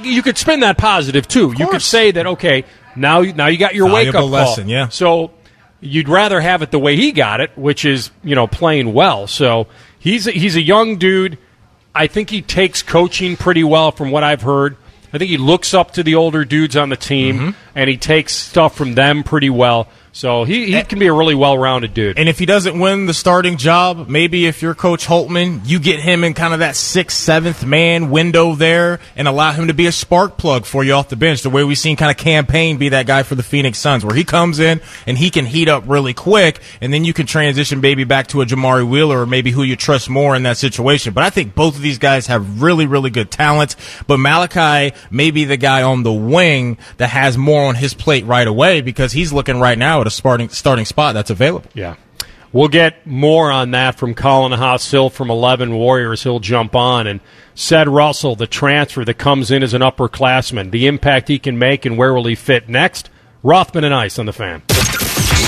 you 0.02 0.24
could 0.24 0.38
spin 0.38 0.62
that 0.62 0.78
positive 0.78 1.28
too. 1.28 1.54
You 1.58 1.68
could 1.68 1.82
say 1.82 2.12
that, 2.12 2.26
okay, 2.26 2.64
now, 2.96 3.20
now 3.20 3.48
you 3.48 3.58
got 3.58 3.76
your 3.76 3.92
wake 3.92 4.16
up 4.16 4.30
lesson, 4.30 4.70
yeah. 4.70 4.88
So 4.88 5.32
you'd 5.82 6.08
rather 6.08 6.40
have 6.40 6.62
it 6.62 6.72
the 6.72 6.80
way 6.80 6.96
he 6.96 7.12
got 7.12 7.42
it, 7.42 7.52
which 7.58 7.84
is, 7.84 8.12
you 8.24 8.34
know, 8.34 8.48
playing 8.48 8.94
well. 8.94 9.28
So 9.28 9.68
he's 10.00 10.26
a, 10.26 10.32
he's 10.32 10.56
a 10.56 10.62
young 10.62 10.98
dude 10.98 11.38
I 11.96 12.08
think 12.08 12.30
he 12.30 12.42
takes 12.42 12.84
coaching 12.84 13.38
pretty 13.38 13.64
well 13.64 13.92
from 13.92 14.12
what 14.12 14.24
I've 14.24 14.42
heard. 14.42 14.76
I 15.14 15.18
think 15.18 15.32
he 15.32 15.38
looks 15.38 15.74
up 15.74 15.92
to 15.92 16.04
the 16.04 16.16
older 16.16 16.44
dudes 16.44 16.76
on 16.76 16.90
the 16.90 16.98
team 16.98 17.38
mm-hmm. 17.38 17.50
and 17.74 17.90
he 17.90 17.96
takes 17.96 18.34
stuff 18.34 18.76
from 18.76 18.96
them 18.96 19.24
pretty 19.24 19.50
well. 19.50 19.88
So 20.16 20.46
he, 20.46 20.72
he 20.72 20.82
can 20.84 20.98
be 20.98 21.08
a 21.08 21.14
really 21.14 21.36
well 21.36 21.58
rounded 21.58 21.94
dude. 21.94 22.18
And 22.18 22.30
if 22.30 22.40
he 22.40 22.46
doesn't 22.46 22.80
win 22.80 23.06
the 23.06 23.14
starting 23.14 23.58
job, 23.58 24.08
maybe 24.08 24.46
if 24.46 24.62
you're 24.62 24.74
Coach 24.74 25.06
Holtmann, 25.06 25.60
you 25.66 25.78
get 25.78 26.00
him 26.00 26.24
in 26.24 26.34
kind 26.34 26.54
of 26.54 26.60
that 26.60 26.78
sixth, 26.78 27.18
seventh 27.18 27.66
man 27.66 28.10
window 28.10 28.56
there 28.56 29.02
and 29.18 29.28
allow 29.28 29.52
him 29.52 29.68
to 29.68 29.74
be 29.74 29.88
a 29.88 29.92
spark 29.92 30.38
plug 30.38 30.66
for 30.66 30.86
you 30.86 30.94
off 30.94 31.10
the 31.10 31.18
bench, 31.18 31.42
the 31.42 31.50
way 31.50 31.66
we've 31.66 31.78
seen 31.78 31.98
kind 31.98 32.12
of 32.12 32.16
Cam 32.16 32.46
Payne 32.46 32.78
be 32.78 32.88
that 32.90 33.08
guy 33.08 33.24
for 33.24 33.36
the 33.36 33.44
Phoenix 33.44 33.78
Suns, 33.78 34.06
where 34.06 34.16
he 34.16 34.24
comes 34.24 34.60
in 34.60 34.80
and 35.06 35.18
he 35.18 35.30
can 35.30 35.46
heat 35.46 35.68
up 35.68 35.84
really 35.86 36.14
quick, 36.14 36.62
and 36.80 36.94
then 36.94 37.04
you 37.04 37.12
can 37.12 37.26
transition 37.26 37.82
maybe 37.82 38.06
back 38.06 38.28
to 38.28 38.42
a 38.42 38.46
Jamari 38.46 38.90
Wheeler 38.90 39.20
or 39.20 39.26
maybe 39.26 39.52
who 39.52 39.64
you 39.64 39.76
trust 39.76 40.10
more 40.10 40.34
in 40.34 40.44
that 40.44 40.56
situation. 40.56 41.12
But 41.12 41.26
I 41.26 41.30
think 41.30 41.56
both 41.56 41.76
of 41.76 41.82
these 41.82 41.98
guys 41.98 42.28
have 42.28 42.62
really, 42.62 42.86
really 42.86 43.10
good 43.10 43.32
talent. 43.32 43.76
But 44.08 44.20
Malaki 44.20 44.96
may 45.12 45.32
be 45.32 45.44
the 45.44 45.58
guy 45.58 45.84
on 45.84 46.04
the 46.04 46.14
wing 46.14 46.78
that 46.96 47.10
has 47.10 47.38
more 47.38 47.66
on 47.66 47.76
his 47.76 47.94
plate 47.94 48.24
right 48.24 48.48
away 48.48 48.80
because 48.80 49.12
he's 49.12 49.34
looking 49.34 49.60
right 49.60 49.78
now 49.78 50.05
a 50.08 50.12
starting 50.12 50.50
starting 50.50 50.86
spot 50.86 51.14
that's 51.14 51.30
available. 51.30 51.70
Yeah. 51.74 51.96
We'll 52.52 52.70
get 52.70 53.06
more 53.06 53.52
on 53.52 53.72
that 53.72 53.96
from 53.96 54.14
Colin 54.14 54.54
Hass-Hill 54.54 55.10
from 55.10 55.30
11 55.30 55.76
Warriors. 55.76 56.24
He'll 56.24 56.40
jump 56.40 56.74
on. 56.74 57.06
And 57.06 57.20
said 57.54 57.90
Russell, 57.90 58.38
the 58.38 58.48
transfer 58.48 59.04
that 59.04 59.16
comes 59.16 59.52
in 59.52 59.62
as 59.62 59.74
an 59.74 59.82
upperclassman, 59.82 60.72
the 60.72 60.88
impact 60.88 61.28
he 61.28 61.38
can 61.38 61.58
make 61.58 61.86
and 61.86 61.98
where 61.98 62.14
will 62.14 62.26
he 62.26 62.36
fit 62.36 62.70
next? 62.70 63.10
Rothman 63.44 63.84
and 63.84 63.94
Ice 63.94 64.18
on 64.18 64.26
the 64.26 64.32
fan. 64.32 64.64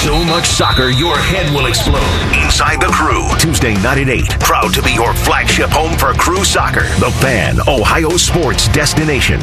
So 0.03 0.21
much 0.25 0.45
soccer, 0.45 0.89
your 0.89 1.17
head 1.17 1.53
will 1.53 1.67
explode. 1.67 2.43
Inside 2.43 2.81
the 2.81 2.91
Crew, 2.91 3.27
Tuesday 3.39 3.73
night 3.75 3.99
at 3.99 4.09
8. 4.09 4.25
Proud 4.41 4.73
to 4.73 4.81
be 4.81 4.91
your 4.91 5.13
flagship 5.13 5.69
home 5.69 5.97
for 5.97 6.13
Crew 6.13 6.43
Soccer. 6.43 6.83
The 6.99 7.11
Fan, 7.21 7.57
Ohio 7.67 8.17
sports 8.17 8.67
destination. 8.69 9.41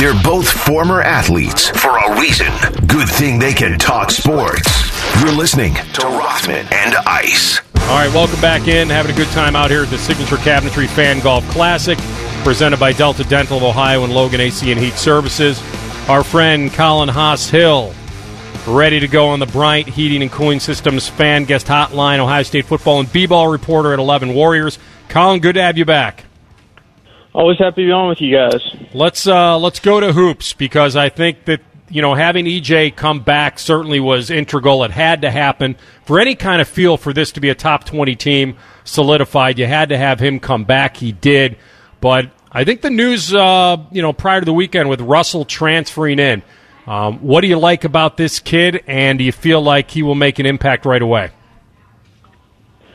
They're 0.00 0.14
both 0.22 0.48
former 0.48 1.02
athletes 1.02 1.68
for 1.68 1.98
a 1.98 2.18
reason. 2.18 2.50
Good 2.86 3.06
thing 3.06 3.38
they 3.38 3.52
can 3.52 3.78
talk 3.78 4.10
sports. 4.10 4.66
You're 5.20 5.30
listening 5.30 5.74
to 5.74 6.06
Rothman 6.06 6.66
and 6.72 6.94
Ice. 7.04 7.60
All 7.74 7.98
right, 7.98 8.10
welcome 8.14 8.40
back 8.40 8.66
in. 8.66 8.88
Having 8.88 9.12
a 9.12 9.16
good 9.16 9.28
time 9.28 9.54
out 9.54 9.70
here 9.70 9.82
at 9.82 9.90
the 9.90 9.98
Signature 9.98 10.36
Cabinetry 10.36 10.88
Fan 10.88 11.20
Golf 11.20 11.46
Classic, 11.50 11.98
presented 12.44 12.80
by 12.80 12.94
Delta 12.94 13.24
Dental 13.24 13.58
of 13.58 13.62
Ohio 13.62 14.02
and 14.02 14.14
Logan 14.14 14.40
AC 14.40 14.72
and 14.72 14.80
Heat 14.80 14.94
Services. 14.94 15.62
Our 16.08 16.24
friend 16.24 16.72
Colin 16.72 17.10
Hass-Hill, 17.10 17.92
ready 18.66 19.00
to 19.00 19.06
go 19.06 19.28
on 19.28 19.38
the 19.38 19.44
Bryant 19.44 19.86
Heating 19.86 20.22
and 20.22 20.32
Cooling 20.32 20.60
Systems 20.60 21.10
fan 21.10 21.44
guest 21.44 21.66
hotline, 21.66 22.20
Ohio 22.20 22.42
State 22.42 22.64
football 22.64 23.00
and 23.00 23.12
b-ball 23.12 23.48
reporter 23.48 23.92
at 23.92 23.98
11 23.98 24.32
Warriors. 24.32 24.78
Colin, 25.10 25.40
good 25.40 25.56
to 25.56 25.62
have 25.62 25.76
you 25.76 25.84
back. 25.84 26.24
Always 27.32 27.58
happy 27.58 27.82
to 27.82 27.88
be 27.88 27.92
on 27.92 28.08
with 28.08 28.20
you 28.20 28.36
guys. 28.36 28.60
Let's 28.92 29.26
uh, 29.26 29.56
let's 29.58 29.78
go 29.78 30.00
to 30.00 30.12
hoops 30.12 30.52
because 30.52 30.96
I 30.96 31.10
think 31.10 31.44
that 31.44 31.60
you 31.88 32.02
know 32.02 32.14
having 32.14 32.44
EJ 32.44 32.96
come 32.96 33.20
back 33.20 33.60
certainly 33.60 34.00
was 34.00 34.30
integral. 34.30 34.82
It 34.82 34.90
had 34.90 35.22
to 35.22 35.30
happen 35.30 35.76
for 36.04 36.18
any 36.18 36.34
kind 36.34 36.60
of 36.60 36.66
feel 36.66 36.96
for 36.96 37.12
this 37.12 37.30
to 37.32 37.40
be 37.40 37.48
a 37.48 37.54
top 37.54 37.84
twenty 37.84 38.16
team 38.16 38.56
solidified. 38.82 39.60
You 39.60 39.66
had 39.66 39.90
to 39.90 39.98
have 39.98 40.18
him 40.18 40.40
come 40.40 40.64
back. 40.64 40.96
He 40.96 41.12
did, 41.12 41.56
but 42.00 42.30
I 42.50 42.64
think 42.64 42.80
the 42.80 42.90
news 42.90 43.32
uh, 43.32 43.76
you 43.92 44.02
know 44.02 44.12
prior 44.12 44.40
to 44.40 44.44
the 44.44 44.52
weekend 44.52 44.88
with 44.88 45.00
Russell 45.00 45.44
transferring 45.44 46.18
in. 46.18 46.42
Um, 46.88 47.18
what 47.18 47.42
do 47.42 47.46
you 47.46 47.58
like 47.58 47.84
about 47.84 48.16
this 48.16 48.40
kid, 48.40 48.82
and 48.88 49.18
do 49.20 49.24
you 49.24 49.30
feel 49.30 49.60
like 49.62 49.92
he 49.92 50.02
will 50.02 50.16
make 50.16 50.40
an 50.40 50.46
impact 50.46 50.84
right 50.84 51.00
away? 51.00 51.30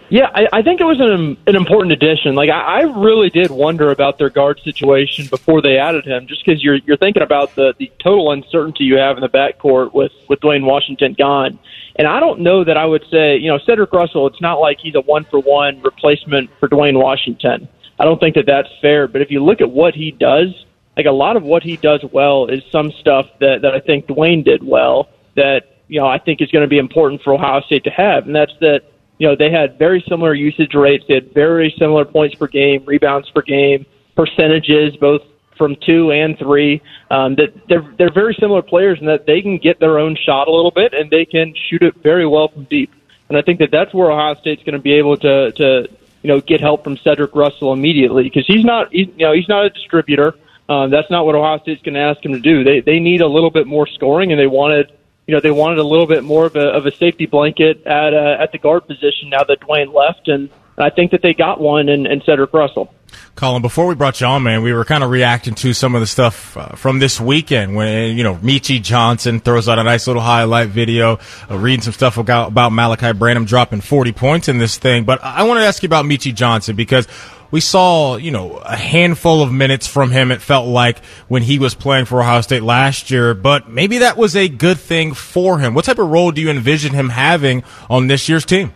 Yeah, 0.10 0.30
I, 0.34 0.48
I 0.54 0.62
think 0.62 0.82
it 0.82 0.86
was 0.86 1.00
an, 1.00 1.38
an 1.48 1.56
important 1.56 1.92
addition. 1.92 2.36
Like 2.36 2.50
I, 2.50 2.60
I 2.60 2.82
really 2.82 3.30
did 3.30 3.50
wonder 3.50 3.92
about 3.92 4.18
their 4.18 4.30
guard 4.30 4.60
situation 4.64 5.26
before 5.28 5.62
they 5.62 5.78
added 5.78 6.06
him, 6.06 6.28
just 6.28 6.46
because 6.46 6.64
you're 6.64 6.76
you're 6.76 6.98
thinking 6.98 7.24
about 7.24 7.56
the 7.56 7.74
the 7.80 7.92
total 8.00 8.32
uncertainty 8.32 8.84
you 8.84 8.98
have 8.98 9.18
in 9.18 9.22
the 9.22 9.30
backcourt 9.30 9.94
with 9.94 10.12
with 10.30 10.40
Duane 10.42 10.66
Washington 10.66 11.16
gone. 11.18 11.58
And 11.96 12.08
I 12.08 12.20
don't 12.20 12.42
know 12.42 12.64
that 12.64 12.78
I 12.78 12.86
would 12.86 13.04
say, 13.10 13.38
you 13.38 13.48
know, 13.48 13.58
Cedric 13.58 13.92
Russell. 13.94 14.28
It's 14.28 14.42
not 14.42 14.60
like 14.60 14.80
he's 14.80 14.96
a 14.96 15.02
one 15.02 15.24
for 15.26 15.40
one 15.40 15.82
replacement 15.82 16.50
for 16.60 16.68
Duane 16.68 17.00
Washington. 17.00 17.68
I 17.98 18.04
don't 18.04 18.20
think 18.20 18.36
that 18.36 18.46
that's 18.46 18.70
fair. 18.82 19.08
But 19.08 19.22
if 19.22 19.32
you 19.32 19.44
look 19.44 19.62
at 19.62 19.72
what 19.72 19.96
he 19.96 20.12
does, 20.12 20.66
like 20.98 21.06
a 21.06 21.12
lot 21.12 21.38
of 21.38 21.44
what 21.44 21.64
he 21.64 21.78
does 21.78 22.04
well 22.12 22.48
is 22.48 22.64
some 22.72 22.92
stuff 23.00 23.28
that 23.40 23.64
that 23.64 23.74
I 23.74 23.80
think 23.80 24.08
Duane 24.08 24.44
did 24.44 24.62
well. 24.62 25.10
That 25.36 25.78
you 25.88 26.00
know 26.00 26.08
I 26.08 26.20
think 26.20 26.42
is 26.42 26.52
going 26.52 26.64
to 26.64 26.70
be 26.70 26.78
important 26.78 27.24
for 27.24 27.34
Ohio 27.34 27.62
State 27.62 27.86
to 27.86 27.90
have, 27.90 28.28
and 28.28 28.36
that's 28.36 28.54
that 28.60 28.84
you 29.18 29.28
know, 29.28 29.36
they 29.36 29.50
had 29.50 29.78
very 29.78 30.04
similar 30.08 30.34
usage 30.34 30.74
rates. 30.74 31.06
They 31.08 31.16
had 31.16 31.34
very 31.34 31.74
similar 31.78 32.06
points 32.06 32.36
per 32.36 32.48
game, 32.48 32.84
rebounds 32.86 33.30
per 33.30 33.42
game, 33.42 33.86
percentages, 34.16 34.96
both 34.98 35.22
from 35.58 35.76
two 35.86 36.12
and 36.12 36.38
three. 36.38 36.82
Um, 37.10 37.36
that 37.36 37.54
they're 37.70 37.88
they're 37.98 38.14
very 38.14 38.36
similar 38.40 38.62
players 38.62 39.00
in 39.00 39.06
that 39.08 39.26
they 39.26 39.42
can 39.42 39.58
get 39.58 39.80
their 39.80 40.00
own 40.00 40.16
shot 40.16 40.48
a 40.48 40.52
little 40.52 40.72
bit 40.72 40.94
and 40.94 41.10
they 41.10 41.26
can 41.26 41.54
shoot 41.70 41.82
it 41.82 41.96
very 41.96 42.28
well 42.28 42.50
from 42.50 42.66
deep. 42.66 42.92
And 43.30 43.38
I 43.38 43.42
think 43.42 43.60
that 43.60 43.72
that's 43.72 43.94
where 43.94 44.12
Ohio 44.12 44.36
State's 44.36 44.64
going 44.64 44.74
to 44.74 44.80
be 44.80 44.94
able 44.94 45.18
to 45.18 45.52
to 45.54 45.88
you 46.22 46.28
know 46.28 46.42
get 46.42 46.60
help 46.60 46.84
from 46.84 46.98
Cedric 46.98 47.36
Russell 47.36 47.72
immediately 47.72 48.24
because 48.24 48.46
he's 48.46 48.66
not 48.66 48.92
he's, 48.92 49.08
you 49.16 49.26
know 49.26 49.34
he's 49.34 49.48
not 49.48 49.66
a 49.66 49.70
distributor. 49.70 50.36
Um, 50.68 50.90
that's 50.90 51.10
not 51.12 51.26
what 51.26 51.36
Ohio 51.36 51.60
State's 51.60 51.84
going 51.84 51.94
to 51.94 52.02
ask 52.02 52.26
him 52.26 52.34
to 52.34 52.40
do. 52.40 52.64
They 52.64 52.82
they 52.82 53.00
need 53.00 53.22
a 53.22 53.28
little 53.28 53.52
bit 53.52 53.68
more 53.68 53.88
scoring 53.88 54.32
and 54.32 54.40
they 54.40 54.48
wanted 54.48 54.92
you 55.28 55.34
know, 55.34 55.42
they 55.42 55.52
wanted 55.52 55.80
a 55.80 55.84
little 55.84 56.08
bit 56.08 56.24
more 56.24 56.46
of 56.46 56.56
a, 56.56 56.68
of 56.70 56.86
a 56.86 56.92
safety 56.92 57.26
blanket 57.26 57.86
at 57.86 58.14
uh, 58.14 58.38
at 58.40 58.52
the 58.52 58.58
guard 58.58 58.88
position 58.88 59.30
now 59.30 59.44
that 59.44 59.60
Duane 59.62 59.92
left, 59.92 60.28
and 60.28 60.50
I 60.78 60.90
think 60.90 61.12
that 61.12 61.22
they 61.22 61.34
got 61.34 61.60
one 61.60 61.90
in, 61.90 62.06
in 62.06 62.22
Cedric 62.22 62.54
Russell. 62.54 62.94
Colin, 63.36 63.62
before 63.62 63.86
we 63.86 63.96
brought 63.96 64.20
you 64.22 64.28
on, 64.28 64.44
man, 64.44 64.62
we 64.62 64.74
were 64.74 64.86
kind 64.86 65.04
of 65.04 65.10
reacting 65.10 65.56
to 65.56 65.74
some 65.74 65.96
of 65.96 66.02
the 66.02 66.08
stuff 66.08 66.56
uh, 66.58 66.70
from 66.70 67.00
this 67.00 67.20
weekend 67.20 67.76
when, 67.76 68.18
you 68.18 68.24
know, 68.24 68.36
Meechie 68.36 68.82
Johnson 68.82 69.40
throws 69.40 69.70
out 69.70 69.80
a 69.80 69.84
nice 69.84 70.08
little 70.08 70.22
highlight 70.22 70.70
video, 70.70 71.20
uh, 71.50 71.58
reading 71.58 71.82
some 71.82 71.94
stuff 71.94 72.18
about, 72.18 72.50
about 72.50 72.72
Malaki 72.72 73.18
Branham 73.18 73.46
dropping 73.46 73.82
40 73.82 74.12
points 74.14 74.48
in 74.48 74.58
this 74.58 74.78
thing. 74.78 75.04
But 75.06 75.24
I 75.24 75.44
want 75.44 75.60
to 75.60 75.66
ask 75.66 75.84
you 75.84 75.88
about 75.88 76.06
Meechie 76.06 76.34
Johnson 76.34 76.76
because 76.76 77.08
we 77.56 77.62
saw, 77.62 78.18
you 78.18 78.32
know, 78.32 78.58
a 78.58 78.76
handful 78.76 79.42
of 79.42 79.50
minutes 79.50 79.88
from 79.88 80.12
him, 80.12 80.30
it 80.30 80.42
felt 80.42 80.68
like, 80.68 81.02
when 81.30 81.42
he 81.42 81.58
was 81.58 81.74
playing 81.74 82.04
for 82.04 82.20
Ohio 82.20 82.42
State 82.42 82.64
last 82.64 83.10
year, 83.10 83.34
but 83.34 83.70
maybe 83.70 84.00
that 84.00 84.18
was 84.18 84.36
a 84.36 84.50
good 84.50 84.78
thing 84.78 85.14
for 85.14 85.60
him. 85.60 85.74
What 85.74 85.86
type 85.86 85.98
of 85.98 86.10
role 86.10 86.34
do 86.34 86.42
you 86.42 86.50
envision 86.50 86.94
him 86.94 87.08
having 87.08 87.64
on 87.90 88.08
this 88.08 88.28
year's 88.28 88.44
team? 88.44 88.74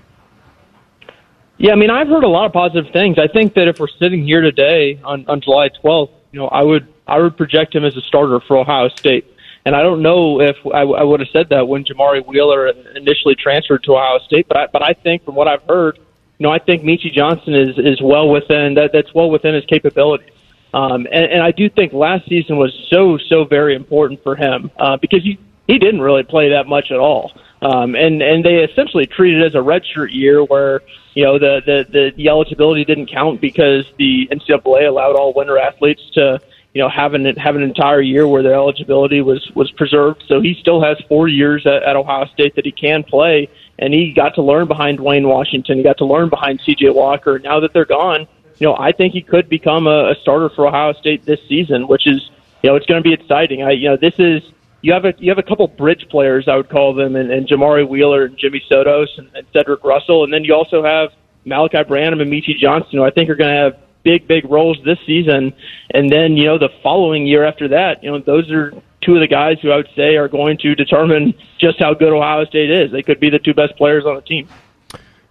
Yeah, 1.57 1.73
I 1.73 1.75
mean, 1.75 1.89
I've 1.89 2.07
heard 2.07 2.23
a 2.23 2.29
lot 2.29 2.45
of 2.45 2.53
positive 2.53 2.93
things. 2.93 3.17
I 3.19 3.27
think 3.27 3.55
that 3.55 3.67
if 3.67 3.81
we're 3.81 3.89
sitting 3.99 4.23
here 4.23 4.39
today 4.39 5.01
on, 5.03 5.25
on 5.27 5.41
July 5.41 5.67
12th, 5.83 6.11
you 6.31 6.39
know, 6.39 6.47
I 6.47 6.63
would 6.63 6.87
I 7.05 7.19
would 7.19 7.35
project 7.35 7.75
him 7.75 7.83
as 7.83 7.97
a 7.97 8.01
starter 8.07 8.39
for 8.47 8.55
Ohio 8.55 8.87
State. 8.95 9.25
And 9.65 9.75
I 9.75 9.81
don't 9.81 10.01
know 10.01 10.39
if 10.39 10.55
I, 10.73 10.83
I 10.83 11.03
would 11.03 11.19
have 11.19 11.27
said 11.33 11.49
that 11.49 11.67
when 11.67 11.83
Jamari 11.83 12.25
Wheeler 12.25 12.69
initially 12.95 13.35
transferred 13.35 13.83
to 13.83 13.97
Ohio 13.97 14.19
State, 14.19 14.47
but 14.47 14.55
I, 14.55 14.67
but 14.71 14.81
I 14.81 14.93
think 14.93 15.25
from 15.25 15.35
what 15.35 15.49
I've 15.49 15.63
heard, 15.63 15.99
you 16.39 16.45
know, 16.45 16.51
I 16.51 16.59
think 16.59 16.83
Meechie 16.83 17.11
Johnson 17.11 17.53
is 17.53 17.77
is 17.77 18.01
well 18.01 18.29
within 18.29 18.75
that. 18.75 18.91
That's 18.93 19.13
well 19.13 19.29
within 19.29 19.53
his 19.53 19.65
capabilities. 19.65 20.29
Um, 20.73 21.05
and, 21.11 21.25
and 21.31 21.43
I 21.43 21.51
do 21.51 21.69
think 21.69 21.93
last 21.93 22.27
season 22.27 22.57
was 22.57 22.73
so 22.89 23.17
so 23.17 23.43
very 23.43 23.75
important 23.75 24.23
for 24.23 24.35
him 24.35 24.71
uh, 24.77 24.97
because 24.97 25.21
he 25.21 25.37
he 25.67 25.77
didn't 25.77 26.01
really 26.01 26.23
play 26.23 26.49
that 26.49 26.65
much 26.65 26.91
at 26.91 26.99
all. 26.99 27.33
Um, 27.61 27.95
and 27.95 28.21
and 28.21 28.43
they 28.43 28.63
essentially 28.63 29.05
treated 29.05 29.41
it 29.41 29.47
as 29.47 29.55
a 29.55 29.57
redshirt 29.57 30.13
year 30.13 30.41
where 30.43 30.81
you 31.13 31.25
know 31.25 31.37
the, 31.37 31.61
the 31.65 31.85
the 31.91 32.13
the 32.15 32.29
eligibility 32.29 32.85
didn't 32.85 33.07
count 33.07 33.41
because 33.41 33.85
the 33.97 34.29
NCAA 34.31 34.87
allowed 34.87 35.17
all 35.17 35.33
winter 35.33 35.57
athletes 35.57 36.01
to 36.13 36.39
you 36.73 36.81
know 36.81 36.87
have 36.87 37.15
an 37.15 37.25
have 37.35 37.57
an 37.57 37.63
entire 37.63 37.99
year 37.99 38.25
where 38.25 38.43
their 38.43 38.53
eligibility 38.53 39.19
was 39.19 39.51
was 39.55 39.69
preserved. 39.71 40.23
So 40.27 40.39
he 40.39 40.53
still 40.53 40.81
has 40.81 40.97
four 41.09 41.27
years 41.27 41.67
at, 41.67 41.83
at 41.83 41.97
Ohio 41.97 42.27
State 42.27 42.55
that 42.55 42.65
he 42.65 42.71
can 42.71 43.03
play, 43.03 43.49
and 43.79 43.93
he 43.93 44.13
got 44.13 44.35
to 44.35 44.41
learn 44.41 44.67
behind 44.67 44.97
Duane 44.97 45.27
Washington. 45.27 45.77
He 45.77 45.83
got 45.83 45.97
to 45.97 46.05
learn 46.05 46.29
behind 46.29 46.61
C.J. 46.65 46.89
Walker. 46.89 47.39
Now 47.39 47.59
that 47.61 47.73
they're 47.73 47.85
gone, 47.85 48.27
you 48.59 48.67
know, 48.67 48.75
I 48.77 48.91
think 48.91 49.13
he 49.13 49.21
could 49.21 49.49
become 49.49 49.87
a, 49.87 50.11
a 50.11 50.15
starter 50.21 50.49
for 50.49 50.67
Ohio 50.67 50.93
State 50.93 51.25
this 51.25 51.39
season, 51.47 51.87
which 51.87 52.05
is, 52.05 52.29
you 52.61 52.69
know, 52.69 52.75
it's 52.75 52.85
going 52.85 53.01
to 53.01 53.07
be 53.07 53.13
exciting. 53.13 53.63
I, 53.63 53.71
you 53.71 53.89
know, 53.89 53.97
this 53.97 54.15
is 54.19 54.43
you 54.81 54.93
have 54.93 55.05
a 55.05 55.13
you 55.17 55.29
have 55.29 55.39
a 55.39 55.43
couple 55.43 55.67
bridge 55.67 56.07
players, 56.09 56.47
I 56.47 56.55
would 56.55 56.69
call 56.69 56.93
them, 56.93 57.15
and, 57.15 57.31
and 57.31 57.47
Jamari 57.47 57.87
Wheeler 57.87 58.25
and 58.25 58.37
Jimmy 58.37 58.61
Sotos 58.69 59.07
and, 59.17 59.29
and 59.33 59.47
Cedric 59.53 59.83
Russell, 59.83 60.23
and 60.23 60.33
then 60.33 60.43
you 60.43 60.53
also 60.53 60.83
have 60.83 61.09
Malaki 61.45 61.87
Branham 61.87 62.21
and 62.21 62.31
Meechie 62.31 62.57
Johnson, 62.57 62.91
who 62.93 63.03
I 63.03 63.11
think 63.11 63.29
are 63.29 63.35
going 63.35 63.53
to 63.53 63.59
have 63.59 63.77
big, 64.03 64.27
big 64.27 64.45
roles 64.49 64.77
this 64.85 64.97
season. 65.05 65.53
And 65.91 66.09
then, 66.09 66.37
you 66.37 66.45
know, 66.45 66.57
the 66.57 66.69
following 66.83 67.25
year 67.25 67.43
after 67.43 67.69
that, 67.69 68.03
you 68.03 68.11
know, 68.11 68.19
those 68.19 68.49
are 68.51 68.73
two 69.01 69.15
of 69.15 69.21
the 69.21 69.27
guys 69.27 69.57
who 69.61 69.71
I 69.71 69.77
would 69.77 69.89
say 69.95 70.15
are 70.15 70.27
going 70.27 70.57
to 70.59 70.75
determine 70.75 71.33
just 71.59 71.79
how 71.79 71.93
good 71.93 72.13
Ohio 72.13 72.45
State 72.45 72.69
is. 72.69 72.91
They 72.91 73.01
could 73.01 73.19
be 73.19 73.29
the 73.29 73.39
two 73.39 73.53
best 73.53 73.75
players 73.77 74.05
on 74.05 74.15
the 74.15 74.21
team. 74.21 74.47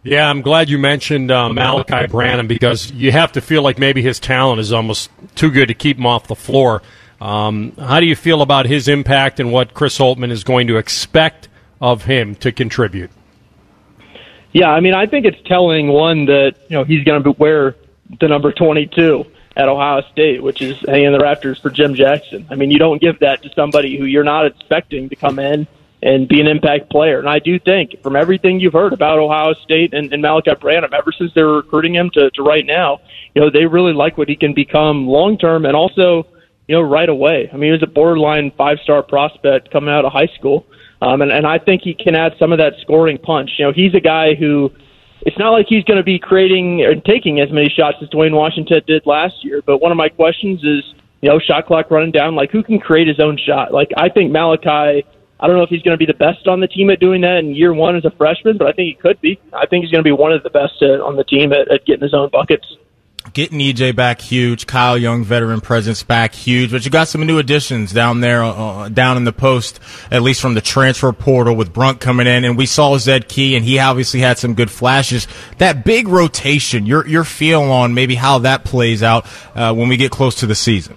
Yeah, 0.02 0.30
I'm 0.30 0.42
glad 0.42 0.70
you 0.70 0.78
mentioned 0.78 1.30
uh, 1.30 1.48
Malaki 1.48 2.10
Branham 2.10 2.46
because 2.46 2.90
you 2.92 3.12
have 3.12 3.32
to 3.32 3.40
feel 3.40 3.62
like 3.62 3.78
maybe 3.78 4.00
his 4.00 4.20
talent 4.20 4.60
is 4.60 4.72
almost 4.72 5.10
too 5.34 5.50
good 5.50 5.66
to 5.68 5.74
keep 5.74 5.98
him 5.98 6.06
off 6.06 6.28
the 6.28 6.36
floor. 6.36 6.82
Um, 7.20 7.72
how 7.76 8.00
do 8.00 8.06
you 8.06 8.14
feel 8.14 8.42
about 8.42 8.66
his 8.66 8.86
impact 8.86 9.40
and 9.40 9.52
what 9.52 9.74
Chris 9.74 9.98
Holtmann 9.98 10.30
is 10.30 10.44
going 10.44 10.68
to 10.68 10.76
expect 10.76 11.48
of 11.80 12.04
him 12.04 12.36
to 12.36 12.52
contribute? 12.52 13.10
Yeah, 14.52 14.70
I 14.70 14.80
mean, 14.80 14.94
I 14.94 15.06
think 15.06 15.26
it's 15.26 15.40
telling 15.46 15.88
one 15.88 16.26
that 16.26 16.54
you 16.68 16.76
know 16.76 16.84
he's 16.84 17.04
going 17.04 17.22
to 17.22 17.32
be 17.32 17.36
wear 17.38 17.74
the 18.20 18.28
number 18.28 18.52
22 18.52 19.26
at 19.59 19.68
Ohio 19.68 20.02
State, 20.12 20.40
which 20.40 20.62
is 20.62 20.78
hanging 20.86 21.11
the 21.11 21.18
Raptors 21.18 21.61
for 21.61 21.68
Jim 21.68 21.96
Jackson. 21.96 22.47
I 22.48 22.55
mean, 22.55 22.70
you 22.70 22.78
don't 22.78 23.01
give 23.01 23.18
that 23.18 23.43
to 23.43 23.52
somebody 23.55 23.98
who 23.98 24.05
you're 24.05 24.24
not 24.24 24.47
expecting 24.47 25.09
to 25.09 25.16
come 25.16 25.40
in 25.40 25.66
and 26.01 26.28
be 26.28 26.40
an 26.40 26.47
impact 26.47 26.90
player. 26.90 27.18
And 27.18 27.28
I 27.28 27.40
do 27.40 27.59
think, 27.59 28.01
from 28.01 28.14
everything 28.14 28.60
you've 28.60 28.72
heard 28.72 28.93
about 28.93 29.18
Ohio 29.18 29.55
State 29.55 29.94
and, 29.94 30.12
and 30.12 30.22
Malaki 30.22 30.59
Branham, 30.60 30.94
ever 30.94 31.10
since 31.10 31.35
they 31.35 31.43
were 31.43 31.56
recruiting 31.56 31.97
him 31.97 32.09
to, 32.10 32.30
to 32.30 32.43
right 32.43 32.64
now, 32.64 33.01
you 33.35 33.43
know, 33.43 33.51
they 33.51 33.66
really 33.66 33.93
like 33.93 34.16
what 34.16 34.28
he 34.28 34.36
can 34.36 34.55
become 34.55 35.09
long 35.09 35.36
term 35.36 35.66
and 35.66 35.74
also, 35.74 36.28
you 36.68 36.76
know, 36.76 36.82
right 36.82 37.09
away. 37.09 37.51
I 37.52 37.56
mean, 37.56 37.68
he 37.68 37.72
was 37.72 37.82
a 37.82 37.89
borderline 37.89 38.52
five 38.56 38.78
star 38.85 39.02
prospect 39.02 39.72
coming 39.72 39.93
out 39.93 40.05
of 40.05 40.12
high 40.12 40.30
school. 40.39 40.66
Um, 41.02 41.20
and, 41.20 41.32
and 41.32 41.47
I 41.47 41.59
think 41.59 41.82
he 41.82 41.94
can 41.94 42.14
add 42.14 42.35
some 42.39 42.52
of 42.52 42.59
that 42.59 42.74
scoring 42.80 43.18
punch. 43.18 43.51
You 43.59 43.66
know, 43.66 43.72
he's 43.72 43.94
a 43.94 44.01
guy 44.01 44.35
who 44.35 44.72
it's 45.23 45.39
not 45.39 45.51
like 45.51 45.66
he's 45.69 45.85
going 45.85 45.97
to 45.97 46.05
be 46.05 46.19
creating 46.19 46.85
and 46.85 47.05
taking 47.05 47.40
as 47.40 47.51
many 47.51 47.69
shots 47.69 47.99
as 48.03 48.09
Duane 48.09 48.35
Washington 48.35 48.82
did 48.86 49.07
last 49.07 49.45
year. 49.45 49.62
But 49.65 49.78
one 49.78 49.90
of 49.90 49.99
my 49.99 50.09
questions 50.09 50.61
is, 50.62 50.95
you 51.20 51.28
know, 51.28 51.39
shot 51.39 51.66
clock 51.66 51.90
running 51.90 52.12
down. 52.12 52.35
Like, 52.35 52.51
who 52.51 52.62
can 52.62 52.78
create 52.78 53.09
his 53.09 53.19
own 53.20 53.36
shot? 53.36 53.73
Like, 53.73 53.90
I 53.97 54.09
think 54.09 54.31
Malaki, 54.31 55.05
I 55.40 55.47
don't 55.47 55.57
know 55.57 55.62
if 55.62 55.70
he's 55.70 55.82
going 55.82 55.95
to 55.95 55.99
be 55.99 56.07
the 56.07 56.19
best 56.19 56.47
on 56.47 56.61
the 56.61 56.69
team 56.69 56.90
at 56.90 57.01
doing 57.01 57.20
that 57.23 57.39
in 57.39 57.55
year 57.55 57.74
one 57.74 57.97
as 57.97 58.05
a 58.05 58.11
freshman, 58.12 58.59
but 58.59 58.69
I 58.69 58.73
think 58.73 58.89
he 58.89 58.95
could 58.95 59.20
be. 59.20 59.40
I 59.53 59.66
think 59.66 59.85
he's 59.85 59.93
going 59.93 60.05
to 60.05 60.09
be 60.09 60.12
one 60.12 60.32
of 60.32 60.43
the 60.43 60.51
best 60.51 60.74
uh, 60.82 61.05
on 61.05 61.16
the 61.16 61.24
team 61.24 61.53
at, 61.53 61.70
at 61.70 61.85
getting 61.85 62.03
his 62.03 62.15
own 62.15 62.28
buckets. 62.31 62.66
Getting 63.32 63.59
EJ 63.59 63.94
back 63.94 64.20
huge, 64.20 64.66
Kyle 64.66 64.96
Young 64.96 65.24
veteran 65.24 65.60
presence 65.60 66.02
back 66.02 66.34
huge, 66.34 66.70
but 66.70 66.84
you 66.84 66.90
got 66.90 67.09
some 67.09 67.26
new 67.26 67.38
additions 67.38 67.92
down 67.92 68.20
there, 68.20 68.42
uh, 68.42 68.88
down 68.88 69.16
in 69.16 69.24
the 69.24 69.32
post, 69.32 69.80
at 70.10 70.22
least 70.22 70.40
from 70.40 70.55
the 70.55 70.60
transfer 70.60 71.12
portal 71.12 71.55
with 71.55 71.72
Brunk 71.72 72.00
coming 72.00 72.26
in, 72.26 72.44
and 72.44 72.56
we 72.56 72.64
saw 72.66 72.96
Zed 72.96 73.28
Key, 73.28 73.56
and 73.56 73.64
he 73.64 73.78
obviously 73.78 74.20
had 74.20 74.38
some 74.38 74.55
good 74.55 74.70
flashes. 74.70 75.26
That 75.59 75.84
big 75.84 76.09
rotation, 76.09 76.86
your 76.86 77.06
your 77.06 77.24
feel 77.24 77.62
on 77.62 77.92
maybe 77.94 78.14
how 78.14 78.38
that 78.40 78.64
plays 78.64 79.02
out 79.02 79.26
uh, 79.55 79.74
when 79.74 79.88
we 79.88 79.96
get 79.96 80.10
close 80.10 80.36
to 80.36 80.46
the 80.46 80.55
season. 80.55 80.96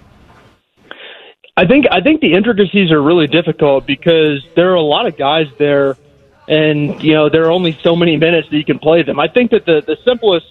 I, 1.56 1.62
I 1.62 1.66
think 1.66 1.86
I 1.90 2.00
think 2.00 2.20
the 2.20 2.34
intricacies 2.34 2.90
are 2.90 3.02
really 3.02 3.26
difficult 3.26 3.86
because 3.86 4.44
there 4.54 4.70
are 4.70 4.76
a 4.76 4.82
lot 4.82 5.06
of 5.06 5.16
guys 5.16 5.48
there, 5.58 5.96
and 6.48 7.02
you 7.02 7.12
know 7.12 7.28
there 7.28 7.44
are 7.44 7.50
only 7.50 7.78
so 7.82 7.94
many 7.94 8.16
minutes 8.16 8.48
that 8.50 8.56
you 8.56 8.64
can 8.64 8.78
play 8.78 9.02
them. 9.02 9.20
I 9.20 9.28
think 9.28 9.50
that 9.50 9.66
the 9.66 9.82
the 9.86 9.96
simplest 10.04 10.46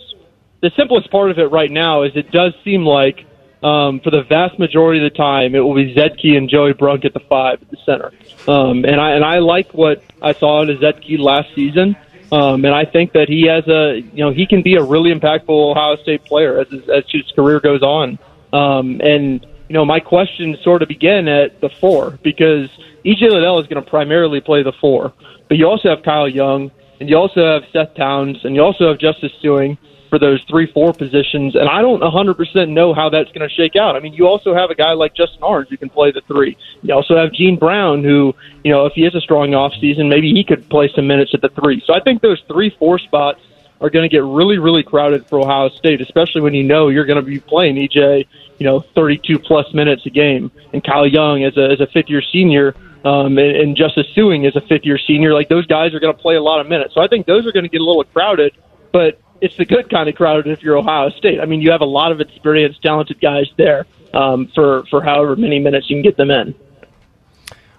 the 0.61 0.71
simplest 0.75 1.11
part 1.11 1.31
of 1.31 1.39
it 1.39 1.51
right 1.51 1.71
now 1.71 2.03
is 2.03 2.11
it 2.15 2.31
does 2.31 2.53
seem 2.63 2.85
like 2.85 3.25
um, 3.63 3.99
for 3.99 4.09
the 4.09 4.23
vast 4.23 4.57
majority 4.57 5.03
of 5.03 5.11
the 5.11 5.17
time 5.17 5.53
it 5.53 5.59
will 5.59 5.75
be 5.75 5.93
Zed 5.93 6.17
Key 6.17 6.35
and 6.35 6.49
Joey 6.49 6.73
Brunk 6.73 7.05
at 7.05 7.13
the 7.13 7.19
five 7.19 7.61
at 7.61 7.69
the 7.69 7.77
center, 7.85 8.11
um, 8.47 8.85
and 8.85 8.99
I 8.99 9.11
and 9.11 9.23
I 9.23 9.39
like 9.39 9.73
what 9.73 10.03
I 10.21 10.33
saw 10.33 10.61
in 10.61 10.79
Zed 10.79 11.01
Key 11.01 11.17
last 11.17 11.53
season. 11.55 11.95
Um, 12.31 12.63
and 12.63 12.73
I 12.73 12.85
think 12.85 13.11
that 13.11 13.27
he 13.27 13.47
has 13.47 13.67
a, 13.67 13.99
you 14.13 14.23
know, 14.23 14.31
he 14.31 14.47
can 14.47 14.61
be 14.61 14.75
a 14.75 14.83
really 14.83 15.13
impactful 15.13 15.49
Ohio 15.49 15.97
State 15.97 16.23
player 16.23 16.61
as 16.61 16.69
his, 16.69 16.87
as 16.87 17.03
his 17.09 17.29
career 17.35 17.59
goes 17.59 17.81
on. 17.81 18.17
Um, 18.53 19.01
and 19.03 19.45
you 19.67 19.73
know, 19.73 19.83
my 19.83 19.99
questions 19.99 20.57
sort 20.63 20.81
of 20.81 20.87
begin 20.87 21.27
at 21.27 21.59
the 21.59 21.69
four 21.69 22.19
because 22.23 22.69
EJ 23.05 23.21
Liddell 23.31 23.59
is 23.59 23.67
going 23.67 23.83
to 23.83 23.89
primarily 23.89 24.39
play 24.39 24.63
the 24.63 24.71
four, 24.71 25.13
but 25.49 25.57
you 25.57 25.65
also 25.67 25.89
have 25.89 26.03
Kyle 26.03 26.27
Young, 26.27 26.71
and 26.99 27.09
you 27.09 27.17
also 27.17 27.45
have 27.45 27.63
Seth 27.73 27.95
Towns, 27.95 28.43
and 28.43 28.55
you 28.55 28.61
also 28.61 28.89
have 28.89 28.97
Justice 28.97 29.31
Sueing 29.43 29.77
for 30.11 30.19
those 30.19 30.43
three, 30.43 30.69
four 30.71 30.93
positions. 30.93 31.55
And 31.55 31.69
I 31.69 31.81
don't 31.81 32.01
100% 32.01 32.69
know 32.69 32.93
how 32.93 33.09
that's 33.09 33.31
going 33.31 33.47
to 33.47 33.55
shake 33.55 33.77
out. 33.77 33.95
I 33.95 33.99
mean, 33.99 34.13
you 34.13 34.27
also 34.27 34.53
have 34.53 34.69
a 34.69 34.75
guy 34.75 34.91
like 34.91 35.15
Justin 35.15 35.41
Ahrens 35.41 35.69
who 35.69 35.77
can 35.77 35.89
play 35.89 36.11
the 36.11 36.21
three. 36.27 36.57
You 36.83 36.93
also 36.93 37.15
have 37.15 37.31
Gene 37.31 37.57
Brown 37.57 38.03
who, 38.03 38.35
you 38.65 38.71
know, 38.71 38.85
if 38.85 38.93
he 38.93 39.03
has 39.03 39.15
a 39.15 39.21
strong 39.21 39.55
off 39.55 39.71
season, 39.79 40.09
maybe 40.09 40.31
he 40.33 40.43
could 40.43 40.69
play 40.69 40.91
some 40.93 41.07
minutes 41.07 41.31
at 41.33 41.41
the 41.41 41.47
three. 41.49 41.81
So 41.87 41.95
I 41.95 42.01
think 42.01 42.21
those 42.21 42.41
three, 42.49 42.75
four 42.77 42.99
spots 42.99 43.39
are 43.79 43.89
going 43.89 44.07
to 44.07 44.13
get 44.13 44.23
really, 44.23 44.59
really 44.59 44.83
crowded 44.83 45.25
for 45.27 45.39
Ohio 45.39 45.69
State, 45.69 46.01
especially 46.01 46.41
when 46.41 46.53
you 46.53 46.63
know 46.63 46.89
you're 46.89 47.05
going 47.05 47.23
to 47.23 47.25
be 47.25 47.39
playing 47.39 47.77
EJ, 47.77 48.27
you 48.59 48.65
know, 48.65 48.81
32 48.81 49.39
plus 49.39 49.73
minutes 49.73 50.05
a 50.05 50.09
game, 50.09 50.51
and 50.73 50.83
Kyle 50.83 51.07
Young 51.07 51.43
as 51.43 51.57
a 51.57 51.71
as 51.71 51.79
a 51.79 51.87
fifth 51.87 52.09
year 52.09 52.21
senior, 52.21 52.75
um, 53.05 53.37
and, 53.39 53.55
and 53.55 53.77
Justice 53.77 54.07
Sueing 54.15 54.45
as 54.45 54.55
a 54.57 54.61
fifth 54.61 54.85
year 54.85 54.99
senior. 54.99 55.33
Like 55.33 55.49
those 55.49 55.65
guys 55.65 55.93
are 55.95 55.99
going 55.99 56.15
to 56.15 56.21
play 56.21 56.35
a 56.35 56.43
lot 56.43 56.59
of 56.59 56.67
minutes, 56.67 56.93
so 56.93 57.01
I 57.01 57.07
think 57.07 57.25
those 57.25 57.47
are 57.47 57.51
going 57.51 57.63
to 57.63 57.69
get 57.69 57.81
a 57.81 57.85
little 57.85 58.03
crowded. 58.03 58.53
But 58.91 59.19
it's 59.41 59.57
the 59.57 59.65
good 59.65 59.89
kind 59.89 60.07
of 60.07 60.15
crowded 60.15 60.47
if 60.47 60.61
you're 60.61 60.77
Ohio 60.77 61.09
State. 61.09 61.39
I 61.41 61.45
mean, 61.45 61.61
you 61.61 61.71
have 61.71 61.81
a 61.81 61.85
lot 61.85 62.11
of 62.11 62.21
experienced, 62.21 62.81
talented 62.81 63.19
guys 63.19 63.47
there 63.57 63.85
um, 64.13 64.49
for 64.53 64.85
for 64.89 65.01
however 65.01 65.35
many 65.35 65.59
minutes 65.59 65.89
you 65.89 65.97
can 65.97 66.03
get 66.03 66.17
them 66.17 66.31
in. 66.31 66.55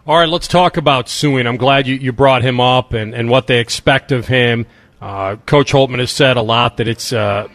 All 0.05 0.16
right, 0.16 0.28
let's 0.28 0.48
talk 0.48 0.76
about 0.76 1.06
Sueing. 1.06 1.47
I'm 1.47 1.56
glad 1.56 1.86
you, 1.86 1.94
you 1.94 2.12
brought 2.12 2.43
him 2.43 2.59
up 2.59 2.93
and, 2.93 3.14
and 3.14 3.30
what 3.30 3.47
they 3.47 3.60
expect 3.60 4.10
of 4.10 4.26
him. 4.26 4.66
Uh, 5.01 5.36
Coach 5.47 5.72
Holtmann 5.72 6.01
has 6.01 6.10
said 6.10 6.36
a 6.36 6.43
lot 6.43 6.78
that 6.78 6.89
it's 6.89 7.12
uh, 7.12 7.47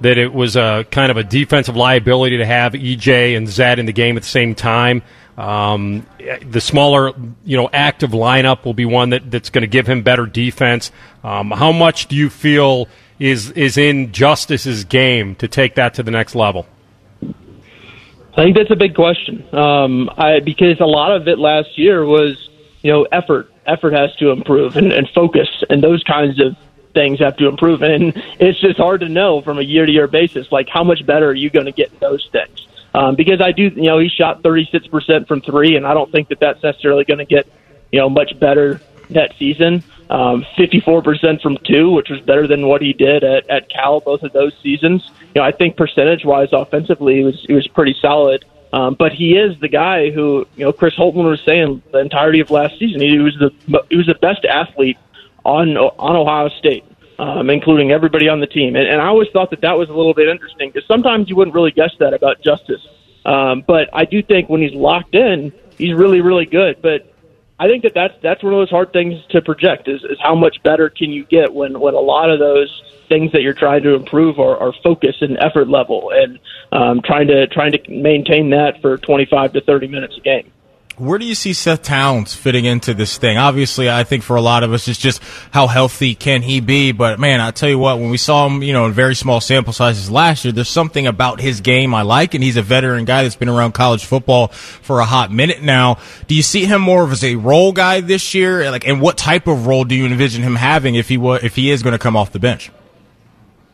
that 0.00 0.16
it 0.16 0.32
was 0.32 0.56
a 0.56 0.86
kind 0.90 1.10
of 1.10 1.18
a 1.18 1.24
defensive 1.24 1.76
liability 1.76 2.38
to 2.38 2.46
have 2.46 2.72
EJ 2.72 3.36
and 3.36 3.46
Zed 3.46 3.78
in 3.78 3.84
the 3.84 3.92
game 3.92 4.16
at 4.16 4.22
the 4.22 4.28
same 4.28 4.54
time. 4.54 5.02
Um, 5.36 6.06
the 6.46 6.60
smaller, 6.60 7.12
you 7.44 7.56
know, 7.56 7.68
active 7.72 8.10
lineup 8.10 8.64
will 8.64 8.74
be 8.74 8.84
one 8.84 9.10
that, 9.10 9.30
that's 9.30 9.50
going 9.50 9.62
to 9.62 9.68
give 9.68 9.86
him 9.86 10.02
better 10.02 10.26
defense. 10.26 10.90
Um, 11.22 11.50
how 11.50 11.72
much 11.72 12.08
do 12.08 12.16
you 12.16 12.28
feel 12.28 12.88
is 13.20 13.52
is 13.52 13.76
in 13.76 14.10
Justice's 14.12 14.82
game 14.84 15.36
to 15.36 15.46
take 15.46 15.76
that 15.76 15.94
to 15.94 16.02
the 16.02 16.10
next 16.10 16.34
level? 16.34 16.66
I 17.22 18.44
think 18.44 18.56
that's 18.56 18.70
a 18.70 18.76
big 18.76 18.94
question. 18.94 19.46
Um, 19.54 20.10
I, 20.16 20.40
because 20.40 20.80
a 20.80 20.86
lot 20.86 21.12
of 21.14 21.28
it 21.28 21.38
last 21.38 21.76
year 21.76 22.04
was, 22.04 22.48
you 22.82 22.90
know, 22.90 23.04
effort. 23.12 23.52
Effort 23.66 23.92
has 23.92 24.14
to 24.16 24.30
improve 24.30 24.76
and, 24.76 24.92
and 24.92 25.08
focus, 25.10 25.48
and 25.68 25.82
those 25.82 26.02
kinds 26.04 26.40
of 26.40 26.56
things 26.94 27.20
have 27.20 27.36
to 27.36 27.46
improve. 27.46 27.82
And 27.82 28.12
it's 28.40 28.58
just 28.60 28.78
hard 28.78 29.00
to 29.00 29.08
know 29.08 29.42
from 29.42 29.58
a 29.58 29.62
year 29.62 29.84
to 29.84 29.92
year 29.92 30.08
basis, 30.08 30.50
like 30.50 30.68
how 30.68 30.82
much 30.82 31.04
better 31.04 31.28
are 31.28 31.34
you 31.34 31.50
going 31.50 31.66
to 31.66 31.72
get 31.72 31.92
in 31.92 31.98
those 31.98 32.28
things? 32.32 32.66
Um, 32.94 33.14
because 33.14 33.40
I 33.40 33.52
do, 33.52 33.64
you 33.64 33.82
know, 33.82 33.98
he 33.98 34.08
shot 34.08 34.42
36% 34.42 35.28
from 35.28 35.40
three, 35.42 35.76
and 35.76 35.86
I 35.86 35.94
don't 35.94 36.10
think 36.10 36.28
that 36.28 36.40
that's 36.40 36.62
necessarily 36.62 37.04
going 37.04 37.18
to 37.18 37.24
get, 37.24 37.46
you 37.92 38.00
know, 38.00 38.08
much 38.08 38.38
better 38.40 38.80
that 39.10 39.34
season. 39.38 39.84
Um, 40.10 40.44
54% 40.58 41.40
from 41.40 41.56
two, 41.58 41.92
which 41.92 42.10
was 42.10 42.20
better 42.20 42.48
than 42.48 42.66
what 42.66 42.82
he 42.82 42.92
did 42.92 43.22
at, 43.22 43.48
at 43.48 43.68
Cal 43.68 44.00
both 44.00 44.24
of 44.24 44.32
those 44.32 44.52
seasons. 44.60 45.08
You 45.34 45.40
know, 45.40 45.42
I 45.42 45.52
think 45.52 45.76
percentage 45.76 46.24
wise, 46.24 46.48
offensively, 46.52 47.18
he 47.18 47.24
was, 47.24 47.44
he 47.46 47.52
was 47.52 47.68
pretty 47.68 47.94
solid. 48.02 48.44
Um, 48.72 48.94
but 48.94 49.12
he 49.12 49.36
is 49.36 49.58
the 49.60 49.68
guy 49.68 50.10
who, 50.10 50.46
you 50.56 50.64
know, 50.64 50.72
Chris 50.72 50.94
Holtmann 50.94 51.28
was 51.28 51.40
saying 51.42 51.82
the 51.92 51.98
entirety 51.98 52.40
of 52.40 52.50
last 52.50 52.78
season. 52.78 53.00
He 53.00 53.18
was 53.18 53.36
the 53.38 53.82
he 53.88 53.96
was 53.96 54.06
the 54.06 54.14
best 54.14 54.44
athlete 54.44 54.96
on 55.44 55.76
on 55.76 56.16
Ohio 56.16 56.48
State, 56.50 56.84
um, 57.18 57.50
including 57.50 57.90
everybody 57.90 58.28
on 58.28 58.38
the 58.38 58.46
team. 58.46 58.76
And, 58.76 58.86
and 58.86 59.00
I 59.00 59.06
always 59.06 59.28
thought 59.32 59.50
that 59.50 59.62
that 59.62 59.76
was 59.76 59.88
a 59.88 59.92
little 59.92 60.14
bit 60.14 60.28
interesting 60.28 60.70
because 60.70 60.86
sometimes 60.86 61.28
you 61.28 61.34
wouldn't 61.34 61.54
really 61.54 61.72
guess 61.72 61.90
that 61.98 62.14
about 62.14 62.42
Justice. 62.42 62.86
Um, 63.24 63.64
but 63.66 63.90
I 63.92 64.04
do 64.04 64.22
think 64.22 64.48
when 64.48 64.62
he's 64.62 64.74
locked 64.74 65.16
in, 65.16 65.52
he's 65.76 65.94
really 65.94 66.20
really 66.20 66.46
good. 66.46 66.80
But 66.80 67.12
I 67.60 67.68
think 67.68 67.82
that 67.82 67.92
that's 67.94 68.14
that's 68.22 68.42
one 68.42 68.54
of 68.54 68.58
those 68.58 68.70
hard 68.70 68.90
things 68.94 69.22
to 69.30 69.42
project 69.42 69.86
is, 69.86 70.02
is 70.04 70.18
how 70.22 70.34
much 70.34 70.62
better 70.62 70.88
can 70.88 71.10
you 71.10 71.26
get 71.26 71.52
when 71.52 71.78
when 71.78 71.92
a 71.92 72.00
lot 72.00 72.30
of 72.30 72.38
those 72.38 72.82
things 73.10 73.32
that 73.32 73.42
you're 73.42 73.52
trying 73.52 73.82
to 73.82 73.94
improve 73.94 74.38
are, 74.38 74.56
are 74.56 74.72
focus 74.82 75.16
and 75.20 75.36
effort 75.40 75.68
level 75.68 76.10
and 76.10 76.38
um, 76.72 77.02
trying 77.04 77.26
to 77.26 77.46
trying 77.48 77.72
to 77.72 77.90
maintain 77.90 78.48
that 78.50 78.80
for 78.80 78.96
25 78.96 79.52
to 79.52 79.60
30 79.60 79.88
minutes 79.88 80.16
a 80.16 80.20
game. 80.20 80.50
Where 81.00 81.18
do 81.18 81.24
you 81.24 81.34
see 81.34 81.54
Seth 81.54 81.82
Towns 81.82 82.34
fitting 82.34 82.66
into 82.66 82.92
this 82.92 83.16
thing? 83.16 83.38
Obviously, 83.38 83.88
I 83.88 84.04
think 84.04 84.22
for 84.22 84.36
a 84.36 84.42
lot 84.42 84.62
of 84.62 84.74
us, 84.74 84.86
it's 84.86 84.98
just 84.98 85.22
how 85.50 85.66
healthy 85.66 86.14
can 86.14 86.42
he 86.42 86.60
be. 86.60 86.92
But 86.92 87.18
man, 87.18 87.40
I 87.40 87.52
tell 87.52 87.70
you 87.70 87.78
what, 87.78 87.98
when 87.98 88.10
we 88.10 88.18
saw 88.18 88.46
him, 88.46 88.62
you 88.62 88.74
know, 88.74 88.84
in 88.84 88.92
very 88.92 89.14
small 89.14 89.40
sample 89.40 89.72
sizes 89.72 90.10
last 90.10 90.44
year, 90.44 90.52
there's 90.52 90.68
something 90.68 91.06
about 91.06 91.40
his 91.40 91.62
game 91.62 91.94
I 91.94 92.02
like, 92.02 92.34
and 92.34 92.44
he's 92.44 92.58
a 92.58 92.62
veteran 92.62 93.06
guy 93.06 93.22
that's 93.22 93.34
been 93.34 93.48
around 93.48 93.72
college 93.72 94.04
football 94.04 94.48
for 94.48 95.00
a 95.00 95.06
hot 95.06 95.32
minute 95.32 95.62
now. 95.62 95.96
Do 96.26 96.34
you 96.34 96.42
see 96.42 96.66
him 96.66 96.82
more 96.82 97.02
of 97.02 97.12
as 97.12 97.24
a 97.24 97.36
role 97.36 97.72
guy 97.72 98.02
this 98.02 98.34
year? 98.34 98.70
Like, 98.70 98.86
and 98.86 99.00
what 99.00 99.16
type 99.16 99.46
of 99.46 99.66
role 99.66 99.84
do 99.84 99.94
you 99.94 100.04
envision 100.04 100.42
him 100.42 100.56
having 100.56 100.96
if 100.96 101.08
he 101.08 101.16
was, 101.16 101.42
if 101.42 101.56
he 101.56 101.70
is 101.70 101.82
going 101.82 101.92
to 101.92 101.98
come 101.98 102.14
off 102.14 102.30
the 102.30 102.38
bench? 102.38 102.70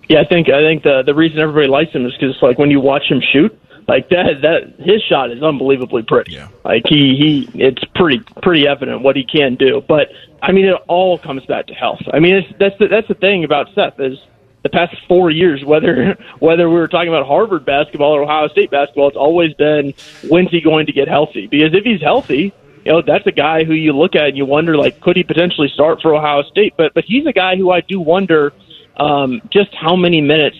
Yeah, 0.09 0.21
I 0.21 0.27
think 0.27 0.49
I 0.49 0.63
think 0.63 0.85
the 0.85 1.03
the 1.05 1.13
reason 1.13 1.41
everybody 1.41 1.67
likes 1.67 1.91
him 1.91 2.07
is 2.07 2.13
because 2.13 2.41
like 2.41 2.57
when 2.57 2.71
you 2.71 2.79
watch 2.79 3.11
him 3.11 3.21
shoot, 3.33 3.51
like 3.89 4.09
that 4.09 4.43
that 4.43 4.75
his 4.79 5.03
shot 5.03 5.31
is 5.31 5.43
unbelievably 5.43 6.03
pretty. 6.03 6.33
Yeah. 6.33 6.49
Like 6.65 6.83
he 6.87 7.49
he 7.53 7.61
it's 7.63 7.83
pretty 7.95 8.21
pretty 8.43 8.67
evident 8.67 9.03
what 9.03 9.17
he 9.17 9.25
can 9.25 9.55
do. 9.55 9.83
But 9.87 10.09
I 10.43 10.53
mean, 10.53 10.67
it 10.67 10.75
all 10.89 11.19
comes 11.19 11.45
back 11.47 11.67
to 11.69 11.75
health. 11.75 12.01
I 12.13 12.19
mean, 12.19 12.37
it's, 12.37 12.59
that's 12.59 12.79
the, 12.79 12.89
that's 12.89 13.09
the 13.09 13.15
thing 13.15 13.45
about 13.45 13.69
Seth 13.75 13.99
is 14.01 14.19
the 14.63 14.71
past 14.71 14.97
four 15.07 15.31
years, 15.31 15.65
whether 15.65 16.15
whether 16.41 16.69
we 16.69 16.77
were 16.77 16.89
talking 16.89 17.09
about 17.09 17.27
Harvard 17.27 17.65
basketball 17.65 18.13
or 18.13 18.23
Ohio 18.23 18.49
State 18.49 18.71
basketball, 18.71 19.09
it's 19.09 19.17
always 19.17 19.55
been 19.55 19.95
when's 20.29 20.51
he 20.51 20.61
going 20.61 20.87
to 20.87 20.93
get 20.93 21.09
healthy? 21.09 21.47
Because 21.47 21.73
if 21.73 21.85
he's 21.85 22.01
healthy, 22.01 22.53
you 22.85 22.93
know 22.93 23.03
that's 23.03 23.27
a 23.27 23.33
guy 23.33 23.65
who 23.65 23.75
you 23.75 23.93
look 23.93 24.17
at 24.17 24.29
and 24.29 24.37
you 24.37 24.45
wonder 24.45 24.77
like 24.77 25.01
could 25.01 25.17
he 25.17 25.23
potentially 25.23 25.69
start 25.69 26.03
for 26.03 26.15
Ohio 26.15 26.43
State? 26.43 26.75
But 26.77 26.95
but 26.95 27.05
he's 27.05 27.27
a 27.27 27.33
guy 27.33 27.57
who 27.57 27.71
I 27.71 27.83
do 27.83 28.01
wonder 28.01 28.53
um, 28.97 29.43
just 29.51 29.75
how 29.75 29.95
many 29.95 30.21
minutes 30.21 30.57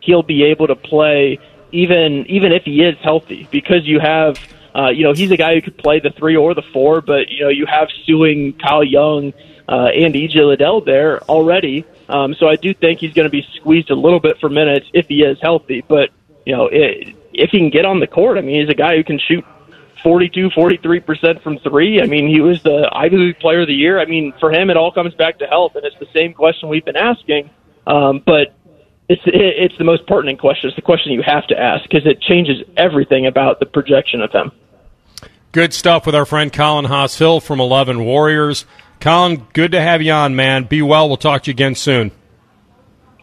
he'll 0.00 0.22
be 0.22 0.44
able 0.44 0.66
to 0.66 0.76
play 0.76 1.38
even 1.76 2.26
even 2.28 2.52
if 2.52 2.64
he 2.64 2.82
is 2.82 2.96
healthy, 3.02 3.46
because 3.50 3.86
you 3.86 4.00
have 4.00 4.38
uh, 4.74 4.88
you 4.88 5.04
know 5.04 5.12
he's 5.12 5.30
a 5.30 5.36
guy 5.36 5.54
who 5.54 5.62
could 5.62 5.76
play 5.76 6.00
the 6.00 6.10
three 6.10 6.36
or 6.36 6.54
the 6.54 6.62
four, 6.62 7.00
but 7.00 7.28
you 7.28 7.44
know 7.44 7.50
you 7.50 7.66
have 7.66 7.88
Sueing, 8.06 8.58
Kyle 8.60 8.84
Young, 8.84 9.32
uh, 9.68 9.90
and 9.94 10.14
EJ 10.14 10.46
Liddell 10.46 10.80
there 10.80 11.22
already. 11.24 11.84
Um, 12.08 12.34
so 12.34 12.48
I 12.48 12.56
do 12.56 12.72
think 12.72 13.00
he's 13.00 13.12
going 13.12 13.26
to 13.26 13.30
be 13.30 13.46
squeezed 13.56 13.90
a 13.90 13.94
little 13.94 14.20
bit 14.20 14.38
for 14.38 14.48
minutes 14.48 14.86
if 14.92 15.06
he 15.08 15.22
is 15.22 15.38
healthy. 15.40 15.84
But 15.86 16.10
you 16.44 16.56
know 16.56 16.66
it, 16.66 17.14
if 17.32 17.50
he 17.50 17.58
can 17.58 17.70
get 17.70 17.84
on 17.84 18.00
the 18.00 18.06
court, 18.06 18.38
I 18.38 18.40
mean 18.40 18.60
he's 18.60 18.70
a 18.70 18.74
guy 18.74 18.96
who 18.96 19.04
can 19.04 19.18
shoot 19.18 19.44
42, 20.02 20.50
43 20.50 21.00
percent 21.00 21.42
from 21.42 21.58
three. 21.58 22.00
I 22.00 22.06
mean 22.06 22.26
he 22.28 22.40
was 22.40 22.62
the 22.62 22.88
Ivy 22.90 23.16
League 23.16 23.38
Player 23.38 23.62
of 23.62 23.66
the 23.66 23.74
Year. 23.74 24.00
I 24.00 24.06
mean 24.06 24.32
for 24.40 24.50
him 24.50 24.70
it 24.70 24.76
all 24.76 24.92
comes 24.92 25.14
back 25.14 25.38
to 25.40 25.46
health, 25.46 25.76
and 25.76 25.84
it's 25.84 25.98
the 25.98 26.08
same 26.14 26.32
question 26.32 26.68
we've 26.68 26.84
been 26.84 26.96
asking. 26.96 27.50
Um, 27.86 28.22
but 28.24 28.55
it's 29.08 29.22
it's 29.26 29.76
the 29.78 29.84
most 29.84 30.06
pertinent 30.06 30.40
question. 30.40 30.68
It's 30.68 30.76
the 30.76 30.82
question 30.82 31.12
you 31.12 31.22
have 31.22 31.46
to 31.48 31.58
ask 31.58 31.84
because 31.88 32.06
it 32.06 32.20
changes 32.20 32.62
everything 32.76 33.26
about 33.26 33.60
the 33.60 33.66
projection 33.66 34.20
of 34.20 34.32
him. 34.32 34.50
Good 35.52 35.72
stuff 35.72 36.06
with 36.06 36.14
our 36.14 36.26
friend 36.26 36.52
Colin 36.52 36.84
Hass-Hill 36.84 37.40
from 37.40 37.60
Eleven 37.60 38.04
Warriors. 38.04 38.66
Colin, 39.00 39.46
good 39.52 39.72
to 39.72 39.80
have 39.80 40.02
you 40.02 40.12
on, 40.12 40.34
man. 40.34 40.64
Be 40.64 40.82
well. 40.82 41.08
We'll 41.08 41.16
talk 41.16 41.44
to 41.44 41.50
you 41.50 41.54
again 41.54 41.74
soon. 41.74 42.10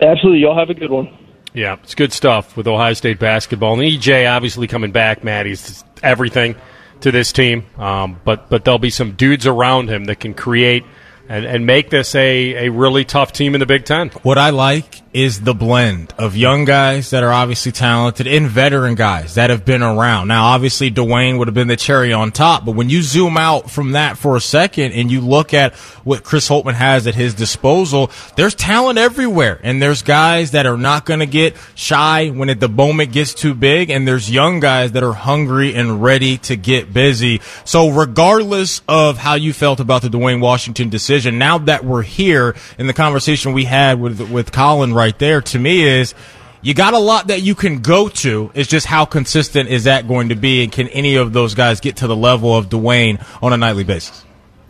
Absolutely. 0.02 0.40
Y'all 0.40 0.58
have 0.58 0.70
a 0.70 0.74
good 0.74 0.90
one. 0.90 1.16
Yeah, 1.54 1.78
it's 1.84 1.96
good 1.96 2.14
stuff 2.14 2.58
with 2.58 2.68
Ohio 2.68 2.94
State 2.94 3.20
basketball. 3.20 3.80
And 3.80 3.84
EJ 3.84 4.32
obviously 4.32 4.68
coming 4.68 4.92
back, 4.92 5.24
Matt. 5.24 5.46
He's 5.46 5.84
everything 6.02 6.56
to 7.02 7.12
this 7.12 7.32
team. 7.32 7.66
Um, 7.78 8.20
but 8.24 8.50
but 8.50 8.64
there'll 8.64 8.80
be 8.80 8.90
some 8.90 9.12
dudes 9.12 9.46
around 9.46 9.90
him 9.90 10.06
that 10.06 10.20
can 10.20 10.34
create 10.34 10.84
and, 11.28 11.46
and 11.46 11.66
make 11.66 11.90
this 11.90 12.16
a, 12.16 12.68
a 12.68 12.72
really 12.72 13.06
tough 13.06 13.34
team 13.34 13.54
in 13.54 13.60
the 13.60 13.66
Big 13.66 13.86
Ten. 13.86 14.10
What 14.24 14.38
I 14.38 14.50
like 14.50 15.03
is 15.14 15.41
the 15.41 15.53
blend 15.53 16.14
of 16.18 16.35
young 16.35 16.65
guys 16.65 17.11
that 17.11 17.23
are 17.23 17.31
obviously 17.31 17.72
talented 17.72 18.26
and 18.26 18.48
veteran 18.48 18.95
guys 18.95 19.35
that 19.35 19.49
have 19.52 19.64
been 19.64 19.84
around. 19.84 20.27
Now, 20.27 20.45
obviously, 20.45 20.90
Duane 20.90 21.38
would 21.38 21.48
have 21.48 21.53
been 21.53 21.68
the 21.68 21.76
cherry 21.76 22.11
on 22.11 22.31
top, 22.31 22.65
but 22.65 22.72
when 22.72 22.90
you 22.90 23.03
zoom 23.03 23.38
out 23.38 23.69
from 23.69 23.91
that 23.91 24.18
for 24.18 24.35
a 24.35 24.41
second 24.41 24.94
and 24.94 25.11
you 25.11 25.22
look 25.22 25.53
at 25.53 25.76
what 26.03 26.23
Chris 26.23 26.49
Holtmann 26.49 26.73
has 26.73 27.06
at 27.06 27.14
his 27.14 27.35
disposal, 27.35 28.10
there's 28.35 28.56
talent 28.56 28.98
everywhere. 28.98 29.60
And 29.64 29.81
there's 29.81 30.02
guys 30.02 30.52
that 30.52 30.65
are 30.65 30.77
not 30.77 31.06
going 31.06 31.19
to 31.19 31.27
get 31.27 31.56
shy 31.76 32.30
when 32.30 32.49
it, 32.49 32.60
the 32.60 32.69
moment 32.69 33.11
gets 33.11 33.34
too 33.34 33.53
big. 33.53 33.91
And 33.91 34.07
there's 34.07 34.31
young 34.31 34.60
guys 34.60 34.94
that 34.94 35.03
are 35.03 35.14
hungry 35.14 35.76
and 35.76 36.02
ready 36.02 36.38
to 36.40 36.56
get 36.56 36.91
busy. 36.91 37.40
So 37.65 37.90
regardless 37.90 38.81
of 38.88 39.18
how 39.18 39.35
you 39.35 39.53
felt 39.53 39.80
about 39.80 40.02
the 40.02 40.10
Duane 40.10 40.40
Washington 40.40 40.90
decision, 40.90 41.38
now 41.38 41.60
that 41.60 41.85
we're 41.85 42.02
here 42.02 42.56
in 42.80 42.88
the 42.88 42.94
conversation 42.94 43.53
we 43.53 43.65
had 43.65 43.99
with, 43.99 44.19
with 44.31 44.52
Colin 44.52 44.94
right 44.94 45.03
there, 45.12 45.42
to 45.42 45.60
me 45.60 45.84
is, 45.84 46.14
you 46.62 46.74
got 46.74 46.94
a 46.94 47.00
lot 47.00 47.28
that 47.28 47.42
you 47.42 47.56
can 47.56 47.82
go 47.82 48.08
to. 48.08 48.50
It's 48.54 48.70
just 48.70 48.86
how 48.86 49.04
consistent 49.04 49.70
is 49.70 49.84
that 49.84 50.08
going 50.08 50.30
to 50.30 50.36
be, 50.36 50.64
and 50.64 50.72
can 50.72 50.88
any 50.90 51.16
of 51.16 51.34
those 51.34 51.56
guys 51.56 51.82
get 51.82 51.98
to 51.98 52.08
the 52.08 52.16
level 52.16 52.56
of 52.56 52.70
Duane 52.70 53.20
on 53.42 53.52
a 53.52 53.58
nightly 53.58 53.84
basis? 53.84 54.24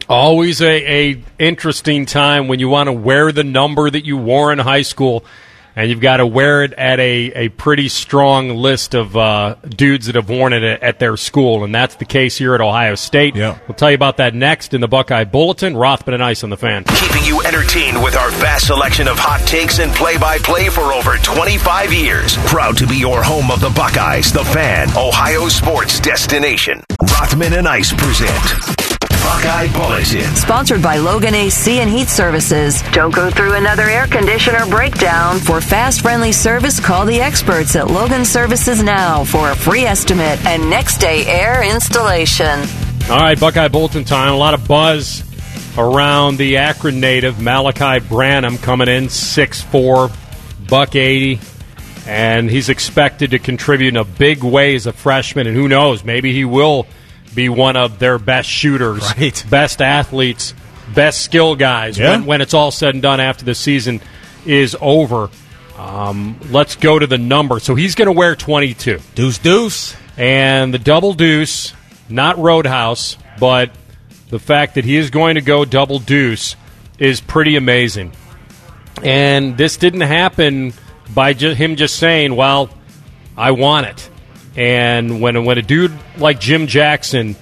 Always 0.10 0.62
a, 0.62 1.12
a 1.12 1.24
interesting 1.40 2.06
time 2.06 2.48
when 2.48 2.60
you 2.60 2.68
want 2.68 2.88
to 2.88 2.94
wear 2.94 3.32
the 3.32 3.44
number 3.44 3.90
that 3.90 4.06
you 4.06 4.18
wore 4.18 4.52
in 4.52 4.60
high 4.60 4.82
school, 4.82 5.24
and 5.76 5.90
you've 5.90 6.02
got 6.02 6.18
to 6.18 6.26
wear 6.26 6.64
it 6.64 6.74
at 6.74 7.00
a, 7.00 7.32
a 7.34 7.50
pretty 7.50 7.90
strong 7.90 8.50
list 8.50 8.94
of 8.94 9.16
uh, 9.18 9.56
dudes 9.70 10.08
that 10.08 10.16
have 10.16 10.30
worn 10.30 10.54
it 10.54 10.64
at, 10.64 10.84
at 10.84 11.00
their 11.00 11.18
school, 11.18 11.64
and 11.64 11.74
that's 11.74 11.96
the 11.96 12.06
case 12.06 12.38
here 12.38 12.54
at 12.56 12.62
Ohio 12.62 12.96
State. 12.96 13.36
Yeah. 13.36 13.58
We'll 13.68 13.76
tell 13.76 13.90
you 13.90 13.96
about 13.96 14.18
that 14.18 14.34
next 14.34 14.74
in 14.74 14.82
the 14.82 14.88
Buckeye 14.88 15.24
Bulletin. 15.24 15.76
Rothman 15.76 16.14
and 16.14 16.24
Ice 16.24 16.44
on 16.44 16.50
the 16.50 16.58
fan. 16.58 16.84
Keeping 16.84 17.24
you 17.26 17.42
entertained 17.42 18.02
with 18.04 18.16
our 18.16 18.30
vast 18.32 18.68
selection 18.68 19.08
of 19.08 19.18
hot 19.18 19.46
takes 19.48 19.80
and 19.80 19.92
play 19.94 20.18
by 20.18 20.38
play 20.38 20.70
for 20.70 20.94
over 20.94 21.18
25 21.18 21.94
years. 21.94 22.38
Proud 22.46 22.78
to 22.78 22.88
be 22.88 22.98
your 22.98 23.24
home 23.24 23.52
of 23.52 23.60
the 23.60 23.70
Buckeyes, 23.70 24.32
the 24.32 24.46
fan, 24.46 24.90
Ohio 24.96 25.48
sports 25.48 26.00
destination. 26.00 26.84
Rothman 27.02 27.54
and 27.54 27.68
Ice 27.68 27.94
present 27.94 29.03
Buckeye 29.24 29.72
Bulletin. 29.72 30.36
Sponsored 30.36 30.82
by 30.82 30.98
Logan 30.98 31.34
AC 31.34 31.80
and 31.80 31.90
Heat 31.90 32.10
Services. 32.10 32.82
Don't 32.92 33.16
go 33.16 33.32
through 33.32 33.54
another 33.54 33.84
air 33.84 34.06
conditioner 34.06 34.66
breakdown. 34.66 35.40
For 35.40 35.62
fast, 35.62 36.02
friendly 36.02 36.34
service, 36.34 36.78
call 36.80 37.06
the 37.06 37.22
experts 37.22 37.76
at 37.78 37.90
Logan 37.90 38.26
Services 38.26 38.84
now 38.84 39.24
for 39.24 39.52
a 39.52 39.56
free 39.56 39.84
estimate 39.84 40.44
and 40.46 40.70
next 40.70 40.98
day 40.98 41.26
air 41.26 41.64
installation. 41.64 42.60
All 43.10 43.20
right, 43.20 43.40
Buckeye 43.40 43.70
Bulletin 43.70 44.04
time. 44.04 44.34
A 44.34 44.38
lot 44.38 44.54
of 44.54 44.68
buzz 44.68 45.24
around 45.78 46.38
the 46.38 46.58
Akron 46.58 47.00
native 47.00 47.36
Malaki 47.36 48.06
Branham 48.08 48.58
coming 48.58 48.90
in 48.90 49.06
6'4", 49.06 50.12
buck 50.68 50.96
80, 50.96 51.40
and 52.06 52.50
he's 52.50 52.68
expected 52.68 53.32
to 53.32 53.40
contribute 53.40 53.90
in 53.90 53.98
a 53.98 54.04
big 54.04 54.44
way 54.44 54.76
as 54.76 54.86
a 54.86 54.92
freshman. 54.94 55.48
And 55.48 55.56
who 55.56 55.70
knows, 55.70 56.04
maybe 56.04 56.34
he 56.34 56.44
will 56.44 56.88
be 57.36 57.50
one 57.50 57.76
of 57.76 58.00
their 58.00 58.18
best 58.20 58.50
shooters, 58.50 59.02
Right. 59.18 59.44
best 59.50 59.82
athletes, 59.82 60.54
best 60.94 61.22
skill 61.22 61.56
guys 61.56 61.98
Yeah. 61.98 62.12
when, 62.12 62.26
when 62.26 62.42
it's 62.42 62.54
all 62.54 62.72
said 62.72 62.94
and 62.96 63.02
done 63.02 63.20
after 63.20 63.46
the 63.46 63.56
season 63.56 64.02
is 64.46 64.76
over. 64.82 65.30
Um, 65.78 66.38
let's 66.52 66.76
go 66.76 67.00
to 67.00 67.08
the 67.08 67.18
number. 67.18 67.60
So 67.60 67.76
he's 67.76 67.96
going 67.96 68.06
to 68.08 68.12
wear 68.12 68.36
22 68.36 69.00
Deuce, 69.16 69.38
deuce. 69.40 69.96
and 70.18 70.74
the 70.74 70.78
double 70.80 71.14
deuce, 71.14 71.74
not 72.10 72.38
Roadhouse, 72.38 73.18
but 73.40 73.72
the 74.30 74.40
fact 74.40 74.76
that 74.76 74.86
he 74.86 74.98
is 74.98 75.10
going 75.10 75.36
to 75.36 75.42
go 75.42 75.66
double 75.66 76.00
deuce 76.00 76.56
is 77.00 77.22
pretty 77.22 77.56
amazing. 77.56 78.12
And 79.02 79.58
this 79.58 79.78
didn't 79.78 80.02
happen 80.02 80.74
by 81.14 81.34
ju- 81.34 81.54
him 81.54 81.76
just 81.76 81.96
saying, 81.96 82.36
"Well, 82.36 82.70
I 83.38 83.52
want 83.52 83.88
it." 83.88 84.10
And 84.56 85.22
when 85.22 85.46
when 85.46 85.58
a 85.58 85.62
dude 85.62 85.92
like 86.18 86.40
Jim 86.40 86.68
Jackson, 86.68 87.36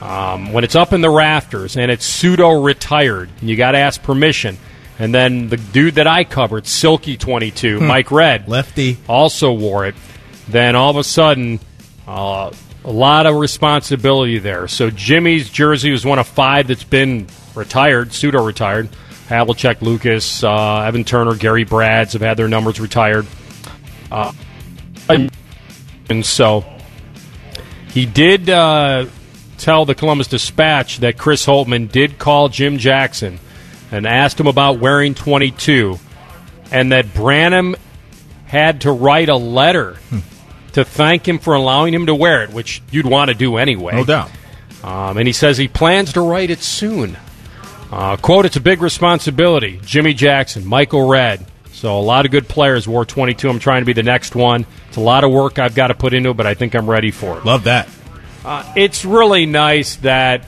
um, 0.00 0.52
when 0.52 0.64
it's 0.64 0.76
up 0.76 0.92
in 0.92 1.00
the 1.00 1.10
rafters 1.10 1.76
and 1.76 1.90
it's 1.90 2.04
pseudo 2.04 2.62
retired, 2.62 3.30
and 3.40 3.48
you 3.48 3.56
got 3.56 3.72
to 3.72 3.78
ask 3.78 4.02
permission. 4.02 4.58
And 4.98 5.12
then 5.12 5.48
the 5.48 5.56
dude 5.56 5.96
that 5.96 6.06
I 6.06 6.22
covered, 6.24 6.66
Silky 6.66 7.16
Twenty 7.16 7.50
Two, 7.50 7.80
Mike 7.80 8.10
Redd, 8.12 8.48
Lefty. 8.48 8.98
also 9.08 9.52
wore 9.52 9.86
it, 9.86 9.96
then 10.48 10.76
all 10.76 10.90
of 10.90 10.96
a 10.96 11.04
sudden, 11.04 11.58
uh, 12.06 12.52
a 12.84 12.90
lot 12.90 13.26
of 13.26 13.34
responsibility 13.34 14.38
there. 14.38 14.68
So 14.68 14.90
Jimmy's 14.90 15.50
jersey 15.50 15.90
was 15.90 16.04
one 16.04 16.18
of 16.18 16.28
five 16.28 16.68
that's 16.68 16.84
been 16.84 17.26
retired, 17.54 18.12
pseudo 18.12 18.44
retired. 18.44 18.88
Havlicek, 19.28 19.80
Lucas, 19.80 20.44
uh, 20.44 20.80
Evan 20.80 21.04
Turner, 21.04 21.34
Gary 21.34 21.64
Bradds 21.64 22.12
have 22.12 22.22
had 22.22 22.36
their 22.36 22.48
numbers 22.48 22.78
retired. 22.78 23.26
Uh, 24.10 24.32
and 26.08 26.24
so 26.24 26.64
he 27.92 28.06
did 28.06 28.48
uh, 28.48 29.06
tell 29.58 29.84
the 29.84 29.94
Columbus 29.94 30.28
Dispatch 30.28 30.98
that 30.98 31.18
Chris 31.18 31.46
Holtmann 31.46 31.90
did 31.90 32.18
call 32.18 32.48
Jim 32.48 32.78
Jackson 32.78 33.38
and 33.90 34.06
asked 34.06 34.40
him 34.40 34.46
about 34.46 34.78
wearing 34.78 35.14
22, 35.14 35.98
and 36.70 36.92
that 36.92 37.12
Branham 37.12 37.76
had 38.46 38.82
to 38.82 38.92
write 38.92 39.28
a 39.28 39.36
letter 39.36 39.98
to 40.72 40.84
thank 40.84 41.28
him 41.28 41.38
for 41.38 41.54
allowing 41.54 41.92
him 41.92 42.06
to 42.06 42.14
wear 42.14 42.42
it, 42.42 42.50
which 42.50 42.82
you'd 42.90 43.06
want 43.06 43.28
to 43.28 43.34
do 43.34 43.56
anyway. 43.56 43.94
No 43.94 44.04
doubt. 44.04 44.30
Um, 44.82 45.16
and 45.18 45.26
he 45.26 45.32
says 45.32 45.58
he 45.58 45.68
plans 45.68 46.14
to 46.14 46.22
write 46.22 46.50
it 46.50 46.60
soon. 46.60 47.16
Uh, 47.90 48.16
quote, 48.16 48.46
it's 48.46 48.56
a 48.56 48.60
big 48.60 48.80
responsibility. 48.80 49.78
Jimmy 49.84 50.14
Jackson, 50.14 50.66
Michael 50.66 51.06
Redd. 51.06 51.46
So 51.82 51.98
a 51.98 52.00
lot 52.00 52.26
of 52.26 52.30
good 52.30 52.46
players 52.46 52.86
wore 52.86 53.04
22. 53.04 53.50
I'm 53.50 53.58
trying 53.58 53.82
to 53.82 53.86
be 53.86 53.92
the 53.92 54.04
next 54.04 54.36
one. 54.36 54.66
It's 54.86 54.98
a 54.98 55.00
lot 55.00 55.24
of 55.24 55.32
work 55.32 55.58
I've 55.58 55.74
got 55.74 55.88
to 55.88 55.94
put 55.94 56.14
into 56.14 56.30
it, 56.30 56.36
but 56.36 56.46
I 56.46 56.54
think 56.54 56.76
I'm 56.76 56.88
ready 56.88 57.10
for 57.10 57.38
it. 57.38 57.44
Love 57.44 57.64
that. 57.64 57.88
It's 58.76 59.04
really 59.04 59.46
nice 59.46 59.96
that 59.96 60.46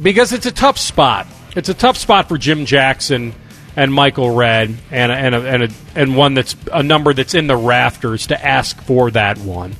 because 0.00 0.32
it's 0.32 0.46
a 0.46 0.52
tough 0.52 0.78
spot. 0.78 1.26
It's 1.56 1.68
a 1.68 1.74
tough 1.74 1.96
spot 1.96 2.28
for 2.28 2.38
Jim 2.38 2.64
Jackson 2.64 3.34
and 3.74 3.92
Michael 3.92 4.32
Redd, 4.32 4.76
and 4.92 5.10
a, 5.10 5.16
and 5.16 5.34
a, 5.34 5.42
and, 5.42 5.62
a, 5.64 5.68
and 5.96 6.16
one 6.16 6.34
that's 6.34 6.54
a 6.72 6.84
number 6.84 7.12
that's 7.12 7.34
in 7.34 7.48
the 7.48 7.56
rafters 7.56 8.28
to 8.28 8.40
ask 8.40 8.80
for 8.82 9.10
that 9.10 9.38
one. 9.38 9.74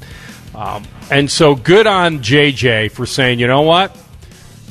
Um, 0.52 0.82
and 1.12 1.31
so 1.31 1.55
good 1.55 1.86
on 1.86 2.19
JJ 2.19 2.90
for 2.90 3.06
saying, 3.06 3.39
you 3.39 3.47
know 3.47 3.62
what, 3.62 3.97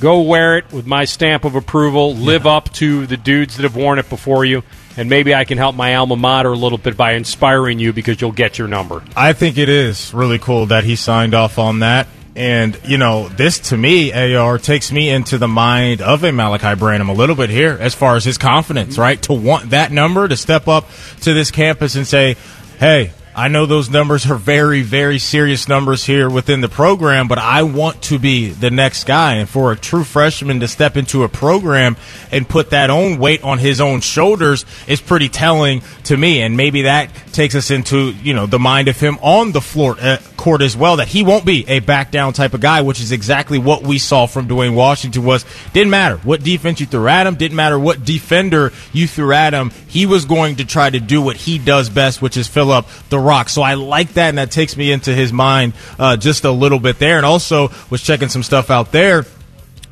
go 0.01 0.23
wear 0.23 0.57
it 0.57 0.73
with 0.73 0.85
my 0.85 1.05
stamp 1.05 1.45
of 1.45 1.55
approval. 1.55 2.15
Live 2.15 2.45
up 2.45 2.69
to 2.73 3.07
the 3.07 3.15
dudes 3.15 3.55
that 3.55 3.63
have 3.63 3.77
worn 3.77 3.97
it 3.97 4.09
before 4.09 4.43
you, 4.43 4.61
and 4.97 5.09
maybe 5.09 5.33
I 5.33 5.43
can 5.43 5.57
help 5.57 5.75
my 5.75 5.95
alma 5.95 6.15
mater 6.15 6.49
a 6.49 6.57
little 6.57 6.77
bit 6.77 6.95
by 6.95 7.13
inspiring 7.13 7.79
you 7.79 7.93
because 7.93 8.21
you'll 8.21 8.31
get 8.31 8.57
your 8.57 8.67
number. 8.67 9.03
I 9.15 9.33
think 9.33 9.57
it 9.57 9.69
is 9.69 10.13
really 10.13 10.39
cool 10.39 10.67
that 10.67 10.83
he 10.83 10.95
signed 10.95 11.33
off 11.33 11.57
on 11.57 11.79
that. 11.79 12.07
And, 12.35 12.79
you 12.85 12.97
know, 12.97 13.29
this 13.29 13.59
to 13.69 13.77
me, 13.77 14.11
AR, 14.11 14.57
takes 14.57 14.91
me 14.91 15.09
into 15.09 15.37
the 15.37 15.47
mind 15.47 16.01
of 16.01 16.23
a 16.23 16.31
Malaki 16.31 16.77
Branham 16.79 17.09
a 17.09 17.13
little 17.13 17.35
bit 17.35 17.51
here 17.51 17.77
as 17.79 17.93
far 17.93 18.15
as 18.15 18.25
his 18.25 18.39
confidence, 18.39 18.97
right? 18.97 19.21
To 19.23 19.33
want 19.33 19.69
that 19.69 19.91
number, 19.91 20.27
to 20.27 20.35
step 20.35 20.67
up 20.67 20.87
to 21.21 21.33
this 21.33 21.51
campus 21.51 21.95
and 21.95 22.07
say, 22.07 22.35
hey, 22.79 23.11
I 23.35 23.47
know 23.47 23.65
those 23.65 23.89
numbers 23.89 24.29
are 24.29 24.35
very, 24.35 24.83
very 24.83 25.17
serious 25.17 25.67
numbers 25.67 26.03
here 26.03 26.29
within 26.29 26.61
the 26.61 26.69
program, 26.69 27.27
but 27.27 27.39
I 27.39 27.63
want 27.63 28.03
to 28.03 28.19
be 28.19 28.49
the 28.49 28.69
next 28.69 29.05
guy. 29.05 29.35
And 29.35 29.49
for 29.49 29.71
a 29.71 29.75
true 29.75 30.03
freshman 30.03 30.59
to 30.59 30.67
step 30.67 30.97
into 30.97 31.23
a 31.23 31.29
program 31.29 31.97
and 32.31 32.47
put 32.47 32.69
that 32.69 32.91
own 32.91 33.17
weight 33.17 33.43
on 33.43 33.57
his 33.57 33.81
own 33.81 34.01
shoulders 34.01 34.67
is 34.87 35.01
pretty 35.01 35.29
telling 35.29 35.81
to 36.03 36.15
me. 36.15 36.43
And 36.43 36.55
maybe 36.55 36.83
that 36.83 37.09
takes 37.31 37.55
us 37.55 37.71
into, 37.71 38.11
you 38.11 38.35
know, 38.35 38.45
the 38.45 38.59
mind 38.59 38.87
of 38.87 38.99
him 38.99 39.17
on 39.21 39.51
the 39.51 39.61
floor 39.61 39.95
uh, 39.99 40.17
court 40.37 40.61
as 40.61 40.77
well, 40.77 40.97
that 40.97 41.07
he 41.07 41.23
won't 41.23 41.45
be 41.45 41.65
a 41.67 41.79
back 41.79 42.11
down 42.11 42.33
type 42.33 42.53
of 42.53 42.61
guy, 42.61 42.81
which 42.81 42.99
is 42.99 43.11
exactly 43.11 43.57
what 43.57 43.81
we 43.81 43.97
saw 43.97 44.27
from 44.27 44.47
Duane 44.47 44.75
Washington 44.75 45.23
was 45.23 45.45
didn't 45.71 45.89
matter 45.89 46.17
what 46.17 46.43
defense 46.43 46.79
you 46.81 46.85
threw 46.85 47.07
at 47.07 47.25
him, 47.25 47.35
didn't 47.35 47.55
matter 47.55 47.79
what 47.79 48.05
defender 48.05 48.71
you 48.91 49.07
threw 49.07 49.33
at 49.33 49.53
him. 49.53 49.71
He 49.87 50.05
was 50.05 50.25
going 50.25 50.57
to 50.57 50.65
try 50.65 50.89
to 50.89 50.99
do 50.99 51.21
what 51.21 51.37
he 51.37 51.57
does 51.57 51.89
best, 51.89 52.21
which 52.21 52.37
is 52.37 52.47
fill 52.47 52.71
up 52.71 52.87
the 53.09 53.22
rock. 53.23 53.49
So 53.49 53.61
I 53.61 53.73
like 53.73 54.13
that, 54.13 54.29
and 54.29 54.37
that 54.37 54.51
takes 54.51 54.77
me 54.77 54.91
into 54.91 55.13
his 55.13 55.33
mind 55.33 55.73
uh, 55.97 56.17
just 56.17 56.43
a 56.43 56.51
little 56.51 56.79
bit 56.79 56.99
there. 56.99 57.17
And 57.17 57.25
also 57.25 57.69
was 57.89 58.01
checking 58.01 58.29
some 58.29 58.43
stuff 58.43 58.69
out 58.69 58.91
there 58.91 59.25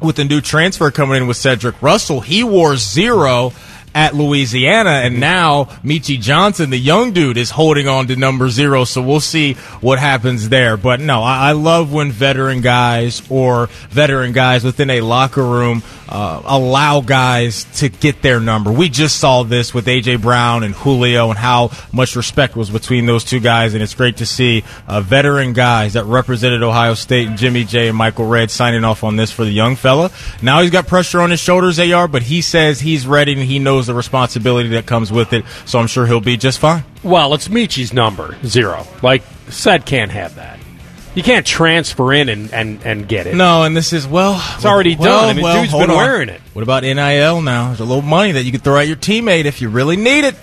with 0.02 0.16
the 0.16 0.26
new 0.26 0.42
transfer 0.42 0.92
coming 0.92 1.18
in 1.18 1.28
with 1.28 1.38
Cedric 1.38 1.82
Russell. 1.82 2.22
He 2.22 2.44
wore 2.44 2.76
zero 2.76 3.54
at 3.94 4.16
Louisiana, 4.16 4.90
and 4.90 5.20
now 5.20 5.66
Meechie 5.84 6.20
Johnson, 6.20 6.70
the 6.70 6.78
young 6.78 7.12
dude, 7.12 7.38
is 7.38 7.50
holding 7.50 7.88
on 7.88 8.08
to 8.08 8.16
number 8.16 8.50
zero. 8.50 8.86
So 8.86 9.02
we'll 9.02 9.20
see 9.20 9.54
what 9.82 10.00
happens 10.00 10.50
there. 10.50 10.78
But 10.78 11.00
no, 11.00 11.22
I, 11.22 11.50
I 11.50 11.52
love 11.52 11.92
when 11.92 12.12
veteran 12.12 12.62
guys 12.62 13.22
or 13.30 13.68
veteran 13.90 14.32
guys 14.32 14.64
within 14.64 14.90
a 14.90 15.02
locker 15.02 15.44
room 15.44 15.84
uh, 16.12 16.42
allow 16.46 17.02
guys 17.02 17.64
to 17.80 17.90
get 17.90 18.22
their 18.22 18.40
number. 18.40 18.72
We 18.72 18.90
just 18.90 19.20
saw 19.20 19.42
this 19.42 19.74
with 19.74 19.88
AJ 19.88 20.22
Brown 20.22 20.64
and 20.64 20.76
Julio, 20.76 21.30
and 21.30 21.40
how 21.40 21.72
much 21.92 22.16
respect 22.16 22.56
was 22.56 22.70
between 22.70 23.08
those 23.08 23.24
two 23.24 23.40
guys. 23.40 23.74
And 23.74 23.82
it's 23.82 23.96
great 23.96 24.18
to 24.18 24.28
see 24.28 24.64
uh, 24.88 25.02
veteran 25.02 25.54
guys 25.54 25.94
that 25.94 26.06
represented 26.06 26.62
Ohio 26.62 26.94
State 26.94 27.28
and 27.28 27.38
Jimmy 27.38 27.64
J 27.64 27.88
and 27.88 27.98
Michael 27.98 28.28
Redd 28.28 28.52
signing 28.52 28.84
off 28.84 29.04
on 29.04 29.16
this 29.16 29.32
for 29.32 29.44
the 29.44 29.52
young 29.52 29.76
fella. 29.76 30.12
Now 30.42 30.62
he's 30.62 30.70
got 30.70 30.86
pressure 30.86 31.20
on 31.20 31.32
his 31.32 31.40
shoulders, 31.40 31.80
AR, 31.80 32.08
but 32.08 32.22
he 32.22 32.42
says 32.42 32.80
he's 32.80 33.08
ready 33.08 33.34
and 33.34 33.42
he 33.42 33.58
knows 33.58 33.72
knows 33.72 33.88
the 33.88 33.94
responsibility 33.94 34.70
that 34.70 34.86
comes 34.86 35.12
with 35.12 35.34
it. 35.34 35.46
So 35.66 35.80
I'm 35.80 35.88
sure 35.88 36.06
he'll 36.06 36.20
be 36.20 36.38
just 36.38 36.60
fine. 36.60 36.84
Well, 37.04 37.34
it's 37.34 37.48
Meechie's 37.48 37.94
number, 37.94 38.38
zero. 38.46 38.86
Like, 39.02 39.24
said 39.50 39.86
can't 39.86 40.12
have 40.12 40.36
that. 40.36 40.61
You 41.14 41.24
can't 41.24 41.46
transfer 41.46 42.14
in 42.14 42.30
and, 42.30 42.54
and, 42.54 42.82
and 42.86 43.08
get 43.08 43.28
it. 43.28 43.36
No, 43.36 43.64
and 43.64 43.76
this 43.76 43.92
is 43.92 44.08
well, 44.08 44.42
It's 44.56 44.66
already 44.66 44.96
well, 44.96 45.22
done. 45.22 45.30
I 45.30 45.34
mean, 45.34 45.44
well, 45.44 45.60
dude's 45.62 45.72
hold 45.72 45.84
been 45.84 45.92
on. 45.92 45.98
wearing 45.98 46.30
it. 46.30 46.40
What 46.54 46.64
about 46.64 46.84
NIL 46.84 47.42
now? 47.42 47.68
There's 47.68 47.82
a 47.82 47.86
little 47.86 48.02
money 48.02 48.32
that 48.34 48.44
you 48.44 48.52
could 48.52 48.64
throw 48.64 48.78
at 48.80 48.88
your 48.88 48.96
teammate 48.96 49.46
if 49.46 49.62
you 49.62 49.70
really 49.70 49.98
need 49.98 50.24
it. 50.24 50.36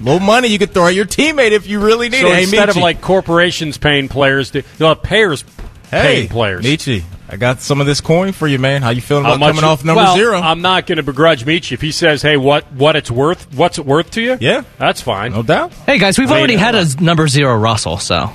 little 0.00 0.20
money 0.20 0.48
you 0.48 0.58
could 0.58 0.72
throw 0.72 0.86
at 0.86 0.94
your 0.94 1.04
teammate 1.04 1.50
if 1.52 1.66
you 1.66 1.78
really 1.80 2.08
need 2.08 2.22
So 2.22 2.28
it. 2.28 2.34
Hey, 2.34 2.42
instead 2.44 2.68
of 2.70 2.76
like 2.76 3.00
corporations 3.02 3.76
paying 3.76 4.08
players, 4.08 4.50
to, 4.52 4.62
you'll 4.78 4.88
have 4.88 5.02
payers 5.02 5.44
hey, 5.90 6.00
paying 6.02 6.28
players. 6.28 6.64
Meechie, 6.64 7.02
I 7.28 7.36
got 7.36 7.60
some 7.60 7.80
of 7.82 7.86
this 7.86 8.00
coin 8.00 8.32
for 8.32 8.46
you, 8.48 8.58
man. 8.58 8.80
How 8.80 8.90
you 8.90 9.02
feeling 9.02 9.26
about 9.26 9.38
coming 9.40 9.56
you- 9.62 9.68
off 9.68 9.84
number 9.84 10.02
well, 10.02 10.16
zero? 10.16 10.38
I'm 10.40 10.62
not 10.62 10.86
going 10.86 10.96
to 10.96 11.02
begrudge 11.02 11.44
Meechie 11.44 11.72
if 11.72 11.80
he 11.82 11.92
says, 11.92 12.22
"Hey, 12.22 12.36
what 12.38 12.72
what 12.72 12.96
it's 12.96 13.10
worth? 13.10 13.52
What's 13.54 13.78
it 13.78 13.84
worth 13.84 14.10
to 14.12 14.22
you?" 14.22 14.38
Yeah. 14.40 14.62
that's 14.78 15.00
fine. 15.02 15.32
no 15.32 15.42
doubt. 15.42 15.72
Hey 15.86 15.98
guys, 15.98 16.18
we've 16.18 16.30
Wait 16.30 16.38
already 16.38 16.56
had 16.56 16.74
uh, 16.74 16.84
a 16.98 17.02
number 17.02 17.28
zero 17.28 17.56
Russell, 17.58 17.98
so 17.98 18.30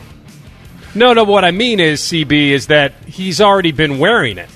No, 0.96 1.14
no. 1.14 1.24
What 1.24 1.46
I 1.46 1.52
mean 1.52 1.80
is, 1.80 2.02
CB 2.02 2.52
is 2.52 2.68
that 2.68 2.94
he's 3.06 3.40
already 3.42 3.72
been 3.72 4.00
wearing 4.00 4.38
it. 4.38 4.50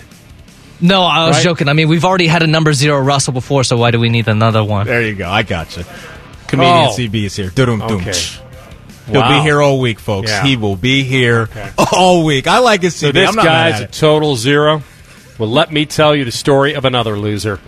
no, 0.81 1.03
I 1.03 1.27
was 1.27 1.37
Right. 1.37 1.43
joking. 1.43 1.69
I 1.69 1.73
mean, 1.73 1.87
we've 1.87 2.03
already 2.05 2.27
had 2.27 2.43
a 2.43 2.47
number 2.47 2.73
zero 2.73 2.99
Russell 2.99 3.33
before, 3.33 3.63
so 3.63 3.77
why 3.77 3.91
do 3.91 3.99
we 3.99 4.09
need 4.09 4.27
another 4.27 4.63
one? 4.63 4.85
There 4.87 5.01
you 5.01 5.15
go. 5.15 5.29
I 5.29 5.43
got 5.43 5.77
you. 5.77 5.83
Comedian 6.47 6.87
Oh. 6.89 6.93
CB 6.95 7.25
is 7.25 7.35
here. 7.35 7.49
Doo-dum, 7.49 7.79
dum. 7.79 7.91
Okay. 8.01 8.11
He'll 9.11 9.21
Wow. 9.21 9.37
be 9.37 9.43
here 9.43 9.61
all 9.61 9.79
week, 9.79 9.99
folks. 9.99 10.29
Yeah. 10.31 10.43
He 10.43 10.55
will 10.57 10.75
be 10.75 11.03
here 11.03 11.43
Okay. 11.51 11.69
all 11.93 12.23
week. 12.23 12.47
I 12.47 12.59
like 12.59 12.81
his 12.81 12.95
CB. 12.95 12.99
So 12.99 13.11
this 13.11 13.29
I'm 13.29 13.35
not 13.35 13.45
mad 13.45 13.71
guy's 13.71 13.81
at 13.81 13.89
a 13.95 13.99
total 13.99 14.35
zero. 14.35 14.81
Well, 15.39 15.49
let 15.49 15.71
me 15.71 15.85
tell 15.85 16.15
you 16.15 16.25
the 16.25 16.31
story 16.31 16.73
of 16.75 16.85
another 16.85 17.17
loser. 17.17 17.59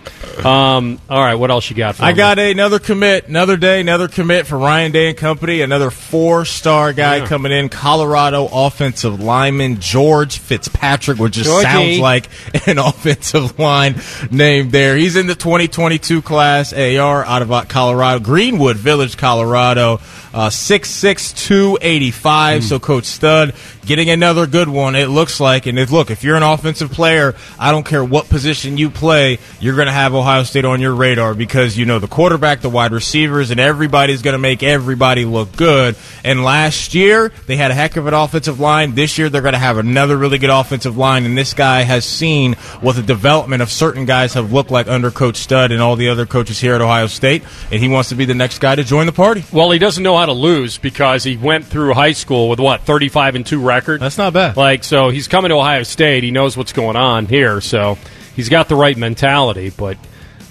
Um, 0.44 1.00
all 1.10 1.20
right, 1.20 1.34
what 1.34 1.50
else 1.50 1.68
you 1.68 1.76
got? 1.76 1.96
For 1.96 2.04
I 2.04 2.12
me? 2.12 2.16
got 2.16 2.38
another 2.38 2.78
commit, 2.78 3.26
another 3.28 3.56
day, 3.56 3.80
another 3.80 4.06
commit 4.08 4.46
for 4.46 4.56
Ryan 4.58 4.92
Day 4.92 5.08
and 5.08 5.16
Company. 5.16 5.62
Another 5.62 5.90
four-star 5.90 6.92
guy 6.92 7.16
Yeah. 7.16 7.26
coming 7.26 7.52
in, 7.52 7.68
Colorado 7.68 8.48
offensive 8.52 9.20
lineman 9.20 9.80
George 9.80 10.38
Fitzpatrick, 10.38 11.18
which 11.18 11.34
just 11.34 11.46
Georgie. 11.48 11.64
sounds 11.64 11.98
like 11.98 12.28
an 12.68 12.78
offensive 12.78 13.58
line 13.58 13.96
name. 14.30 14.70
There, 14.70 14.96
he's 14.96 15.16
in 15.16 15.26
the 15.26 15.34
2022 15.34 16.22
class 16.22 16.72
AR 16.72 17.24
out 17.24 17.42
of 17.42 17.68
Colorado, 17.68 18.20
Greenwood 18.20 18.76
Village, 18.76 19.16
Colorado. 19.16 20.00
Uh, 20.36 20.50
6'6", 20.50 21.34
285. 21.34 22.60
Hmm. 22.60 22.68
So 22.68 22.78
Coach 22.78 23.06
Stud 23.06 23.54
getting 23.86 24.10
another 24.10 24.46
good 24.46 24.68
one. 24.68 24.94
It 24.96 25.06
looks 25.06 25.40
like, 25.40 25.66
and 25.66 25.78
if 25.78 25.90
look, 25.90 26.10
if 26.10 26.24
you're 26.24 26.36
an 26.36 26.42
offensive 26.42 26.90
player, 26.92 27.34
I 27.58 27.70
don't 27.70 27.86
care 27.86 28.04
what 28.04 28.28
position 28.28 28.76
you 28.76 28.90
play, 28.90 29.38
you're 29.60 29.76
going 29.76 29.86
to 29.86 29.92
have 29.92 30.14
Ohio 30.14 30.42
State 30.42 30.66
on 30.66 30.80
your 30.80 30.94
radar 30.94 31.34
because 31.34 31.78
you 31.78 31.86
know 31.86 31.98
the 31.98 32.08
quarterback, 32.08 32.60
the 32.60 32.68
wide 32.68 32.92
receivers, 32.92 33.50
and 33.50 33.58
everybody's 33.58 34.22
going 34.22 34.32
to 34.32 34.38
make 34.38 34.62
everybody 34.62 35.24
look 35.24 35.56
good. 35.56 35.96
And 36.22 36.44
last 36.44 36.94
year 36.94 37.32
they 37.46 37.56
had 37.56 37.70
a 37.70 37.74
heck 37.74 37.96
of 37.96 38.06
an 38.06 38.12
offensive 38.14 38.60
line. 38.60 38.94
This 38.94 39.16
year 39.16 39.30
they're 39.30 39.40
going 39.40 39.54
to 39.54 39.58
have 39.58 39.78
another 39.78 40.18
really 40.18 40.38
good 40.38 40.50
offensive 40.50 40.98
line, 40.98 41.24
and 41.24 41.38
this 41.38 41.54
guy 41.54 41.82
has 41.82 42.04
seen 42.04 42.54
what 42.82 42.96
the 42.96 43.02
development 43.02 43.62
of 43.62 43.70
certain 43.70 44.04
guys 44.04 44.34
have 44.34 44.52
looked 44.52 44.70
like 44.70 44.88
under 44.88 45.10
Coach 45.10 45.36
Stud 45.36 45.72
and 45.72 45.80
all 45.80 45.96
the 45.96 46.10
other 46.10 46.26
coaches 46.26 46.60
here 46.60 46.74
at 46.74 46.82
Ohio 46.82 47.06
State, 47.06 47.42
and 47.70 47.80
he 47.80 47.88
wants 47.88 48.10
to 48.10 48.14
be 48.16 48.26
the 48.26 48.34
next 48.34 48.58
guy 48.58 48.74
to 48.74 48.84
join 48.84 49.06
the 49.06 49.12
party. 49.12 49.44
Well, 49.52 49.70
he 49.70 49.78
doesn't 49.78 50.02
know 50.02 50.16
how 50.16 50.25
to 50.26 50.32
lose 50.32 50.78
because 50.78 51.24
he 51.24 51.36
went 51.36 51.64
through 51.64 51.94
high 51.94 52.12
school 52.12 52.48
with 52.48 52.60
what 52.60 52.82
thirty-five 52.82 53.34
and 53.34 53.46
two 53.46 53.60
record. 53.60 54.00
That's 54.00 54.18
not 54.18 54.32
bad. 54.32 54.56
Like, 54.56 54.84
so 54.84 55.08
he's 55.08 55.28
coming 55.28 55.48
to 55.50 55.56
Ohio 55.56 55.82
State. 55.82 56.22
He 56.22 56.30
knows 56.30 56.56
what's 56.56 56.72
going 56.72 56.96
on 56.96 57.26
here, 57.26 57.60
so 57.60 57.98
he's 58.34 58.48
got 58.48 58.68
the 58.68 58.76
right 58.76 58.96
mentality. 58.96 59.70
But 59.70 59.98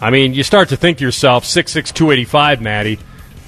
I 0.01 0.09
mean, 0.09 0.33
you 0.33 0.43
start 0.43 0.69
to 0.69 0.77
think 0.77 0.97
to 0.99 1.03
yourself, 1.03 1.45
six 1.45 1.71
six 1.71 1.91
two 1.91 2.11
eighty 2.11 2.25
five, 2.25 2.61
Matty. 2.61 2.99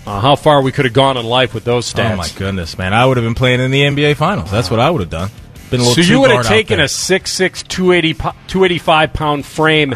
Uh, 0.05 0.21
how 0.21 0.37
far 0.37 0.61
we 0.61 0.71
could 0.71 0.85
have 0.85 0.93
gone 0.93 1.17
in 1.17 1.25
life 1.25 1.53
with 1.53 1.65
those 1.65 1.91
stats? 1.91 2.13
Oh 2.13 2.15
my 2.15 2.29
goodness, 2.37 2.77
man! 2.77 2.93
I 2.93 3.05
would 3.05 3.17
have 3.17 3.25
been 3.25 3.35
playing 3.35 3.59
in 3.59 3.71
the 3.71 3.81
NBA 3.81 4.15
Finals. 4.15 4.49
That's 4.49 4.71
what 4.71 4.79
I 4.79 4.89
would 4.89 5.01
have 5.01 5.09
done. 5.09 5.29
Been 5.69 5.81
a 5.81 5.83
So 5.83 5.99
you 5.99 6.21
would 6.21 6.31
have 6.31 6.45
taken 6.45 6.79
a 6.79 6.85
6'6", 6.85 7.67
280, 7.67 8.13
285 8.13 9.13
pound 9.13 9.45
frame 9.45 9.93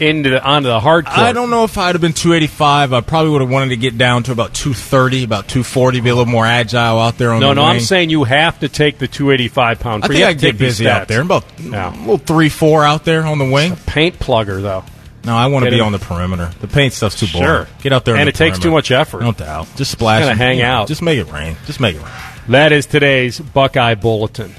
into 0.00 0.30
the, 0.30 0.42
onto 0.44 0.68
the 0.68 0.80
hard 0.80 1.06
court. 1.06 1.18
I 1.18 1.32
don't 1.32 1.50
know 1.50 1.64
if 1.64 1.76
I'd 1.78 1.94
have 1.94 2.00
been 2.00 2.12
285. 2.12 2.92
I 2.92 3.00
probably 3.00 3.30
would 3.32 3.40
have 3.40 3.50
wanted 3.50 3.70
to 3.70 3.76
get 3.76 3.96
down 3.98 4.22
to 4.24 4.32
about 4.32 4.54
230, 4.54 5.24
about 5.24 5.48
240, 5.48 6.00
be 6.00 6.08
a 6.10 6.14
little 6.14 6.30
more 6.30 6.46
agile 6.46 6.98
out 6.98 7.18
there 7.18 7.32
on 7.32 7.40
No, 7.40 7.48
the 7.50 7.54
no, 7.54 7.62
wing. 7.62 7.70
I'm 7.72 7.80
saying 7.80 8.10
you 8.10 8.24
have 8.24 8.60
to 8.60 8.68
take 8.68 8.98
the 8.98 9.08
285 9.08 9.80
pound 9.80 10.04
I 10.04 10.08
think 10.08 10.18
You 10.20 10.26
I 10.26 10.32
get 10.32 10.58
busy 10.58 10.88
out 10.88 11.08
there. 11.08 11.22
About 11.22 11.44
Yeah. 11.58 11.90
a 11.94 11.98
little 12.00 12.18
three, 12.18 12.48
four 12.48 12.84
out 12.84 13.04
there 13.04 13.24
on 13.24 13.38
the 13.38 13.44
wing. 13.50 13.76
Paint 13.86 14.18
plugger, 14.18 14.60
though. 14.62 14.84
No, 15.24 15.34
I 15.34 15.46
want 15.46 15.64
to 15.64 15.70
be 15.70 15.78
him. 15.78 15.86
on 15.86 15.92
the 15.92 15.98
perimeter. 15.98 16.50
The 16.60 16.68
paint 16.68 16.92
stuff's 16.92 17.18
too 17.18 17.26
boring. 17.32 17.46
Sure. 17.48 17.68
Get 17.80 17.92
out 17.94 18.04
there, 18.04 18.14
on 18.14 18.20
And 18.20 18.26
the 18.26 18.30
it 18.30 18.34
takes 18.34 18.58
too 18.58 18.70
much 18.70 18.90
effort. 18.90 19.22
No 19.22 19.32
doubt. 19.32 19.68
Just 19.76 19.90
splash. 19.92 20.20
Just 20.20 20.30
and, 20.32 20.38
hang 20.38 20.58
you 20.58 20.64
know, 20.64 20.68
out. 20.70 20.88
Just 20.88 21.00
make 21.00 21.18
it 21.18 21.32
rain. 21.32 21.56
Just 21.66 21.80
make 21.80 21.96
it 21.96 22.02
rain. 22.02 22.10
That 22.48 22.72
is 22.72 22.84
today's 22.84 23.40
Buckeye 23.40 23.94
Bulletin. 23.94 24.54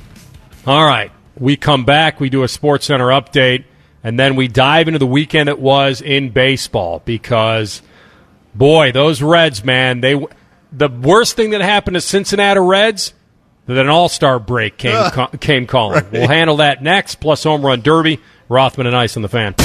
All 0.66 0.84
right. 0.84 1.12
We 1.38 1.56
come 1.58 1.84
back, 1.86 2.20
we 2.20 2.30
do 2.30 2.44
a 2.44 2.48
Sports 2.48 2.86
Center 2.88 3.08
update, 3.10 3.66
and 4.06 4.20
then 4.20 4.36
we 4.36 4.48
dive 4.48 4.88
into 4.88 5.00
the 5.00 5.08
weekend 5.08 5.48
that 5.48 5.60
was 5.60 6.00
in 6.00 6.30
baseball 6.30 7.02
because, 7.06 7.82
boy, 8.54 8.92
those 8.92 9.20
Reds, 9.20 9.64
man, 9.66 10.00
they 10.02 10.14
the 10.72 10.90
worst 10.90 11.36
thing 11.36 11.50
that 11.50 11.62
happened 11.62 11.96
to 11.96 12.02
Cincinnati 12.02 12.60
Reds 12.60 13.14
that 13.66 13.78
an 13.80 13.90
All 13.90 14.08
Star 14.08 14.38
break 14.38 14.78
came 14.78 15.10
ca- 15.12 15.32
came 15.40 15.66
calling. 15.66 16.06
We'll 16.12 16.28
handle 16.28 16.58
that 16.58 16.84
next. 16.84 17.16
Plus 17.16 17.44
home 17.44 17.66
run 17.66 17.82
derby. 17.82 18.20
Rothman 18.48 18.86
and 18.86 18.96
Ice 18.96 19.16
on 19.18 19.24
the 19.24 19.30
fan. 19.30 19.56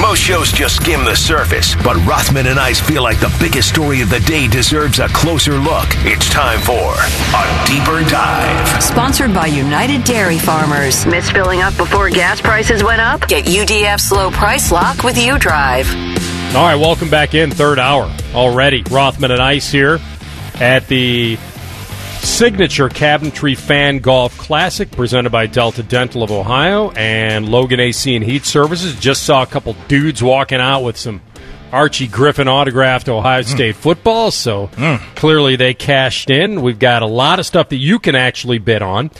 Most 0.00 0.18
shows 0.20 0.50
just 0.50 0.76
skim 0.76 1.04
the 1.04 1.14
surface, 1.14 1.74
but 1.76 1.96
Rothman 2.06 2.46
and 2.46 2.58
I 2.58 2.72
feel 2.72 3.02
like 3.02 3.20
the 3.20 3.34
biggest 3.38 3.68
story 3.68 4.00
of 4.00 4.10
the 4.10 4.20
day 4.20 4.48
deserves 4.48 4.98
a 4.98 5.08
closer 5.08 5.58
look. 5.58 5.86
It's 5.98 6.28
time 6.28 6.60
for 6.60 6.94
a 6.94 7.66
deeper 7.66 8.02
dive. 8.10 8.82
Sponsored 8.82 9.32
by 9.32 9.46
United 9.46 10.04
Dairy 10.04 10.38
Farmers. 10.38 11.06
Miss 11.06 11.30
filling 11.30 11.60
up 11.60 11.76
before 11.76 12.10
gas 12.10 12.40
prices 12.40 12.82
went 12.82 13.00
up? 13.00 13.28
Get 13.28 13.44
UDF's 13.44 14.10
low 14.10 14.30
price 14.30 14.72
lock 14.72 15.04
with 15.04 15.16
U 15.18 15.38
Drive. 15.38 15.88
All 16.54 16.66
right, 16.66 16.76
welcome 16.76 17.08
back 17.08 17.34
in 17.34 17.50
third 17.50 17.78
hour 17.78 18.14
already. 18.34 18.82
Rothman 18.90 19.30
and 19.30 19.40
Ice 19.40 19.70
here 19.70 20.00
at 20.56 20.88
the 20.88 21.38
signature 22.32 22.88
Cabinetry 22.88 23.54
Fan 23.54 23.98
Golf 23.98 24.36
Classic 24.38 24.90
presented 24.90 25.30
by 25.30 25.46
Delta 25.46 25.82
Dental 25.82 26.22
of 26.22 26.30
Ohio 26.30 26.90
and 26.92 27.46
Logan 27.46 27.78
AC 27.78 28.16
and 28.16 28.24
Heat 28.24 28.46
Services. 28.46 28.98
Just 28.98 29.24
saw 29.24 29.42
a 29.42 29.46
couple 29.46 29.76
dudes 29.86 30.22
walking 30.22 30.58
out 30.58 30.80
with 30.80 30.96
some 30.96 31.20
Archie 31.70 32.08
Griffin 32.08 32.48
autographed 32.48 33.10
Ohio 33.10 33.42
hmm. 33.42 33.48
State 33.48 33.76
football, 33.76 34.30
so 34.30 34.68
hmm. 34.68 34.96
clearly 35.14 35.56
they 35.56 35.74
cashed 35.74 36.30
in. 36.30 36.62
We've 36.62 36.78
got 36.78 37.02
a 37.02 37.06
lot 37.06 37.38
of 37.38 37.44
stuff 37.44 37.68
that 37.68 37.76
you 37.76 37.98
can 37.98 38.14
actually 38.14 38.58
bid 38.58 38.80
on. 38.80 39.10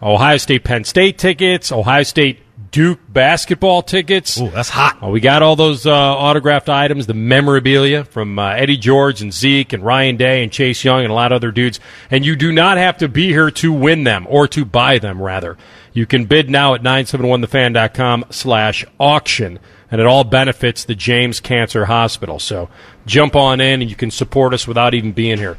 Ohio 0.00 0.36
State 0.36 0.62
Penn 0.62 0.84
State 0.84 1.18
tickets, 1.18 1.72
Ohio 1.72 2.04
State 2.04 2.38
Duke 2.70 3.00
basketball 3.08 3.82
tickets. 3.82 4.40
Ooh, 4.40 4.50
that's 4.50 4.68
hot. 4.68 5.02
Uh, 5.02 5.08
we 5.08 5.20
got 5.20 5.42
all 5.42 5.56
those 5.56 5.86
uh, 5.86 5.92
autographed 5.92 6.68
items, 6.68 7.06
the 7.06 7.14
memorabilia 7.14 8.04
from 8.04 8.38
uh, 8.38 8.50
Eddie 8.50 8.76
George 8.76 9.22
and 9.22 9.32
Zeke 9.32 9.72
and 9.72 9.84
Ryan 9.84 10.16
Day 10.16 10.42
and 10.44 10.52
Chase 10.52 10.84
Young 10.84 11.02
and 11.02 11.10
a 11.10 11.14
lot 11.14 11.32
of 11.32 11.36
other 11.36 11.50
dudes. 11.50 11.80
And 12.10 12.24
you 12.24 12.36
do 12.36 12.52
not 12.52 12.78
have 12.78 12.98
to 12.98 13.08
be 13.08 13.28
here 13.28 13.50
to 13.50 13.72
win 13.72 14.04
them 14.04 14.24
or 14.28 14.46
to 14.48 14.64
buy 14.64 14.98
them, 14.98 15.20
rather. 15.20 15.58
You 15.92 16.06
can 16.06 16.26
bid 16.26 16.48
now 16.48 16.74
at 16.74 16.82
971thefan.com 16.82 18.26
slash 18.30 18.84
auction. 19.00 19.58
And 19.90 20.00
it 20.00 20.06
all 20.06 20.22
benefits 20.22 20.84
the 20.84 20.94
James 20.94 21.40
Cancer 21.40 21.86
Hospital. 21.86 22.38
So 22.38 22.68
jump 23.04 23.34
on 23.34 23.60
in 23.60 23.82
and 23.82 23.90
you 23.90 23.96
can 23.96 24.12
support 24.12 24.54
us 24.54 24.68
without 24.68 24.94
even 24.94 25.10
being 25.10 25.38
here. 25.38 25.58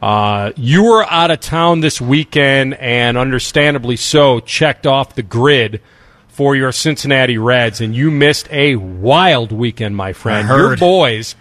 Uh, 0.00 0.52
you 0.54 0.84
were 0.84 1.04
out 1.10 1.32
of 1.32 1.40
town 1.40 1.80
this 1.80 2.00
weekend 2.00 2.74
and 2.74 3.18
understandably 3.18 3.96
so 3.96 4.38
checked 4.38 4.86
off 4.86 5.16
the 5.16 5.22
grid 5.22 5.80
for 6.34 6.56
your 6.56 6.72
Cincinnati 6.72 7.38
Reds, 7.38 7.80
and 7.80 7.94
you 7.94 8.10
missed 8.10 8.48
a 8.50 8.74
wild 8.76 9.52
weekend, 9.52 9.94
my 9.96 10.12
friend. 10.12 10.50
I 10.50 10.56
Your 10.56 10.76
boys 10.76 11.36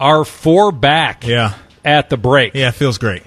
are 0.00 0.24
four 0.24 0.72
back 0.72 1.24
Yeah. 1.26 1.54
at 1.84 2.10
the 2.10 2.16
break. 2.16 2.54
Yeah, 2.54 2.68
it 2.68 2.74
feels 2.74 2.98
great. 2.98 3.22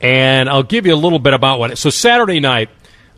And 0.00 0.48
I'll 0.48 0.64
give 0.64 0.84
you 0.84 0.94
a 0.94 0.96
little 0.96 1.20
bit 1.20 1.32
about 1.32 1.58
what. 1.60 1.70
It, 1.70 1.78
So 1.78 1.90
Saturday 1.90 2.40
night, 2.40 2.70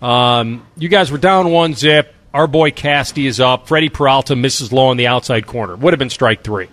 um, 0.03 0.67
you 0.77 0.89
guys 0.91 1.11
were 1.11 1.17
down 1.19 1.51
one 1.51 1.75
zip. 1.75 2.15
Our 2.35 2.47
boy 2.47 2.71
Casty 2.73 3.27
is 3.27 3.41
up. 3.41 3.67
Freddie 3.69 3.89
Peralta 3.89 4.37
misses 4.37 4.71
low 4.71 4.89
on 4.89 4.99
the 4.99 5.07
outside 5.07 5.47
corner. 5.47 5.77
Would 5.77 5.95
have 5.95 5.99
been 5.99 6.11
strike 6.11 6.45
three. 6.45 6.69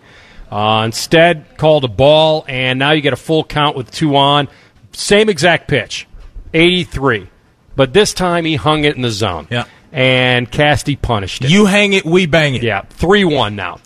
Uh, 0.52 0.84
instead, 0.86 1.58
called 1.58 1.86
a 1.86 1.88
ball, 1.88 2.44
and 2.50 2.78
now 2.78 2.92
you 2.92 3.00
get 3.02 3.14
a 3.14 3.18
full 3.18 3.44
count 3.46 3.76
with 3.78 3.90
two 3.90 4.16
on. 4.18 4.50
Same 4.92 5.30
exact 5.30 5.70
pitch, 5.70 6.08
83. 6.54 7.30
But 7.76 7.94
this 7.94 8.14
time 8.14 8.46
he 8.46 8.56
hung 8.56 8.84
it 8.86 8.96
in 8.96 9.02
the 9.02 9.10
zone. 9.12 9.48
Yeah. 9.50 9.64
And 9.96 10.52
Casty 10.52 11.02
punished 11.02 11.46
it. 11.46 11.52
You 11.52 11.68
hang 11.68 11.94
it, 11.94 12.04
we 12.04 12.26
bang 12.26 12.54
it. 12.54 12.64
Yeah, 12.64 12.82
3 12.82 13.24
1 13.24 13.56
now. 13.56 13.80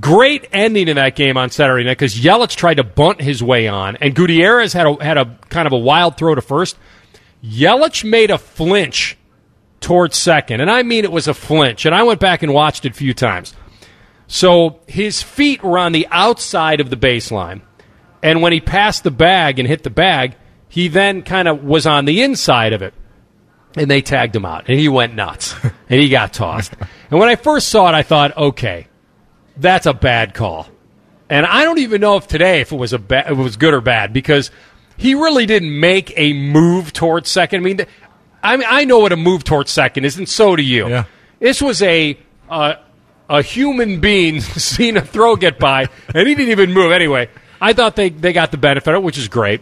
Great 0.00 0.48
ending 0.52 0.88
in 0.88 0.96
that 0.96 1.14
game 1.14 1.36
on 1.36 1.50
Saturday 1.50 1.84
night 1.84 1.98
because 1.98 2.16
Yelich 2.16 2.56
tried 2.56 2.78
to 2.78 2.84
bunt 2.84 3.20
his 3.20 3.40
way 3.40 3.68
on, 3.68 3.94
and 3.96 4.12
Gutierrez 4.12 4.72
had 4.72 4.88
a, 4.88 5.02
had 5.02 5.18
a 5.18 5.38
kind 5.48 5.68
of 5.68 5.72
a 5.72 5.78
wild 5.78 6.16
throw 6.16 6.34
to 6.34 6.42
first. 6.42 6.76
Yelich 7.44 8.02
made 8.02 8.32
a 8.32 8.38
flinch 8.38 9.16
towards 9.80 10.18
second, 10.18 10.62
and 10.62 10.70
I 10.70 10.82
mean 10.82 11.04
it 11.04 11.12
was 11.12 11.28
a 11.28 11.34
flinch, 11.34 11.86
and 11.86 11.94
I 11.94 12.02
went 12.02 12.18
back 12.18 12.42
and 12.42 12.52
watched 12.52 12.84
it 12.84 12.90
a 12.90 12.96
few 12.96 13.14
times. 13.14 13.54
So 14.26 14.80
his 14.88 15.22
feet 15.22 15.62
were 15.62 15.78
on 15.78 15.92
the 15.92 16.08
outside 16.10 16.80
of 16.80 16.90
the 16.90 16.96
baseline. 16.96 17.62
And 18.20 18.42
when 18.42 18.52
he 18.52 18.60
passed 18.60 19.04
the 19.04 19.12
bag 19.12 19.60
and 19.60 19.68
hit 19.68 19.84
the 19.84 19.90
bag, 19.90 20.34
he 20.68 20.88
then 20.88 21.22
kind 21.22 21.46
of 21.46 21.62
was 21.62 21.86
on 21.86 22.04
the 22.04 22.22
inside 22.22 22.72
of 22.72 22.82
it. 22.82 22.94
And 23.76 23.90
they 23.90 24.02
tagged 24.02 24.34
him 24.34 24.44
out. 24.44 24.68
And 24.68 24.78
he 24.78 24.88
went 24.88 25.14
nuts. 25.14 25.54
and 25.88 26.00
he 26.00 26.08
got 26.08 26.32
tossed. 26.32 26.72
And 27.10 27.20
when 27.20 27.28
I 27.28 27.36
first 27.36 27.68
saw 27.68 27.88
it, 27.88 27.94
I 27.94 28.02
thought, 28.02 28.36
okay, 28.36 28.88
that's 29.56 29.86
a 29.86 29.94
bad 29.94 30.34
call. 30.34 30.68
And 31.28 31.46
I 31.46 31.64
don't 31.64 31.78
even 31.78 32.00
know 32.00 32.16
if 32.16 32.26
today 32.26 32.60
if 32.60 32.72
it 32.72 32.76
was 32.76 32.92
a 32.92 32.98
ba- 32.98 33.24
if 33.26 33.38
it 33.38 33.42
was 33.42 33.56
good 33.56 33.72
or 33.72 33.80
bad 33.80 34.12
because 34.12 34.50
he 34.96 35.14
really 35.14 35.46
didn't 35.46 35.78
make 35.78 36.12
a 36.16 36.32
move 36.32 36.92
towards 36.92 37.30
second. 37.30 37.60
I 37.60 37.62
mean, 37.62 37.86
I 38.42 38.56
mean, 38.56 38.66
I 38.68 38.84
know 38.84 38.98
what 38.98 39.12
a 39.12 39.16
move 39.16 39.44
towards 39.44 39.70
second 39.70 40.04
is, 40.04 40.18
and 40.18 40.28
so 40.28 40.56
do 40.56 40.62
you. 40.62 40.88
Yeah. 40.88 41.04
This 41.38 41.62
was 41.62 41.82
a 41.82 42.18
uh, 42.48 42.74
a 43.28 43.42
human 43.42 44.00
being 44.00 44.40
seeing 44.40 44.96
a 44.96 45.00
throw 45.02 45.36
get 45.36 45.60
by, 45.60 45.88
and 46.12 46.28
he 46.28 46.34
didn't 46.34 46.50
even 46.50 46.72
move. 46.72 46.90
Anyway, 46.90 47.28
I 47.60 47.72
thought 47.74 47.94
they, 47.94 48.08
they 48.08 48.32
got 48.32 48.50
the 48.50 48.58
benefit 48.58 48.92
of 48.94 49.02
it, 49.02 49.04
which 49.04 49.18
is 49.18 49.28
great. 49.28 49.60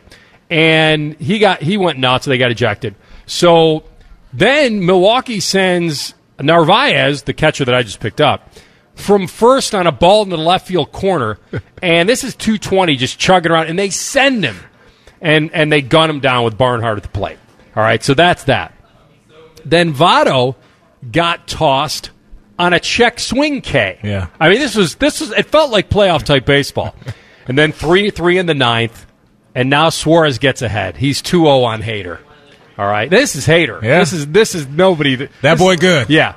And 0.49 1.15
he 1.21 1.39
got 1.39 1.63
he 1.63 1.77
went 1.77 1.99
nuts. 1.99 2.27
And 2.27 2.33
they 2.33 2.39
got 2.39 2.51
ejected. 2.51 2.95
So 3.27 3.85
then 4.33 4.85
Milwaukee 4.85 5.41
sends 5.41 6.15
Narvaez, 6.41 7.23
the 7.23 7.33
catcher 7.33 7.65
that 7.65 7.75
I 7.75 7.83
just 7.83 8.01
picked 8.01 8.21
up, 8.21 8.51
from 8.95 9.27
first 9.27 9.75
on 9.75 9.87
a 9.87 9.93
ball 9.93 10.23
in 10.23 10.29
the 10.29 10.37
left 10.37 10.67
field 10.67 10.93
corner, 10.93 11.39
and 11.83 12.09
this 12.09 12.25
is 12.25 12.35
220 12.35 12.97
just 12.97 13.19
chugging 13.19 13.53
around, 13.53 13.69
and 13.69 13.79
they 13.79 13.91
send 13.91 14.45
him, 14.45 14.57
and 15.21 15.51
and 15.53 15.73
they 15.73 15.81
gun 15.81 16.11
him 16.11 16.21
down 16.21 16.45
with 16.45 16.59
Barnhart 16.59 16.97
at 16.97 17.03
the 17.03 17.09
plate. 17.09 17.39
All 17.77 17.83
right, 17.83 18.03
so 18.03 18.15
that's 18.15 18.45
that. 18.45 18.75
Then 19.65 19.95
Votto 19.95 20.57
got 21.11 21.47
tossed 21.47 22.11
on 22.59 22.73
a 22.73 22.81
check 22.81 23.21
swing 23.21 23.61
K. 23.61 24.01
Yeah. 24.03 24.29
I 24.41 24.49
mean 24.49 24.59
this 24.59 24.75
was 24.75 24.97
this 24.97 25.21
was 25.21 25.31
it 25.31 25.47
felt 25.47 25.71
like 25.71 25.91
playoff 25.91 26.25
type 26.25 26.45
baseball, 26.45 26.95
and 27.47 27.57
then 27.57 27.73
three 27.73 28.11
three 28.11 28.39
in 28.39 28.47
the 28.47 28.55
ninth, 28.55 29.07
and 29.55 29.71
now 29.71 29.89
Suarez 29.91 30.39
gets 30.39 30.63
ahead. 30.63 30.97
He's 30.97 31.23
2-0 31.23 31.65
on 31.65 31.83
Hader. 31.83 32.19
All 32.79 32.87
right, 32.87 33.11
this 33.11 33.35
is 33.35 33.45
Hader. 33.47 33.83
Yeah. 33.83 33.99
This 33.99 34.13
is 34.13 34.27
this 34.29 34.55
is 34.55 34.67
nobody. 34.69 35.17
That, 35.17 35.31
That 35.43 35.59
boy 35.59 35.77
good. 35.77 36.09
Yeah, 36.11 36.35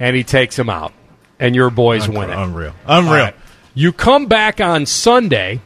and 0.00 0.16
he 0.16 0.24
takes 0.24 0.58
him 0.58 0.68
out, 0.68 0.92
and 1.38 1.54
your 1.54 1.70
boys 1.70 2.08
win 2.08 2.30
it. 2.30 2.36
Unreal. 2.36 2.74
Unreal. 2.84 3.12
Right. 3.24 3.34
You 3.74 3.92
come 3.92 4.26
back 4.26 4.60
on 4.60 4.86
Sunday. 4.86 5.60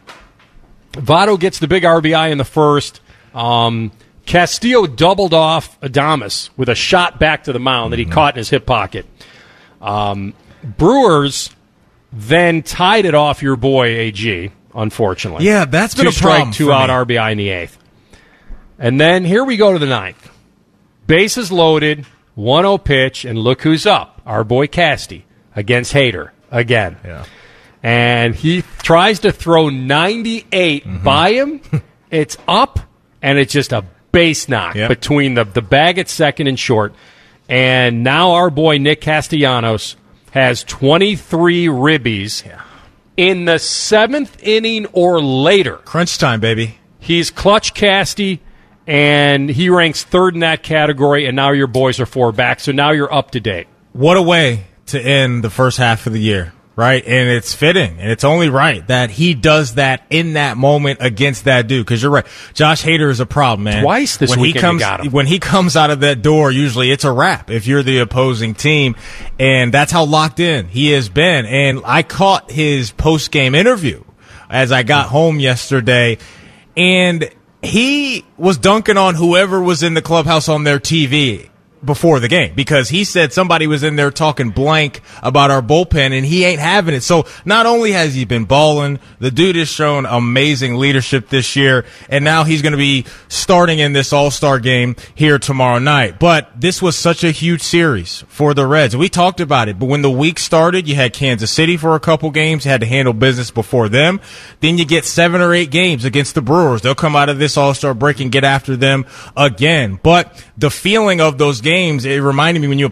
Votto 0.93 1.39
gets 1.41 1.59
the 1.59 1.67
big 1.69 1.83
RBI 1.83 2.31
in 2.31 2.39
the 2.39 2.45
first. 2.45 3.01
Um, 3.35 3.91
Castillo 4.27 4.87
doubled 4.87 5.35
off 5.35 5.81
Adames 5.81 6.51
with 6.57 6.69
a 6.69 6.75
shot 6.75 7.19
back 7.19 7.45
to 7.45 7.53
the 7.53 7.59
mound 7.59 7.93
that 7.93 7.99
he 7.99 8.05
caught 8.05 8.35
in 8.35 8.39
his 8.39 8.51
hip 8.51 8.67
pocket. 8.67 9.07
Um, 9.81 10.35
Brewers 10.63 11.51
then 12.13 12.63
tied 12.63 13.05
it 13.05 13.15
off 13.15 13.43
your 13.43 13.57
boy 13.57 13.87
AG. 13.87 14.53
Unfortunately, 14.75 15.47
Yeah, 15.47 15.65
that's 15.65 15.95
been 15.95 16.05
two 16.05 16.09
a 16.11 16.13
strike, 16.13 16.35
problem 16.37 16.53
two 16.53 16.71
out 16.73 16.89
me. 17.09 17.15
RBI 17.17 17.33
in 17.33 17.39
the 17.39 17.49
eighth. 17.49 17.79
And 18.79 19.01
then 19.01 19.25
here 19.25 19.45
we 19.45 19.57
go 19.57 19.73
to 19.73 19.79
the 19.79 19.87
ninth. 19.87 20.31
Bases 21.07 21.51
loaded, 21.53 22.05
1 22.35 22.63
0 22.65 22.79
pitch, 22.79 23.25
and 23.25 23.39
look 23.39 23.63
who's 23.63 23.87
up. 23.87 24.21
Our 24.27 24.45
boy 24.45 24.67
Casty 24.67 25.23
against 25.55 25.93
Hader 25.95 26.31
again. 26.51 26.97
Yeah. 27.05 27.25
And 27.83 28.35
he 28.35 28.63
tries 28.83 29.21
to 29.21 29.33
throw 29.33 29.69
98 29.69 30.85
Mm-hmm. 30.85 31.05
by 31.05 31.33
him. 31.33 31.61
it's 32.11 32.37
up, 32.49 32.81
and 33.23 33.39
it's 33.39 33.53
just 33.53 33.73
a 33.73 33.85
base 34.13 34.49
knock 34.49 34.75
Yep. 34.75 34.89
between 34.89 35.35
the, 35.35 35.45
the 35.45 35.63
bag 35.63 35.99
at 35.99 36.09
second 36.09 36.47
and 36.49 36.59
short. 36.59 36.95
And 37.49 38.03
now 38.03 38.33
our 38.33 38.51
boy 38.51 38.79
Nick 38.79 39.01
Castellanos 39.01 39.95
has 40.33 40.65
23 40.65 41.67
ribbies 41.67 42.43
in 43.17 43.45
the 43.45 43.59
seventh 43.59 44.43
inning 44.43 44.87
or 44.93 45.21
later. 45.23 45.77
Crunch 45.77 46.19
time, 46.19 46.41
baby. 46.41 46.79
He's 46.99 47.31
clutch 47.31 47.73
casty, 47.73 48.41
and 48.87 49.49
he 49.49 49.69
ranks 49.69 50.05
third 50.05 50.35
in 50.35 50.41
that 50.41 50.63
category. 50.63 51.27
And 51.27 51.37
now 51.37 51.51
your 51.51 51.67
boys 51.67 52.01
are 52.01 52.07
four 52.07 52.33
back, 52.33 52.61
so 52.61 52.73
now 52.73 52.91
you're 52.93 53.13
up 53.13 53.33
to 53.33 53.41
date. 53.41 53.67
What 53.93 54.17
a 54.17 54.23
way 54.23 54.67
to 54.87 55.01
end 55.01 55.43
the 55.43 55.51
first 55.51 55.79
half 55.79 56.07
of 56.07 56.13
the 56.13 56.21
year, 56.21 56.53
right? 56.77 57.03
And 57.05 57.29
it's 57.29 57.55
fitting, 57.55 57.99
and 57.99 58.11
it's 58.11 58.25
only 58.25 58.49
right 58.49 58.87
that 58.87 59.11
he 59.11 59.35
does 59.35 59.75
that 59.75 60.05
in 60.11 60.35
that 60.35 60.57
moment 60.57 60.99
against 61.03 61.45
that 61.45 61.67
dude. 61.67 61.85
Because 61.85 62.03
you're 62.03 62.13
right, 62.13 62.27
Josh 62.55 62.85
Hader 62.85 63.11
is 63.11 63.19
a 63.19 63.27
problem, 63.27 63.65
man. 63.65 63.83
Twice 63.83 64.19
this 64.19 64.31
when 64.31 64.41
weekend 64.41 64.57
he 64.57 64.61
comes 64.61 64.81
got 64.81 65.01
him. 65.05 65.13
when 65.13 65.27
he 65.27 65.39
comes 65.39 65.77
out 65.77 65.91
of 65.91 66.01
that 66.01 66.23
door, 66.23 66.53
usually 66.53 66.91
it's 66.91 67.05
a 67.05 67.11
wrap 67.11 67.51
if 67.51 67.67
you're 67.67 67.83
the 67.83 67.99
opposing 67.99 68.55
team, 68.55 68.95
and 69.39 69.73
that's 69.73 69.91
how 69.91 70.05
locked 70.05 70.39
in 70.39 70.69
he 70.69 70.93
has 70.93 71.09
been. 71.09 71.47
And 71.47 71.81
I 71.85 72.03
caught 72.03 72.51
his 72.51 72.93
post 72.93 73.31
game 73.31 73.55
interview 73.55 74.05
as 74.49 74.71
I 74.71 74.85
got 74.85 75.07
home 75.09 75.41
yesterday, 75.41 76.19
and 76.77 77.29
he 77.67 78.25
was 78.37 78.59
dunking 78.59 78.97
on 78.97 79.15
whoever 79.15 79.61
was 79.61 79.83
in 79.83 79.95
the 79.95 80.03
clubhouse 80.03 80.49
on 80.49 80.65
their 80.65 80.79
TV 80.79 81.49
before 81.85 82.21
the 82.21 82.29
game 82.29 82.55
because 82.55 82.89
he 82.89 83.05
said 83.05 83.33
somebody 83.33 83.67
was 83.67 83.83
in 83.83 83.97
there 83.97 84.11
talking 84.11 84.51
blank 84.51 85.01
about 85.23 85.51
our 85.51 85.63
bullpen 85.63 86.17
and 86.17 86.25
he 86.25 86.45
ain't 86.45 86.61
having 86.61 86.95
it. 86.95 87.03
So 87.03 87.27
not 87.45 87.67
only 87.67 87.93
has 87.93 88.15
he 88.15 88.25
been 88.25 88.45
balling, 88.45 88.99
the 89.19 89.31
dude 89.31 89.57
has 89.57 89.69
shown 89.69 90.07
amazing 90.07 90.77
leadership 90.77 91.29
this 91.29 91.55
year 91.55 91.85
and 92.09 92.25
now 92.25 92.45
he's 92.45 92.63
going 92.63 92.73
to 92.73 92.79
be 92.79 93.05
starting 93.29 93.79
in 93.79 93.93
this 93.93 94.13
all-star 94.13 94.59
game 94.59 94.97
here 95.15 95.39
tomorrow 95.39 95.79
night. 95.79 96.19
But 96.19 96.61
this 96.61 96.81
was 96.81 96.97
such 96.97 97.23
a 97.25 97.31
huge 97.31 97.63
series 97.63 98.25
for 98.29 98.55
the 98.55 98.67
Reds. 98.67 98.97
We 98.97 99.09
talked 99.09 99.41
about 99.41 99.69
it, 99.69 99.79
but 99.79 99.87
when 99.87 100.03
the 100.03 100.11
week 100.11 100.39
started, 100.39 100.89
you 100.89 100.95
had 100.95 101.13
Kansas 101.13 101.51
City 101.51 101.77
for 101.77 101.95
a 101.95 102.01
couple 102.01 102.31
games, 102.31 102.65
you 102.65 102.71
had 102.71 102.81
to 102.81 102.87
handle 102.87 103.13
business 103.13 103.51
before 103.51 103.89
them. 103.89 104.21
Then 104.61 104.79
you 104.79 104.85
get 104.85 105.05
seven 105.05 105.41
or 105.41 105.53
eight 105.53 105.71
games 105.71 106.05
against 106.05 106.35
the 106.35 106.43
Brewers. 106.43 106.83
They'll 106.83 106.95
come 106.95 107.17
out 107.17 107.29
of 107.29 107.39
this 107.39 107.57
all-star 107.57 107.95
break 107.95 108.21
and 108.21 108.33
get 108.33 108.45
after 108.45 108.77
them 108.77 109.07
again. 109.37 110.01
But 110.03 110.45
the 110.57 110.71
feeling 110.71 111.21
of 111.21 111.39
those 111.39 111.61
games, 111.67 112.05
it 112.05 112.19
reminded 112.19 112.61
me 112.61 112.69
when 112.69 112.79
you 112.79 112.91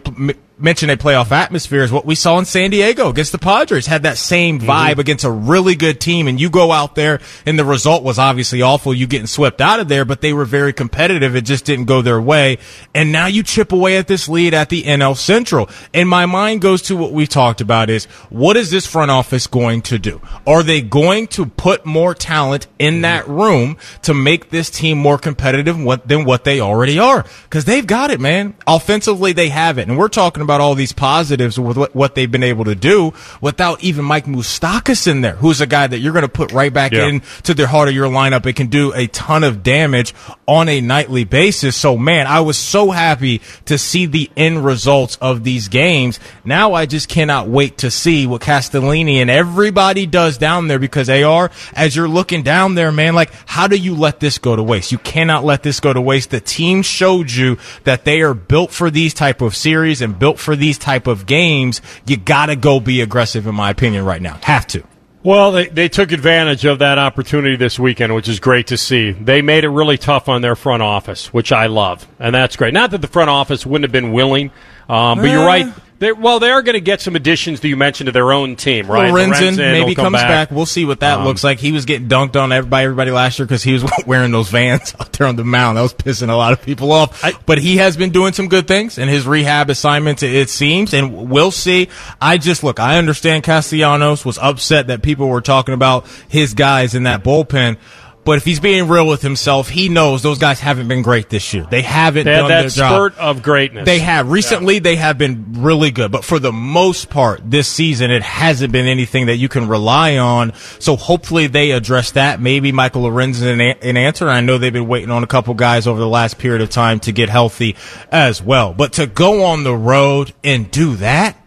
m- 0.57 0.65
mentioned 0.75 0.91
a 0.91 0.97
playoff 0.97 1.31
atmosphere 1.31 1.83
is 1.83 1.91
what 1.91 2.05
we 2.05 2.15
saw 2.15 2.37
in 2.37 2.45
San 2.45 2.69
Diego 2.69 3.09
against 3.09 3.31
the 3.31 3.37
Padres. 3.37 3.87
Had 3.87 4.03
that 4.03 4.17
same 4.17 4.59
mm-hmm. 4.59 4.69
vibe 4.69 4.97
against 4.97 5.23
a 5.23 5.31
really 5.31 5.75
good 5.75 5.99
team, 5.99 6.27
and 6.27 6.39
you 6.39 6.49
go 6.49 6.71
out 6.71 6.95
there, 6.95 7.19
and 7.45 7.57
the 7.57 7.65
result 7.65 8.03
was 8.03 8.19
obviously 8.19 8.61
awful. 8.61 8.93
You 8.93 9.07
getting 9.07 9.27
swept 9.27 9.61
out 9.61 9.79
of 9.79 9.87
there, 9.87 10.05
but 10.05 10.21
they 10.21 10.33
were 10.33 10.45
very 10.45 10.73
competitive. 10.73 11.35
It 11.35 11.41
just 11.41 11.65
didn't 11.65 11.85
go 11.85 12.01
their 12.01 12.21
way, 12.21 12.57
and 12.93 13.11
now 13.11 13.27
you 13.27 13.43
chip 13.43 13.71
away 13.71 13.97
at 13.97 14.07
this 14.07 14.27
lead 14.27 14.53
at 14.53 14.69
the 14.69 14.83
NL 14.83 15.17
Central. 15.17 15.69
And 15.93 16.09
my 16.09 16.25
mind 16.25 16.61
goes 16.61 16.81
to 16.83 16.97
what 16.97 17.11
we 17.11 17.27
talked 17.27 17.61
about: 17.61 17.89
is 17.89 18.05
what 18.29 18.57
is 18.57 18.71
this 18.71 18.85
front 18.85 19.11
office 19.11 19.47
going 19.47 19.81
to 19.83 19.99
do? 19.99 20.21
Are 20.45 20.63
they 20.63 20.81
going 20.81 21.27
to 21.27 21.45
put 21.45 21.85
more 21.85 22.13
talent 22.13 22.67
in 22.79 22.95
mm-hmm. 22.95 23.01
that 23.03 23.27
room 23.27 23.77
to 24.03 24.13
make 24.13 24.49
this 24.49 24.69
team 24.69 24.97
more 24.97 25.17
competitive 25.17 25.77
than 26.05 26.25
what 26.25 26.43
they 26.43 26.59
already 26.59 26.99
are? 26.99 27.25
Because 27.43 27.65
they've 27.65 27.87
got 27.87 28.11
it, 28.11 28.19
man. 28.19 28.55
Offensively, 28.67 29.33
they 29.33 29.49
have 29.49 29.77
it, 29.77 29.87
and 29.87 29.97
we're 29.97 30.07
talking 30.07 30.44
about 30.45 30.61
all 30.61 30.73
these 30.75 30.93
positives 30.93 31.59
with 31.59 31.75
what, 31.77 31.93
what 31.93 32.15
they've 32.15 32.31
been 32.31 32.43
able 32.43 32.63
to 32.65 32.75
do 32.75 33.13
without 33.41 33.83
even 33.83 34.05
Mike 34.05 34.25
Moustakas 34.25 35.07
in 35.07 35.21
there, 35.21 35.35
who's 35.35 35.59
a 35.59 35.67
guy 35.67 35.85
that 35.87 35.99
you're 35.99 36.13
going 36.13 36.23
to 36.23 36.29
put 36.29 36.51
right 36.53 36.71
back 36.73 36.93
Yeah. 36.93 37.07
in 37.07 37.21
to 37.43 37.53
the 37.53 37.67
heart 37.67 37.89
of 37.89 37.95
your 37.95 38.09
lineup. 38.09 38.45
It 38.45 38.53
can 38.55 38.67
do 38.67 38.93
a 38.93 39.07
ton 39.07 39.43
of 39.43 39.63
damage 39.63 40.13
on 40.47 40.69
a 40.69 40.79
nightly 40.79 41.23
basis. 41.25 41.75
So, 41.75 41.97
man, 41.97 42.27
I 42.27 42.39
was 42.41 42.57
so 42.57 42.91
happy 42.91 43.41
to 43.65 43.77
see 43.77 44.05
the 44.05 44.29
end 44.37 44.63
results 44.63 45.17
of 45.19 45.43
these 45.43 45.67
games. 45.67 46.19
Now 46.45 46.73
I 46.73 46.85
just 46.85 47.09
cannot 47.09 47.47
wait 47.47 47.79
to 47.79 47.91
see 47.91 48.27
what 48.27 48.41
Castellini 48.41 49.15
and 49.15 49.29
everybody 49.29 50.05
does 50.05 50.37
down 50.37 50.67
there 50.67 50.79
because 50.79 51.07
they 51.07 51.23
are, 51.23 51.51
as 51.73 51.95
you're 51.95 52.07
looking 52.07 52.43
down 52.43 52.75
there, 52.75 52.91
man, 52.91 53.15
like, 53.15 53.31
how 53.45 53.67
do 53.67 53.75
you 53.75 53.95
let 53.95 54.19
this 54.19 54.37
go 54.37 54.55
to 54.55 54.63
waste? 54.63 54.91
You 54.91 54.97
cannot 54.99 55.43
let 55.43 55.63
this 55.63 55.79
go 55.79 55.91
to 55.91 56.01
waste. 56.01 56.29
The 56.29 56.39
team 56.39 56.81
showed 56.83 57.31
you 57.31 57.57
that 57.83 58.05
they 58.05 58.21
are 58.21 58.33
built 58.33 58.71
for 58.71 58.89
these 58.91 59.13
type 59.13 59.41
of 59.41 59.55
series 59.55 60.01
and 60.01 60.17
built 60.17 60.34
for 60.37 60.55
these 60.55 60.77
type 60.77 61.07
of 61.07 61.25
games. 61.25 61.81
You 62.05 62.17
gotta 62.17 62.55
go 62.55 62.79
be 62.79 63.01
aggressive, 63.01 63.47
in 63.47 63.55
my 63.55 63.69
opinion, 63.69 64.05
right 64.05 64.21
now. 64.21 64.39
Have 64.43 64.67
to. 64.67 64.83
Well, 65.23 65.51
they, 65.53 65.67
they 65.67 65.89
took 65.89 66.11
advantage 66.11 66.65
of 66.65 66.79
that 66.79 66.99
opportunity 66.99 67.55
this 67.55 67.79
weekend, 67.79 68.13
which 68.13 68.27
is 68.29 68.39
great 68.39 68.67
to 68.67 68.77
see. 68.77 69.09
They 69.11 69.41
made 69.41 69.63
it 69.63 69.69
really 69.69 69.97
tough 69.97 70.29
on 70.29 70.43
their 70.43 70.55
front 70.55 70.83
office, 70.83 71.33
which 71.33 71.51
I 71.51 71.65
love, 71.65 72.07
and 72.19 72.35
that's 72.35 72.55
great. 72.55 72.75
Not 72.75 72.91
that 72.91 73.01
the 73.01 73.07
front 73.07 73.31
office 73.31 73.65
wouldn't 73.65 73.85
have 73.85 73.91
been 73.91 74.11
willing, 74.11 74.51
um, 74.87 75.17
but 75.17 75.29
you're 75.31 75.41
Eh. 75.41 75.47
right. 75.47 75.73
They're, 75.97 76.13
well, 76.13 76.39
they 76.41 76.51
are 76.51 76.61
going 76.61 76.73
to 76.73 76.81
get 76.81 76.99
some 76.99 77.15
additions 77.15 77.61
that 77.61 77.67
you 77.69 77.77
mentioned 77.77 78.07
to 78.07 78.11
their 78.11 78.33
own 78.33 78.57
team, 78.57 78.87
right? 78.91 79.11
Lorenzen 79.13 79.53
Lorenzen 79.53 79.57
maybe 79.71 79.95
come 79.95 80.07
comes 80.11 80.21
back. 80.21 80.51
We'll 80.51 80.65
see 80.65 80.83
what 80.83 80.99
that 80.99 81.19
Um, 81.19 81.25
looks 81.25 81.41
like. 81.41 81.59
He 81.59 81.71
was 81.71 81.85
getting 81.85 82.09
dunked 82.09 82.35
on 82.35 82.49
by 82.69 82.83
everybody 82.83 83.11
last 83.11 83.39
year 83.39 83.45
because 83.45 83.63
he 83.63 83.71
was 83.71 83.89
wearing 84.05 84.31
those 84.31 84.49
vans 84.49 84.93
out 84.99 85.13
there 85.13 85.25
on 85.27 85.37
the 85.37 85.45
mound. 85.45 85.77
That 85.77 85.83
was 85.83 85.93
pissing 85.93 86.29
a 86.29 86.35
lot 86.35 86.51
of 86.51 86.61
people 86.61 86.91
off. 86.91 87.23
I- 87.23 87.31
but 87.45 87.59
he 87.59 87.77
has 87.77 87.95
been 87.95 88.09
doing 88.09 88.33
some 88.33 88.49
good 88.49 88.67
things 88.67 88.97
in 88.97 89.07
his 89.07 89.25
rehab 89.25 89.69
assignments, 89.69 90.21
it 90.21 90.49
seems, 90.49 90.93
and 90.93 91.29
we'll 91.29 91.51
see. 91.51 91.87
I 92.19 92.37
just 92.39 92.61
look. 92.61 92.79
I 92.81 92.97
understand 92.97 93.43
Castellanos 93.43 94.25
was 94.25 94.37
upset 94.37 94.87
that 94.87 95.01
people 95.01 95.29
were 95.29 95.41
talking 95.41 95.73
about 95.73 96.05
his 96.27 96.53
guys 96.55 96.93
in 96.93 97.03
that 97.03 97.23
bullpen. 97.23 97.77
But 98.25 98.37
if 98.37 98.43
he's 98.45 98.59
being 98.59 98.87
real 98.87 99.07
with 99.07 99.21
himself, 99.21 99.69
he 99.69 99.87
knows 99.87 100.23
those 100.23 100.39
guys 100.39 100.59
haven't 100.59 100.87
been 100.87 101.03
great 101.03 101.29
this 101.29 101.53
year. 101.53 101.67
They 101.69 101.83
haven't 101.83 102.25
They 102.25 102.33
done 102.33 102.49
that 102.49 102.61
their 102.61 102.69
job. 102.69 102.91
spurt 102.91 103.17
of 103.19 103.43
greatness. 103.43 103.85
They 103.85 103.99
have. 103.99 104.31
Recently, 104.31 104.79
they 104.79 104.95
have 104.95 105.19
been 105.19 105.45
really 105.59 105.91
good. 105.91 106.11
But 106.11 106.25
for 106.25 106.39
the 106.39 106.51
most 106.51 107.11
part, 107.11 107.41
this 107.49 107.67
season, 107.67 108.09
it 108.09 108.23
hasn't 108.23 108.73
been 108.73 108.87
anything 108.87 109.27
that 109.27 109.35
you 109.37 109.47
can 109.47 109.67
rely 109.67 110.17
on. 110.17 110.53
So 110.79 110.95
hopefully 110.95 111.45
they 111.45 111.69
address 111.71 112.11
that. 112.13 112.41
Maybe 112.41 112.71
Michael 112.71 113.03
Lorenz 113.03 113.37
is 113.37 113.43
an, 113.43 113.61
an 113.61 113.95
answer. 113.95 114.27
I 114.27 114.41
know 114.41 114.57
they've 114.57 114.73
been 114.73 114.87
waiting 114.87 115.11
on 115.11 115.23
a 115.23 115.27
couple 115.27 115.53
guys 115.53 115.85
over 115.85 115.99
the 115.99 116.07
last 116.07 116.39
period 116.39 116.61
of 116.61 116.71
time 116.71 116.99
to 117.01 117.11
get 117.11 117.29
healthy 117.29 117.75
as 118.11 118.41
well. 118.41 118.73
But 118.73 118.93
to 118.93 119.05
go 119.05 119.43
on 119.45 119.63
the 119.63 119.75
road 119.75 120.33
and 120.43 120.71
do 120.71 120.95
that, 120.95 121.37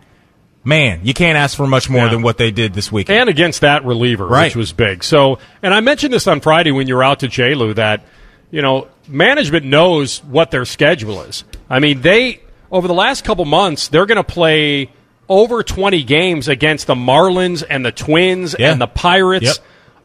man, 0.68 1.00
you 1.02 1.14
can't 1.14 1.38
ask 1.38 1.56
for 1.56 1.66
much 1.66 1.88
more 1.88 2.04
Yeah. 2.04 2.10
than 2.10 2.22
what 2.22 2.36
they 2.36 2.50
did 2.50 2.74
this 2.74 2.92
weekend. 2.92 3.18
and 3.18 3.28
against 3.30 3.62
that 3.62 3.84
reliever, 3.84 4.26
Right. 4.26 4.44
which 4.44 4.56
was 4.56 4.72
big. 4.72 5.02
So, 5.02 5.38
and 5.62 5.72
I 5.72 5.80
mentioned 5.80 6.12
this 6.12 6.26
on 6.26 6.40
Friday 6.40 6.70
when 6.70 6.86
you 6.86 6.94
were 6.96 7.02
out 7.02 7.20
to 7.20 7.28
JLU 7.28 7.72
that 7.74 8.02
you 8.50 8.60
know 8.62 8.86
management 9.08 9.64
knows 9.64 10.18
what 10.28 10.50
their 10.50 10.64
schedule 10.66 11.22
is. 11.22 11.44
I 11.70 11.78
mean, 11.80 12.02
they 12.02 12.40
over 12.70 12.86
the 12.86 12.94
last 12.94 13.24
couple 13.24 13.44
months 13.46 13.88
they're 13.88 14.06
going 14.06 14.16
to 14.16 14.22
play 14.24 14.90
over 15.28 15.62
twenty 15.62 16.02
games 16.02 16.48
against 16.48 16.86
the 16.86 16.94
Marlins 16.94 17.62
and 17.68 17.84
the 17.84 17.92
Twins 17.92 18.54
Yeah. 18.58 18.70
and 18.72 18.80
the 18.80 18.86
Pirates. 18.86 19.44
Yep. 19.46 19.56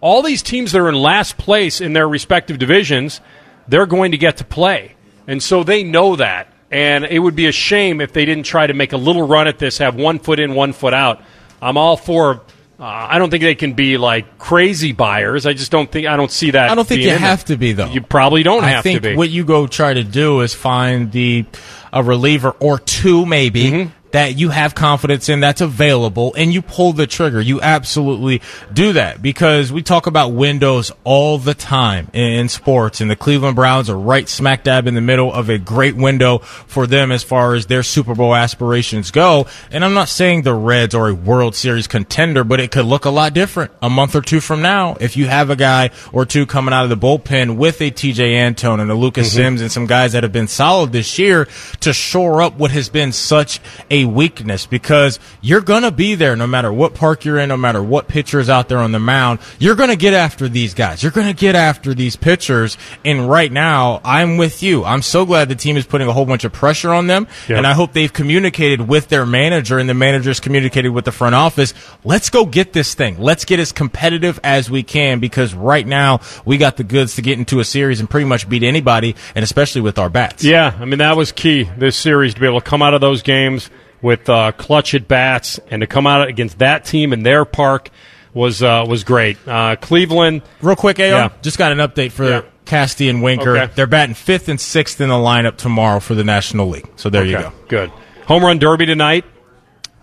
All 0.01 0.21
these 0.21 0.41
teams 0.41 0.71
that 0.71 0.79
are 0.79 0.89
in 0.89 0.95
last 0.95 1.37
place 1.37 1.79
in 1.81 1.93
their 1.93 2.07
respective 2.07 2.57
divisions, 2.59 3.19
they're 3.67 3.85
going 3.85 4.11
to 4.11 4.17
get 4.17 4.37
to 4.37 4.43
play, 4.45 4.95
and 5.27 5.41
so 5.43 5.63
they 5.63 5.83
know 5.83 6.15
that. 6.17 6.47
And 6.73 7.05
it 7.05 7.19
would 7.19 7.35
be 7.35 7.45
a 7.45 7.51
shame 7.51 8.01
if 8.01 8.13
they 8.13 8.25
didn't 8.25 8.43
try 8.45 8.65
to 8.67 8.73
make 8.73 8.93
a 8.93 8.97
little 8.97 9.25
run 9.27 9.47
at 9.47 9.59
this, 9.59 9.77
have 9.77 9.95
one 9.95 10.19
foot 10.19 10.39
in, 10.39 10.55
one 10.55 10.73
foot 10.73 10.93
out. 10.93 11.21
I'm 11.61 11.77
all 11.77 11.95
for. 11.97 12.41
Uh, 12.79 12.83
I 12.85 13.19
don't 13.19 13.29
think 13.29 13.43
they 13.43 13.53
can 13.55 13.73
be 13.73 13.97
like 13.97 14.39
crazy 14.39 14.91
buyers. 14.91 15.45
I 15.45 15.53
just 15.53 15.71
don't 15.71 15.89
think. 15.89 16.07
I 16.07 16.17
don't 16.17 16.31
see 16.31 16.51
that. 16.51 16.69
I 16.69 16.75
don't 16.75 16.87
think 16.87 17.01
you 17.03 17.11
have 17.11 17.45
to 17.45 17.55
be 17.57 17.73
though. 17.73 17.85
You 17.85 18.01
probably 18.01 18.41
don't 18.43 18.63
I 18.63 18.71
have 18.71 18.83
think 18.83 19.01
to 19.03 19.09
be. 19.11 19.15
what 19.15 19.29
you 19.29 19.45
go 19.45 19.67
try 19.67 19.93
to 19.93 20.03
do 20.03 20.41
is 20.41 20.53
find 20.55 21.11
the 21.11 21.45
a 21.93 22.01
reliever 22.03 22.49
or 22.59 22.79
two 22.79 23.25
maybe 23.25 23.63
Mm-hmm. 23.63 23.89
That 24.13 24.37
you 24.37 24.49
have 24.49 24.75
confidence 24.75 25.27
in 25.27 25.41
that's 25.41 25.59
available 25.59 26.33
and 26.37 26.53
you 26.53 26.61
pull 26.61 26.93
the 26.93 27.07
trigger. 27.07 27.41
You 27.41 27.59
absolutely 27.61 28.41
do 28.71 28.93
that 28.93 29.21
because 29.21 29.71
we 29.71 29.81
talk 29.83 30.07
about 30.07 30.29
windows 30.29 30.91
all 31.03 31.37
the 31.37 31.53
time 31.53 32.09
in, 32.13 32.47
sports 32.47 33.01
and 33.01 33.09
the 33.09 33.15
Cleveland 33.15 33.55
Browns 33.55 33.89
are 33.89 33.97
right 33.97 34.29
smack 34.29 34.63
dab 34.63 34.85
in 34.87 34.93
the 34.93 35.01
middle 35.01 35.33
of 35.33 35.49
a 35.49 35.57
great 35.57 35.95
window 35.95 36.37
for 36.37 36.85
them 36.87 37.11
as 37.11 37.23
far 37.23 37.55
as 37.55 37.65
their 37.65 37.83
Super 37.83 38.13
Bowl 38.15 38.35
aspirations 38.35 39.11
go. 39.11 39.47
And 39.71 39.83
I'm 39.83 39.93
not 39.93 40.09
saying 40.09 40.43
the 40.43 40.53
Reds 40.53 40.93
are 40.93 41.09
a 41.09 41.13
World 41.13 41.55
Series 41.55 41.87
contender, 41.87 42.43
but 42.43 42.59
it 42.59 42.71
could 42.71 42.85
look 42.85 43.05
a 43.05 43.09
lot 43.09 43.33
different 43.33 43.71
a 43.81 43.89
month 43.89 44.15
or 44.15 44.21
two 44.21 44.39
from 44.39 44.61
now 44.61 44.95
if 44.99 45.17
you 45.17 45.25
have 45.25 45.49
a 45.49 45.55
guy 45.55 45.89
or 46.11 46.25
two 46.25 46.45
coming 46.45 46.73
out 46.73 46.83
of 46.83 46.89
the 46.89 46.97
bullpen 46.97 47.57
with 47.57 47.81
a 47.81 47.89
Tejay 47.89 48.35
Antone 48.35 48.79
and 48.79 48.91
a 48.91 48.95
Lucas 48.95 49.23
Mm-hmm. 49.23 49.37
Sims 49.37 49.61
and 49.61 49.71
some 49.71 49.85
guys 49.87 50.11
that 50.11 50.23
have 50.23 50.31
been 50.31 50.47
solid 50.47 50.91
this 50.91 51.17
year 51.17 51.47
to 51.79 51.93
shore 51.93 52.41
up 52.41 52.57
what 52.57 52.71
has 52.71 52.89
been 52.89 53.11
such 53.11 53.59
a 53.89 54.02
weakness 54.05 54.65
because 54.65 55.19
you're 55.41 55.61
going 55.61 55.83
to 55.83 55.91
be 55.91 56.15
there 56.15 56.35
no 56.35 56.47
matter 56.47 56.71
what 56.71 56.93
park 56.93 57.25
you're 57.25 57.37
in, 57.37 57.49
no 57.49 57.57
matter 57.57 57.81
what 57.81 58.07
pitcher 58.07 58.39
is 58.39 58.49
out 58.49 58.69
there 58.69 58.79
on 58.79 58.91
the 58.91 58.99
mound. 58.99 59.39
You're 59.59 59.75
going 59.75 59.89
to 59.89 59.95
get 59.95 60.13
after 60.13 60.47
these 60.47 60.73
guys. 60.73 61.03
You're 61.03 61.11
going 61.11 61.27
to 61.27 61.33
get 61.33 61.55
after 61.55 61.93
these 61.93 62.15
pitchers. 62.15 62.77
And 63.05 63.29
right 63.29 63.51
now, 63.51 64.01
I'm 64.03 64.37
with 64.37 64.63
you. 64.63 64.83
I'm 64.83 65.01
so 65.01 65.25
glad 65.25 65.49
the 65.49 65.55
team 65.55 65.77
is 65.77 65.85
putting 65.85 66.07
a 66.07 66.13
whole 66.13 66.25
bunch 66.25 66.43
of 66.43 66.53
pressure 66.53 66.91
on 66.91 67.07
them. 67.07 67.27
Yep. 67.47 67.57
And 67.57 67.67
I 67.67 67.73
hope 67.73 67.93
they've 67.93 68.11
communicated 68.11 68.87
with 68.87 69.09
their 69.09 69.25
manager 69.25 69.79
and 69.79 69.89
the 69.89 69.93
manager's 69.93 70.39
communicated 70.39 70.89
with 70.89 71.05
the 71.05 71.11
front 71.11 71.35
office. 71.35 71.73
Let's 72.03 72.29
go 72.29 72.45
get 72.45 72.73
this 72.73 72.93
thing. 72.93 73.19
Let's 73.19 73.45
get 73.45 73.59
as 73.59 73.71
competitive 73.71 74.39
as 74.43 74.69
we 74.69 74.83
can 74.83 75.19
because 75.19 75.53
right 75.53 75.85
now 75.85 76.21
we 76.45 76.57
got 76.57 76.77
the 76.77 76.83
goods 76.83 77.15
to 77.15 77.21
get 77.21 77.39
into 77.39 77.59
a 77.59 77.65
series 77.65 77.99
and 77.99 78.09
pretty 78.09 78.25
much 78.25 78.47
beat 78.47 78.63
anybody 78.63 79.15
and 79.35 79.43
especially 79.43 79.81
with 79.81 79.97
our 79.97 80.09
bats. 80.09 80.43
Yeah, 80.43 80.75
I 80.79 80.85
mean 80.85 80.99
that 80.99 81.17
was 81.17 81.31
key 81.31 81.69
this 81.77 81.97
series 81.97 82.33
to 82.33 82.39
be 82.39 82.47
able 82.47 82.61
to 82.61 82.69
come 82.69 82.81
out 82.81 82.93
of 82.93 83.01
those 83.01 83.21
games 83.21 83.69
with 84.03 84.29
uh, 84.29 84.51
clutch 84.51 84.93
at 84.93 85.07
bats 85.07 85.59
and 85.71 85.79
to 85.81 85.87
come 85.87 86.05
out 86.05 86.27
against 86.27 86.59
that 86.59 86.85
team 86.85 87.11
in 87.13 87.23
their 87.23 87.45
park 87.45 87.89
was 88.35 88.61
uh, 88.61 88.85
was 88.87 89.03
great. 89.03 89.37
Uh, 89.47 89.75
Cleveland, 89.77 90.43
Real 90.61 90.75
quick, 90.75 90.99
AO, 90.99 91.03
Yeah. 91.03 91.29
just 91.41 91.57
got 91.57 91.71
an 91.71 91.79
update 91.79 92.11
for 92.11 92.29
Yeah. 92.29 92.41
Casty 92.65 93.09
and 93.09 93.21
Winker. 93.23 93.57
Okay. 93.57 93.73
They're 93.75 93.87
batting 93.87 94.15
fifth 94.15 94.47
and 94.49 94.59
sixth 94.59 95.01
in 95.01 95.09
the 95.09 95.15
lineup 95.15 95.57
tomorrow 95.57 95.99
for 95.99 96.15
the 96.15 96.23
National 96.23 96.67
League. 96.69 96.87
So 96.95 97.09
there 97.09 97.25
you 97.25 97.33
go. 97.37 97.51
Good. 97.67 97.91
Home 98.27 98.43
run 98.43 98.57
derby 98.59 98.85
tonight. 98.85 99.25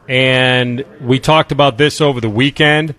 And 0.09 0.85
we 1.01 1.21
talked 1.21 1.53
about 1.53 1.79
this 1.79 2.01
over 2.01 2.21
the 2.21 2.29
weekend. 2.29 2.95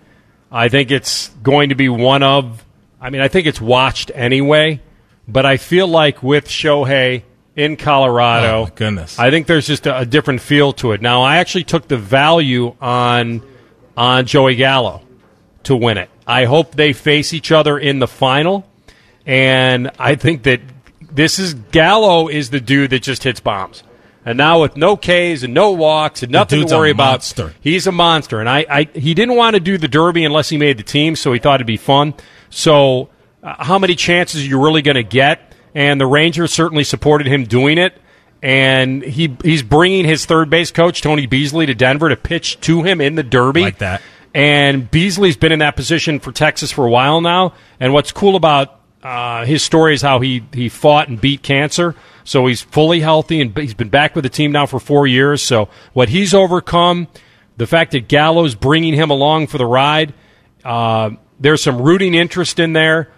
I 0.50 0.68
think 0.68 0.90
it's 0.90 1.28
going 1.42 1.68
to 1.68 1.74
be 1.74 1.88
one 1.88 2.22
of, 2.22 2.64
I 3.00 3.10
mean, 3.10 3.20
I 3.20 3.28
think 3.28 3.46
it's 3.46 3.60
watched 3.60 4.10
anyway, 4.14 4.80
but 5.28 5.44
I 5.46 5.56
feel 5.58 5.86
like 5.88 6.22
with 6.22 6.46
Shohei 6.48 7.22
in 7.56 7.76
Colorado, 7.76 8.64
Oh, 8.66 8.68
goodness. 8.74 9.18
I 9.18 9.30
think 9.30 9.46
there's 9.46 9.66
just 9.66 9.86
a, 9.86 9.98
a 10.00 10.06
different 10.06 10.40
feel 10.40 10.72
to 10.74 10.92
it. 10.92 11.02
Now, 11.02 11.22
I 11.22 11.36
actually 11.36 11.64
took 11.64 11.88
the 11.88 11.98
value 11.98 12.74
on 12.80 13.42
on 13.96 14.24
Joey 14.26 14.54
Gallo 14.56 15.02
to 15.64 15.76
win 15.76 15.98
it. 15.98 16.08
I 16.26 16.44
hope 16.46 16.74
they 16.74 16.92
face 16.92 17.34
each 17.34 17.52
other 17.52 17.78
in 17.78 17.98
the 17.98 18.06
final, 18.08 18.66
and 19.26 19.90
I 19.98 20.14
think 20.14 20.44
that 20.44 20.60
this 21.12 21.38
is 21.38 21.54
Gallo 21.54 22.28
is 22.28 22.50
the 22.50 22.60
dude 22.60 22.90
that 22.90 23.02
just 23.02 23.22
hits 23.24 23.40
bombs. 23.40 23.82
And 24.24 24.38
now 24.38 24.62
with 24.62 24.76
no 24.76 24.96
Ks 24.96 25.42
and 25.42 25.52
no 25.52 25.72
walks 25.72 26.22
and 26.22 26.30
nothing 26.30 26.64
to 26.68 26.76
worry 26.76 26.90
about, 26.92 27.10
monster. 27.10 27.54
he's 27.60 27.88
a 27.88 27.92
monster. 27.92 28.38
And 28.38 28.48
I, 28.48 28.64
I, 28.70 28.84
he 28.94 29.14
didn't 29.14 29.34
want 29.34 29.54
to 29.54 29.60
do 29.60 29.76
the 29.78 29.88
Derby 29.88 30.24
unless 30.24 30.48
he 30.48 30.56
made 30.56 30.78
the 30.78 30.84
team, 30.84 31.16
so 31.16 31.32
he 31.32 31.40
thought 31.40 31.56
it'd 31.56 31.66
be 31.66 31.76
fun. 31.76 32.14
So, 32.48 33.08
uh, 33.42 33.64
how 33.64 33.80
many 33.80 33.96
chances 33.96 34.42
are 34.42 34.46
you 34.46 34.62
really 34.62 34.80
going 34.80 34.94
to 34.94 35.02
get? 35.02 35.51
And 35.74 36.00
the 36.00 36.06
Rangers 36.06 36.52
certainly 36.52 36.84
supported 36.84 37.26
him 37.26 37.44
doing 37.44 37.78
it. 37.78 37.98
And 38.42 39.02
he 39.02 39.36
he's 39.44 39.62
bringing 39.62 40.04
his 40.04 40.26
third 40.26 40.50
base 40.50 40.72
coach 40.72 41.00
Tony 41.00 41.26
Beasley 41.26 41.66
to 41.66 41.74
Denver 41.74 42.08
to 42.08 42.16
pitch 42.16 42.60
to 42.62 42.82
him 42.82 43.00
in 43.00 43.14
the 43.14 43.22
Derby. 43.22 43.62
Like 43.62 43.78
that. 43.78 44.02
And 44.34 44.90
Beasley's 44.90 45.36
been 45.36 45.52
in 45.52 45.60
that 45.60 45.76
position 45.76 46.18
for 46.18 46.32
Texas 46.32 46.72
for 46.72 46.86
a 46.86 46.90
while 46.90 47.20
now. 47.20 47.54
And 47.78 47.92
what's 47.92 48.12
cool 48.12 48.34
about 48.34 48.80
uh, 49.02 49.44
his 49.44 49.62
story 49.62 49.94
is 49.94 50.02
how 50.02 50.20
he, 50.20 50.44
he 50.52 50.68
fought 50.68 51.08
and 51.08 51.20
beat 51.20 51.42
cancer. 51.42 51.94
So 52.24 52.46
he's 52.46 52.62
fully 52.62 53.00
healthy 53.00 53.40
and 53.40 53.56
he's 53.56 53.74
been 53.74 53.88
back 53.88 54.14
with 54.14 54.22
the 54.22 54.30
team 54.30 54.52
now 54.52 54.66
for 54.66 54.78
four 54.78 55.06
years. 55.06 55.42
So 55.42 55.68
what 55.92 56.08
he's 56.08 56.34
overcome, 56.34 57.08
the 57.56 57.66
fact 57.66 57.92
that 57.92 58.08
Gallo's 58.08 58.54
bringing 58.54 58.94
him 58.94 59.10
along 59.10 59.48
for 59.48 59.58
the 59.58 59.66
ride, 59.66 60.14
uh, 60.64 61.10
there's 61.40 61.62
some 61.62 61.82
rooting 61.82 62.14
interest 62.14 62.58
in 62.58 62.72
there. 62.72 63.10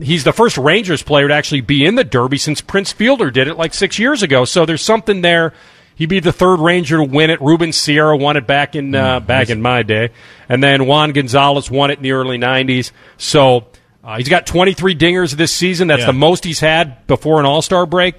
He's 0.00 0.24
the 0.24 0.32
first 0.32 0.56
Rangers 0.56 1.02
player 1.02 1.28
to 1.28 1.34
actually 1.34 1.60
be 1.60 1.84
in 1.84 1.94
the 1.96 2.04
Derby 2.04 2.38
since 2.38 2.60
Prince 2.60 2.92
Fielder 2.92 3.30
did 3.30 3.46
it 3.48 3.56
like 3.58 3.74
six 3.74 3.98
years 3.98 4.22
ago. 4.22 4.44
So 4.44 4.64
there's 4.64 4.82
something 4.82 5.20
there. 5.20 5.52
He'd 5.94 6.08
be 6.08 6.20
the 6.20 6.32
third 6.32 6.58
Ranger 6.60 6.96
to 6.96 7.04
win 7.04 7.28
it. 7.30 7.40
Ruben 7.42 7.72
Sierra 7.72 8.16
won 8.16 8.36
it 8.38 8.46
back 8.46 8.74
in 8.74 8.94
uh, 8.94 9.20
back 9.20 9.50
in 9.50 9.60
my 9.60 9.82
day, 9.82 10.10
and 10.48 10.62
then 10.62 10.86
Juan 10.86 11.12
Gonzalez 11.12 11.70
won 11.70 11.90
it 11.90 11.98
in 11.98 12.02
the 12.02 12.12
early 12.12 12.38
'90s. 12.38 12.90
So 13.18 13.66
uh, 14.02 14.16
he's 14.16 14.28
got 14.30 14.46
23 14.46 14.96
dingers 14.96 15.32
this 15.32 15.52
season. 15.52 15.88
That's 15.88 16.00
Yeah. 16.00 16.06
the 16.06 16.12
most 16.14 16.44
he's 16.44 16.60
had 16.60 17.06
before 17.06 17.38
an 17.40 17.46
All 17.46 17.60
Star 17.60 17.84
break. 17.84 18.14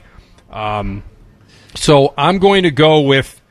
Um, 0.51 1.01
so 1.75 2.13
I'm 2.15 2.37
going 2.37 2.63
to 2.63 2.71
go 2.71 3.01
with 3.01 3.41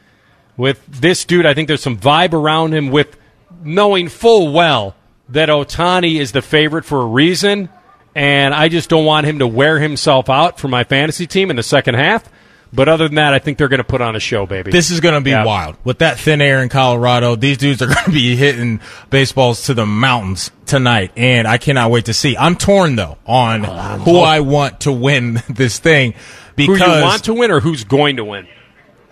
with 0.57 0.81
this 0.87 1.25
dude. 1.25 1.45
I 1.45 1.55
think 1.55 1.67
there's 1.67 1.83
some 1.83 1.99
vibe 1.99 2.33
around 2.33 2.73
him 2.75 2.91
with 2.91 3.17
knowing 3.65 4.09
full 4.09 4.53
well 4.53 4.95
that 5.31 5.49
Ohtani 5.49 6.21
is 6.21 6.31
the 6.33 6.43
favorite 6.43 6.85
for 6.85 7.03
a 7.03 7.07
reason, 7.07 7.69
and 8.15 8.55
I 8.55 8.69
just 8.69 8.89
don't 8.91 9.05
want 9.05 9.27
him 9.27 9.39
to 9.41 9.47
wear 9.47 9.79
himself 9.79 10.29
out 10.31 10.59
for 10.59 10.69
my 10.69 10.85
fantasy 10.85 11.27
team 11.27 11.51
in 11.51 11.57
the 11.57 11.63
second 11.63 11.95
half. 11.95 12.29
But 12.75 12.89
other 12.89 13.07
than 13.07 13.17
that, 13.17 13.35
I 13.35 13.39
think 13.39 13.59
they're 13.59 13.69
going 13.69 13.79
to 13.79 13.85
put 13.85 14.01
on 14.01 14.17
a 14.17 14.21
show, 14.21 14.47
baby. 14.47 14.71
This 14.71 14.91
is 14.91 15.01
going 15.01 15.15
to 15.15 15.21
be 15.21 15.31
Yeah. 15.31 15.45
wild. 15.45 15.77
With 15.85 15.99
that 15.99 16.19
thin 16.19 16.41
air 16.41 16.63
in 16.63 16.71
Colorado, 16.71 17.37
these 17.37 17.59
dudes 17.59 17.83
are 17.83 17.87
going 17.95 18.05
to 18.07 18.11
be 18.11 18.35
hitting 18.35 18.81
baseballs 19.11 19.65
to 19.67 19.75
the 19.75 19.85
mountains 19.85 20.51
tonight, 20.65 21.13
and 21.15 21.47
I 21.47 21.59
cannot 21.59 21.91
wait 21.91 22.07
to 22.07 22.15
see. 22.15 22.35
I'm 22.37 22.57
torn 22.57 22.97
though 22.97 23.19
on 23.27 23.67
oh, 23.67 23.99
who 23.99 24.19
I 24.21 24.41
want 24.41 24.81
to 24.81 24.93
win 24.93 25.43
this 25.51 25.79
thing 25.79 26.15
because 26.57 26.81
who 26.81 26.85
you 26.97 27.03
want 27.03 27.25
to 27.25 27.35
win 27.35 27.51
or 27.51 27.61
who's 27.61 27.85
going 27.85 28.17
to 28.17 28.25
win? 28.25 28.47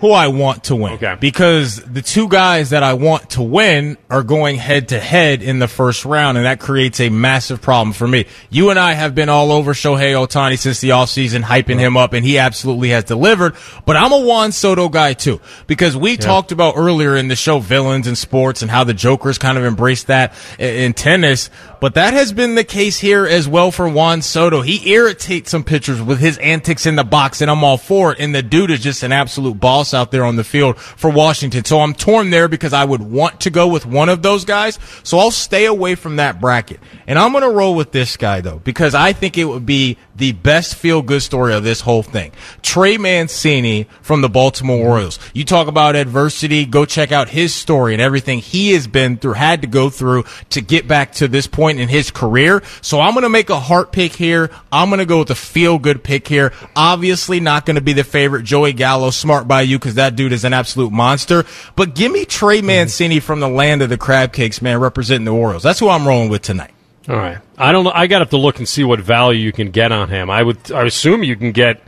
Who 0.01 0.13
I 0.13 0.29
want 0.29 0.65
to 0.65 0.77
win. 0.77 0.95
Okay. 0.95 1.17
Because 1.21 1.77
the 1.77 2.01
two 2.01 2.29
guys 2.29 2.71
that 2.71 2.83
I 2.83 2.95
want 2.95 3.31
to 3.31 3.43
win 3.43 3.99
are 4.09 4.23
going 4.23 4.57
head 4.57 4.89
to 4.89 4.99
head 4.99 5.43
in 5.43 5.59
the 5.59 5.69
first 5.69 6.07
round, 6.07 6.39
and 6.39 6.47
that 6.47 6.59
creates 6.59 7.01
a 7.01 7.11
massive 7.11 7.61
problem 7.61 7.93
for 7.93 8.09
me. 8.09 8.25
You 8.49 8.71
and 8.71 8.79
I 8.79 8.95
have 8.95 9.15
been 9.15 9.29
all 9.29 9.53
over 9.53 9.75
Shohei 9.75 10.15
Ohtani 10.15 10.59
since 10.59 10.81
the 10.81 10.91
offseason, 10.91 11.43
hyping 11.43 11.79
him 11.79 11.99
up, 11.99 12.15
and 12.15 12.25
he 12.25 12.39
absolutely 12.39 12.89
has 12.91 13.05
delivered. 13.05 13.55
But 13.85 13.97
I'm 13.97 14.13
a 14.13 14.21
Juan 14.21 14.53
Soto 14.53 14.89
guy 14.89 15.13
too, 15.13 15.41
because 15.67 15.97
we 15.97 16.17
talked 16.17 16.51
about 16.51 16.75
earlier 16.79 17.15
in 17.15 17.29
the 17.29 17.37
show 17.37 17.59
villains 17.59 18.07
in 18.07 18.17
sports 18.17 18.63
and 18.63 18.71
how 18.71 18.85
the 18.85 18.95
Jokers 18.95 19.37
kind 19.37 19.59
of 19.59 19.65
embraced 19.65 20.07
that 20.07 20.35
in 20.59 20.95
tennis. 20.95 21.51
But 21.81 21.95
that 21.95 22.13
has 22.13 22.33
been 22.33 22.57
the 22.57 22.65
case 22.65 22.99
here 22.99 23.27
as 23.27 23.49
well 23.49 23.71
for 23.71 23.89
Juan 23.89 24.21
Soto. 24.21 24.61
He 24.61 24.93
irritates 24.93 25.51
some 25.51 25.65
pitchers 25.65 26.03
with 26.03 26.19
his 26.19 26.37
antics 26.39 26.85
in 26.85 26.97
the 26.97 27.05
box, 27.05 27.41
and 27.41 27.51
I'm 27.51 27.65
all 27.65 27.79
for 27.79 28.13
it. 28.13 28.21
And 28.21 28.35
the 28.35 28.43
dude 28.43 28.71
is 28.71 28.81
just 28.81 29.03
an 29.03 29.13
absolute 29.13 29.59
boss 29.59 29.95
out 29.95 30.11
there 30.11 30.25
on 30.25 30.37
the 30.37 30.45
field 30.45 30.79
for 30.79 31.11
Washington. 31.11 31.65
So 31.65 31.81
I'm 31.81 31.95
torn 31.95 32.29
there 32.29 32.49
because 32.49 32.75
I 32.75 32.85
would 32.85 33.01
want 33.01 33.41
to 33.41 33.51
go 33.51 33.67
with 33.67 33.87
one 33.87 34.11
of 34.11 34.21
those 34.21 34.45
guys. 34.45 34.79
So 35.03 35.19
I'll 35.19 35.31
stay 35.31 35.65
away 35.65 35.95
from 35.95 36.17
that 36.17 36.41
bracket. 36.41 36.81
And 37.07 37.19
I'm 37.19 37.33
going 37.33 37.45
to 37.45 37.51
roll 37.51 37.75
with 37.75 37.93
this 37.93 38.17
guy 38.19 38.43
though, 38.43 38.59
because 38.59 38.95
I 38.95 39.15
think 39.15 39.39
it 39.39 39.45
would 39.45 39.65
be 39.65 39.97
the 40.15 40.33
best 40.33 40.75
feel 40.75 41.01
good 41.01 41.23
story 41.23 41.55
of 41.55 41.65
this 41.65 41.81
whole 41.81 42.03
thing. 42.03 42.33
Trey 42.61 42.99
Mancini 42.99 43.87
from 44.03 44.21
the 44.21 44.29
Baltimore 44.29 44.87
Orioles. 44.87 45.19
You 45.33 45.47
talk 45.47 45.67
about 45.67 45.97
adversity, 45.97 46.67
go 46.67 46.85
check 46.85 47.11
out 47.11 47.31
his 47.31 47.55
story 47.55 47.95
and 47.95 48.03
everything 48.03 48.41
he 48.41 48.73
has 48.73 48.87
been 48.87 49.17
through, 49.17 49.33
had 49.33 49.63
to 49.63 49.67
go 49.67 49.89
through 49.89 50.25
to 50.51 50.61
get 50.61 50.87
back 50.87 51.13
to 51.13 51.27
this 51.27 51.47
point 51.47 51.70
in 51.79 51.89
his 51.89 52.11
career. 52.11 52.63
So 52.83 53.01
I'm 53.01 53.13
going 53.13 53.23
to 53.23 53.29
make 53.29 53.51
a 53.51 53.61
heart 53.61 53.93
pick 53.93 54.15
here. 54.15 54.51
I'm 54.73 54.89
going 54.89 54.99
to 54.99 55.07
go 55.07 55.21
with 55.21 55.31
a 55.31 55.35
feel 55.35 55.79
good 55.79 56.03
pick 56.03 56.27
here. 56.27 56.53
Obviously 56.75 57.41
not 57.41 57.67
going 57.67 57.77
to 57.77 57.81
be 57.83 57.93
the 57.93 58.05
favorite 58.05 58.45
Joey 58.45 58.73
Gallo, 58.73 59.11
smart 59.11 59.47
by 59.47 59.63
you 59.63 59.79
because 59.79 59.95
that 59.95 60.17
dude 60.17 60.33
is 60.33 60.45
an 60.45 60.53
absolute 60.53 60.93
monster. 60.93 61.45
But 61.77 61.95
give 61.95 62.11
me 62.11 62.25
Trey 62.25 62.59
mm-hmm. 62.59 62.67
Mancini 62.67 63.21
from 63.21 63.41
the 63.41 63.49
land 63.49 63.83
of 63.83 63.89
the 63.89 63.99
crab 63.99 64.33
cakes, 64.33 64.61
man, 64.61 64.81
representing 64.81 65.25
the 65.25 65.33
Orioles. 65.33 65.63
That's 65.63 65.79
who 65.79 65.89
I'm 65.89 66.07
rolling 66.07 66.29
with 66.31 66.43
tonight. 66.43 66.73
All 67.09 67.17
right. 67.17 67.39
I 67.57 67.73
don't 67.73 67.85
know. 67.85 67.93
I 67.93 68.07
got 68.07 68.19
to 68.19 68.23
have 68.25 68.31
to 68.31 68.37
look 68.37 68.59
and 68.59 68.69
see 68.69 68.85
what 68.85 69.01
value 69.01 69.41
you 69.41 69.53
can 69.53 69.71
get 69.71 69.91
on 69.93 70.09
him. 70.09 70.31
I 70.31 70.43
would. 70.43 70.71
I 70.71 70.85
assume 70.85 71.23
you 71.25 71.35
can 71.35 71.53
get 71.53 71.83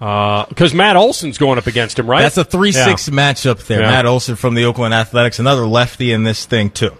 uh, 0.00 0.46
because 0.46 0.74
Matt 0.74 0.96
Olson's 0.96 1.38
going 1.38 1.58
up 1.58 1.66
against 1.66 1.98
him, 1.98 2.08
right? 2.08 2.22
That's 2.22 2.36
a 2.36 2.44
three-six 2.44 3.08
Yeah. 3.08 3.14
matchup 3.14 3.66
there. 3.66 3.80
Yeah. 3.82 3.90
Matt 3.90 4.06
Olson 4.06 4.36
from 4.36 4.54
the 4.54 4.64
Oakland 4.64 4.92
Athletics, 4.94 5.38
another 5.38 5.66
lefty 5.66 6.12
in 6.12 6.24
this 6.24 6.44
thing 6.46 6.70
too. 6.70 6.92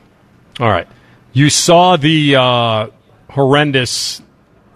All 0.61 0.70
right. 0.70 0.86
You 1.35 1.51
saw 1.51 1.97
the 1.97 2.36
uh, 2.36 2.86
horrendous 3.28 4.23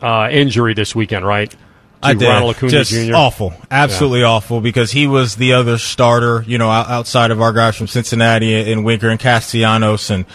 uh, 0.03 0.29
injury 0.31 0.75
this 0.75 0.95
weekend, 0.95 1.25
right? 1.25 1.51
To 1.51 1.57
I 2.03 2.15
did. 2.15 2.27
Ronald 2.27 2.57
Acuna 2.57 2.71
Just 2.71 2.91
Jr. 2.91 3.15
awful, 3.15 3.55
absolutely 3.71 4.25
awful. 4.25 4.61
Because 4.61 4.91
he 4.91 5.07
was 5.07 5.37
the 5.37 5.55
other 5.55 5.79
starter, 5.79 6.45
you 6.47 6.59
know, 6.59 6.69
outside 6.69 7.31
of 7.31 7.41
our 7.41 7.53
guys 7.53 7.77
from 7.77 7.87
Cincinnati 7.87 8.71
and 8.73 8.85
Winker 8.85 9.09
and 9.09 9.19
Castellanos, 9.19 10.11
and 10.11 10.27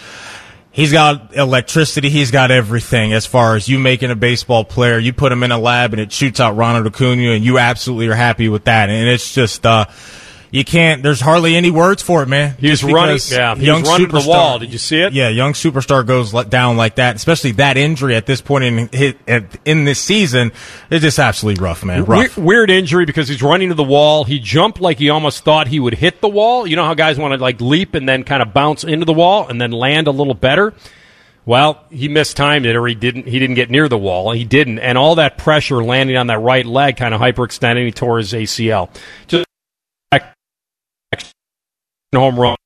he's 0.72 0.92
got 0.92 1.36
electricity. 1.36 2.10
He's 2.10 2.30
got 2.30 2.50
everything 2.50 3.12
as 3.12 3.26
far 3.26 3.54
as 3.54 3.68
you 3.68 3.78
making 3.78 4.10
a 4.10 4.16
baseball 4.16 4.64
player. 4.64 4.98
You 4.98 5.12
put 5.12 5.30
him 5.30 5.42
in 5.42 5.52
a 5.52 5.58
lab 5.58 5.92
and 5.92 6.00
it 6.00 6.10
shoots 6.10 6.40
out 6.40 6.56
Ronald 6.56 6.86
Acuna, 6.86 7.32
and 7.32 7.44
you 7.44 7.58
absolutely 7.58 8.08
are 8.08 8.14
happy 8.14 8.48
with 8.48 8.64
that. 8.64 8.90
And 8.90 9.08
it's 9.08 9.32
just. 9.34 9.64
uh 9.64 9.86
you 10.54 10.64
can't. 10.64 11.02
There's 11.02 11.20
hardly 11.20 11.56
any 11.56 11.72
words 11.72 12.00
for 12.00 12.22
it, 12.22 12.28
man. 12.28 12.54
He 12.60 12.70
was 12.70 12.84
running- 12.84 13.18
yeah, 13.28 13.56
he 13.56 13.68
was 13.70 13.82
running 13.82 14.06
to 14.08 14.20
the 14.20 14.28
wall. 14.28 14.60
Did 14.60 14.72
you 14.72 14.78
see 14.78 15.00
it? 15.00 15.12
Yeah, 15.12 15.28
young 15.28 15.52
superstar 15.52 16.06
goes 16.06 16.30
down 16.48 16.76
like 16.76 16.94
that, 16.94 17.16
especially 17.16 17.50
that 17.52 17.76
injury 17.76 18.14
at 18.14 18.26
this 18.26 18.40
point 18.40 18.62
in 18.64 18.88
his, 18.92 19.14
in 19.64 19.84
this 19.84 20.00
season. 20.00 20.52
It's 20.90 21.02
just 21.02 21.18
absolutely 21.18 21.60
rough, 21.60 21.84
man. 21.84 22.04
Rough. 22.04 22.36
Weird, 22.36 22.46
weird 22.46 22.70
injury 22.70 23.04
because 23.04 23.26
he's 23.26 23.42
running 23.42 23.70
to 23.70 23.74
the 23.74 23.82
wall. 23.82 24.22
He 24.22 24.38
jumped 24.38 24.80
like 24.80 24.98
he 25.00 25.10
almost 25.10 25.42
thought 25.42 25.66
he 25.66 25.80
would 25.80 25.94
hit 25.94 26.20
the 26.20 26.28
wall. 26.28 26.68
You 26.68 26.76
know 26.76 26.84
how 26.84 26.94
guys 26.94 27.18
want 27.18 27.34
to 27.34 27.40
like 27.40 27.60
leap 27.60 27.94
and 27.94 28.08
then 28.08 28.22
kind 28.22 28.40
of 28.40 28.54
bounce 28.54 28.84
into 28.84 29.04
the 29.06 29.12
wall 29.12 29.48
and 29.48 29.60
then 29.60 29.72
land 29.72 30.06
a 30.06 30.12
little 30.12 30.34
better. 30.34 30.72
Well, 31.46 31.84
he 31.90 32.08
mistimed 32.08 32.64
it, 32.64 32.76
or 32.76 32.86
he 32.86 32.94
didn't. 32.94 33.26
He 33.26 33.38
didn't 33.38 33.56
get 33.56 33.70
near 33.70 33.88
the 33.88 33.98
wall. 33.98 34.30
He 34.30 34.44
didn't, 34.44 34.78
and 34.78 34.96
all 34.96 35.16
that 35.16 35.36
pressure 35.36 35.82
landing 35.84 36.16
on 36.16 36.28
that 36.28 36.38
right 36.38 36.64
leg 36.64 36.96
kind 36.96 37.12
of 37.12 37.20
hyperextended. 37.20 37.84
He 37.84 37.90
tore 37.92 38.18
his 38.18 38.32
ACL. 38.32 38.88
Just 39.26 39.44
home 42.14 42.38
run 42.38 42.56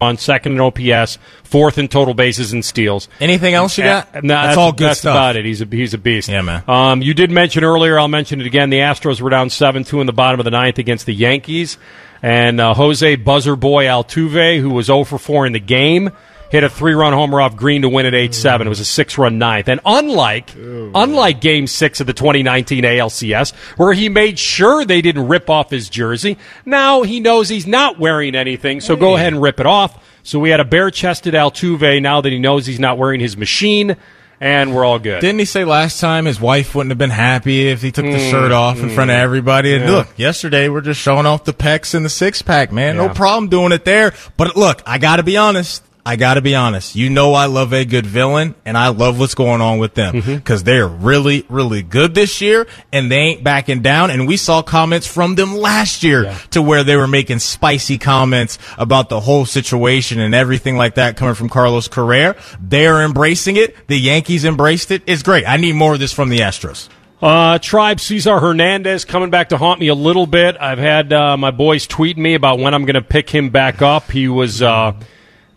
on 0.00 0.16
second 0.16 0.52
in 0.52 0.60
OPS, 0.60 1.18
fourth 1.42 1.76
in 1.76 1.88
total 1.88 2.14
bases 2.14 2.52
and 2.52 2.64
steals. 2.64 3.08
Anything 3.18 3.54
else 3.54 3.76
you 3.76 3.82
got? 3.84 4.22
No, 4.22 4.34
that's, 4.34 4.56
all 4.56 4.70
good 4.70 4.90
that's 4.90 5.00
stuff. 5.00 5.14
about 5.14 5.36
it. 5.36 5.44
He's 5.44 5.60
a 5.60 5.64
he's 5.64 5.92
a 5.92 5.98
beast. 5.98 6.28
Yeah, 6.28 6.42
man. 6.42 6.62
Um, 6.68 7.02
you 7.02 7.14
did 7.14 7.32
mention 7.32 7.64
earlier. 7.64 7.98
I'll 7.98 8.06
mention 8.06 8.40
it 8.40 8.46
again. 8.46 8.70
The 8.70 8.78
Astros 8.78 9.20
were 9.20 9.30
down 9.30 9.50
seven 9.50 9.82
two 9.82 10.00
in 10.00 10.06
the 10.06 10.12
bottom 10.12 10.38
of 10.38 10.44
the 10.44 10.52
ninth 10.52 10.78
against 10.78 11.06
the 11.06 11.14
Yankees, 11.14 11.78
and 12.22 12.60
uh, 12.60 12.74
Jose 12.74 13.16
Buzzer 13.16 13.56
Boy 13.56 13.86
Altuve, 13.86 14.60
who 14.60 14.70
was 14.70 14.86
0 14.86 15.02
for 15.04 15.18
4 15.18 15.46
in 15.46 15.52
the 15.52 15.60
game, 15.60 16.10
hit 16.50 16.64
a 16.64 16.68
three 16.68 16.94
run 16.94 17.12
homer 17.12 17.40
off 17.40 17.56
Green 17.56 17.82
to 17.82 17.88
win 17.88 18.06
at 18.06 18.14
eight 18.14 18.34
seven. 18.34 18.66
It 18.66 18.70
was 18.70 18.80
a 18.80 18.84
six 18.84 19.18
run 19.18 19.38
ninth, 19.38 19.68
and 19.68 19.80
unlike 19.84 20.54
unlike 20.56 21.40
Game 21.40 21.66
Six 21.66 22.00
of 22.00 22.06
the 22.06 22.12
2019 22.12 22.84
ALCS, 22.84 23.54
where 23.76 23.92
he 23.92 24.08
made 24.08 24.38
sure 24.38 24.84
they 24.84 25.02
didn't 25.02 25.28
rip 25.28 25.50
off 25.50 25.70
his 25.70 25.88
jersey, 25.88 26.38
now 26.64 27.02
he 27.02 27.20
knows 27.20 27.48
he's 27.48 27.66
not 27.66 27.98
wearing 27.98 28.34
anything. 28.34 28.80
So 28.80 28.96
go 28.96 29.16
ahead 29.16 29.32
and 29.32 29.42
rip 29.42 29.60
it 29.60 29.66
off. 29.66 30.04
So 30.22 30.38
we 30.38 30.50
had 30.50 30.60
a 30.60 30.64
bare 30.64 30.90
chested 30.90 31.34
Altuve. 31.34 32.02
Now 32.02 32.20
that 32.20 32.30
he 32.32 32.38
knows 32.38 32.66
he's 32.66 32.80
not 32.80 32.98
wearing 32.98 33.20
his 33.20 33.36
machine. 33.36 33.96
And 34.40 34.72
we're 34.72 34.84
all 34.84 35.00
good. 35.00 35.20
Didn't 35.20 35.40
he 35.40 35.44
say 35.44 35.64
last 35.64 35.98
time 36.00 36.24
his 36.26 36.40
wife 36.40 36.72
wouldn't 36.72 36.92
have 36.92 36.98
been 36.98 37.10
happy 37.10 37.66
if 37.70 37.82
he 37.82 37.90
took 37.90 38.04
the 38.04 38.20
shirt 38.30 38.52
off 38.52 38.78
in 38.80 38.88
front 38.90 39.10
of 39.10 39.16
everybody? 39.16 39.74
And 39.74 39.82
Mm, 39.82 39.86
Yeah. 39.88 39.92
look, 39.96 40.08
yesterday 40.16 40.68
we're 40.68 40.80
just 40.80 41.00
showing 41.00 41.26
off 41.26 41.42
the 41.42 41.52
pecs 41.52 41.92
and 41.92 42.04
the 42.04 42.08
six 42.08 42.40
pack, 42.40 42.70
man. 42.70 42.96
No 42.96 43.08
problem 43.08 43.48
doing 43.48 43.72
it 43.72 43.84
there. 43.84 44.14
But 44.36 44.54
look, 44.56 44.80
I 44.86 44.98
got 44.98 45.16
to 45.16 45.24
be 45.24 45.36
honest. 45.36 45.82
I 46.08 46.16
got 46.16 46.34
to 46.34 46.40
be 46.40 46.54
honest. 46.54 46.96
You 46.96 47.10
know 47.10 47.34
I 47.34 47.44
love 47.46 47.74
a 47.74 47.84
good 47.84 48.06
villain, 48.06 48.54
and 48.64 48.78
I 48.78 48.88
love 48.88 49.18
what's 49.18 49.34
going 49.34 49.60
on 49.60 49.78
with 49.78 49.92
them 49.92 50.14
Mm-hmm. 50.14 50.34
because 50.36 50.62
they're 50.64 50.88
really, 50.88 51.44
really 51.50 51.82
good 51.82 52.14
this 52.14 52.40
year, 52.40 52.66
and 52.92 53.12
they 53.12 53.16
ain't 53.18 53.44
backing 53.44 53.82
down. 53.82 54.10
And 54.10 54.26
we 54.26 54.38
saw 54.38 54.62
comments 54.62 55.06
from 55.06 55.34
them 55.34 55.54
last 55.54 56.02
year 56.02 56.34
to 56.52 56.62
where 56.62 56.82
they 56.82 56.96
were 56.96 57.06
making 57.06 57.40
spicy 57.40 57.98
comments 57.98 58.58
about 58.78 59.10
the 59.10 59.20
whole 59.20 59.44
situation 59.44 60.18
and 60.18 60.34
everything 60.34 60.76
like 60.78 60.94
that 60.94 61.16
coming 61.18 61.34
from 61.34 61.50
Carlos 61.50 61.88
Correa. 61.88 62.36
They're 62.58 63.02
embracing 63.04 63.56
it. 63.56 63.76
The 63.86 63.98
Yankees 63.98 64.46
embraced 64.46 64.90
it. 64.90 65.02
It's 65.06 65.22
great. 65.22 65.46
I 65.46 65.58
need 65.58 65.74
more 65.74 65.92
of 65.92 66.00
this 66.00 66.12
from 66.14 66.30
the 66.30 66.38
Astros. 66.38 66.88
Uh, 67.20 67.58
Tribe 67.58 67.98
Cesar 68.00 68.38
Hernandez 68.38 69.04
coming 69.04 69.28
back 69.28 69.48
to 69.48 69.58
haunt 69.58 69.80
me 69.80 69.88
a 69.88 69.94
little 69.94 70.26
bit. 70.26 70.56
I've 70.58 70.78
had 70.78 71.12
uh, 71.12 71.36
my 71.36 71.50
boys 71.50 71.86
tweeting 71.86 72.18
me 72.18 72.34
about 72.34 72.60
when 72.60 72.72
I'm 72.74 72.84
going 72.84 72.94
to 72.94 73.02
pick 73.02 73.28
him 73.28 73.50
back 73.50 73.82
up. 73.82 74.10
He 74.10 74.28
was 74.28 74.62
uh, 74.62 74.92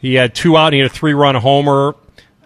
he 0.02 0.16
had 0.16 0.36
two 0.36 0.58
out. 0.58 0.68
And 0.68 0.76
he 0.76 0.80
had 0.82 0.92
a 0.92 0.94
three 0.94 1.14
run 1.14 1.36
homer, 1.36 1.96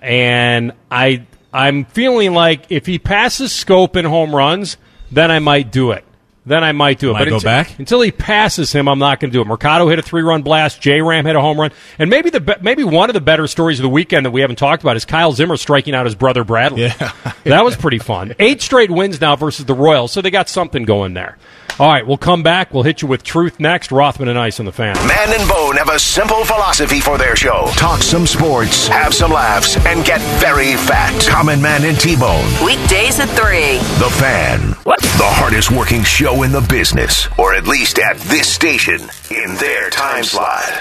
and 0.01 0.73
I 0.91 1.25
I'm 1.53 1.85
feeling 1.85 2.33
like 2.33 2.65
if 2.69 2.85
he 2.85 2.99
passes 2.99 3.53
scope 3.53 3.95
in 3.95 4.05
home 4.05 4.35
runs, 4.35 4.77
then 5.11 5.31
I 5.31 5.39
might 5.39 5.71
do 5.71 5.91
it. 5.91 6.03
Then 6.47 6.63
I 6.63 6.73
might 6.73 6.99
do 6.99 7.09
it. 7.09 7.13
Might 7.13 7.19
but 7.19 7.29
go 7.29 7.35
until, 7.35 7.47
back? 7.47 7.79
until 7.79 8.01
he 8.01 8.11
passes 8.11 8.71
him, 8.71 8.87
I'm 8.87 8.99
not 8.99 9.19
going 9.19 9.31
to 9.31 9.33
do 9.33 9.41
it. 9.41 9.47
Mercado 9.47 9.87
hit 9.87 9.97
a 9.97 10.03
three 10.03 10.21
run 10.21 10.43
blast. 10.43 10.79
J 10.79 11.01
Ram 11.01 11.25
hit 11.25 11.35
a 11.35 11.41
home 11.41 11.59
run, 11.59 11.71
and 11.97 12.09
maybe 12.09 12.29
the 12.29 12.59
maybe 12.61 12.83
one 12.83 13.09
of 13.09 13.15
the 13.15 13.21
better 13.21 13.47
stories 13.47 13.79
of 13.79 13.83
the 13.83 13.89
weekend 13.89 14.25
that 14.27 14.31
we 14.31 14.41
haven't 14.41 14.57
talked 14.57 14.83
about 14.83 14.95
is 14.95 15.05
Kyle 15.05 15.31
Zimmer 15.31 15.57
striking 15.57 15.95
out 15.95 16.05
his 16.05 16.13
brother 16.13 16.43
Bradley. 16.43 16.83
Yeah. 16.83 17.13
that 17.45 17.65
was 17.65 17.75
pretty 17.75 17.99
fun. 17.99 18.35
Eight 18.37 18.61
straight 18.61 18.91
wins 18.91 19.19
now 19.19 19.35
versus 19.35 19.65
the 19.65 19.73
Royals, 19.73 20.11
so 20.11 20.21
they 20.21 20.29
got 20.29 20.47
something 20.47 20.83
going 20.83 21.15
there. 21.15 21.37
All 21.77 21.89
right, 21.89 22.07
we'll 22.07 22.15
come 22.15 22.41
back. 22.41 22.73
We'll 22.73 22.83
hit 22.83 23.01
you 23.01 23.07
with 23.09 23.21
truth 23.21 23.59
next. 23.59 23.91
Rothman 23.91 24.29
and 24.29 24.39
Ice 24.39 24.61
on 24.61 24.65
the 24.65 24.71
fan. 24.71 24.95
Man 25.07 25.37
and 25.37 25.49
Bone 25.49 25.75
have 25.75 25.89
a 25.89 25.99
simple 25.99 26.45
philosophy 26.45 27.01
for 27.01 27.17
their 27.17 27.35
show. 27.35 27.67
Talk 27.75 28.01
some 28.01 28.25
sports, 28.25 28.87
have 28.87 29.13
some 29.13 29.31
laughs, 29.31 29.75
and 29.85 30.05
get 30.05 30.21
very 30.39 30.75
fat. 30.75 31.13
Common 31.27 31.61
Man 31.61 31.83
and 31.83 31.99
T-Bone. 31.99 32.45
Weekdays 32.65 33.19
at 33.19 33.27
3. 33.27 33.79
The 33.99 34.09
Fan. 34.19 34.61
What? 34.83 35.01
The 35.01 35.27
hardest 35.27 35.69
working 35.69 36.03
show 36.03 36.43
in 36.43 36.53
the 36.53 36.61
business, 36.61 37.27
or 37.37 37.53
at 37.53 37.67
least 37.67 37.99
at 37.99 38.15
this 38.19 38.47
station, 38.47 39.01
in 39.29 39.55
their 39.55 39.89
time 39.89 40.23
slot. 40.23 40.79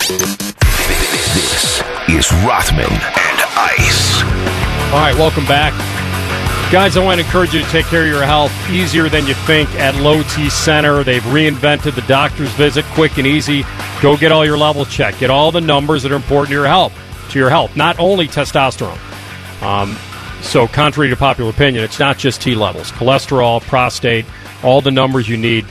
This 1.35 1.83
is 2.09 2.33
Rothman 2.47 2.87
and 2.87 3.43
Ice. 3.57 4.23
All 4.93 5.01
right, 5.01 5.15
welcome 5.17 5.45
back. 5.47 5.73
Guys, 6.75 6.97
I 6.97 7.05
want 7.05 7.21
to 7.21 7.25
encourage 7.25 7.55
you 7.55 7.63
to 7.63 7.71
take 7.71 7.87
care 7.87 8.03
of 8.03 8.09
your 8.09 8.25
health 8.25 8.51
easier 8.69 9.09
than 9.09 9.29
you 9.29 9.35
think 9.35 9.71
at 9.77 9.95
Low 10.03 10.25
T 10.25 10.51
Center. 10.51 11.05
They've 11.05 11.23
reinvented 11.23 11.95
the 11.95 12.03
doctor's 12.09 12.51
visit, 12.55 12.85
quick 12.87 13.17
and 13.17 13.29
easy. 13.29 13.63
Go 14.03 14.17
get 14.17 14.33
all 14.33 14.45
your 14.45 14.59
level 14.59 14.85
checked. 14.85 15.21
Get 15.21 15.31
all 15.31 15.53
the 15.53 15.61
numbers 15.61 16.03
that 16.03 16.11
are 16.11 16.17
important 16.17 16.49
to 16.49 16.55
your 16.55 16.67
health. 16.67 16.93
To 17.31 17.39
your 17.39 17.49
health, 17.49 17.77
not 17.77 18.01
only 18.01 18.27
testosterone. 18.27 18.99
Um, 19.63 19.97
so, 20.43 20.67
contrary 20.67 21.11
to 21.11 21.17
popular 21.17 21.51
opinion, 21.51 21.85
it's 21.85 22.01
not 22.01 22.19
just 22.19 22.43
T 22.43 22.57
levels, 22.57 22.91
cholesterol, 22.91 23.61
prostate, 23.61 24.27
all 24.65 24.81
the 24.81 24.91
numbers 24.91 25.29
you 25.29 25.37
need 25.37 25.65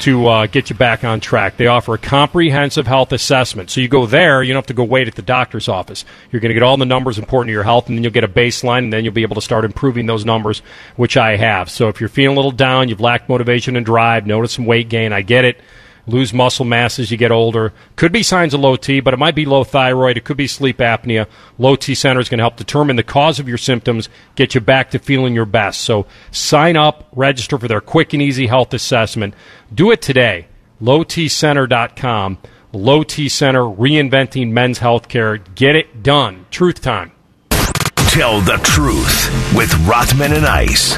to 0.00 0.26
uh, 0.26 0.46
get 0.46 0.70
you 0.70 0.76
back 0.76 1.04
on 1.04 1.20
track. 1.20 1.56
They 1.56 1.66
offer 1.66 1.94
a 1.94 1.98
comprehensive 1.98 2.86
health 2.86 3.12
assessment. 3.12 3.70
So 3.70 3.80
you 3.80 3.88
go 3.88 4.06
there, 4.06 4.42
you 4.42 4.52
don't 4.52 4.58
have 4.58 4.66
to 4.66 4.74
go 4.74 4.84
wait 4.84 5.08
at 5.08 5.14
the 5.14 5.22
doctor's 5.22 5.68
office. 5.68 6.04
You're 6.30 6.40
going 6.40 6.50
to 6.50 6.54
get 6.54 6.62
all 6.62 6.76
the 6.76 6.84
numbers 6.84 7.18
important 7.18 7.48
to 7.48 7.52
your 7.52 7.62
health, 7.62 7.88
and 7.88 7.96
then 7.96 8.04
you'll 8.04 8.12
get 8.12 8.24
a 8.24 8.28
baseline, 8.28 8.78
and 8.78 8.92
then 8.92 9.04
you'll 9.04 9.14
be 9.14 9.22
able 9.22 9.36
to 9.36 9.40
start 9.40 9.64
improving 9.64 10.06
those 10.06 10.24
numbers, 10.24 10.60
which 10.96 11.16
I 11.16 11.36
have. 11.36 11.70
So 11.70 11.88
if 11.88 12.00
you're 12.00 12.08
feeling 12.08 12.36
a 12.36 12.38
little 12.38 12.52
down, 12.52 12.88
you've 12.88 13.00
lacked 13.00 13.28
motivation 13.28 13.76
and 13.76 13.84
drive, 13.84 14.26
notice 14.26 14.52
some 14.52 14.66
weight 14.66 14.88
gain, 14.88 15.12
I 15.12 15.22
get 15.22 15.44
it. 15.44 15.60
Lose 16.06 16.32
muscle 16.32 16.64
mass 16.64 16.98
as 16.98 17.10
you 17.10 17.16
get 17.16 17.32
older. 17.32 17.72
Could 17.96 18.12
be 18.12 18.22
signs 18.22 18.54
of 18.54 18.60
low 18.60 18.76
T, 18.76 19.00
but 19.00 19.12
it 19.12 19.18
might 19.18 19.34
be 19.34 19.44
low 19.44 19.64
thyroid. 19.64 20.16
It 20.16 20.24
could 20.24 20.36
be 20.36 20.46
sleep 20.46 20.78
apnea. 20.78 21.26
Low 21.58 21.74
T 21.74 21.94
Center 21.94 22.20
is 22.20 22.28
going 22.28 22.38
to 22.38 22.44
help 22.44 22.56
determine 22.56 22.96
the 22.96 23.02
cause 23.02 23.40
of 23.40 23.48
your 23.48 23.58
symptoms, 23.58 24.08
get 24.36 24.54
you 24.54 24.60
back 24.60 24.90
to 24.90 24.98
feeling 24.98 25.34
your 25.34 25.46
best. 25.46 25.80
So 25.80 26.06
sign 26.30 26.76
up, 26.76 27.08
register 27.12 27.58
for 27.58 27.66
their 27.66 27.80
quick 27.80 28.12
and 28.12 28.22
easy 28.22 28.46
health 28.46 28.72
assessment. 28.72 29.34
Do 29.74 29.90
it 29.90 30.00
today. 30.00 30.46
LowTCenter.com. 30.80 32.38
Low 32.72 33.02
T 33.02 33.28
Center, 33.28 33.62
reinventing 33.62 34.50
men's 34.50 34.78
healthcare. 34.78 35.42
Get 35.54 35.74
it 35.74 36.02
done. 36.02 36.46
Truth 36.50 36.82
time. 36.82 37.12
Tell 37.50 38.40
the 38.40 38.58
truth 38.62 39.54
with 39.54 39.74
Rothman 39.86 40.32
and 40.32 40.46
Ice. 40.46 40.96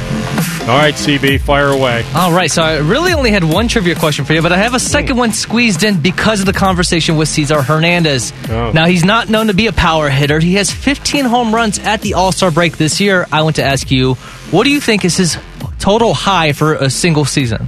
All 0.69 0.77
right, 0.77 0.93
CB, 0.93 1.40
fire 1.40 1.69
away. 1.69 2.05
All 2.15 2.31
right, 2.31 2.51
so 2.51 2.61
I 2.62 2.77
really 2.81 3.15
only 3.15 3.31
had 3.31 3.43
one 3.43 3.69
trivia 3.69 3.95
question 3.95 4.27
for 4.27 4.35
you, 4.35 4.43
but 4.43 4.53
I 4.53 4.59
have 4.59 4.74
a 4.74 4.78
second 4.78 5.16
one 5.16 5.32
squeezed 5.32 5.82
in 5.82 6.03
because 6.03 6.40
of 6.40 6.47
the 6.47 6.53
conversation 6.53 7.16
with 7.16 7.31
Cesar 7.31 7.62
Hernandez. 7.62 8.35
Oh. 8.51 8.70
Now, 8.73 8.85
he's 8.85 9.03
not 9.03 9.31
known 9.31 9.47
to 9.47 9.55
be 9.55 9.69
a 9.69 9.73
power 9.73 10.11
hitter. 10.11 10.40
He 10.40 10.57
has 10.57 10.70
15 10.70 11.24
home 11.24 11.55
runs 11.55 11.78
at 11.78 12.03
the 12.03 12.12
All 12.12 12.32
Star 12.32 12.51
break 12.51 12.77
this 12.77 13.01
year. 13.01 13.27
I 13.32 13.40
want 13.40 13.57
to 13.57 13.65
ask 13.65 13.90
you, 13.90 14.16
what 14.51 14.65
do 14.65 14.70
you 14.70 14.78
think 14.78 15.07
is 15.07 15.16
his 15.16 15.39
total 15.78 16.12
high 16.12 16.53
for 16.53 16.74
a 16.74 16.90
single 16.90 17.24
season? 17.24 17.66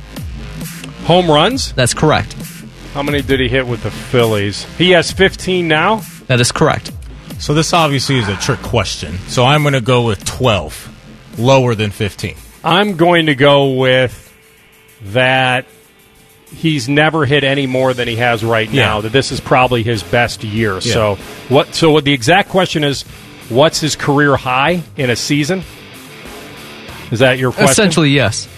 Home 1.04 1.30
runs? 1.30 1.72
That's 1.72 1.94
correct. 1.94 2.34
How 2.92 3.02
many 3.02 3.22
did 3.22 3.40
he 3.40 3.48
hit 3.48 3.66
with 3.66 3.82
the 3.82 3.90
Phillies? 3.90 4.64
He 4.76 4.90
has 4.90 5.10
15 5.10 5.66
now. 5.66 6.02
That 6.26 6.38
is 6.38 6.52
correct. 6.52 6.92
So 7.38 7.54
this 7.54 7.72
obviously 7.72 8.18
is 8.18 8.28
a 8.28 8.36
trick 8.36 8.60
question. 8.60 9.16
So 9.28 9.46
I'm 9.46 9.62
going 9.62 9.72
to 9.72 9.80
go 9.80 10.04
with 10.04 10.22
12, 10.26 11.38
lower 11.38 11.74
than 11.74 11.92
15. 11.92 12.36
I'm 12.62 12.96
going 12.96 13.26
to 13.26 13.34
go 13.34 13.72
with 13.74 14.26
that 15.02 15.66
he's 16.54 16.88
never 16.88 17.24
hit 17.24 17.44
any 17.44 17.66
more 17.66 17.94
than 17.94 18.08
he 18.08 18.16
has 18.16 18.44
right 18.44 18.68
Yeah. 18.68 18.86
now. 18.86 19.00
That 19.02 19.12
this 19.12 19.32
is 19.32 19.40
probably 19.40 19.82
his 19.82 20.02
best 20.02 20.44
year. 20.44 20.80
So 20.80 21.16
what? 21.48 21.74
So 21.74 21.90
what 21.90 22.04
the 22.04 22.12
exact 22.12 22.48
question 22.48 22.84
is? 22.84 23.02
What's 23.48 23.80
his 23.80 23.96
career 23.96 24.36
high 24.36 24.82
in 24.96 25.10
a 25.10 25.16
season? 25.16 25.62
Is 27.10 27.18
that 27.18 27.38
your 27.38 27.50
question? 27.50 27.70
Essentially, 27.70 28.10
yes. 28.10 28.48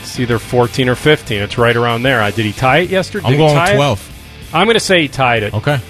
It's 0.00 0.18
either 0.18 0.38
14 0.38 0.88
or 0.88 0.94
15. 0.94 1.42
It's 1.42 1.58
right 1.58 1.74
around 1.74 2.02
there. 2.02 2.20
Uh, 2.20 2.30
did 2.30 2.44
he 2.44 2.52
tie 2.52 2.78
it 2.78 2.90
yesterday? 2.90 3.26
I'm 3.26 3.32
Did 3.32 3.38
going 3.38 3.54
tie 3.54 3.72
it? 3.72 3.76
12. 3.76 4.50
I'm 4.54 4.66
going 4.66 4.74
to 4.74 4.80
say 4.80 5.02
he 5.02 5.08
tied 5.08 5.42
it. 5.42 5.54
Okay. 5.54 5.80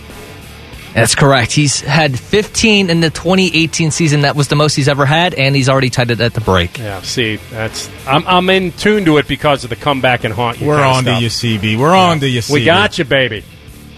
That's 0.95 1.17
correct. 1.17 1.53
He's 1.53 1.81
had 1.81 2.19
15 2.19 2.89
in 2.89 3.01
the 3.01 3.11
2018 3.11 3.91
season. 3.91 4.21
That 4.21 4.37
was 4.37 4.47
the 4.49 4.55
most 4.55 4.77
he's 4.77 4.89
ever 4.89 5.05
had, 5.05 5.35
and 5.35 5.55
he's 5.55 5.69
already 5.69 5.91
tied 5.91 6.13
it 6.13 6.21
at 6.21 6.35
the 6.35 6.41
break. 6.41 6.79
Yeah. 6.79 7.03
See, 7.03 7.37
that's 7.51 7.91
I'm 8.07 8.27
I'm 8.27 8.49
in 8.51 8.71
tune 8.73 9.05
to 9.07 9.19
it 9.19 9.27
because 9.27 9.65
of 9.65 9.71
the 9.71 9.77
comeback 9.77 10.23
and 10.23 10.33
haunt 10.33 10.61
you. 10.61 10.69
We're 10.69 10.77
kinda 10.77 10.89
on 10.89 11.05
to 11.05 11.11
stuff. 11.11 11.23
you, 11.23 11.59
CB. 11.59 11.79
We're 11.79 11.95
on 11.95 12.21
to 12.21 12.29
you, 12.29 12.41
CB. 12.41 12.53
We 12.53 12.65
got 12.65 12.97
you, 12.99 13.05
baby. 13.05 13.45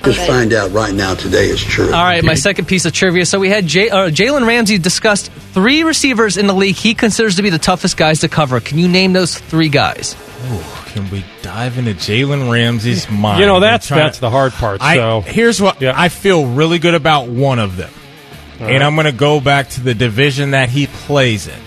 Just 0.04 0.26
find 0.26 0.52
out 0.52 0.70
right 0.72 0.94
now 0.94 1.14
today 1.14 1.46
is 1.46 1.62
true. 1.62 1.86
All 1.86 2.04
right, 2.04 2.22
my 2.22 2.34
second 2.34 2.66
piece 2.66 2.84
of 2.84 2.92
trivia. 2.92 3.26
So 3.26 3.40
we 3.40 3.48
had 3.48 3.66
Jay, 3.66 3.90
uh, 3.90 4.08
Jalen 4.08 4.46
Ramsey 4.46 4.78
discussed 4.78 5.32
three 5.32 5.82
receivers 5.82 6.36
in 6.36 6.46
the 6.46 6.54
league 6.54 6.76
he 6.76 6.94
considers 6.94 7.36
to 7.36 7.42
be 7.42 7.50
the 7.50 7.58
toughest 7.58 7.96
guys 7.96 8.20
to 8.20 8.28
cover. 8.28 8.60
Can 8.60 8.78
you 8.78 8.86
name 8.88 9.12
those 9.12 9.36
three 9.36 9.68
guys? 9.68 10.14
Can 10.96 11.10
we 11.10 11.24
dive 11.42 11.76
into 11.76 11.92
Jalen 11.92 12.50
Ramsey's 12.50 13.10
mind? 13.10 13.40
You 13.40 13.46
know 13.46 13.60
that's 13.60 13.88
that's 13.88 14.18
the 14.18 14.30
hard 14.30 14.52
part. 14.52 14.80
I, 14.80 14.96
so 14.96 15.20
here's 15.20 15.60
what 15.60 15.82
Yeah. 15.82 15.92
I 15.94 16.08
feel 16.08 16.46
really 16.46 16.78
good 16.78 16.94
about 16.94 17.28
one 17.28 17.58
of 17.58 17.76
them, 17.76 17.90
All 18.60 18.66
and 18.66 18.72
right. 18.76 18.82
I'm 18.82 18.94
going 18.94 19.04
to 19.04 19.12
go 19.12 19.38
back 19.40 19.68
to 19.70 19.82
the 19.82 19.94
division 19.94 20.52
that 20.52 20.70
he 20.70 20.86
plays 20.86 21.48
in, 21.48 21.60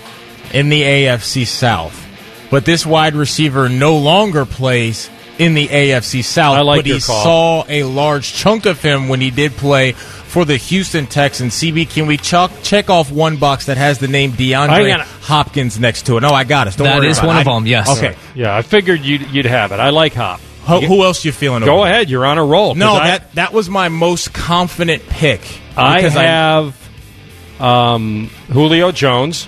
in 0.52 0.70
the 0.70 0.82
AFC 0.82 1.46
South. 1.46 2.08
But 2.50 2.66
this 2.66 2.88
wide 2.88 3.14
receiver 3.14 3.70
no 3.70 3.98
longer 3.98 4.46
plays 4.46 5.12
in 5.38 5.54
the 5.54 5.68
AFC 5.68 6.24
South. 6.24 6.58
I 6.58 6.62
like 6.62 6.80
but 6.80 6.86
he 6.88 7.00
call. 7.00 7.24
saw 7.24 7.66
a 7.70 7.84
large 7.84 8.34
chunk 8.34 8.66
of 8.66 8.82
him 8.82 9.08
when 9.10 9.22
he 9.22 9.30
did 9.30 9.52
play 9.52 9.94
for 10.30 10.46
the 10.46 10.58
Houston 10.58 11.08
Texans. 11.08 11.54
CB, 11.56 11.90
can 11.90 12.06
we 12.08 12.16
chuck, 12.18 12.52
check 12.64 12.90
off 12.90 13.12
one 13.12 13.38
box 13.38 13.66
that 13.66 13.78
has 13.78 13.98
the 14.00 14.08
name 14.08 14.32
I 14.32 14.36
DeAndre 14.36 15.02
Hopkins 15.24 15.80
next 15.80 16.06
to 16.06 16.18
it? 16.18 16.22
No, 16.22 16.30
I 16.30 16.44
got 16.44 16.68
it. 16.68 16.78
Don't 16.78 16.86
That 16.88 17.00
worry 17.00 17.10
is 17.10 17.18
about 17.18 17.28
one 17.28 17.38
it. 17.38 17.42
of 17.42 17.48
I- 17.48 17.54
them, 17.56 17.68
yes. 17.68 17.98
Okay. 17.98 18.16
yeah, 18.36 18.56
I 18.56 18.62
figured 18.62 19.02
you'd 19.02 19.30
you'd 19.32 19.46
have 19.46 19.72
it. 19.72 19.80
I 19.80 19.90
like 19.90 20.14
Hop. 20.14 20.40
Who, 20.68 20.82
who 20.82 21.04
else 21.04 21.26
you 21.26 21.32
feeling? 21.32 21.64
Go 21.66 21.80
over? 21.80 21.88
ahead, 21.90 22.10
you're 22.12 22.26
on 22.28 22.38
a 22.38 22.46
roll. 22.46 22.76
No, 22.76 22.94
I, 22.94 23.08
that 23.08 23.34
that 23.34 23.54
was 23.54 23.70
my 23.72 23.90
most 23.90 24.34
confident 24.34 25.08
pick. 25.10 25.42
I 25.76 25.96
because 26.02 26.14
have 26.14 27.62
um, 27.62 28.30
Julio 28.52 28.92
Jones. 28.92 29.48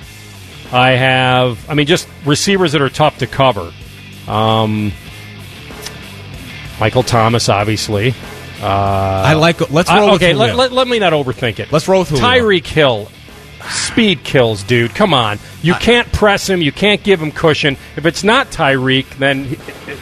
I 0.73 0.91
have, 0.91 1.69
I 1.69 1.73
mean, 1.75 1.85
just 1.85 2.07
receivers 2.25 2.71
that 2.71 2.81
are 2.81 2.89
tough 2.89 3.17
to 3.19 3.27
cover. 3.27 3.71
Um, 4.27 4.93
Michael 6.79 7.03
Thomas, 7.03 7.49
obviously. 7.49 8.15
Uh, 8.61 9.23
I 9.25 9.33
like. 9.33 9.71
Let's 9.71 9.89
I- 9.89 9.99
roll. 9.99 10.11
okay, 10.15 10.33
with 10.33 10.39
let, 10.39 10.55
let, 10.55 10.71
let 10.71 10.87
me 10.87 10.99
not 10.99 11.13
overthink 11.13 11.59
it. 11.59 11.71
Let's 11.71 11.87
roll 11.87 12.01
with 12.01 12.09
Julio. 12.09 12.25
Tyreek 12.25 12.65
Hill. 12.67 13.09
Speed 13.69 14.23
kills, 14.23 14.63
dude. 14.63 14.95
Come 14.95 15.13
on. 15.13 15.37
You 15.61 15.75
can't 15.75 16.11
press 16.11 16.49
him. 16.49 16.61
You 16.61 16.71
can't 16.71 17.03
give 17.03 17.21
him 17.21 17.31
cushion. 17.31 17.77
If 17.95 18.05
it's 18.07 18.23
not 18.23 18.47
Tyreek, 18.47 19.07
then 19.19 19.45
he- 19.45 19.57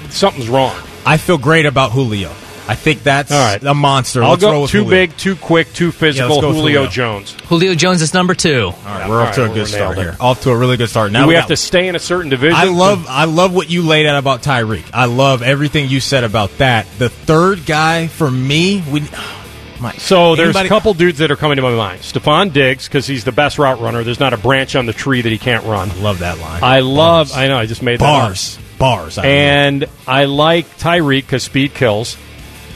something's 0.10 0.48
wrong. 0.48 0.76
I 1.06 1.18
feel 1.18 1.38
great 1.38 1.66
about 1.66 1.92
Julio. 1.92 2.32
I 2.70 2.76
think 2.76 3.02
that's 3.04 3.32
All 3.32 3.40
right. 3.40 3.64
a 3.64 3.74
monster. 3.74 4.24
I'll 4.24 4.32
Let's 4.32 4.44
roll 4.44 4.52
go 4.54 4.62
with 4.62 4.72
too 4.72 4.84
Julio. 4.84 4.90
big, 5.08 5.18
too 5.18 5.36
quick, 5.36 5.74
too 5.74 5.92
physical. 5.92 6.40
go 6.40 6.48
with 6.50 6.58
Julio 6.58 6.74
Julio. 6.82 6.90
Jones. 6.90 7.36
Julio 7.48 7.74
Jones 7.74 8.02
is 8.04 8.14
number 8.14 8.36
two. 8.36 8.66
All 8.68 8.74
right, 8.86 9.10
we're 9.10 9.20
all 9.22 9.28
off 9.28 9.36
to 9.36 9.46
a 9.46 9.48
good 9.48 9.58
we're 9.58 9.66
start 9.66 9.96
nailed 9.98 10.08
here. 10.10 10.18
Off 10.20 10.42
to 10.44 10.52
a 10.52 10.56
really 10.58 10.78
good 10.78 10.90
start. 10.90 11.12
Now 11.12 11.22
Do 11.22 11.28
we 11.28 11.32
we 11.32 11.36
have 11.36 11.44
got- 11.46 11.48
to 11.50 11.58
stay 11.58 11.88
in 11.88 11.96
a 11.96 12.00
certain 12.00 12.30
division? 12.30 12.56
I 12.56 12.66
love 12.66 13.08
I 13.10 13.24
love 13.26 13.54
what 13.56 13.70
you 13.72 13.82
laid 13.82 14.06
out 14.06 14.18
about 14.20 14.44
Tyreek. 14.44 14.84
I 14.94 15.06
love 15.06 15.42
everything 15.42 15.90
you 15.90 16.00
said 16.00 16.24
about 16.24 16.56
that. 16.60 16.86
The 17.00 17.10
third 17.10 17.66
guy 17.66 18.06
for 18.08 18.30
me, 18.30 18.84
we 18.92 19.02
my, 19.82 19.94
So 19.94 20.36
there's 20.36 20.50
anybody- 20.56 20.68
a 20.68 20.70
couple 20.70 20.94
dudes 20.94 21.18
that 21.20 21.32
are 21.32 21.36
coming 21.38 21.56
to 21.56 21.62
my 21.64 21.72
mind. 21.74 22.02
Stefon 22.02 22.54
Diggs, 22.54 22.88
because 22.88 23.08
he's 23.08 23.24
the 23.24 23.32
best 23.32 23.58
route 23.58 23.82
runner. 23.82 24.04
There's 24.04 24.20
not 24.20 24.34
a 24.34 24.38
branch 24.38 24.76
on 24.76 24.86
the 24.86 24.94
tree 24.94 25.22
that 25.24 25.32
he 25.32 25.38
can't 25.40 25.66
run. 25.66 25.90
Love 26.04 26.20
that 26.20 26.38
line. 26.38 26.64
I 26.64 26.82
love. 26.82 27.30
Bars. 27.30 27.38
I 27.38 27.48
know. 27.48 27.58
I 27.58 27.66
just 27.66 27.82
made 27.82 28.00
that 28.00 28.06
bars, 28.06 28.60
bars. 28.78 29.18
up. 29.18 29.24
I 29.26 29.28
mean. 29.28 29.38
And 29.38 29.86
I 30.08 30.26
like 30.26 30.68
Tyreek 30.78 31.22
because 31.22 31.42
speed 31.44 31.74
kills. 31.74 32.16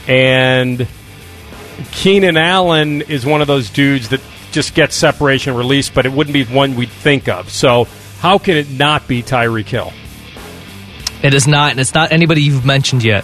And 0.08 0.88
Keenan 1.92 2.38
Allen 2.38 3.02
is 3.04 3.26
one 3.26 3.42
of 3.42 3.48
those 3.48 3.70
dudes 3.70 4.10
that 4.10 4.22
just 4.52 4.76
gets 4.76 4.96
separation 4.96 5.56
release, 5.56 5.90
but 5.90 6.06
it 6.06 6.12
wouldn't 6.12 6.34
be 6.34 6.44
one 6.46 6.76
we'd 6.76 6.90
think 6.90 7.28
of. 7.28 7.50
So 7.50 7.88
how 8.20 8.38
can 8.38 8.58
it 8.58 8.70
not 8.70 9.08
be 9.08 9.24
Tyreek 9.24 9.66
Hill? 9.66 9.92
It 11.24 11.34
is 11.34 11.48
not, 11.48 11.72
and 11.72 11.80
it's 11.80 11.94
not 11.94 12.12
anybody 12.12 12.42
you've 12.42 12.66
mentioned 12.66 13.04
yet. 13.04 13.24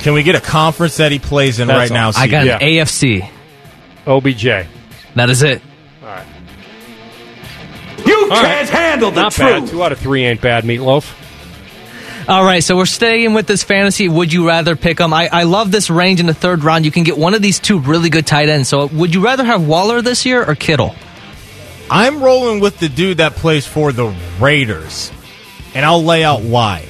can 0.00 0.14
we 0.14 0.22
get 0.22 0.34
a 0.34 0.40
conference 0.40 0.96
that 0.96 1.12
he 1.12 1.18
plays 1.18 1.58
in 1.60 1.68
That's 1.68 1.90
right 1.90 1.94
now? 1.94 2.06
all. 2.06 2.12
I 2.16 2.26
got 2.26 2.46
Yeah. 2.46 2.56
an 2.56 2.62
AFC. 2.62 3.28
OBJ. 4.06 4.66
That 5.16 5.28
is 5.28 5.42
it. 5.42 5.60
All 6.02 6.08
right. 6.08 6.24
You 8.06 8.14
All 8.30 8.40
can't 8.40 8.70
right. 8.70 8.80
handle 8.80 9.10
the 9.10 9.20
Not 9.22 9.32
truth. 9.32 9.48
bad. 9.64 9.68
Two 9.68 9.82
out 9.84 9.92
of 9.92 9.98
three 9.98 10.24
ain't 10.24 10.40
bad, 10.40 10.64
Meatloaf. 10.64 11.12
All 12.28 12.44
right, 12.44 12.62
so 12.62 12.76
we're 12.76 12.86
staying 12.86 13.34
with 13.34 13.46
this 13.46 13.62
fantasy. 13.62 14.08
Would 14.08 14.32
you 14.32 14.46
rather 14.46 14.76
pick 14.76 14.98
them? 14.98 15.12
I, 15.12 15.28
I 15.32 15.42
love 15.44 15.72
this 15.72 15.90
range 15.90 16.20
in 16.20 16.26
the 16.26 16.34
third 16.34 16.62
round. 16.62 16.84
You 16.84 16.90
can 16.90 17.02
get 17.02 17.16
one 17.16 17.34
of 17.34 17.42
these 17.42 17.58
two 17.58 17.78
really 17.78 18.10
good 18.10 18.26
tight 18.26 18.48
ends. 18.48 18.68
So, 18.68 18.86
would 18.86 19.14
you 19.14 19.24
rather 19.24 19.44
have 19.44 19.66
Waller 19.66 20.02
this 20.02 20.26
year 20.26 20.44
or 20.44 20.54
Kittle? 20.54 20.94
I'm 21.90 22.22
rolling 22.22 22.60
with 22.60 22.78
the 22.78 22.88
dude 22.88 23.18
that 23.18 23.32
plays 23.32 23.66
for 23.66 23.90
the 23.90 24.14
Raiders, 24.38 25.10
and 25.74 25.84
I'll 25.84 26.04
lay 26.04 26.22
out 26.22 26.42
why. 26.42 26.86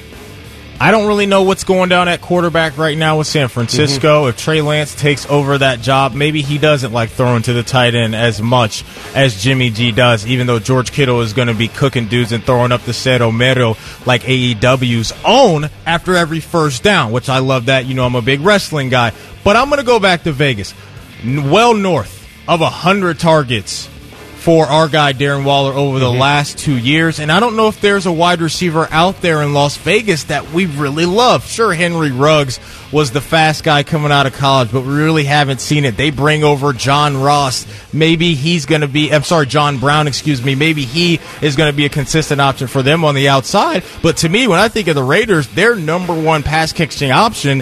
I 0.81 0.89
don't 0.89 1.05
really 1.05 1.27
know 1.27 1.43
what's 1.43 1.63
going 1.63 1.89
down 1.89 2.07
at 2.07 2.21
quarterback 2.21 2.75
right 2.75 2.97
now 2.97 3.19
with 3.19 3.27
San 3.27 3.49
Francisco. 3.49 4.21
Mm-hmm. 4.21 4.29
If 4.29 4.37
Trey 4.37 4.61
Lance 4.61 4.95
takes 4.95 5.29
over 5.29 5.59
that 5.59 5.81
job, 5.81 6.15
maybe 6.15 6.41
he 6.41 6.57
doesn't 6.57 6.91
like 6.91 7.11
throwing 7.11 7.43
to 7.43 7.53
the 7.53 7.61
tight 7.61 7.93
end 7.93 8.15
as 8.15 8.41
much 8.41 8.83
as 9.13 9.39
Jimmy 9.39 9.69
G 9.69 9.91
does, 9.91 10.25
even 10.25 10.47
though 10.47 10.57
George 10.57 10.91
Kittle 10.91 11.21
is 11.21 11.33
going 11.33 11.49
to 11.49 11.53
be 11.53 11.67
cooking 11.67 12.07
dudes 12.07 12.31
and 12.31 12.43
throwing 12.43 12.71
up 12.71 12.81
the 12.81 12.93
Cero 12.93 13.29
Miedo 13.29 13.77
like 14.07 14.23
AEW's 14.23 15.13
own 15.23 15.69
after 15.85 16.15
every 16.15 16.39
first 16.39 16.81
down, 16.81 17.11
which 17.11 17.29
I 17.29 17.37
love 17.37 17.67
that. 17.67 17.85
You 17.85 17.93
know, 17.93 18.03
I'm 18.03 18.15
a 18.15 18.21
big 18.23 18.41
wrestling 18.41 18.89
guy. 18.89 19.11
But 19.43 19.57
I'm 19.57 19.69
going 19.69 19.81
to 19.81 19.85
go 19.85 19.99
back 19.99 20.23
to 20.23 20.31
Vegas. 20.31 20.73
Well 21.23 21.75
north 21.75 22.27
of 22.47 22.59
100 22.59 23.19
targets 23.19 23.87
for 24.41 24.65
our 24.65 24.87
guy 24.87 25.13
Darren 25.13 25.45
Waller 25.45 25.71
over 25.71 25.99
the 25.99 26.07
mm-hmm. 26.07 26.19
last 26.19 26.57
two 26.57 26.75
years. 26.75 27.19
And 27.19 27.31
I 27.31 27.39
don't 27.39 27.55
know 27.55 27.67
if 27.67 27.79
there's 27.79 28.07
a 28.07 28.11
wide 28.11 28.41
receiver 28.41 28.87
out 28.89 29.21
there 29.21 29.43
in 29.43 29.53
Las 29.53 29.77
Vegas 29.77 30.23
that 30.25 30.51
we 30.51 30.65
really 30.65 31.05
love. 31.05 31.45
Sure, 31.45 31.71
Henry 31.71 32.09
Ruggs 32.09 32.59
was 32.91 33.11
the 33.11 33.21
fast 33.21 33.63
guy 33.63 33.83
coming 33.83 34.11
out 34.11 34.25
of 34.25 34.33
college, 34.33 34.71
but 34.71 34.81
we 34.81 34.93
really 34.93 35.25
haven't 35.25 35.61
seen 35.61 35.85
it. 35.85 35.95
They 35.95 36.09
bring 36.09 36.43
over 36.43 36.73
John 36.73 37.21
Ross. 37.21 37.67
Maybe 37.93 38.33
he's 38.33 38.65
going 38.65 38.81
to 38.81 38.87
be, 38.87 39.13
I'm 39.13 39.21
sorry, 39.21 39.45
John 39.45 39.77
Brown, 39.77 40.07
excuse 40.07 40.43
me. 40.43 40.55
Maybe 40.55 40.85
he 40.85 41.19
is 41.43 41.55
going 41.55 41.71
to 41.71 41.77
be 41.77 41.85
a 41.85 41.89
consistent 41.89 42.41
option 42.41 42.65
for 42.65 42.81
them 42.81 43.05
on 43.05 43.13
the 43.13 43.29
outside. 43.29 43.83
But 44.01 44.17
to 44.17 44.29
me, 44.29 44.47
when 44.47 44.57
I 44.57 44.69
think 44.69 44.87
of 44.87 44.95
the 44.95 45.03
Raiders, 45.03 45.47
their 45.49 45.75
number 45.75 46.19
one 46.19 46.41
pass 46.41 46.73
catching 46.73 47.11
option 47.11 47.61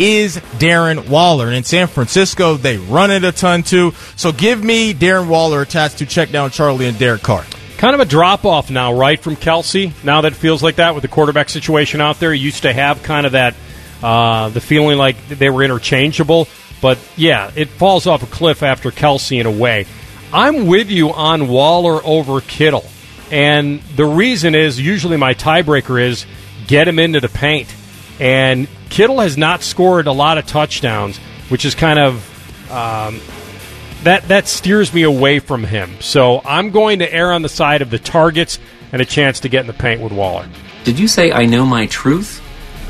is 0.00 0.38
Darren 0.58 1.08
Waller. 1.08 1.46
And 1.46 1.56
in 1.56 1.62
San 1.62 1.86
Francisco, 1.86 2.56
they 2.56 2.78
run 2.78 3.10
it 3.10 3.22
a 3.22 3.32
ton 3.32 3.62
too. 3.62 3.92
So 4.16 4.32
give 4.32 4.64
me 4.64 4.94
Darren 4.94 5.28
Waller 5.28 5.60
attached 5.60 5.98
to 5.98 6.06
check 6.06 6.30
down 6.30 6.50
Charlie 6.50 6.86
and 6.86 6.98
Derek 6.98 7.22
Carr. 7.22 7.44
Kind 7.76 7.94
of 7.94 8.00
a 8.00 8.06
drop 8.06 8.44
off 8.44 8.70
now, 8.70 8.92
right, 8.92 9.20
from 9.20 9.36
Kelce? 9.36 9.92
Now 10.02 10.22
that 10.22 10.34
feels 10.34 10.62
like 10.62 10.76
that 10.76 10.94
with 10.94 11.02
the 11.02 11.08
quarterback 11.08 11.50
situation 11.50 12.00
out 12.00 12.18
there. 12.18 12.32
He 12.32 12.40
used 12.40 12.62
to 12.62 12.72
have 12.72 13.02
kind 13.02 13.26
of 13.26 13.32
that, 13.32 13.54
uh, 14.02 14.48
the 14.48 14.60
feeling 14.60 14.98
like 14.98 15.28
they 15.28 15.50
were 15.50 15.62
interchangeable. 15.62 16.48
But 16.80 16.98
yeah, 17.16 17.50
it 17.54 17.68
falls 17.68 18.06
off 18.06 18.22
a 18.22 18.26
cliff 18.26 18.62
after 18.62 18.90
Kelce 18.90 19.38
in 19.38 19.46
a 19.46 19.50
way. 19.50 19.86
I'm 20.32 20.66
with 20.66 20.90
you 20.90 21.12
on 21.12 21.48
Waller 21.48 22.00
over 22.04 22.40
Kittle. 22.40 22.84
And 23.30 23.80
the 23.96 24.06
reason 24.06 24.54
is 24.54 24.80
usually 24.80 25.16
my 25.16 25.34
tiebreaker 25.34 26.02
is 26.02 26.26
get 26.66 26.88
him 26.88 26.98
into 26.98 27.20
the 27.20 27.28
paint. 27.28 27.74
And 28.20 28.68
Kittle 28.90 29.20
has 29.20 29.36
not 29.36 29.62
scored 29.62 30.06
a 30.06 30.12
lot 30.12 30.38
of 30.38 30.46
touchdowns, 30.46 31.18
which 31.48 31.64
is 31.64 31.74
kind 31.74 31.98
of 31.98 32.70
um, 32.70 33.20
that 34.04 34.28
that 34.28 34.46
steers 34.46 34.92
me 34.92 35.02
away 35.02 35.38
from 35.38 35.64
him. 35.64 35.90
So 36.00 36.40
I'm 36.44 36.70
going 36.70 37.00
to 37.00 37.12
err 37.12 37.32
on 37.32 37.42
the 37.42 37.48
side 37.48 37.82
of 37.82 37.90
the 37.90 37.98
targets. 37.98 38.58
and 38.92 39.00
a 39.00 39.04
chance 39.04 39.40
to 39.40 39.48
get 39.48 39.60
in 39.60 39.66
the 39.66 39.72
paint 39.72 40.00
with 40.00 40.12
Waller. 40.12 40.48
Did 40.84 40.98
you 40.98 41.08
say 41.08 41.30
I 41.32 41.46
know 41.46 41.64
my 41.64 41.86
truth? 41.86 42.42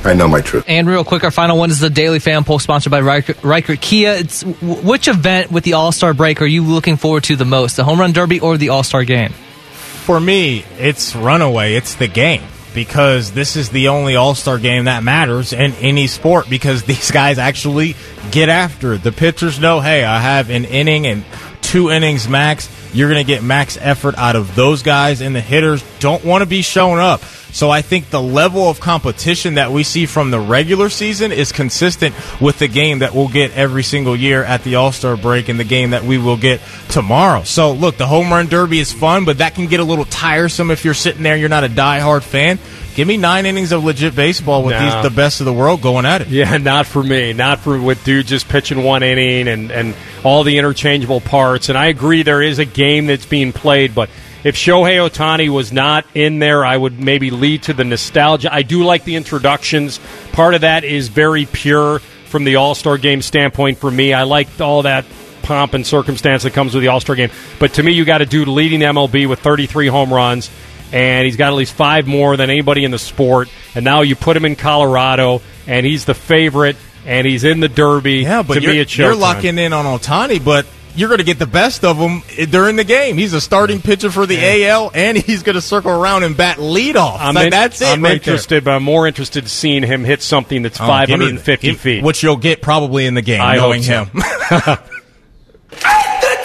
I 0.02 0.14
know 0.14 0.28
my 0.28 0.40
truth. 0.40 0.64
And 0.66 0.88
real 0.88 1.04
quick, 1.04 1.24
our 1.24 1.30
final 1.30 1.58
one 1.58 1.70
is 1.70 1.78
the 1.78 1.90
Daily 1.90 2.20
Fan 2.20 2.42
Poll 2.44 2.58
sponsored 2.58 2.90
by 2.90 3.02
Ricart, 3.02 3.34
Ricart 3.42 3.82
Kia. 3.82 4.14
It's 4.14 4.42
which 4.42 5.08
event 5.08 5.52
with 5.52 5.64
the 5.64 5.74
All 5.74 5.92
Star 5.92 6.14
break 6.14 6.40
are 6.40 6.46
you 6.46 6.64
looking 6.64 6.96
forward 6.96 7.24
to 7.24 7.36
the 7.36 7.44
most, 7.44 7.76
the 7.76 7.84
Home 7.84 8.00
Run 8.00 8.12
Derby 8.12 8.40
or 8.40 8.56
the 8.56 8.70
All 8.70 8.82
Star 8.82 9.04
Game? 9.04 9.32
For 9.32 10.18
me, 10.18 10.64
it's 10.78 11.14
runaway. 11.14 11.74
It's 11.74 11.94
the 11.96 12.08
game 12.08 12.42
because 12.74 13.32
this 13.32 13.56
is 13.56 13.70
the 13.70 13.88
only 13.88 14.16
All 14.16 14.34
Star 14.34 14.58
game 14.58 14.84
that 14.84 15.02
matters 15.02 15.52
in 15.52 15.72
any 15.74 16.06
sport 16.06 16.48
because 16.48 16.82
these 16.84 17.10
guys 17.10 17.38
actually 17.38 17.96
get 18.30 18.48
after 18.48 18.94
it. 18.94 19.02
The 19.02 19.12
pitchers 19.12 19.58
know, 19.60 19.80
hey, 19.80 20.04
I 20.04 20.20
have 20.20 20.50
an 20.50 20.64
inning 20.64 21.06
and 21.06 21.24
two 21.60 21.90
innings 21.90 22.28
max. 22.28 22.68
You're 22.92 23.08
going 23.10 23.24
to 23.24 23.26
get 23.26 23.42
max 23.42 23.78
effort 23.80 24.16
out 24.18 24.36
of 24.36 24.54
those 24.54 24.82
guys, 24.82 25.20
and 25.20 25.34
the 25.34 25.40
hitters 25.40 25.84
don't 26.00 26.24
want 26.24 26.42
to 26.42 26.46
be 26.46 26.62
showing 26.62 26.98
up. 27.00 27.20
So 27.52 27.68
I 27.68 27.82
think 27.82 28.10
the 28.10 28.22
level 28.22 28.68
of 28.68 28.78
competition 28.78 29.54
that 29.54 29.72
we 29.72 29.82
see 29.82 30.06
from 30.06 30.30
the 30.30 30.38
regular 30.38 30.88
season 30.88 31.32
is 31.32 31.50
consistent 31.50 32.14
with 32.40 32.60
the 32.60 32.68
game 32.68 33.00
that 33.00 33.12
we'll 33.12 33.26
get 33.28 33.52
every 33.56 33.82
single 33.82 34.14
year 34.14 34.44
at 34.44 34.62
the 34.62 34.76
All 34.76 34.92
Star 34.92 35.16
break 35.16 35.48
and 35.48 35.58
the 35.58 35.64
game 35.64 35.90
that 35.90 36.04
we 36.04 36.16
will 36.16 36.36
get 36.36 36.60
tomorrow. 36.90 37.42
So 37.42 37.72
look, 37.72 37.96
the 37.96 38.06
home 38.06 38.30
run 38.30 38.46
derby 38.46 38.78
is 38.78 38.92
fun, 38.92 39.24
but 39.24 39.38
that 39.38 39.56
can 39.56 39.66
get 39.66 39.80
a 39.80 39.84
little 39.84 40.04
tiresome 40.04 40.70
if 40.70 40.84
you're 40.84 40.94
sitting 40.94 41.24
there 41.24 41.32
and 41.32 41.40
you're 41.40 41.48
not 41.48 41.64
a 41.64 41.68
diehard 41.68 42.22
fan. 42.22 42.60
Give 42.94 43.06
me 43.08 43.16
nine 43.16 43.46
innings 43.46 43.72
of 43.72 43.82
legit 43.84 44.14
baseball 44.14 44.62
with 44.64 44.74
No. 44.76 44.84
these 44.84 45.02
the 45.10 45.14
best 45.14 45.40
of 45.40 45.46
the 45.46 45.52
world 45.52 45.80
going 45.82 46.06
at 46.06 46.22
it. 46.22 46.28
Yeah, 46.28 46.56
not 46.58 46.86
for 46.86 47.02
me. 47.02 47.32
Not 47.32 47.58
for 47.58 47.80
with 47.80 48.04
dude 48.04 48.26
just 48.28 48.48
pitching 48.48 48.84
one 48.84 49.02
inning 49.02 49.48
and, 49.48 49.70
and 49.72 49.94
all 50.24 50.44
the 50.44 50.58
interchangeable 50.58 51.20
parts. 51.20 51.68
And 51.68 51.78
I 51.78 51.86
agree 51.86 52.22
there 52.22 52.42
is 52.42 52.58
a 52.58 52.64
game 52.64 53.06
that's 53.06 53.26
being 53.26 53.52
played, 53.52 53.94
but 53.94 54.10
if 54.42 54.56
Shohei 54.56 55.06
Ohtani 55.06 55.50
was 55.50 55.70
not 55.72 56.06
in 56.14 56.38
there, 56.38 56.64
I 56.64 56.76
would 56.76 56.98
maybe 56.98 57.30
lead 57.30 57.64
to 57.64 57.74
the 57.74 57.84
nostalgia. 57.84 58.52
I 58.52 58.62
do 58.62 58.84
like 58.84 59.04
the 59.04 59.16
introductions. 59.16 60.00
Part 60.32 60.54
of 60.54 60.62
that 60.62 60.82
is 60.82 61.08
very 61.08 61.44
pure 61.44 61.98
from 61.98 62.44
the 62.44 62.56
All 62.56 62.74
Star 62.74 62.96
game 62.96 63.20
standpoint 63.20 63.78
for 63.78 63.90
me. 63.90 64.14
I 64.14 64.22
like 64.22 64.48
all 64.60 64.82
that 64.82 65.04
pomp 65.42 65.74
and 65.74 65.86
circumstance 65.86 66.44
that 66.44 66.52
comes 66.52 66.74
with 66.74 66.82
the 66.82 66.88
All 66.88 67.00
Star 67.00 67.16
game. 67.16 67.30
But 67.58 67.74
to 67.74 67.82
me, 67.82 67.92
you 67.92 68.04
got 68.06 68.22
a 68.22 68.26
dude 68.26 68.48
leading 68.48 68.80
MLB 68.80 69.28
with 69.28 69.40
33 69.40 69.88
home 69.88 70.12
runs, 70.12 70.50
and 70.90 71.26
he's 71.26 71.36
got 71.36 71.48
at 71.48 71.56
least 71.56 71.74
five 71.74 72.06
more 72.06 72.36
than 72.36 72.48
anybody 72.48 72.84
in 72.84 72.92
the 72.92 72.98
sport. 72.98 73.48
And 73.74 73.84
now 73.84 74.00
you 74.00 74.16
put 74.16 74.36
him 74.36 74.46
in 74.46 74.56
Colorado, 74.56 75.42
and 75.66 75.84
he's 75.84 76.06
the 76.06 76.14
favorite, 76.14 76.76
and 77.06 77.26
he's 77.26 77.44
in 77.44 77.60
the 77.60 77.68
Derby. 77.68 78.18
Yeah, 78.18 78.42
but 78.42 78.54
to 78.54 78.60
you're, 78.60 78.72
you're 78.74 79.14
locking 79.14 79.58
in 79.58 79.72
on 79.72 79.84
Ohtani, 79.84 80.44
but 80.44 80.66
you're 80.96 81.08
going 81.08 81.18
to 81.18 81.24
get 81.24 81.38
the 81.38 81.46
best 81.46 81.84
of 81.84 81.96
him 81.96 82.22
during 82.50 82.74
the 82.76 82.82
game. 82.84 83.16
He's 83.16 83.32
a 83.32 83.40
starting 83.40 83.80
pitcher 83.80 84.10
for 84.10 84.26
the 84.26 84.64
AL, 84.66 84.90
and 84.92 85.16
he's 85.16 85.42
going 85.44 85.54
to 85.54 85.60
circle 85.60 85.92
around 85.92 86.24
and 86.24 86.36
bat 86.36 86.56
leadoff. 86.58 87.16
I'm, 87.20 87.34
Like, 87.36 87.44
in- 87.46 87.50
that's 87.50 87.80
it. 87.80 87.86
I'm 87.88 88.02
right 88.02 88.14
interested, 88.14 88.64
but 88.64 88.72
I'm 88.72 88.82
more 88.82 89.06
interested 89.06 89.44
in 89.44 89.48
seeing 89.48 89.82
him 89.84 90.02
hit 90.04 90.20
something 90.20 90.62
that's 90.62 90.78
there. 90.78 90.88
Oh, 90.88 91.06
give 91.06 91.18
me- 91.20 91.26
550 91.26 91.66
give- 91.68 91.80
feet. 91.80 92.02
which 92.04 92.22
you'll 92.24 92.36
get 92.36 92.60
probably 92.60 93.06
in 93.06 93.14
the 93.14 93.22
game, 93.22 93.40
I 93.40 93.56
knowing 93.56 93.82
so. 93.82 94.04
him. 94.04 94.10
The 94.14 94.78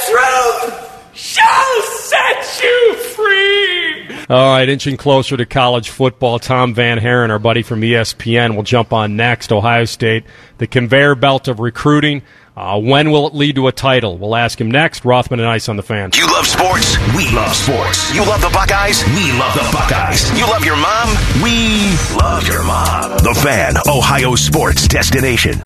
truth 0.08 1.16
shall 1.16 1.82
set 1.82 2.64
you 2.64 2.94
free. 3.16 4.15
All 4.28 4.54
right, 4.54 4.68
inching 4.68 4.98
closer 4.98 5.38
to 5.38 5.46
college 5.46 5.90
football. 5.90 6.40
Tom 6.40 6.74
VanHaaren, 6.74 7.30
our 7.30 7.38
buddy 7.38 7.62
from 7.62 7.82
ESPN, 7.82 8.56
will 8.56 8.64
jump 8.64 8.92
on 8.92 9.16
next. 9.16 9.52
Ohio 9.52 9.86
State, 9.86 10.24
the 10.58 10.66
conveyor 10.66 11.14
belt 11.14 11.48
of 11.48 11.60
recruiting. 11.60 12.24
Uh, 12.58 12.80
when 12.80 13.12
will 13.12 13.28
it 13.28 13.36
lead 13.36 13.56
to 13.56 13.68
a 13.68 13.72
title? 13.72 14.18
We'll 14.18 14.36
ask 14.36 14.60
him 14.60 14.72
next. 14.72 15.06
Rothman 15.06 15.42
and 15.42 15.48
Ice 15.50 15.70
on 15.70 15.76
the 15.76 15.84
fan. 15.84 16.10
You 16.16 16.26
love 16.28 16.48
sports? 16.48 16.98
We 17.16 17.30
love 17.36 17.54
sports. 17.54 18.16
You 18.16 18.22
love 18.26 18.42
the 18.42 18.50
Buckeyes? 18.50 19.06
We 19.10 19.32
love 19.34 19.54
the 19.54 19.70
Buckeyes. 19.72 20.32
You 20.40 20.48
love 20.48 20.66
your 20.66 20.78
mom? 20.78 21.10
We 21.44 21.94
love 22.18 22.48
your 22.48 22.64
mom. 22.64 23.18
The 23.20 23.40
Fan, 23.44 23.76
Ohio 23.88 24.34
sports 24.36 24.88
destination. 24.88 25.62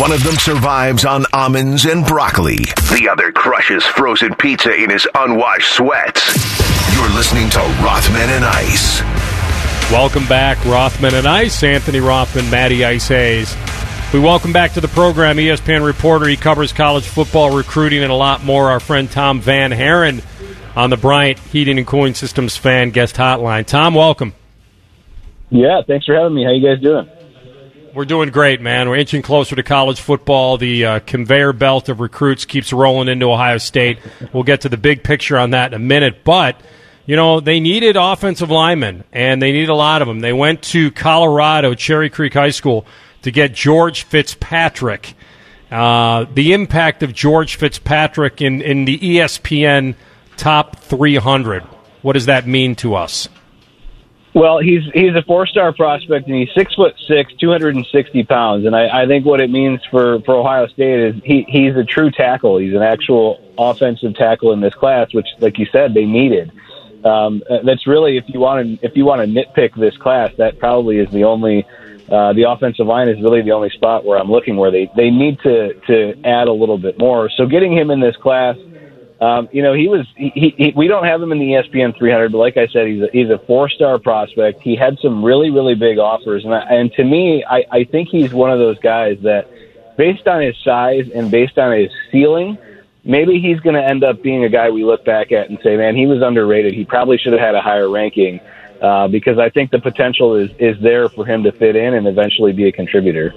One 0.00 0.10
of 0.10 0.24
them 0.24 0.34
survives 0.36 1.04
on 1.04 1.24
almonds 1.32 1.84
and 1.84 2.04
broccoli. 2.04 2.56
The 2.56 3.08
other 3.12 3.30
crushes 3.30 3.84
frozen 3.84 4.34
pizza 4.34 4.74
in 4.74 4.90
his 4.90 5.06
unwashed 5.14 5.70
sweats. 5.72 6.63
You're 6.94 7.10
listening 7.10 7.50
to 7.50 7.58
Rothman 7.82 8.30
and 8.30 8.44
Ice. 8.44 9.02
Welcome 9.90 10.26
back, 10.26 10.64
Rothman 10.64 11.14
and 11.14 11.26
Ice. 11.26 11.62
Anthony 11.62 12.00
Rothman, 12.00 12.48
Matty 12.50 12.84
Ice 12.84 13.08
Hayes. 13.08 13.54
We 14.12 14.20
welcome 14.20 14.52
back 14.52 14.72
to 14.74 14.80
the 14.80 14.88
program 14.88 15.36
ESPN 15.36 15.84
reporter. 15.84 16.26
He 16.26 16.36
covers 16.36 16.72
college 16.72 17.04
football, 17.04 17.54
recruiting, 17.54 18.02
and 18.02 18.12
a 18.12 18.14
lot 18.14 18.44
more. 18.44 18.70
Our 18.70 18.78
friend 18.78 19.10
Tom 19.10 19.42
VanHaaren 19.42 20.24
on 20.76 20.90
the 20.90 20.96
Bryant 20.96 21.38
Heating 21.40 21.78
and 21.78 21.86
Cooling 21.86 22.14
Systems 22.14 22.56
fan 22.56 22.90
guest 22.90 23.16
hotline. 23.16 23.66
Tom, 23.66 23.94
welcome. 23.94 24.32
Yeah, 25.50 25.82
thanks 25.86 26.06
for 26.06 26.14
having 26.14 26.34
me. 26.34 26.44
How 26.44 26.52
you 26.52 26.64
guys 26.64 26.80
doing? 26.80 27.08
We're 27.94 28.04
doing 28.04 28.30
great, 28.30 28.60
man. 28.60 28.88
We're 28.88 28.96
inching 28.96 29.22
closer 29.22 29.54
to 29.54 29.62
college 29.62 30.00
football. 30.00 30.58
The 30.58 30.84
uh, 30.84 31.00
conveyor 31.00 31.52
belt 31.52 31.88
of 31.88 32.00
recruits 32.00 32.44
keeps 32.44 32.72
rolling 32.72 33.08
into 33.08 33.30
Ohio 33.30 33.58
State. 33.58 33.98
We'll 34.32 34.42
get 34.42 34.62
to 34.62 34.68
the 34.68 34.76
big 34.76 35.04
picture 35.04 35.36
on 35.38 35.50
that 35.50 35.72
in 35.72 35.74
a 35.74 35.84
minute. 35.84 36.24
But, 36.24 36.56
you 37.06 37.16
know, 37.16 37.40
they 37.40 37.60
needed 37.60 37.96
offensive 37.96 38.50
linemen, 38.50 39.04
and 39.12 39.40
they 39.42 39.52
need 39.52 39.68
a 39.68 39.74
lot 39.74 40.02
of 40.02 40.08
them. 40.08 40.20
They 40.20 40.32
went 40.32 40.62
to 40.62 40.90
Colorado, 40.90 41.74
Cherry 41.74 42.08
Creek 42.08 42.34
High 42.34 42.50
School, 42.50 42.86
to 43.22 43.30
get 43.30 43.52
George 43.52 44.04
Fitzpatrick. 44.04 45.14
Uh, 45.70 46.26
the 46.32 46.52
impact 46.52 47.02
of 47.02 47.12
George 47.12 47.56
Fitzpatrick 47.56 48.40
in, 48.40 48.62
in 48.62 48.84
the 48.84 48.98
ESPN 48.98 49.96
top 50.36 50.78
300. 50.78 51.62
What 52.02 52.12
does 52.12 52.26
that 52.26 52.46
mean 52.46 52.74
to 52.76 52.94
us? 52.94 53.28
Well, 54.34 54.58
he's 54.58 54.82
he's 54.92 55.14
a 55.14 55.22
four 55.22 55.46
star 55.46 55.72
prospect 55.72 56.26
and 56.26 56.34
he's 56.34 56.52
six 56.56 56.74
foot 56.74 56.94
six, 57.06 57.32
two 57.34 57.50
hundred 57.50 57.76
and 57.76 57.86
sixty 57.86 58.24
pounds. 58.24 58.66
And 58.66 58.74
I, 58.74 59.02
I 59.02 59.06
think 59.06 59.24
what 59.24 59.40
it 59.40 59.48
means 59.48 59.80
for, 59.92 60.20
for 60.22 60.34
Ohio 60.34 60.66
State 60.66 60.98
is 60.98 61.22
he, 61.22 61.46
he's 61.48 61.76
a 61.76 61.84
true 61.84 62.10
tackle. 62.10 62.58
He's 62.58 62.74
an 62.74 62.82
actual 62.82 63.40
offensive 63.56 64.16
tackle 64.16 64.52
in 64.52 64.60
this 64.60 64.74
class, 64.74 65.14
which, 65.14 65.28
like 65.38 65.56
you 65.58 65.66
said, 65.66 65.94
they 65.94 66.04
needed. 66.04 66.50
Um, 67.04 67.42
uh, 67.50 67.58
that's 67.64 67.86
really 67.86 68.16
if 68.16 68.24
you 68.28 68.40
want 68.40 68.80
to 68.80 68.86
if 68.86 68.96
you 68.96 69.04
want 69.04 69.20
to 69.20 69.28
nitpick 69.28 69.74
this 69.78 69.96
class, 69.98 70.32
that 70.38 70.58
probably 70.58 70.98
is 70.98 71.10
the 71.10 71.24
only 71.24 71.66
uh, 72.10 72.32
the 72.32 72.48
offensive 72.48 72.86
line 72.86 73.08
is 73.08 73.20
really 73.20 73.42
the 73.42 73.52
only 73.52 73.70
spot 73.70 74.04
where 74.04 74.18
I'm 74.18 74.30
looking 74.30 74.56
where 74.56 74.70
they 74.70 74.90
they 74.96 75.10
need 75.10 75.38
to 75.40 75.74
to 75.86 76.14
add 76.24 76.48
a 76.48 76.52
little 76.52 76.78
bit 76.78 76.98
more. 76.98 77.30
So 77.36 77.46
getting 77.46 77.76
him 77.76 77.90
in 77.90 78.00
this 78.00 78.16
class. 78.16 78.56
Um, 79.20 79.48
you 79.52 79.62
know, 79.62 79.72
he 79.72 79.86
was. 79.86 80.06
He, 80.16 80.52
he, 80.58 80.72
we 80.76 80.88
don't 80.88 81.04
have 81.04 81.22
him 81.22 81.30
in 81.30 81.38
the 81.38 81.46
ESPN 81.46 81.96
300, 81.96 82.32
but 82.32 82.38
like 82.38 82.56
I 82.56 82.66
said, 82.66 82.88
he's 82.88 83.02
a, 83.02 83.08
he's 83.12 83.30
a 83.30 83.38
four-star 83.46 84.00
prospect. 84.00 84.60
He 84.60 84.74
had 84.74 84.98
some 85.00 85.24
really, 85.24 85.50
really 85.50 85.76
big 85.76 85.98
offers, 85.98 86.44
and 86.44 86.52
I, 86.52 86.62
and 86.62 86.92
to 86.94 87.04
me, 87.04 87.42
I, 87.48 87.64
I 87.70 87.84
think 87.84 88.08
he's 88.08 88.34
one 88.34 88.50
of 88.50 88.58
those 88.58 88.78
guys 88.80 89.16
that, 89.22 89.48
based 89.96 90.26
on 90.26 90.42
his 90.42 90.56
size 90.64 91.08
and 91.14 91.30
based 91.30 91.56
on 91.58 91.78
his 91.78 91.90
ceiling, 92.10 92.58
maybe 93.04 93.40
he's 93.40 93.60
going 93.60 93.74
to 93.74 93.84
end 93.84 94.02
up 94.02 94.22
being 94.22 94.44
a 94.44 94.48
guy 94.48 94.70
we 94.70 94.84
look 94.84 95.04
back 95.04 95.32
at 95.32 95.50
and 95.50 95.58
say, 95.62 95.76
man, 95.76 95.94
he 95.94 96.06
was 96.06 96.22
underrated. 96.22 96.74
He 96.74 96.84
probably 96.84 97.18
should 97.18 97.32
have 97.32 97.40
had 97.40 97.54
a 97.54 97.60
higher 97.60 97.88
ranking 97.88 98.40
uh, 98.82 99.08
because 99.08 99.38
I 99.38 99.50
think 99.50 99.70
the 99.70 99.78
potential 99.78 100.34
is 100.34 100.50
is 100.58 100.76
there 100.82 101.08
for 101.08 101.24
him 101.24 101.42
to 101.44 101.52
fit 101.52 101.76
in 101.76 101.94
and 101.94 102.06
eventually 102.06 102.52
be 102.52 102.68
a 102.68 102.72
contributor. 102.72 103.34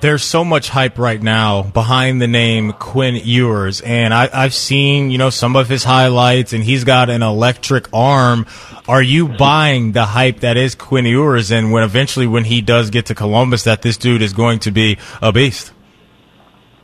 there's 0.00 0.22
so 0.22 0.44
much 0.44 0.68
hype 0.68 0.96
right 0.96 1.20
now 1.20 1.62
behind 1.62 2.22
the 2.22 2.28
name 2.28 2.72
Quinn 2.72 3.16
Ewers, 3.16 3.80
and 3.80 4.14
I, 4.14 4.28
I've 4.32 4.54
seen 4.54 5.10
you 5.10 5.18
know 5.18 5.30
some 5.30 5.56
of 5.56 5.68
his 5.68 5.82
highlights, 5.82 6.52
and 6.52 6.62
he's 6.62 6.84
got 6.84 7.10
an 7.10 7.22
electric 7.22 7.88
arm. 7.92 8.46
Are 8.86 9.02
you 9.02 9.28
buying 9.28 9.92
the 9.92 10.04
hype 10.04 10.40
that 10.40 10.56
is 10.56 10.74
Quinn 10.74 11.04
Ewers, 11.04 11.50
and 11.50 11.72
when 11.72 11.82
eventually 11.82 12.26
when 12.26 12.44
he 12.44 12.60
does 12.60 12.90
get 12.90 13.06
to 13.06 13.14
Columbus, 13.14 13.64
that 13.64 13.82
this 13.82 13.96
dude 13.96 14.22
is 14.22 14.32
going 14.32 14.60
to 14.60 14.70
be 14.70 14.98
a 15.20 15.32
beast? 15.32 15.72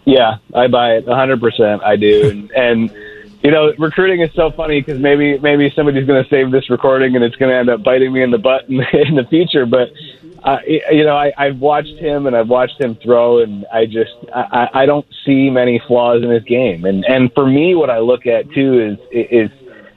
Yeah, 0.05 0.37
I 0.55 0.67
buy 0.69 0.97
it 0.97 1.07
100%. 1.07 1.83
I 1.83 1.97
do. 1.97 2.31
and, 2.31 2.51
and 2.53 2.91
you 3.45 3.51
know, 3.51 3.75
recruiting 3.79 4.23
is 4.23 4.31
so 4.35 4.51
funny 4.51 4.81
because 4.81 4.99
maybe 4.99 5.39
maybe 5.39 5.71
somebody's 5.77 6.07
going 6.07 6.25
to 6.25 6.29
save 6.31 6.51
this 6.51 6.71
recording 6.71 7.15
and 7.15 7.23
it's 7.23 7.37
going 7.37 7.51
to 7.51 7.57
end 7.57 7.69
up 7.69 7.83
biting 7.83 8.11
me 8.11 8.23
in 8.23 8.31
the 8.31 8.39
butt 8.39 8.71
in, 8.71 8.81
in 8.93 9.17
the 9.17 9.27
future. 9.29 9.67
But 9.67 9.91
uh, 10.43 10.59
you 10.67 11.05
know, 11.05 11.15
I, 11.15 11.31
I've 11.37 11.59
watched 11.59 11.99
him 11.99 12.27
and 12.27 12.35
I've 12.35 12.49
watched 12.49 12.81
him 12.81 12.97
throw, 12.97 13.43
and 13.43 13.67
I 13.71 13.85
just 13.85 14.13
I, 14.35 14.69
I 14.73 14.87
don't 14.87 15.07
see 15.27 15.51
many 15.51 15.81
flaws 15.87 16.23
in 16.23 16.31
his 16.31 16.43
game. 16.45 16.87
And 16.87 17.05
and 17.05 17.31
for 17.35 17.47
me, 17.47 17.75
what 17.75 17.91
I 17.91 17.99
look 17.99 18.27
at 18.27 18.51
too 18.53 18.81
is 18.81 18.99
is 19.11 19.51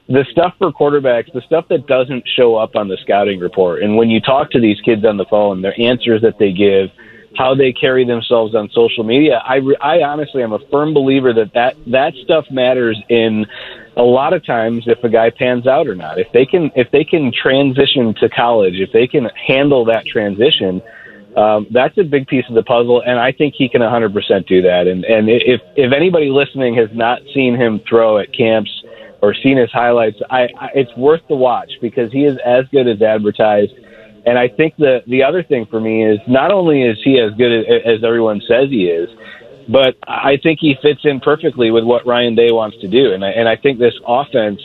the 0.10 0.26
stuff 0.32 0.54
for 0.58 0.72
quarterbacks, 0.74 1.32
the 1.34 1.42
stuff 1.42 1.70
that 1.70 1.88
doesn't 1.88 2.26
show 2.28 2.56
up 2.56 2.76
on 2.76 2.90
the 2.90 2.98
scouting 2.98 3.40
report. 3.40 3.82
And 3.82 3.96
when 3.96 4.10
you 4.10 4.20
talk 4.20 4.52
to 4.52 4.60
these 4.60 4.80
kids 4.82 5.06
on 5.06 5.16
the 5.16 5.26
phone, 5.26 5.62
their 5.62 5.80
answers 5.80 6.22
that 6.22 6.38
they 6.38 6.52
give, 6.52 6.92
how 7.38 7.54
they 7.56 7.72
carry 7.72 8.06
themselves 8.06 8.56
on 8.56 8.70
social 8.72 9.04
media, 9.04 9.42
I, 9.46 9.56
re- 9.58 9.78
I 9.80 10.02
honestly 10.02 10.42
am 10.42 10.54
a 10.54 10.60
firm 10.72 10.94
believer 10.94 11.34
that, 11.34 11.54
that 11.54 11.76
that 11.88 12.14
stuff 12.24 12.46
matters 12.50 13.02
in 13.10 13.46
a 13.96 14.04
lot 14.04 14.34
of 14.34 14.46
times 14.46 14.86
if 14.88 15.04
a 15.04 15.10
guy 15.10 15.30
pans 15.30 15.68
out 15.68 15.88
or 15.88 15.96
not. 15.96 16.20
If 16.20 16.32
they 16.32 16.46
can 16.46 16.72
if 16.76 16.90
they 16.92 17.04
can 17.04 17.32
transition 17.32 18.14
to 18.16 18.30
college, 18.30 18.76
if 18.76 18.92
they 18.92 19.08
can 19.08 19.30
handle 19.48 19.86
that 19.86 20.06
transition, 20.06 20.82
um, 21.36 21.68
that's 21.72 21.98
a 22.00 22.04
big 22.04 22.28
piece 22.28 22.46
of 22.50 22.56
the 22.56 22.64
puzzle, 22.64 23.02
and 23.06 23.20
I 23.20 23.32
think 23.32 23.54
he 23.56 23.70
can 23.70 23.82
100% 23.82 24.48
do 24.48 24.62
that. 24.64 24.88
And 24.88 25.06
and 25.06 25.30
if 25.30 25.62
if 25.76 25.94
anybody 25.94 26.30
listening 26.30 26.76
has 26.76 26.90
not 26.94 27.22
seen 27.34 27.56
him 27.56 27.80
throw 27.88 28.18
at 28.18 28.34
camps 28.34 28.72
or 29.22 29.36
seen 29.36 29.58
his 29.58 29.72
highlights, 29.72 30.18
I, 30.30 30.50
I 30.60 30.70
it's 30.74 30.96
worth 30.96 31.22
the 31.30 31.36
watch 31.36 31.72
because 31.82 32.12
he 32.12 32.26
is 32.26 32.38
as 32.44 32.66
good 32.72 32.88
as 32.88 33.02
advertised. 33.02 33.74
And 34.28 34.38
I 34.38 34.50
think 34.50 34.76
the 34.76 35.04
the 35.08 35.24
other 35.24 35.42
thing 35.42 35.66
for 35.66 35.80
me 35.80 36.04
is 36.04 36.20
not 36.28 36.52
only 36.52 36.84
is 36.84 36.98
he 37.02 37.18
as 37.18 37.32
good 37.36 37.52
as, 37.60 37.82
as 37.86 38.04
everyone 38.04 38.42
says 38.46 38.70
he 38.70 38.88
is, 38.88 39.10
but 39.70 39.96
I 40.06 40.36
think 40.44 40.60
he 40.60 40.78
fits 40.82 41.02
in 41.06 41.22
perfectly 41.22 41.72
with 41.72 41.86
what 41.86 42.06
Ryan 42.06 42.36
Day 42.36 42.52
wants 42.52 42.78
to 42.82 42.90
do. 42.90 43.14
And 43.14 43.24
I, 43.24 43.30
and 43.30 43.48
I 43.48 43.56
think 43.56 43.80
this 43.80 43.98
offense, 44.06 44.60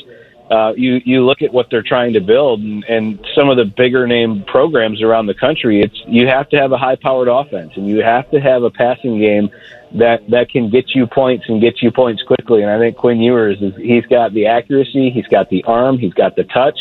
uh, 0.51 0.72
you 0.76 1.01
you 1.05 1.24
look 1.24 1.43
at 1.43 1.52
what 1.52 1.68
they're 1.70 1.89
trying 1.94 2.12
to 2.14 2.20
build, 2.20 2.59
and, 2.60 2.82
and 2.89 3.24
some 3.36 3.48
of 3.51 3.56
the 3.56 3.64
bigger 3.64 4.05
name 4.09 4.43
programs 4.48 5.01
around 5.01 5.26
the 5.26 5.34
country. 5.34 5.80
It's 5.80 6.02
you 6.09 6.26
have 6.26 6.48
to 6.48 6.56
have 6.56 6.72
a 6.72 6.78
high 6.78 6.97
powered 6.97 7.28
offense, 7.28 7.72
and 7.76 7.86
you 7.86 8.02
have 8.02 8.28
to 8.32 8.40
have 8.40 8.64
a 8.64 8.70
passing 8.70 9.20
game 9.20 9.48
that 9.94 10.28
that 10.30 10.51
can 10.51 10.70
get 10.70 10.93
you 10.93 11.06
points 11.06 11.44
and 11.48 11.60
get 11.60 11.82
you 11.82 11.93
points 11.93 12.20
quickly. 12.24 12.62
And 12.62 12.70
I 12.70 12.80
think 12.80 12.97
Quinn 12.97 13.20
Ewers 13.20 13.62
is 13.62 13.76
he's 13.76 14.06
got 14.06 14.34
the 14.34 14.47
accuracy, 14.47 15.10
he's 15.10 15.28
got 15.28 15.51
the 15.51 15.62
arm, 15.64 15.98
he's 15.98 16.14
got 16.14 16.34
the 16.34 16.44
touch, 16.44 16.78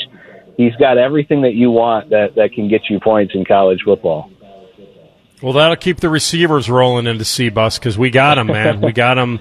he's 0.57 0.75
got 0.75 0.97
everything 0.97 1.41
that 1.41 1.53
you 1.53 1.71
want 1.71 2.09
that 2.09 2.35
that 2.35 2.53
can 2.53 2.67
get 2.67 2.89
you 2.89 2.99
points 2.99 3.33
in 3.35 3.45
college 3.45 3.81
football. 3.83 4.31
Well, 5.41 5.53
that'll 5.53 5.75
keep 5.75 5.99
the 5.99 6.09
receivers 6.09 6.69
rolling 6.69 7.07
into 7.07 7.25
C-Bus 7.25 7.79
because 7.79 7.97
we 7.97 8.11
got 8.11 8.35
them, 8.35 8.47
man. 8.47 8.79
we 8.79 8.91
got 8.91 9.15
them 9.15 9.39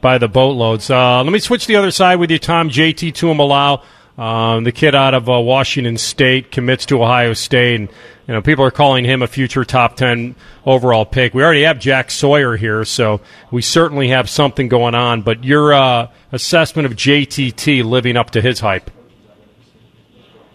by 0.00 0.16
the 0.16 0.28
boatloads. 0.28 0.88
Uh, 0.88 1.22
let 1.22 1.30
me 1.30 1.38
switch 1.38 1.66
the 1.66 1.76
other 1.76 1.90
side 1.90 2.16
with 2.16 2.30
you, 2.30 2.38
Tom. 2.38 2.70
JT 2.70 3.12
Tuimoloau, 3.12 3.82
um, 4.18 4.64
the 4.64 4.72
kid 4.72 4.94
out 4.94 5.12
of 5.12 5.28
uh, 5.28 5.38
Washington 5.38 5.98
State, 5.98 6.50
commits 6.50 6.86
to 6.86 7.02
Ohio 7.02 7.34
State. 7.34 7.80
And, 7.80 7.90
you 8.26 8.32
know, 8.32 8.40
people 8.40 8.64
are 8.64 8.70
calling 8.70 9.04
him 9.04 9.20
a 9.20 9.26
future 9.26 9.62
top 9.62 9.96
10 9.96 10.36
overall 10.64 11.04
pick. 11.04 11.34
We 11.34 11.42
already 11.42 11.64
have 11.64 11.78
Jack 11.78 12.10
Sawyer 12.10 12.56
here, 12.56 12.86
so 12.86 13.20
we 13.50 13.60
certainly 13.60 14.08
have 14.08 14.30
something 14.30 14.68
going 14.68 14.94
on. 14.94 15.20
But 15.20 15.44
your 15.44 15.74
uh, 15.74 16.08
assessment 16.32 16.86
of 16.86 16.92
JTT 16.92 17.84
living 17.84 18.16
up 18.16 18.30
to 18.30 18.40
his 18.40 18.60
hype? 18.60 18.90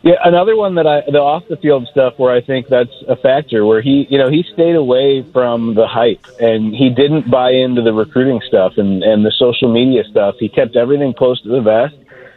Yeah, 0.07 0.15
another 0.23 0.55
one 0.55 0.75
that 0.75 0.87
I 0.87 1.01
the 1.11 1.19
off 1.19 1.43
the 1.49 1.57
field 1.57 1.85
stuff 1.91 2.13
where 2.15 2.33
I 2.33 2.39
think 2.39 2.69
that's 2.69 2.95
a 3.09 3.17
factor 3.17 3.65
where 3.65 3.81
he 3.81 4.07
you 4.09 4.17
know 4.17 4.29
he 4.29 4.41
stayed 4.53 4.77
away 4.77 5.21
from 5.33 5.75
the 5.75 5.85
hype 5.85 6.25
and 6.39 6.73
he 6.73 6.89
didn't 6.89 7.29
buy 7.29 7.51
into 7.51 7.81
the 7.81 7.91
recruiting 7.91 8.39
stuff 8.47 8.71
and 8.77 9.03
and 9.03 9.25
the 9.25 9.33
social 9.37 9.67
media 9.67 10.03
stuff. 10.09 10.35
He 10.39 10.47
kept 10.47 10.77
everything 10.77 11.13
close 11.13 11.41
to 11.41 11.49
the 11.49 11.59
vest. 11.59 11.95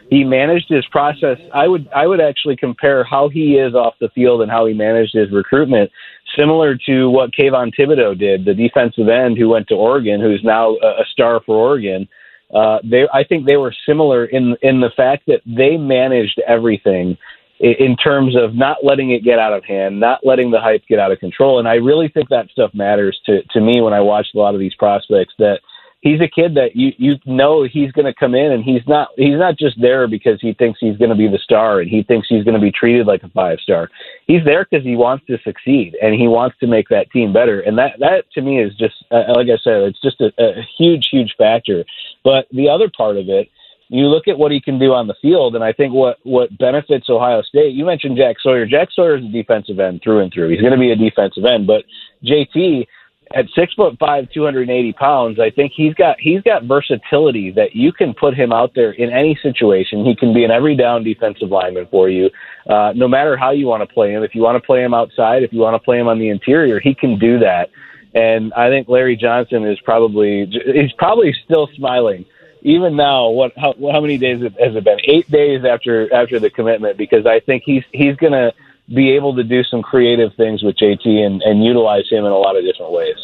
He 0.09 0.25
managed 0.25 0.67
his 0.67 0.85
process. 0.87 1.37
I 1.53 1.69
would 1.69 1.87
I 1.95 2.07
would 2.07 2.19
actually 2.19 2.57
compare 2.57 3.05
how 3.05 3.29
he 3.29 3.55
is 3.55 3.73
off 3.73 3.93
the 4.01 4.09
field 4.09 4.41
and 4.41 4.51
how 4.51 4.65
he 4.65 4.73
managed 4.73 5.13
his 5.13 5.31
recruitment 5.31 5.89
similar 6.37 6.77
to 6.87 7.09
what 7.09 7.31
Kayvon 7.31 7.71
Thibodeaux 7.73 8.19
did, 8.19 8.43
the 8.43 8.53
defensive 8.53 9.07
end 9.07 9.37
who 9.37 9.47
went 9.47 9.69
to 9.69 9.75
Oregon, 9.75 10.19
who's 10.19 10.43
now 10.43 10.75
a 10.75 11.05
star 11.13 11.39
for 11.45 11.55
Oregon. 11.55 12.09
Uh, 12.53 12.79
they, 12.83 13.07
I 13.13 13.23
think 13.23 13.47
they 13.47 13.55
were 13.55 13.73
similar 13.87 14.25
in 14.25 14.57
in 14.61 14.81
the 14.81 14.91
fact 14.97 15.23
that 15.27 15.39
they 15.45 15.77
managed 15.77 16.41
everything 16.45 17.17
in 17.61 17.95
terms 17.95 18.35
of 18.35 18.55
not 18.55 18.77
letting 18.83 19.11
it 19.11 19.23
get 19.23 19.37
out 19.37 19.53
of 19.53 19.63
hand, 19.63 19.99
not 19.99 20.25
letting 20.25 20.49
the 20.49 20.59
hype 20.59 20.83
get 20.87 20.97
out 20.97 21.11
of 21.11 21.19
control. 21.19 21.59
And 21.59 21.67
I 21.67 21.75
really 21.75 22.07
think 22.07 22.29
that 22.29 22.49
stuff 22.49 22.73
matters 22.73 23.19
to, 23.27 23.43
to 23.51 23.61
me 23.61 23.81
when 23.81 23.93
I 23.93 24.01
watch 24.01 24.27
a 24.33 24.37
lot 24.37 24.55
of 24.55 24.59
these 24.59 24.73
prospects 24.73 25.33
that 25.37 25.59
he's 26.01 26.19
a 26.21 26.27
kid 26.27 26.55
that 26.55 26.75
you, 26.75 26.91
you 26.97 27.17
know 27.27 27.61
he's 27.61 27.91
going 27.91 28.07
to 28.07 28.15
come 28.15 28.33
in 28.33 28.51
and 28.51 28.63
he's 28.63 28.81
not, 28.87 29.09
he's 29.15 29.37
not 29.37 29.59
just 29.59 29.79
there 29.79 30.07
because 30.07 30.41
he 30.41 30.53
thinks 30.53 30.79
he's 30.81 30.97
going 30.97 31.11
to 31.11 31.15
be 31.15 31.27
the 31.27 31.37
star 31.37 31.81
and 31.81 31.89
he 31.89 32.01
thinks 32.01 32.27
he's 32.27 32.43
going 32.43 32.55
to 32.55 32.59
be 32.59 32.71
treated 32.71 33.05
like 33.05 33.21
a 33.21 33.29
five 33.29 33.59
star. 33.59 33.91
He's 34.25 34.43
there 34.43 34.65
because 34.67 34.83
he 34.83 34.95
wants 34.95 35.27
to 35.27 35.37
succeed 35.43 35.95
and 36.01 36.15
he 36.15 36.27
wants 36.27 36.57
to 36.61 36.67
make 36.67 36.89
that 36.89 37.11
team 37.11 37.31
better. 37.31 37.59
And 37.59 37.77
that, 37.77 37.99
that 37.99 38.23
to 38.33 38.41
me 38.41 38.59
is 38.59 38.73
just, 38.73 38.95
uh, 39.11 39.25
like 39.35 39.49
I 39.49 39.61
said, 39.63 39.83
it's 39.83 40.01
just 40.01 40.19
a, 40.19 40.33
a 40.39 40.65
huge, 40.79 41.09
huge 41.11 41.35
factor. 41.37 41.85
But 42.23 42.47
the 42.51 42.69
other 42.69 42.89
part 42.89 43.17
of 43.17 43.29
it, 43.29 43.49
you 43.91 44.07
look 44.07 44.29
at 44.29 44.37
what 44.37 44.53
he 44.53 44.61
can 44.61 44.79
do 44.79 44.93
on 44.93 45.07
the 45.07 45.15
field, 45.21 45.53
and 45.53 45.63
I 45.63 45.73
think 45.73 45.93
what 45.93 46.17
what 46.23 46.57
benefits 46.57 47.09
Ohio 47.09 47.41
State. 47.41 47.75
You 47.75 47.85
mentioned 47.85 48.15
Jack 48.15 48.37
Sawyer. 48.41 48.65
Jack 48.65 48.87
Sawyer 48.93 49.17
is 49.17 49.25
a 49.25 49.27
defensive 49.27 49.79
end 49.79 50.01
through 50.01 50.19
and 50.19 50.31
through. 50.31 50.49
He's 50.49 50.61
going 50.61 50.71
to 50.71 50.79
be 50.79 50.91
a 50.91 50.95
defensive 50.95 51.43
end, 51.43 51.67
but 51.67 51.83
JT 52.23 52.87
at 53.35 53.45
six 53.53 53.73
foot 53.73 53.97
five, 53.99 54.29
two 54.33 54.45
hundred 54.45 54.63
and 54.63 54.71
eighty 54.71 54.93
pounds, 54.93 55.39
I 55.39 55.49
think 55.49 55.73
he's 55.75 55.93
got 55.93 56.17
he's 56.19 56.41
got 56.41 56.63
versatility 56.63 57.51
that 57.51 57.75
you 57.75 57.91
can 57.91 58.13
put 58.13 58.33
him 58.33 58.53
out 58.53 58.71
there 58.75 58.91
in 58.91 59.09
any 59.09 59.37
situation. 59.41 60.05
He 60.05 60.15
can 60.15 60.33
be 60.33 60.45
an 60.45 60.51
every 60.51 60.75
down 60.75 61.03
defensive 61.03 61.49
lineman 61.49 61.87
for 61.91 62.09
you, 62.09 62.29
uh, 62.69 62.93
no 62.95 63.09
matter 63.09 63.35
how 63.35 63.51
you 63.51 63.67
want 63.67 63.87
to 63.87 63.93
play 63.93 64.11
him. 64.13 64.23
If 64.23 64.35
you 64.35 64.41
want 64.41 64.55
to 64.55 64.65
play 64.65 64.83
him 64.83 64.93
outside, 64.93 65.43
if 65.43 65.51
you 65.51 65.59
want 65.59 65.75
to 65.75 65.79
play 65.79 65.99
him 65.99 66.07
on 66.07 66.17
the 66.17 66.29
interior, 66.29 66.79
he 66.79 66.95
can 66.95 67.19
do 67.19 67.39
that. 67.39 67.69
And 68.13 68.53
I 68.53 68.69
think 68.69 68.87
Larry 68.87 69.15
Johnson 69.15 69.65
is 69.65 69.79
probably 69.81 70.45
he's 70.45 70.93
probably 70.93 71.35
still 71.45 71.69
smiling 71.75 72.25
even 72.61 72.95
now, 72.95 73.29
what 73.29 73.53
how, 73.57 73.73
how 73.91 74.01
many 74.01 74.17
days 74.17 74.41
has 74.41 74.75
it 74.75 74.83
been? 74.83 74.99
Eight 75.05 75.29
days 75.29 75.63
after 75.65 76.13
after 76.13 76.39
the 76.39 76.49
commitment, 76.49 76.97
because 76.97 77.25
I 77.25 77.39
think 77.39 77.63
he's 77.65 77.83
he's 77.91 78.15
going 78.17 78.33
to 78.33 78.53
be 78.93 79.11
able 79.11 79.35
to 79.35 79.43
do 79.43 79.63
some 79.63 79.81
creative 79.81 80.33
things 80.35 80.63
with 80.63 80.75
JT 80.77 81.05
and, 81.05 81.41
and 81.41 81.63
utilize 81.63 82.09
him 82.09 82.25
in 82.25 82.31
a 82.31 82.37
lot 82.37 82.57
of 82.57 82.63
different 82.65 82.91
ways 82.91 83.15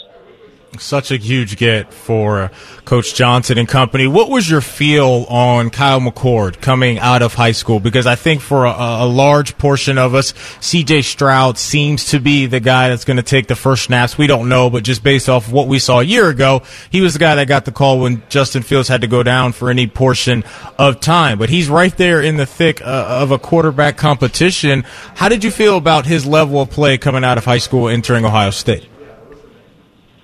such 0.79 1.11
a 1.11 1.17
huge 1.17 1.57
get 1.57 1.93
for 1.93 2.51
Coach 2.85 3.15
Johnson 3.15 3.57
and 3.57 3.67
company. 3.67 4.07
What 4.07 4.29
was 4.29 4.49
your 4.49 4.61
feel 4.61 5.25
on 5.29 5.69
Kyle 5.69 5.99
McCord 5.99 6.61
coming 6.61 6.99
out 6.99 7.21
of 7.21 7.33
high 7.33 7.51
school? 7.51 7.79
Because 7.79 8.07
I 8.07 8.15
think 8.15 8.41
for 8.41 8.65
a, 8.65 8.71
a 8.71 9.05
large 9.05 9.57
portion 9.57 9.97
of 9.97 10.15
us, 10.15 10.33
CJ 10.33 11.03
Stroud 11.03 11.57
seems 11.57 12.11
to 12.11 12.19
be 12.19 12.45
the 12.45 12.59
guy 12.59 12.89
that's 12.89 13.05
going 13.05 13.17
to 13.17 13.23
take 13.23 13.47
the 13.47 13.55
first 13.55 13.85
snaps. 13.85 14.17
We 14.17 14.27
don't 14.27 14.49
know, 14.49 14.69
but 14.69 14.83
just 14.83 15.03
based 15.03 15.29
off 15.29 15.51
what 15.51 15.67
we 15.67 15.79
saw 15.79 15.99
a 15.99 16.03
year 16.03 16.29
ago, 16.29 16.63
he 16.89 17.01
was 17.01 17.13
the 17.13 17.19
guy 17.19 17.35
that 17.35 17.47
got 17.47 17.65
the 17.65 17.71
call 17.71 17.99
when 17.99 18.23
Justin 18.29 18.63
Fields 18.63 18.87
had 18.87 19.01
to 19.01 19.07
go 19.07 19.23
down 19.23 19.51
for 19.51 19.69
any 19.69 19.87
portion 19.87 20.43
of 20.77 20.99
time. 20.99 21.39
But 21.39 21.49
he's 21.49 21.69
right 21.69 21.95
there 21.97 22.21
in 22.21 22.37
the 22.37 22.45
thick 22.45 22.81
uh, 22.81 23.05
of 23.21 23.31
a 23.31 23.39
quarterback 23.39 23.97
competition. 23.97 24.83
How 25.15 25.29
did 25.29 25.43
you 25.43 25.51
feel 25.51 25.77
about 25.77 26.05
his 26.05 26.25
level 26.25 26.61
of 26.61 26.69
play 26.69 26.97
coming 26.97 27.23
out 27.23 27.37
of 27.37 27.45
high 27.45 27.57
school 27.57 27.89
entering 27.89 28.25
Ohio 28.25 28.51
State? 28.51 28.87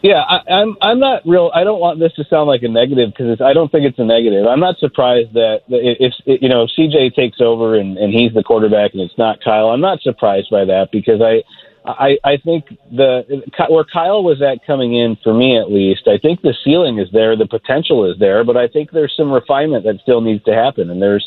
Yeah, 0.03 0.19
I, 0.19 0.51
I'm. 0.51 0.75
I'm 0.81 0.99
not 0.99 1.21
real. 1.25 1.49
I 1.55 1.63
don't 1.63 1.79
want 1.79 1.97
this 1.97 2.11
to 2.15 2.25
sound 2.29 2.49
like 2.49 2.61
a 2.61 2.67
negative 2.67 3.11
because 3.15 3.39
I 3.39 3.53
don't 3.53 3.71
think 3.71 3.85
it's 3.85 3.97
a 3.99 4.03
negative. 4.03 4.45
I'm 4.45 4.59
not 4.59 4.77
surprised 4.77 5.31
that 5.33 5.61
if, 5.69 6.13
if 6.25 6.41
you 6.41 6.49
know 6.49 6.63
if 6.63 6.71
CJ 6.77 7.15
takes 7.15 7.39
over 7.39 7.77
and, 7.79 7.97
and 7.97 8.13
he's 8.13 8.33
the 8.33 8.43
quarterback 8.43 8.91
and 8.91 9.01
it's 9.01 9.17
not 9.17 9.39
Kyle. 9.41 9.69
I'm 9.69 9.79
not 9.79 10.01
surprised 10.01 10.49
by 10.51 10.65
that 10.65 10.89
because 10.91 11.21
I, 11.21 11.41
I, 11.89 12.17
I 12.25 12.35
think 12.35 12.65
the 12.91 13.43
where 13.69 13.85
Kyle 13.85 14.25
was 14.25 14.41
at 14.41 14.59
coming 14.67 14.93
in 14.93 15.15
for 15.23 15.33
me 15.33 15.57
at 15.57 15.71
least. 15.71 16.09
I 16.09 16.17
think 16.17 16.41
the 16.41 16.53
ceiling 16.65 16.99
is 16.99 17.07
there, 17.13 17.37
the 17.37 17.47
potential 17.47 18.03
is 18.11 18.19
there, 18.19 18.43
but 18.43 18.57
I 18.57 18.67
think 18.67 18.91
there's 18.91 19.13
some 19.15 19.31
refinement 19.31 19.85
that 19.85 20.01
still 20.01 20.19
needs 20.19 20.43
to 20.43 20.53
happen. 20.53 20.89
And 20.89 21.01
there's 21.01 21.25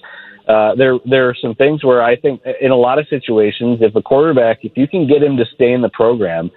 uh, 0.48 0.74
there 0.74 0.98
there 1.06 1.30
are 1.30 1.34
some 1.40 1.54
things 1.54 1.82
where 1.82 2.02
I 2.02 2.14
think 2.14 2.42
in 2.60 2.72
a 2.72 2.76
lot 2.76 2.98
of 2.98 3.08
situations, 3.08 3.78
if 3.80 3.96
a 3.96 4.02
quarterback, 4.02 4.58
if 4.64 4.76
you 4.76 4.86
can 4.86 5.08
get 5.08 5.22
him 5.22 5.38
to 5.38 5.46
stay 5.54 5.72
in 5.72 5.80
the 5.80 5.88
program, 5.88 6.50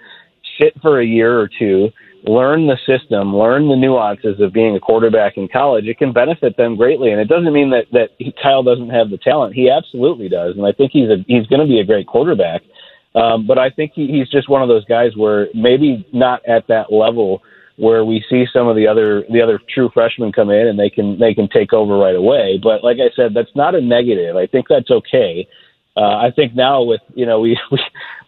sit 0.60 0.74
for 0.82 1.00
a 1.00 1.06
year 1.06 1.40
or 1.40 1.48
two 1.58 1.88
learn 2.24 2.66
the 2.66 2.76
system, 2.86 3.36
learn 3.36 3.68
the 3.68 3.76
nuances 3.76 4.40
of 4.40 4.52
being 4.52 4.76
a 4.76 4.80
quarterback 4.80 5.36
in 5.36 5.48
college, 5.48 5.86
it 5.86 5.98
can 5.98 6.12
benefit 6.12 6.56
them 6.56 6.76
greatly. 6.76 7.10
And 7.10 7.20
it 7.20 7.28
doesn't 7.28 7.52
mean 7.52 7.70
that 7.70 7.86
that 7.92 8.10
Kyle 8.42 8.62
doesn't 8.62 8.90
have 8.90 9.10
the 9.10 9.18
talent. 9.18 9.54
He 9.54 9.70
absolutely 9.70 10.28
does, 10.28 10.56
and 10.56 10.66
I 10.66 10.72
think 10.72 10.92
he's 10.92 11.08
a 11.08 11.24
he's 11.26 11.46
going 11.46 11.60
to 11.60 11.66
be 11.66 11.80
a 11.80 11.84
great 11.84 12.06
quarterback. 12.06 12.62
Um, 13.14 13.46
but 13.46 13.58
I 13.58 13.70
think 13.70 13.92
he, 13.94 14.06
he's 14.06 14.28
just 14.28 14.48
one 14.48 14.62
of 14.62 14.68
those 14.68 14.84
guys 14.84 15.16
where 15.16 15.48
maybe 15.52 16.06
not 16.12 16.46
at 16.46 16.68
that 16.68 16.92
level 16.92 17.42
where 17.76 18.04
we 18.04 18.24
see 18.28 18.44
some 18.52 18.68
of 18.68 18.76
the 18.76 18.86
other 18.86 19.24
the 19.32 19.40
other 19.40 19.58
true 19.72 19.90
freshmen 19.92 20.32
come 20.32 20.50
in 20.50 20.68
and 20.68 20.78
they 20.78 20.90
can 20.90 21.18
they 21.18 21.34
can 21.34 21.48
take 21.48 21.72
over 21.72 21.96
right 21.96 22.14
away. 22.14 22.60
But 22.62 22.84
like 22.84 22.98
I 22.98 23.14
said, 23.16 23.32
that's 23.34 23.54
not 23.56 23.74
a 23.74 23.80
negative. 23.80 24.36
I 24.36 24.46
think 24.46 24.66
that's 24.68 24.90
okay 24.90 25.48
uh, 25.96 26.16
I 26.16 26.30
think 26.34 26.54
now 26.54 26.82
with 26.82 27.00
you 27.14 27.26
know 27.26 27.40
we, 27.40 27.58
we 27.72 27.78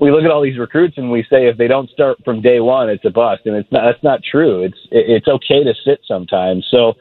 we 0.00 0.10
look 0.10 0.24
at 0.24 0.30
all 0.30 0.42
these 0.42 0.58
recruits 0.58 0.98
and 0.98 1.10
we 1.10 1.22
say 1.30 1.46
if 1.46 1.56
they 1.56 1.68
don't 1.68 1.90
start 1.90 2.18
from 2.24 2.42
day 2.42 2.60
one 2.60 2.88
it's 2.90 3.04
a 3.04 3.10
bust. 3.10 3.42
And 3.46 3.56
it's 3.56 3.70
not 3.70 3.82
that's 3.84 4.02
not 4.02 4.20
true. 4.22 4.62
It's 4.64 4.78
it's 4.90 5.28
okay 5.28 5.64
to 5.64 5.74
sit 5.84 6.00
sometimes. 6.06 6.66
So 6.70 6.94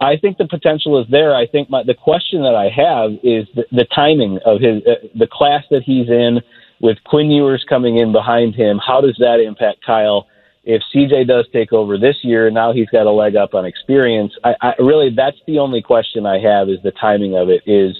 I 0.00 0.16
think 0.16 0.38
the 0.38 0.46
potential 0.46 1.00
is 1.00 1.06
there. 1.10 1.34
I 1.34 1.46
think 1.46 1.70
my 1.70 1.82
the 1.82 1.94
question 1.94 2.42
that 2.42 2.54
I 2.54 2.68
have 2.68 3.12
is 3.22 3.46
the, 3.54 3.64
the 3.70 3.86
timing 3.94 4.38
of 4.44 4.60
his 4.60 4.82
uh, 4.86 5.06
the 5.18 5.28
class 5.30 5.64
that 5.70 5.82
he's 5.84 6.08
in 6.08 6.40
with 6.80 6.98
Quinn 7.04 7.30
Ewers 7.30 7.64
coming 7.68 7.98
in 7.98 8.12
behind 8.12 8.54
him. 8.54 8.80
How 8.84 9.00
does 9.00 9.16
that 9.18 9.40
impact 9.40 9.84
Kyle? 9.84 10.26
If 10.66 10.82
CJ 10.94 11.28
does 11.28 11.46
take 11.52 11.72
over 11.74 11.98
this 11.98 12.16
year 12.22 12.50
now 12.50 12.72
he's 12.72 12.88
got 12.88 13.06
a 13.06 13.10
leg 13.10 13.36
up 13.36 13.52
on 13.52 13.66
experience. 13.66 14.32
I, 14.44 14.54
I 14.62 14.72
really 14.78 15.10
that's 15.14 15.36
the 15.46 15.58
only 15.58 15.82
question 15.82 16.24
I 16.24 16.38
have 16.38 16.68
is 16.68 16.78
the 16.82 16.92
timing 16.92 17.36
of 17.36 17.48
it 17.48 17.62
is 17.66 17.96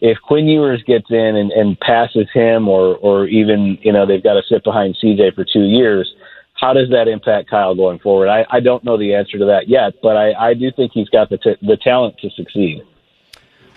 if 0.00 0.18
Quinn 0.22 0.46
Ewers 0.46 0.82
gets 0.86 1.06
in 1.10 1.36
and, 1.36 1.50
and 1.50 1.78
passes 1.80 2.28
him, 2.32 2.68
or 2.68 2.96
or 2.96 3.26
even 3.26 3.78
you 3.82 3.92
know 3.92 4.06
they've 4.06 4.22
got 4.22 4.34
to 4.34 4.42
sit 4.48 4.64
behind 4.64 4.96
CJ 5.02 5.34
for 5.34 5.44
two 5.44 5.64
years, 5.64 6.12
how 6.54 6.72
does 6.72 6.90
that 6.90 7.08
impact 7.08 7.50
Kyle 7.50 7.74
going 7.74 7.98
forward? 7.98 8.28
I, 8.28 8.46
I 8.50 8.60
don't 8.60 8.84
know 8.84 8.96
the 8.96 9.14
answer 9.14 9.38
to 9.38 9.44
that 9.46 9.68
yet, 9.68 9.94
but 10.02 10.16
I, 10.16 10.50
I 10.50 10.54
do 10.54 10.70
think 10.74 10.92
he's 10.92 11.08
got 11.08 11.30
the 11.30 11.38
t- 11.38 11.56
the 11.62 11.76
talent 11.76 12.16
to 12.18 12.30
succeed. 12.30 12.82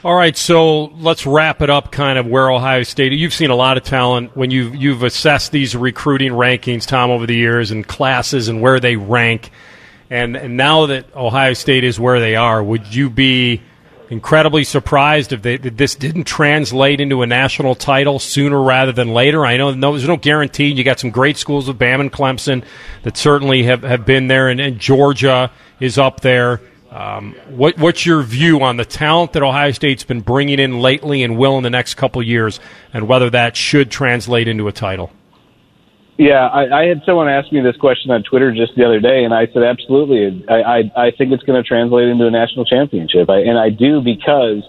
All 0.04 0.16
right, 0.16 0.36
so 0.36 0.86
let's 0.86 1.28
wrap 1.28 1.62
it 1.62 1.70
up. 1.70 1.92
Kind 1.92 2.18
of 2.18 2.26
where 2.26 2.50
Ohio 2.50 2.82
State. 2.82 3.12
You've 3.14 3.34
seen 3.34 3.52
a 3.52 3.56
lot 3.56 3.78
of 3.78 3.84
talent 3.84 4.36
when 4.36 4.50
you've 4.50 4.76
you've 4.76 5.04
assessed 5.04 5.52
these 5.52 5.76
recruiting 5.76 6.32
rankings, 6.32 6.88
Tom, 6.88 7.12
over 7.12 7.28
the 7.28 7.36
years 7.36 7.70
and 7.70 7.88
classes 7.88 8.48
and 8.48 8.62
where 8.62 8.80
they 8.80 8.96
rank. 8.96 9.52
And, 10.10 10.36
and 10.36 10.58
now 10.58 10.88
that 10.88 11.16
Ohio 11.16 11.54
State 11.54 11.86
is 11.86 11.98
where 11.98 12.20
they 12.20 12.36
are, 12.36 12.62
would 12.62 12.94
you 12.94 13.10
be 13.10 13.62
incredibly 14.12 14.66
surprised 14.66 15.32
if, 15.32 15.42
they, 15.42 15.54
if 15.54 15.78
this 15.78 15.96
didn't 15.96 16.26
translate 16.26 17.00
into 17.00 17.22
a 17.22 17.26
national 17.26 17.76
title 17.76 18.20
sooner 18.20 18.62
rather 18.62 18.92
than 18.92 19.14
later. 19.14 19.46
I 19.46 19.56
know 19.56 19.74
no, 19.74 19.94
there's 19.94 20.08
no 20.08 20.18
guarantee. 20.18 20.68
You 20.68 20.84
got 20.84 21.00
some 21.00 21.12
great 21.12 21.38
schools 21.38 21.70
of 21.70 21.80
Bam 21.80 22.02
and 22.02 22.12
Clemson 22.12 22.66
that 23.04 23.16
certainly 23.16 23.64
have, 23.64 23.84
have 23.84 24.06
been 24.06 24.28
there, 24.28 24.50
and, 24.50 24.60
and 24.60 24.78
Georgia 24.78 25.50
is 25.80 25.98
up 25.98 26.20
there. 26.20 26.60
Um, 26.92 27.36
what, 27.48 27.78
what's 27.78 28.06
your 28.06 28.22
view 28.22 28.62
on 28.62 28.76
the 28.76 28.84
talent 28.84 29.32
that 29.32 29.44
Ohio 29.44 29.72
State's 29.72 30.04
been 30.04 30.20
bringing 30.20 30.60
in 30.60 30.82
lately 30.82 31.24
and 31.24 31.38
will 31.38 31.56
in 31.56 31.64
the 31.64 31.70
next 31.70 31.94
couple 31.94 32.22
years, 32.22 32.60
and 32.94 33.08
whether 33.08 33.30
that 33.30 33.56
should 33.56 33.90
translate 33.90 34.50
into 34.50 34.68
a 34.68 34.74
title? 34.74 35.10
Yeah, 36.22 36.46
I, 36.46 36.82
I 36.82 36.86
had 36.86 37.02
someone 37.04 37.28
ask 37.28 37.52
me 37.52 37.62
this 37.62 37.76
question 37.78 38.12
on 38.12 38.22
Twitter 38.22 38.54
just 38.54 38.76
the 38.78 38.86
other 38.86 39.00
day, 39.00 39.24
and 39.24 39.34
I 39.34 39.48
said 39.48 39.64
absolutely. 39.64 40.46
I 40.48 40.62
I, 40.62 41.08
I 41.08 41.12
think 41.18 41.34
it's 41.34 41.42
going 41.42 41.58
to 41.58 41.68
translate 41.68 42.10
into 42.10 42.28
a 42.28 42.30
national 42.30 42.64
championship, 42.66 43.28
I, 43.28 43.40
and 43.40 43.58
I 43.58 43.72
do 43.72 44.02
because 44.02 44.62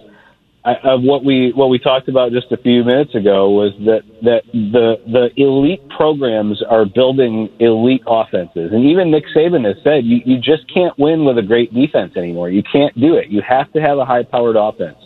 I, 0.65 0.77
of 0.83 1.03
what 1.03 1.27
we 1.27 1.53
what 1.55 1.69
we 1.69 1.79
talked 1.79 2.09
about 2.09 2.33
just 2.33 2.51
a 2.53 2.57
few 2.57 2.85
minutes 2.85 3.15
ago 3.15 3.51
was 3.51 3.73
that 3.85 4.01
that 4.23 4.45
the 4.55 4.97
the 5.05 5.29
elite 5.37 5.87
programs 5.91 6.62
are 6.70 6.87
building 6.87 7.51
elite 7.61 8.03
offenses, 8.07 8.73
and 8.73 8.87
even 8.87 9.11
Nick 9.11 9.24
Saban 9.37 9.66
has 9.66 9.77
said 9.85 10.07
you 10.07 10.23
you 10.24 10.39
just 10.39 10.65
can't 10.73 10.99
win 10.99 11.27
with 11.27 11.37
a 11.37 11.43
great 11.43 11.74
defense 11.74 12.16
anymore. 12.16 12.49
You 12.49 12.62
can't 12.62 12.99
do 12.99 13.16
it. 13.16 13.29
You 13.29 13.43
have 13.47 13.70
to 13.74 13.81
have 13.83 13.99
a 13.99 14.07
high 14.07 14.23
powered 14.23 14.57
offense. 14.57 14.97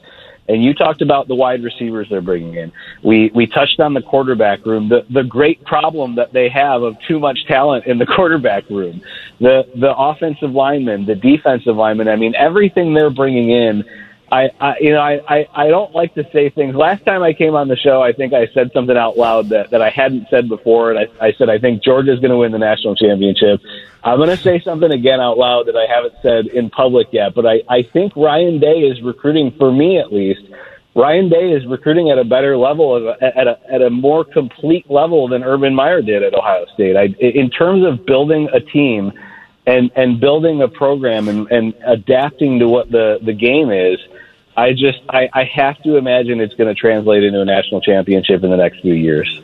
And 0.48 0.62
you 0.62 0.74
talked 0.74 1.02
about 1.02 1.28
the 1.28 1.34
wide 1.34 1.62
receivers 1.62 2.08
they're 2.08 2.20
bringing 2.20 2.54
in. 2.54 2.72
We 3.02 3.30
we 3.34 3.46
touched 3.46 3.80
on 3.80 3.94
the 3.94 4.02
quarterback 4.02 4.64
room. 4.64 4.88
The 4.88 5.04
the 5.10 5.24
great 5.24 5.64
problem 5.64 6.14
that 6.16 6.32
they 6.32 6.48
have 6.48 6.82
of 6.82 6.96
too 7.08 7.18
much 7.18 7.46
talent 7.46 7.86
in 7.86 7.98
the 7.98 8.06
quarterback 8.16 8.68
room. 8.70 9.02
The 9.40 9.68
the 9.74 9.94
offensive 9.96 10.52
linemen, 10.52 11.06
the 11.06 11.16
defensive 11.16 11.76
linemen. 11.76 12.08
I 12.08 12.16
mean, 12.16 12.34
everything 12.36 12.94
they're 12.94 13.10
bringing 13.10 13.50
in. 13.50 13.84
I, 14.30 14.50
I 14.60 14.74
you 14.80 14.92
know 14.92 15.00
I, 15.00 15.20
I 15.28 15.48
I 15.54 15.68
don't 15.68 15.94
like 15.94 16.14
to 16.14 16.24
say 16.32 16.50
things. 16.50 16.74
Last 16.74 17.04
time 17.04 17.22
I 17.22 17.32
came 17.32 17.54
on 17.54 17.68
the 17.68 17.76
show, 17.76 18.02
I 18.02 18.12
think 18.12 18.32
I 18.32 18.48
said 18.48 18.70
something 18.74 18.96
out 18.96 19.16
loud 19.16 19.50
that 19.50 19.70
that 19.70 19.82
I 19.82 19.90
hadn't 19.90 20.26
said 20.30 20.48
before, 20.48 20.90
and 20.90 20.98
I, 20.98 21.26
I 21.26 21.32
said 21.34 21.48
I 21.48 21.58
think 21.58 21.82
Georgia's 21.82 22.18
going 22.18 22.32
to 22.32 22.36
win 22.36 22.52
the 22.52 22.58
national 22.58 22.96
championship. 22.96 23.60
I'm 24.02 24.18
going 24.18 24.30
to 24.30 24.36
say 24.36 24.60
something 24.60 24.90
again 24.90 25.20
out 25.20 25.38
loud 25.38 25.66
that 25.66 25.76
I 25.76 25.92
haven't 25.92 26.14
said 26.22 26.46
in 26.46 26.70
public 26.70 27.08
yet, 27.12 27.34
but 27.34 27.46
I, 27.46 27.62
I 27.68 27.82
think 27.82 28.14
Ryan 28.16 28.60
Day 28.60 28.80
is 28.80 29.02
recruiting, 29.02 29.52
for 29.58 29.72
me 29.72 29.98
at 29.98 30.12
least, 30.12 30.42
Ryan 30.94 31.28
Day 31.28 31.50
is 31.50 31.66
recruiting 31.66 32.10
at 32.10 32.18
a 32.18 32.24
better 32.24 32.56
level, 32.56 33.14
at 33.20 33.46
a, 33.46 33.58
at 33.70 33.82
a 33.82 33.90
more 33.90 34.24
complete 34.24 34.88
level 34.90 35.28
than 35.28 35.42
Urban 35.42 35.74
Meyer 35.74 36.02
did 36.02 36.22
at 36.22 36.34
Ohio 36.34 36.66
State. 36.72 36.96
I, 36.96 37.14
in 37.20 37.50
terms 37.50 37.84
of 37.84 38.06
building 38.06 38.48
a 38.54 38.60
team 38.60 39.12
and, 39.66 39.90
and 39.96 40.20
building 40.20 40.62
a 40.62 40.68
program 40.68 41.28
and, 41.28 41.50
and 41.50 41.74
adapting 41.84 42.60
to 42.60 42.68
what 42.68 42.90
the, 42.90 43.18
the 43.22 43.32
game 43.32 43.70
is, 43.70 43.98
I 44.56 44.72
just 44.72 45.00
I, 45.08 45.28
I 45.32 45.44
have 45.44 45.82
to 45.82 45.96
imagine 45.96 46.40
it's 46.40 46.54
going 46.54 46.74
to 46.74 46.80
translate 46.80 47.24
into 47.24 47.40
a 47.40 47.44
national 47.44 47.82
championship 47.82 48.42
in 48.42 48.50
the 48.50 48.56
next 48.56 48.80
few 48.80 48.94
years. 48.94 49.42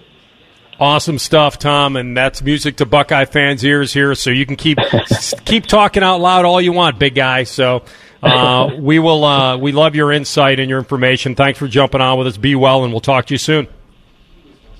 Awesome 0.80 1.18
stuff, 1.18 1.58
Tom, 1.58 1.96
and 1.96 2.16
that's 2.16 2.42
music 2.42 2.76
to 2.76 2.86
Buckeye 2.86 3.26
fans' 3.26 3.64
ears 3.64 3.92
here. 3.92 4.14
So 4.14 4.30
you 4.30 4.46
can 4.46 4.56
keep 4.56 4.78
keep 5.44 5.66
talking 5.66 6.02
out 6.02 6.20
loud 6.20 6.44
all 6.44 6.60
you 6.60 6.72
want, 6.72 6.98
big 6.98 7.14
guy. 7.14 7.44
So 7.44 7.84
uh, 8.22 8.70
we 8.78 8.98
will. 8.98 9.22
Uh, 9.22 9.58
we 9.58 9.72
love 9.72 9.94
your 9.94 10.10
insight 10.12 10.58
and 10.58 10.70
your 10.70 10.78
information. 10.78 11.34
Thanks 11.34 11.58
for 11.58 11.68
jumping 11.68 12.00
on 12.00 12.18
with 12.18 12.26
us. 12.26 12.38
Be 12.38 12.54
well, 12.54 12.84
and 12.84 12.92
we'll 12.92 13.00
talk 13.00 13.26
to 13.26 13.34
you 13.34 13.38
soon. 13.38 13.68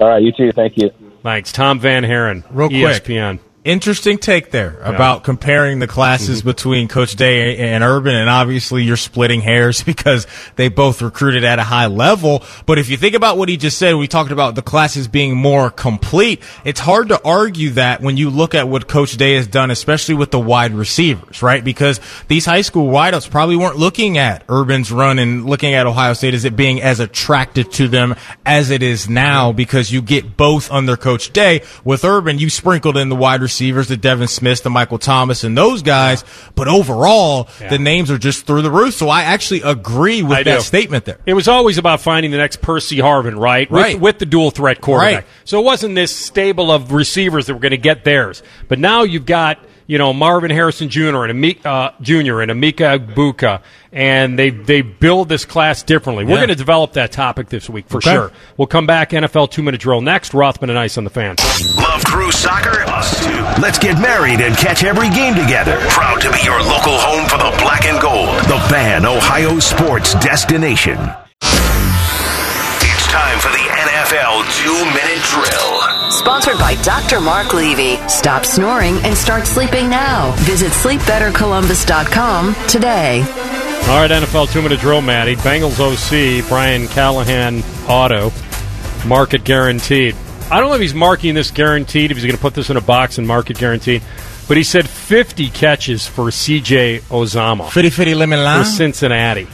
All 0.01 0.09
right, 0.09 0.23
you 0.23 0.32
too. 0.32 0.51
Thank 0.52 0.78
you. 0.78 0.90
Thanks, 1.23 1.52
Tom 1.52 1.78
VanHaaren, 1.78 2.44
Real 2.51 2.69
quick. 2.69 3.52
Interesting 3.64 4.18
take 4.18 4.51
there 4.51 4.80
about 4.80 5.22
comparing 5.22 5.78
the 5.78 5.86
classes 5.86 6.40
Mm-hmm. 6.40 6.48
between 6.48 6.89
Coach 6.89 7.14
Day 7.14 7.59
and 7.59 7.84
Urban, 7.84 8.12
and 8.14 8.28
obviously 8.28 8.82
you're 8.82 8.97
splitting 8.97 9.40
hairs 9.40 9.82
because 9.84 10.26
they 10.56 10.68
both 10.68 11.01
recruited 11.01 11.44
at 11.44 11.60
a 11.60 11.62
high 11.62 11.86
level. 11.86 12.43
But 12.66 12.78
if 12.78 12.89
you 12.89 12.97
think 12.97 13.14
about 13.14 13.39
what 13.39 13.48
he 13.48 13.56
just 13.56 13.78
said, 13.78 13.94
we 13.94 14.09
talked 14.09 14.32
about 14.32 14.56
the 14.56 14.62
classes 14.62 15.06
being 15.06 15.36
more 15.36 15.70
complete. 15.70 16.43
It's 16.64 16.80
hard 16.80 17.10
to 17.10 17.20
argue 17.24 17.70
that 17.70 18.01
when 18.01 18.16
you 18.16 18.30
look 18.30 18.56
at 18.56 18.66
what 18.66 18.89
Coach 18.89 19.16
Day 19.16 19.34
has 19.34 19.47
done, 19.47 19.70
especially 19.70 20.16
with 20.16 20.32
the 20.32 20.40
wide 20.40 20.74
receivers, 20.74 21.40
right? 21.40 21.62
Because 21.62 22.01
these 22.26 22.44
high 22.44 22.62
school 22.62 22.90
wideouts 22.90 23.30
probably 23.30 23.56
weren't 23.56 23.76
looking 23.76 24.18
at 24.18 24.43
Urban's 24.48 24.90
run 24.90 25.20
and 25.20 25.47
looking 25.47 25.74
at 25.74 25.86
Ohio 25.86 26.14
State 26.14 26.34
as 26.34 26.44
it 26.44 26.56
being 26.56 26.82
as 26.82 26.98
attractive 26.98 27.70
to 27.72 27.86
them 27.86 28.16
as 28.44 28.70
it 28.70 28.82
is 28.82 29.09
now 29.09 29.52
because 29.52 29.93
you 29.93 30.02
get 30.02 30.36
both 30.36 30.68
under 30.72 30.97
Coach 30.97 31.32
Day. 31.32 31.62
With 31.84 32.05
Urban, 32.05 32.39
you 32.39 32.51
sprinkled 32.51 32.97
in 32.97 33.09
the 33.09 33.16
wide 33.16 33.40
receivers, 33.53 33.89
the 33.89 33.97
Devin 33.97 34.29
Smiths, 34.29 34.62
the 34.62 34.70
Michael 34.70 34.99
Thomas, 34.99 35.45
and 35.45 35.57
those 35.57 35.83
guys. 35.83 36.24
But 36.55 36.69
overall, 36.69 37.49
the 37.69 37.79
names 37.79 38.11
are 38.11 38.19
just 38.19 38.47
through 38.47 38.62
the 38.62 38.70
roof. 38.70 38.95
So 38.95 39.09
I 39.09 39.23
actually 39.23 39.61
agree 39.62 40.23
with 40.23 40.39
I 40.39 40.43
that 40.45 40.57
do. 40.57 40.62
statement 40.62 41.05
there. 41.05 41.19
It 41.27 41.35
was 41.35 41.49
always 41.49 41.79
about 41.79 42.01
finding 42.01 42.31
the 42.31 42.39
next 42.39 42.62
Percy 42.62 42.97
Harvin, 42.97 43.39
right? 43.39 43.70
Right. 43.70 43.95
With, 43.95 44.03
with 44.03 44.19
the 44.20 44.27
dual 44.27 44.51
threat 44.51 44.81
quarterback. 44.81 45.24
Right. 45.24 45.24
So 45.45 45.61
it 45.61 45.65
wasn't 45.65 45.95
this 45.95 46.15
stable 46.15 46.70
of 46.70 46.93
receivers 46.93 47.47
that 47.47 47.55
were 47.55 47.61
going 47.61 47.73
to 47.73 47.77
get 47.77 48.05
theirs. 48.05 48.43
But 48.69 48.79
now 48.79 49.03
you've 49.03 49.27
got, 49.27 49.59
you 49.93 49.98
know, 49.98 50.14
Marvin 50.14 50.51
Harrison 50.51 50.89
Jr. 50.89 51.24
and 51.24 51.39
Emeka, 51.39 51.66
uh, 51.66 51.90
Jr. 52.01 52.40
and 52.40 52.51
Emeka 52.51 52.98
Egbuka, 52.98 53.60
and 53.93 54.39
they 54.39 54.48
they 54.48 54.81
build 54.81 55.28
this 55.28 55.44
class 55.44 55.82
differently. 55.82 56.24
We're 56.24 56.31
Yeah. 56.31 56.36
going 56.39 56.48
to 56.48 56.55
develop 56.55 56.94
that 56.94 57.12
topic 57.12 57.51
this 57.51 57.69
week 57.69 57.85
for 57.90 57.98
Okay. 57.98 58.10
sure. 58.10 58.32
We'll 58.56 58.69
come 58.69 58.86
back 58.86 59.10
NFL 59.12 59.48
two 59.48 59.62
minute 59.62 59.82
drill 59.82 60.01
next. 60.01 60.32
Rothman 60.32 60.70
and 60.70 60.78
Ice 60.78 60.97
on 60.97 61.05
the 61.05 61.10
fan. 61.10 61.36
Love 61.77 62.02
Crew 62.06 62.32
Soccer? 62.32 62.85
Us 62.89 63.23
too. 63.23 63.44
Let's 63.60 63.78
get 63.78 64.01
married 64.01 64.40
and 64.40 64.56
catch 64.56 64.82
every 64.82 65.10
game 65.10 65.35
together. 65.35 65.77
Proud 65.90 66.23
to 66.23 66.32
be 66.32 66.40
your 66.43 66.62
local 66.62 66.97
home 66.97 67.28
for 67.28 67.36
the 67.36 67.55
black 67.62 67.85
and 67.85 68.01
gold. 68.01 68.39
The 68.48 68.59
Fan, 68.70 69.05
Ohio 69.05 69.59
sports 69.59 70.14
destination. 70.14 70.97
It's 72.81 73.06
time 73.12 73.39
for 73.40 73.52
the 73.52 73.60
NFL 73.60 74.40
two 74.56 74.73
minute 74.97 75.23
drill. 75.28 75.82
Sponsored 76.11 76.59
by 76.59 76.74
Dr. 76.83 77.20
Mark 77.20 77.55
Levy. 77.55 77.97
Stop 78.09 78.45
snoring 78.45 78.97
and 78.99 79.16
start 79.16 79.47
sleeping 79.47 79.89
now. 79.89 80.33
Visit 80.41 80.70
sleepbettercolumbus.com 80.73 82.55
today. 82.69 83.20
All 83.20 84.01
right, 84.01 84.11
NFL 84.11 84.53
two 84.53 84.62
minute 84.62 84.81
drill, 84.81 85.01
Matty. 85.01 85.35
Bengals 85.37 85.81
OC, 85.81 86.47
Brian 86.49 86.87
Callahan 86.89 87.62
auto, 87.89 88.31
market 89.07 89.45
guaranteed. 89.45 90.15
I 90.51 90.61
don't 90.61 90.69
know 90.69 90.74
if 90.74 90.81
he's 90.83 90.95
marking 90.95 91.35
this 91.35 91.51
guaranteed, 91.51 92.11
if 92.11 92.16
he's 92.16 92.24
going 92.27 92.37
to 92.37 92.41
put 92.43 92.55
this 92.55 92.69
in 92.70 92.77
a 92.77 92.81
box 92.83 93.19
and 93.19 93.27
market 93.27 93.59
guaranteed, 93.59 94.03
but 94.49 94.57
he 94.57 94.62
said 94.65 94.89
50 94.89 95.49
catches 95.51 96.07
for 96.07 96.24
CJ 96.27 97.01
Uzomah 97.03 97.70
Fitty 97.70 97.91
fitty 97.91 98.15
lemon 98.15 98.41
for. 98.41 98.65
Cincinnati, 98.65 99.47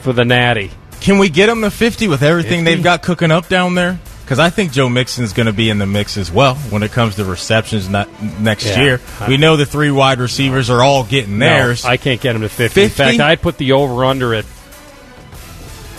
for 0.00 0.12
the 0.12 0.24
Natty. 0.24 0.70
Can 1.00 1.18
we 1.18 1.28
get 1.30 1.48
him 1.48 1.62
to 1.62 1.70
50 1.70 2.08
with 2.08 2.22
everything 2.22 2.60
50? 2.60 2.64
they've 2.64 2.84
got 2.84 3.02
cooking 3.02 3.30
up 3.30 3.48
down 3.48 3.74
there? 3.74 3.98
Because 4.26 4.40
I 4.40 4.50
think 4.50 4.72
Joe 4.72 4.88
Mixon's 4.88 5.32
going 5.32 5.46
to 5.46 5.52
be 5.52 5.70
in 5.70 5.78
the 5.78 5.86
mix 5.86 6.16
as 6.16 6.32
well 6.32 6.56
when 6.56 6.82
it 6.82 6.90
comes 6.90 7.14
to 7.14 7.24
receptions 7.24 7.88
not, 7.88 8.08
next 8.40 8.66
Yeah. 8.66 8.80
year. 8.82 9.00
We 9.28 9.36
know 9.36 9.56
the 9.56 9.64
three 9.66 9.92
wide 9.92 10.18
receivers 10.18 10.68
are 10.68 10.82
all 10.82 11.04
getting 11.04 11.38
theirs. 11.38 11.84
No, 11.84 11.90
I 11.90 11.96
can't 11.96 12.20
get 12.20 12.34
him 12.34 12.42
to 12.42 12.48
50. 12.48 12.82
In 12.82 12.88
fact, 12.90 13.20
I'd 13.20 13.40
put 13.40 13.56
the 13.56 13.70
over 13.70 14.04
under 14.04 14.34
at 14.34 14.44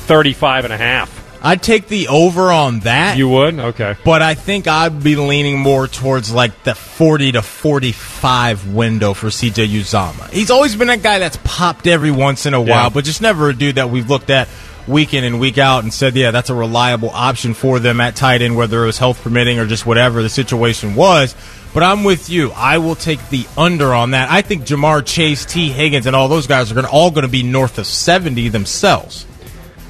35 0.08 0.66
and 0.66 0.74
a 0.74 0.78
half. 0.78 1.24
I'd 1.42 1.62
take 1.62 1.88
the 1.88 2.08
over 2.10 2.52
on 2.52 2.80
that. 2.82 3.18
You 3.18 3.30
would? 3.30 3.60
Okay. 3.60 3.96
but 4.04 4.22
I 4.22 4.34
think 4.34 4.68
I'd 4.68 5.02
be 5.04 5.16
leaning 5.16 5.58
more 5.60 5.88
towards 5.88 6.30
like 6.32 6.64
the 6.64 6.74
40 6.76 7.34
to 7.34 7.42
45 7.42 8.74
window 8.74 9.14
for 9.14 9.28
CJ 9.28 9.68
Uzomah. 9.70 10.30
He's 10.32 10.50
always 10.52 10.76
been 10.76 10.88
that 10.88 11.04
guy 11.04 11.20
that's 11.20 11.38
popped 11.46 11.88
every 11.88 12.12
once 12.12 12.46
in 12.46 12.54
a 12.54 12.60
while, 12.60 12.86
Yeah. 12.86 12.90
but 12.90 13.06
just 13.06 13.22
never 13.22 13.50
a 13.50 13.54
dude 13.56 13.76
that 13.76 13.90
we've 13.90 14.10
looked 14.10 14.32
at 14.32 14.50
week 14.88 15.14
in 15.14 15.24
and 15.24 15.40
week 15.40 15.58
out 15.58 15.84
and 15.84 15.94
said, 15.94 16.16
yeah, 16.16 16.32
that's 16.32 16.50
a 16.50 16.56
reliable 16.56 17.10
option 17.10 17.54
for 17.54 17.80
them 17.80 18.00
at 18.00 18.16
tight 18.16 18.42
end, 18.42 18.56
whether 18.56 18.84
it 18.84 18.86
was 18.86 18.98
health 18.98 19.22
permitting 19.22 19.60
or 19.60 19.66
just 19.66 19.86
whatever 19.86 20.22
the 20.22 20.30
situation 20.30 20.96
was. 20.96 21.36
But 21.74 21.84
I'm 21.84 22.04
with 22.04 22.30
you. 22.30 22.52
I 22.52 22.78
will 22.78 22.96
take 22.96 23.30
the 23.30 23.46
under 23.58 23.94
on 23.94 24.12
that. 24.12 24.32
I 24.32 24.42
think 24.42 24.64
Ja'Marr 24.64 25.06
Chase, 25.06 25.46
Tee 25.46 25.70
Higgins, 25.70 26.06
and 26.06 26.16
all 26.16 26.28
those 26.28 26.48
guys 26.48 26.72
are 26.72 26.76
going 26.76 26.88
all 26.88 27.12
going 27.12 27.26
to 27.26 27.32
be 27.32 27.44
north 27.44 27.78
of 27.78 27.86
70 27.86 28.50
themselves. 28.50 29.26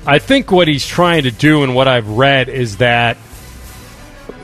I 0.06 0.20
think 0.20 0.52
what 0.52 0.68
he's 0.68 0.86
trying 0.86 1.24
to 1.24 1.32
do 1.32 1.64
and 1.64 1.76
what 1.76 1.88
I've 1.88 2.10
read 2.10 2.50
is 2.50 2.78
that 2.78 3.18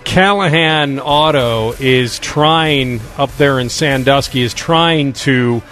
Callahan 0.04 1.00
Auto 1.00 1.72
is 1.80 2.20
trying 2.20 3.00
up 3.18 3.36
there 3.38 3.60
in 3.60 3.70
Sandusky 3.70 4.42
is 4.42 4.54
trying 4.54 5.14
to 5.14 5.64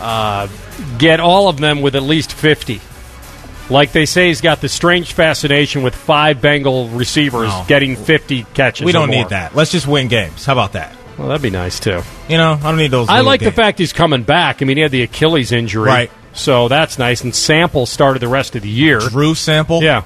uh, 0.00 0.48
get 0.98 1.20
all 1.20 1.48
of 1.48 1.58
them 1.58 1.80
with 1.80 1.94
at 1.94 2.02
least 2.02 2.32
50. 2.32 2.80
Like 3.70 3.92
they 3.92 4.04
say, 4.06 4.28
he's 4.28 4.40
got 4.40 4.60
the 4.60 4.68
strange 4.68 5.12
fascination 5.12 5.82
with 5.82 5.94
five 5.94 6.40
Bengal 6.40 6.88
receivers 6.88 7.48
No. 7.48 7.64
getting 7.68 7.96
50 7.96 8.44
catches. 8.54 8.84
We 8.84 8.92
don't 8.92 9.10
need 9.10 9.28
that. 9.30 9.54
Let's 9.54 9.70
just 9.70 9.86
win 9.86 10.08
games. 10.08 10.44
How 10.44 10.52
about 10.54 10.72
that? 10.72 10.94
Well, 11.16 11.28
that'd 11.28 11.42
be 11.42 11.50
nice 11.50 11.78
too. 11.80 12.00
You 12.28 12.38
know, 12.38 12.52
I 12.54 12.62
don't 12.62 12.76
need 12.78 12.90
those. 12.90 13.08
I 13.08 13.20
like 13.20 13.40
the 13.40 13.52
fact 13.52 13.78
he's 13.78 13.92
coming 13.92 14.22
back. 14.22 14.62
I 14.62 14.64
mean, 14.64 14.76
he 14.76 14.82
had 14.82 14.90
the 14.90 15.02
Achilles 15.02 15.52
injury, 15.52 15.86
Right. 15.86 16.10
So 16.32 16.68
that's 16.68 16.96
nice. 16.98 17.22
And 17.22 17.34
Sample 17.34 17.86
started 17.86 18.20
the 18.20 18.28
rest 18.28 18.54
of 18.56 18.62
the 18.62 18.68
year. 18.68 19.00
Drew 19.00 19.34
sample. 19.34 19.82
Yeah. 19.82 20.04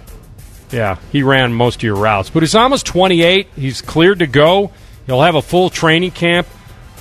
Yeah. 0.73 0.97
He 1.13 1.23
ran 1.23 1.53
most 1.53 1.77
of 1.77 1.83
your 1.83 1.97
routes. 1.97 2.31
But 2.31 2.43
he's 2.43 2.55
almost 2.55 2.87
28. 2.87 3.49
He's 3.55 3.83
cleared 3.83 4.21
to 4.21 4.27
go. 4.27 4.73
He'll 5.07 5.21
have 5.21 5.35
a 5.35 5.43
full 5.43 5.69
training 5.69 6.13
camp. 6.13 6.47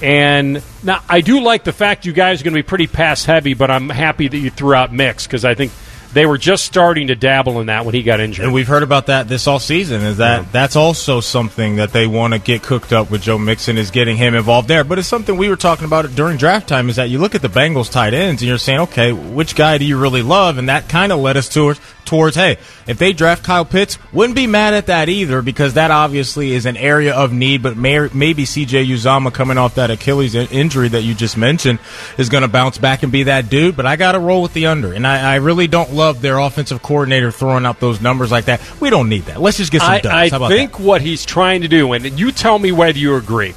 And 0.01 0.61
now 0.83 1.01
I 1.07 1.21
do 1.21 1.39
like 1.41 1.63
the 1.63 1.71
fact 1.71 2.05
you 2.05 2.11
guys 2.11 2.41
are 2.41 2.43
going 2.43 2.53
to 2.53 2.59
be 2.59 2.67
pretty 2.67 2.87
pass 2.87 3.23
heavy, 3.23 3.53
but 3.53 3.71
I'm 3.71 3.89
happy 3.89 4.27
that 4.27 4.37
you 4.37 4.49
threw 4.49 4.73
out 4.73 4.91
Mix 4.93 5.25
because 5.25 5.45
I 5.45 5.55
think 5.55 5.71
They 6.13 6.25
were 6.25 6.37
just 6.37 6.63
starting 6.65 7.07
to 7.07 7.15
dabble 7.15 7.59
in 7.59 7.67
that 7.67 7.85
when 7.85 7.95
he 7.95 8.03
got 8.03 8.19
injured. 8.19 8.45
And 8.45 8.53
we've 8.53 8.67
heard 8.67 8.83
about 8.83 9.07
that 9.07 9.27
this 9.27 9.47
all 9.47 9.59
season. 9.59 10.01
Is 10.01 10.17
that 10.17 10.51
that's 10.51 10.75
also 10.75 11.19
something 11.19 11.77
that 11.77 11.91
they 11.91 12.05
want 12.05 12.33
to 12.33 12.39
get 12.39 12.61
cooked 12.61 12.93
up 12.93 13.09
with 13.09 13.23
Joe 13.23 13.37
Mixon 13.37 13.77
is 13.77 13.91
getting 13.91 14.15
him 14.17 14.35
involved 14.35 14.67
there. 14.67 14.83
But 14.83 14.99
it's 14.99 15.07
something 15.07 15.35
we 15.37 15.49
were 15.49 15.55
talking 15.55 15.85
about 15.85 16.13
during 16.15 16.37
draft 16.37 16.67
time. 16.67 16.89
Is 16.89 16.97
that 16.97 17.09
you 17.09 17.17
look 17.17 17.35
at 17.35 17.41
the 17.41 17.47
Bengals 17.47 17.91
tight 17.91 18.13
ends 18.13 18.41
and 18.41 18.49
you're 18.49 18.57
saying, 18.57 18.81
okay, 18.81 19.11
which 19.11 19.55
guy 19.55 19.77
do 19.77 19.85
you 19.85 19.99
really 19.99 20.21
love? 20.21 20.57
And 20.57 20.69
that 20.69 20.87
kind 20.87 21.11
of 21.11 21.19
led 21.19 21.35
us 21.35 21.49
towards 21.49 21.79
towards 22.05 22.35
hey, 22.35 22.57
if 22.87 22.97
they 22.97 23.13
draft 23.13 23.43
Kyle 23.43 23.65
Pitts, 23.65 23.97
wouldn't 24.11 24.35
be 24.35 24.47
mad 24.47 24.73
at 24.73 24.87
that 24.87 25.09
either 25.09 25.41
because 25.41 25.75
that 25.75 25.91
obviously 25.91 26.53
is 26.53 26.65
an 26.65 26.77
area 26.77 27.13
of 27.13 27.31
need. 27.31 27.63
But 27.63 27.77
may, 27.77 28.09
maybe 28.13 28.43
CJ 28.43 28.87
Uzomah 28.87 29.33
coming 29.33 29.57
off 29.57 29.75
that 29.75 29.91
Achilles 29.91 30.35
in- 30.35 30.47
injury 30.47 30.89
that 30.89 31.01
you 31.03 31.13
just 31.13 31.37
mentioned 31.37 31.79
is 32.17 32.29
going 32.29 32.43
to 32.43 32.47
bounce 32.47 32.77
back 32.77 33.03
and 33.03 33.11
be 33.11 33.23
that 33.23 33.49
dude. 33.49 33.75
But 33.75 33.85
I 33.85 33.95
got 33.95 34.13
to 34.13 34.19
roll 34.19 34.41
with 34.41 34.53
the 34.53 34.67
under, 34.67 34.93
and 34.93 35.05
I, 35.07 35.33
I 35.33 35.35
really 35.35 35.67
don't 35.67 35.93
love 35.93 36.21
their 36.21 36.37
offensive 36.37 36.81
coordinator 36.81 37.31
throwing 37.31 37.65
out 37.65 37.79
those 37.79 38.01
numbers 38.01 38.31
like 38.31 38.45
that. 38.45 38.61
We 38.81 38.89
don't 38.89 39.09
need 39.09 39.23
that. 39.23 39.41
Let's 39.41 39.57
just 39.57 39.71
get 39.71 39.81
some 39.81 39.91
I. 39.91 40.01
I 40.05 40.29
think 40.29 40.73
that? 40.73 40.79
what 40.79 41.01
he's 41.01 41.25
trying 41.25 41.61
to 41.61 41.67
do, 41.67 41.93
and 41.93 42.19
you 42.19 42.31
tell 42.31 42.57
me 42.59 42.71
whether 42.71 42.97
you 42.97 43.15
agree. 43.15 43.53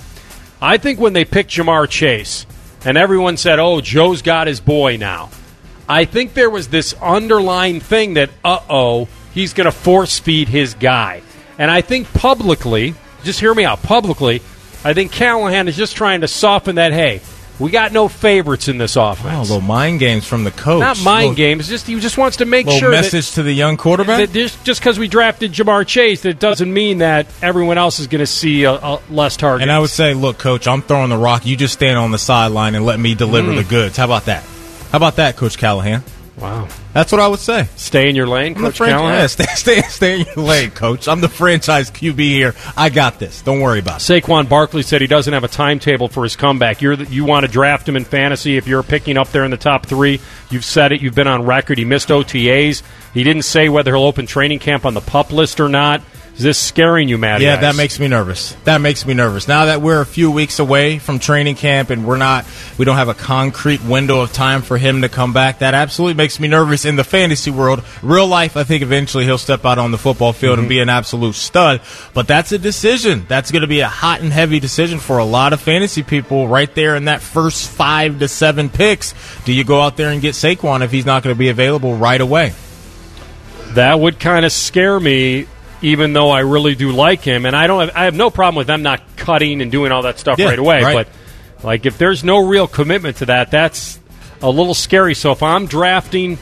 I 0.60 0.78
think 0.78 0.98
when 0.98 1.12
they 1.12 1.24
picked 1.24 1.50
Ja'Marr 1.50 1.88
Chase, 1.88 2.46
and 2.84 2.96
everyone 2.96 3.36
said, 3.36 3.58
"Oh, 3.58 3.80
Joe's 3.80 4.22
got 4.22 4.46
his 4.46 4.60
boy 4.60 4.96
now," 4.96 5.30
I 5.88 6.04
think 6.04 6.34
there 6.34 6.50
was 6.50 6.68
this 6.68 6.94
underlying 7.02 7.80
thing 7.80 8.14
that, 8.14 8.30
"Uh 8.44 8.58
oh, 8.68 9.08
he's 9.34 9.52
going 9.52 9.66
to 9.66 9.72
force 9.72 10.18
feed 10.18 10.48
his 10.48 10.74
guy," 10.74 11.22
and 11.58 11.70
I 11.70 11.80
think 11.80 12.12
publicly, 12.12 12.94
just 13.24 13.40
hear 13.40 13.54
me 13.54 13.64
out. 13.64 13.82
Publicly, 13.82 14.42
I 14.84 14.94
think 14.94 15.12
Callahan 15.12 15.68
is 15.68 15.76
just 15.76 15.96
trying 15.96 16.22
to 16.22 16.28
soften 16.28 16.74
that. 16.76 16.92
Hey, 16.92 17.20
we 17.58 17.70
got 17.70 17.92
no 17.92 18.08
favorites 18.08 18.68
in 18.68 18.78
this 18.78 18.96
offense. 18.96 19.48
little 19.48 19.60
mind 19.62 19.98
games 20.00 20.26
from 20.26 20.44
the 20.44 20.50
coach. 20.50 20.80
Not 20.80 21.00
mind 21.02 21.20
Little- 21.30 21.34
games. 21.36 21.68
Just 21.68 21.86
he 21.86 21.98
just 22.00 22.18
wants 22.18 22.38
to 22.38 22.44
make 22.44 22.68
sure 22.68 22.90
that- 22.90 23.02
message 23.02 23.30
to 23.32 23.42
the 23.44 23.52
young 23.52 23.76
quarterback. 23.76 24.18
that 24.18 24.32
just 24.32 24.62
just 24.64 24.80
because 24.80 24.98
we 24.98 25.06
drafted 25.08 25.52
Ja'Marr 25.52 25.86
Chase, 25.86 26.20
that 26.22 26.38
doesn't 26.40 26.72
mean 26.72 26.98
that 26.98 27.26
everyone 27.42 27.78
else 27.78 27.98
is 28.00 28.08
going 28.08 28.18
to 28.20 28.26
see 28.26 28.64
a, 28.64 28.72
a 28.72 29.00
less 29.08 29.36
target. 29.36 29.62
And 29.62 29.70
I 29.72 29.78
would 29.78 29.90
say, 29.90 30.14
look, 30.14 30.36
coach, 30.38 30.66
I'm 30.66 30.82
throwing 30.82 31.10
the 31.10 31.16
rock. 31.16 31.46
You 31.46 31.56
just 31.56 31.74
stand 31.74 31.96
on 31.96 32.10
the 32.10 32.18
sideline 32.18 32.74
and 32.74 32.84
let 32.84 32.98
me 33.00 33.14
deliver 33.14 33.52
Mm. 33.52 33.56
the 33.56 33.64
goods. 33.64 33.96
How 33.96 34.04
about 34.04 34.24
that? 34.26 34.44
How 34.90 34.96
about 34.98 35.16
that, 35.16 35.36
Coach 35.36 35.58
Callahan? 35.58 36.02
wow, 36.38 36.68
That's 36.92 37.10
what 37.12 37.20
I 37.22 37.28
would 37.28 37.38
say. 37.40 37.66
stay 37.76 38.10
in 38.10 38.14
your 38.16 38.26
lane, 38.26 38.54
I'm 38.56 38.62
Coach 38.62 38.76
Callahan. 38.76 39.10
yeah, 39.20 39.26
stay, 39.26 39.44
stay, 39.54 39.80
stay 39.82 40.20
in 40.20 40.26
your 40.26 40.44
lane, 40.44 40.70
coach. 40.70 41.08
I'm 41.08 41.20
the 41.22 41.28
franchise 41.30 41.90
QB 41.90 42.18
here. 42.18 42.54
I 42.76 42.90
got 42.90 43.18
this. 43.18 43.40
Don't 43.42 43.60
worry 43.60 43.78
about 43.80 44.00
it. 44.00 44.22
Saquon 44.22 44.46
Barkley 44.48 44.82
said 44.82 45.00
he 45.00 45.06
doesn't 45.06 45.32
have 45.32 45.44
a 45.44 45.48
timetable 45.48 46.08
for 46.08 46.24
his 46.24 46.36
comeback. 46.36 46.82
You're 46.82 46.96
the, 46.96 47.06
you 47.06 47.24
want 47.24 47.46
to 47.46 47.50
draft 47.52 47.88
him 47.88 47.96
in 47.96 48.04
fantasy 48.04 48.56
if 48.58 48.66
you're 48.68 48.82
picking 48.82 49.16
up 49.16 49.28
there 49.28 49.44
in 49.44 49.50
the 49.50 49.56
top 49.56 49.86
three. 49.86 50.20
You've 50.50 50.64
said 50.64 50.92
it. 50.92 51.00
You've 51.00 51.14
been 51.14 51.26
on 51.28 51.44
record. 51.46 51.78
He 51.78 51.84
missed 51.86 52.08
OTAs. 52.10 52.82
He 53.14 53.24
didn't 53.24 53.42
say 53.42 53.68
whether 53.70 53.94
he'll 53.94 54.04
open 54.04 54.26
training 54.26 54.58
camp 54.58 54.84
on 54.84 54.92
the 54.94 55.00
pup 55.00 55.32
list 55.32 55.58
or 55.58 55.68
not. 55.70 56.02
Is 56.36 56.42
this 56.42 56.58
scaring 56.58 57.08
you, 57.08 57.16
Matty? 57.16 57.44
Yeah, 57.44 57.54
Ice? 57.54 57.60
that 57.62 57.76
makes 57.76 57.98
me 57.98 58.08
nervous. 58.08 58.54
That 58.64 58.82
makes 58.82 59.06
me 59.06 59.14
nervous. 59.14 59.48
Now 59.48 59.66
that 59.66 59.80
we're 59.80 60.02
a 60.02 60.06
few 60.06 60.30
weeks 60.30 60.58
away 60.58 60.98
from 60.98 61.18
training 61.18 61.54
camp 61.54 61.88
and 61.88 62.06
we're 62.06 62.18
not, 62.18 62.44
we 62.76 62.84
don't 62.84 62.96
have 62.96 63.08
a 63.08 63.14
concrete 63.14 63.82
window 63.82 64.20
of 64.20 64.34
time 64.34 64.60
for 64.60 64.76
him 64.76 65.00
to 65.00 65.08
come 65.08 65.32
back. 65.32 65.60
That 65.60 65.72
absolutely 65.72 66.12
makes 66.12 66.38
me 66.38 66.46
nervous 66.46 66.84
in 66.84 66.96
the 66.96 67.04
fantasy 67.04 67.50
world. 67.50 67.82
Real 68.02 68.26
life, 68.26 68.58
I 68.58 68.64
think 68.64 68.82
eventually 68.82 69.24
he'll 69.24 69.38
step 69.38 69.64
out 69.64 69.78
on 69.78 69.92
the 69.92 69.98
football 69.98 70.34
field 70.34 70.58
and 70.58 70.64
mm-hmm. 70.64 70.76
be 70.76 70.80
an 70.80 70.90
absolute 70.90 71.36
stud. 71.36 71.80
But 72.12 72.28
that's 72.28 72.52
a 72.52 72.58
decision. 72.58 73.24
That's 73.26 73.50
going 73.50 73.62
to 73.62 73.66
be 73.66 73.80
a 73.80 73.88
hot 73.88 74.20
and 74.20 74.30
heavy 74.30 74.60
decision 74.60 74.98
for 74.98 75.16
a 75.16 75.24
lot 75.24 75.54
of 75.54 75.60
fantasy 75.62 76.02
people 76.02 76.48
right 76.48 76.72
there 76.74 76.96
in 76.96 77.06
that 77.06 77.22
first 77.22 77.70
five 77.70 78.18
to 78.18 78.28
seven 78.28 78.68
picks. 78.68 79.14
Do 79.46 79.54
you 79.54 79.64
go 79.64 79.80
out 79.80 79.96
there 79.96 80.10
and 80.10 80.20
get 80.20 80.34
Saquon 80.34 80.82
if 80.82 80.90
he's 80.90 81.06
not 81.06 81.22
going 81.22 81.34
to 81.34 81.38
be 81.38 81.48
available 81.48 81.96
right 81.96 82.20
away? 82.20 82.52
That 83.68 83.98
would 83.98 84.20
kind 84.20 84.44
of 84.44 84.52
scare 84.52 84.98
me, 85.00 85.46
even 85.82 86.12
though 86.12 86.30
I 86.30 86.40
really 86.40 86.74
do 86.74 86.92
like 86.92 87.20
him, 87.22 87.44
and 87.46 87.54
I 87.56 87.66
don't. 87.66 87.80
Have, 87.88 87.96
I 87.96 88.04
have 88.04 88.14
no 88.14 88.30
problem 88.30 88.56
with 88.56 88.66
them 88.66 88.82
not 88.82 89.02
cutting 89.16 89.60
and 89.62 89.70
doing 89.70 89.92
all 89.92 90.02
that 90.02 90.18
stuff 90.18 90.38
Yeah, 90.38 90.46
right 90.46 90.58
away. 90.58 90.82
right. 90.82 91.06
But 91.58 91.64
like, 91.64 91.86
if 91.86 91.98
there's 91.98 92.24
no 92.24 92.46
real 92.46 92.66
commitment 92.66 93.18
to 93.18 93.26
that, 93.26 93.50
that's 93.50 93.98
a 94.42 94.50
little 94.50 94.74
scary. 94.74 95.14
So 95.14 95.32
if 95.32 95.42
I'm 95.42 95.66
drafting 95.66 96.38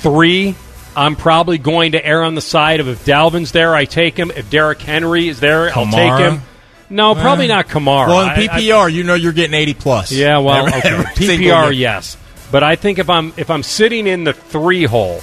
three, 0.00 0.54
I'm 0.96 1.16
probably 1.16 1.58
going 1.58 1.92
to 1.92 2.04
err 2.04 2.22
on 2.22 2.34
the 2.34 2.40
side 2.40 2.80
of 2.80 2.88
if 2.88 3.04
Dalvin's 3.04 3.52
there, 3.52 3.74
I 3.74 3.84
take 3.84 4.16
him. 4.16 4.30
If 4.30 4.50
Derrick 4.50 4.80
Henry 4.80 5.28
is 5.28 5.40
there, 5.40 5.70
I'll 5.76 5.86
take 5.90 6.18
him. 6.18 6.42
No, 6.88 7.14
probably 7.16 7.48
not 7.48 7.66
Kamara. 7.66 8.06
Well, 8.06 8.20
in 8.22 8.28
I- 8.28 8.34
I- 8.34 8.60
PPR, 8.60 8.92
you 8.92 9.02
know 9.02 9.14
you're 9.14 9.32
getting 9.32 9.54
80 9.54 9.74
plus. 9.74 10.12
yeah, 10.12 10.38
well, 10.38 10.66
Every- 10.68 10.78
okay. 10.78 10.88
every 10.90 11.04
PPR, 11.38 11.76
yes, 11.76 12.16
but 12.52 12.62
I 12.62 12.76
think 12.76 12.98
if 13.00 13.10
I'm 13.10 13.32
if 13.36 13.50
I'm 13.50 13.64
sitting 13.64 14.06
in 14.06 14.22
the 14.24 14.32
three 14.32 14.84
hole, 14.84 15.20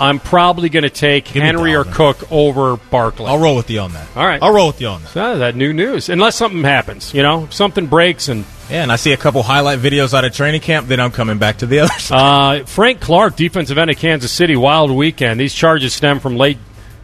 I'm 0.00 0.20
probably 0.20 0.68
going 0.68 0.84
to 0.84 0.90
take 0.90 1.34
me 1.34 1.40
Henry 1.40 1.74
or 1.74 1.84
Cook 1.84 2.30
over 2.30 2.76
Barkley. 2.76 3.26
I'll 3.26 3.38
roll 3.38 3.56
with 3.56 3.68
you 3.70 3.80
on 3.80 3.92
that. 3.92 4.06
All 4.16 4.24
right. 4.26 4.40
I'll 4.42 4.52
roll 4.52 4.68
with 4.68 4.80
you 4.80 4.88
on 4.88 5.02
that. 5.02 5.16
Ah, 5.16 5.34
that 5.38 5.56
new 5.56 5.72
news, 5.72 6.08
unless 6.08 6.36
something 6.36 6.62
happens, 6.62 7.12
you 7.14 7.22
know, 7.22 7.48
something 7.50 7.86
breaks 7.86 8.28
and 8.28 8.44
Yeah, 8.70 8.82
and 8.82 8.92
I 8.92 8.96
see 8.96 9.12
a 9.12 9.16
couple 9.16 9.42
highlight 9.42 9.80
videos 9.80 10.14
out 10.14 10.24
of 10.24 10.32
training 10.32 10.60
camp, 10.60 10.86
then 10.88 11.00
I'm 11.00 11.10
coming 11.10 11.38
back 11.38 11.58
to 11.58 11.66
the 11.66 11.80
other 11.80 11.92
side. 11.98 12.62
Uh, 12.62 12.64
Frank 12.66 13.00
Clark, 13.00 13.34
defensive 13.36 13.76
end 13.78 13.90
of 13.90 13.96
Kansas 13.96 14.30
City, 14.30 14.54
wild 14.56 14.90
weekend. 14.90 15.40
These 15.40 15.54
charges 15.54 15.94
stem 15.94 16.20
from 16.20 16.36
late 16.36 16.58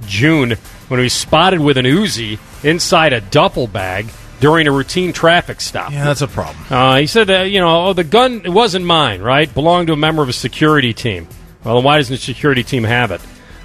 June 0.06 0.52
when 0.88 1.00
he 1.00 1.04
was 1.04 1.12
spotted 1.12 1.60
with 1.60 1.76
an 1.78 1.86
Uzi 1.86 2.38
inside 2.62 3.12
a 3.12 3.20
duffel 3.20 3.66
bag 3.66 4.06
during 4.40 4.66
a 4.66 4.72
routine 4.72 5.12
traffic 5.12 5.60
stop. 5.60 5.90
yeah, 5.90 6.04
that's 6.04 6.20
a 6.20 6.28
problem. 6.28 6.64
Uh, 6.68 6.96
he 6.98 7.06
said 7.06 7.28
that, 7.28 7.44
you 7.44 7.60
know, 7.60 7.86
oh, 7.86 7.92
the 7.94 8.04
gun 8.04 8.42
it 8.44 8.50
wasn't 8.50 8.84
mine, 8.84 9.22
right? 9.22 9.52
Belonged 9.52 9.86
to 9.86 9.94
a 9.94 9.96
member 9.96 10.22
of 10.22 10.28
a 10.28 10.32
security 10.34 10.92
team. 10.92 11.26
Well, 11.64 11.76
then 11.76 11.84
why 11.84 11.96
doesn't 11.96 12.14
the 12.14 12.20
security 12.20 12.62
team 12.62 12.84
have 12.84 13.10
it? 13.10 13.20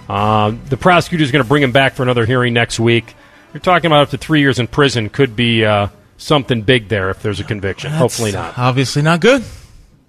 Uh, 0.07 0.55
the 0.69 0.77
prosecutor 0.77 1.23
is 1.23 1.31
going 1.31 1.43
to 1.43 1.47
bring 1.47 1.61
him 1.63 1.71
back 1.71 1.93
for 1.93 2.03
another 2.03 2.25
hearing 2.25 2.53
next 2.53 2.79
week. 2.79 3.13
You're 3.53 3.61
talking 3.61 3.87
about 3.87 4.03
up 4.03 4.09
to 4.09 4.17
three 4.17 4.39
years 4.41 4.59
in 4.59 4.67
prison. 4.67 5.09
Could 5.09 5.35
be 5.35 5.65
uh, 5.65 5.87
something 6.17 6.61
big 6.61 6.87
there 6.87 7.09
if 7.09 7.21
there's 7.21 7.39
a 7.39 7.43
conviction. 7.43 7.91
Hopefully 7.91 8.31
not. 8.31 8.57
Obviously 8.57 9.01
not 9.01 9.19
good. 9.21 9.43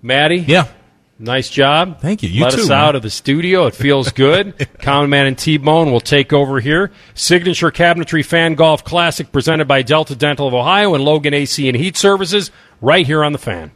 Maddie? 0.02 0.36
Yeah. 0.38 0.68
Nice 1.18 1.50
job. 1.50 2.00
Thank 2.00 2.22
you. 2.22 2.30
You 2.30 2.44
Let 2.44 2.54
too, 2.54 2.62
us 2.62 2.68
man. 2.70 2.78
out 2.78 2.96
of 2.96 3.02
the 3.02 3.10
studio. 3.10 3.66
It 3.66 3.74
feels 3.74 4.10
good. 4.10 4.66
Common 4.78 5.10
Man 5.10 5.26
and 5.26 5.36
T 5.36 5.58
Bone 5.58 5.92
will 5.92 6.00
take 6.00 6.32
over 6.32 6.60
here. 6.60 6.90
Signature 7.12 7.70
Cabinetry 7.70 8.24
Fan 8.24 8.54
Golf 8.54 8.84
Classic 8.84 9.30
presented 9.30 9.68
by 9.68 9.82
Delta 9.82 10.16
Dental 10.16 10.48
of 10.48 10.54
Ohio 10.54 10.94
and 10.94 11.04
Logan 11.04 11.34
AC 11.34 11.68
and 11.68 11.76
Heat 11.76 11.98
Services 11.98 12.50
right 12.80 13.06
here 13.06 13.22
on 13.22 13.32
the 13.32 13.38
fan. 13.38 13.70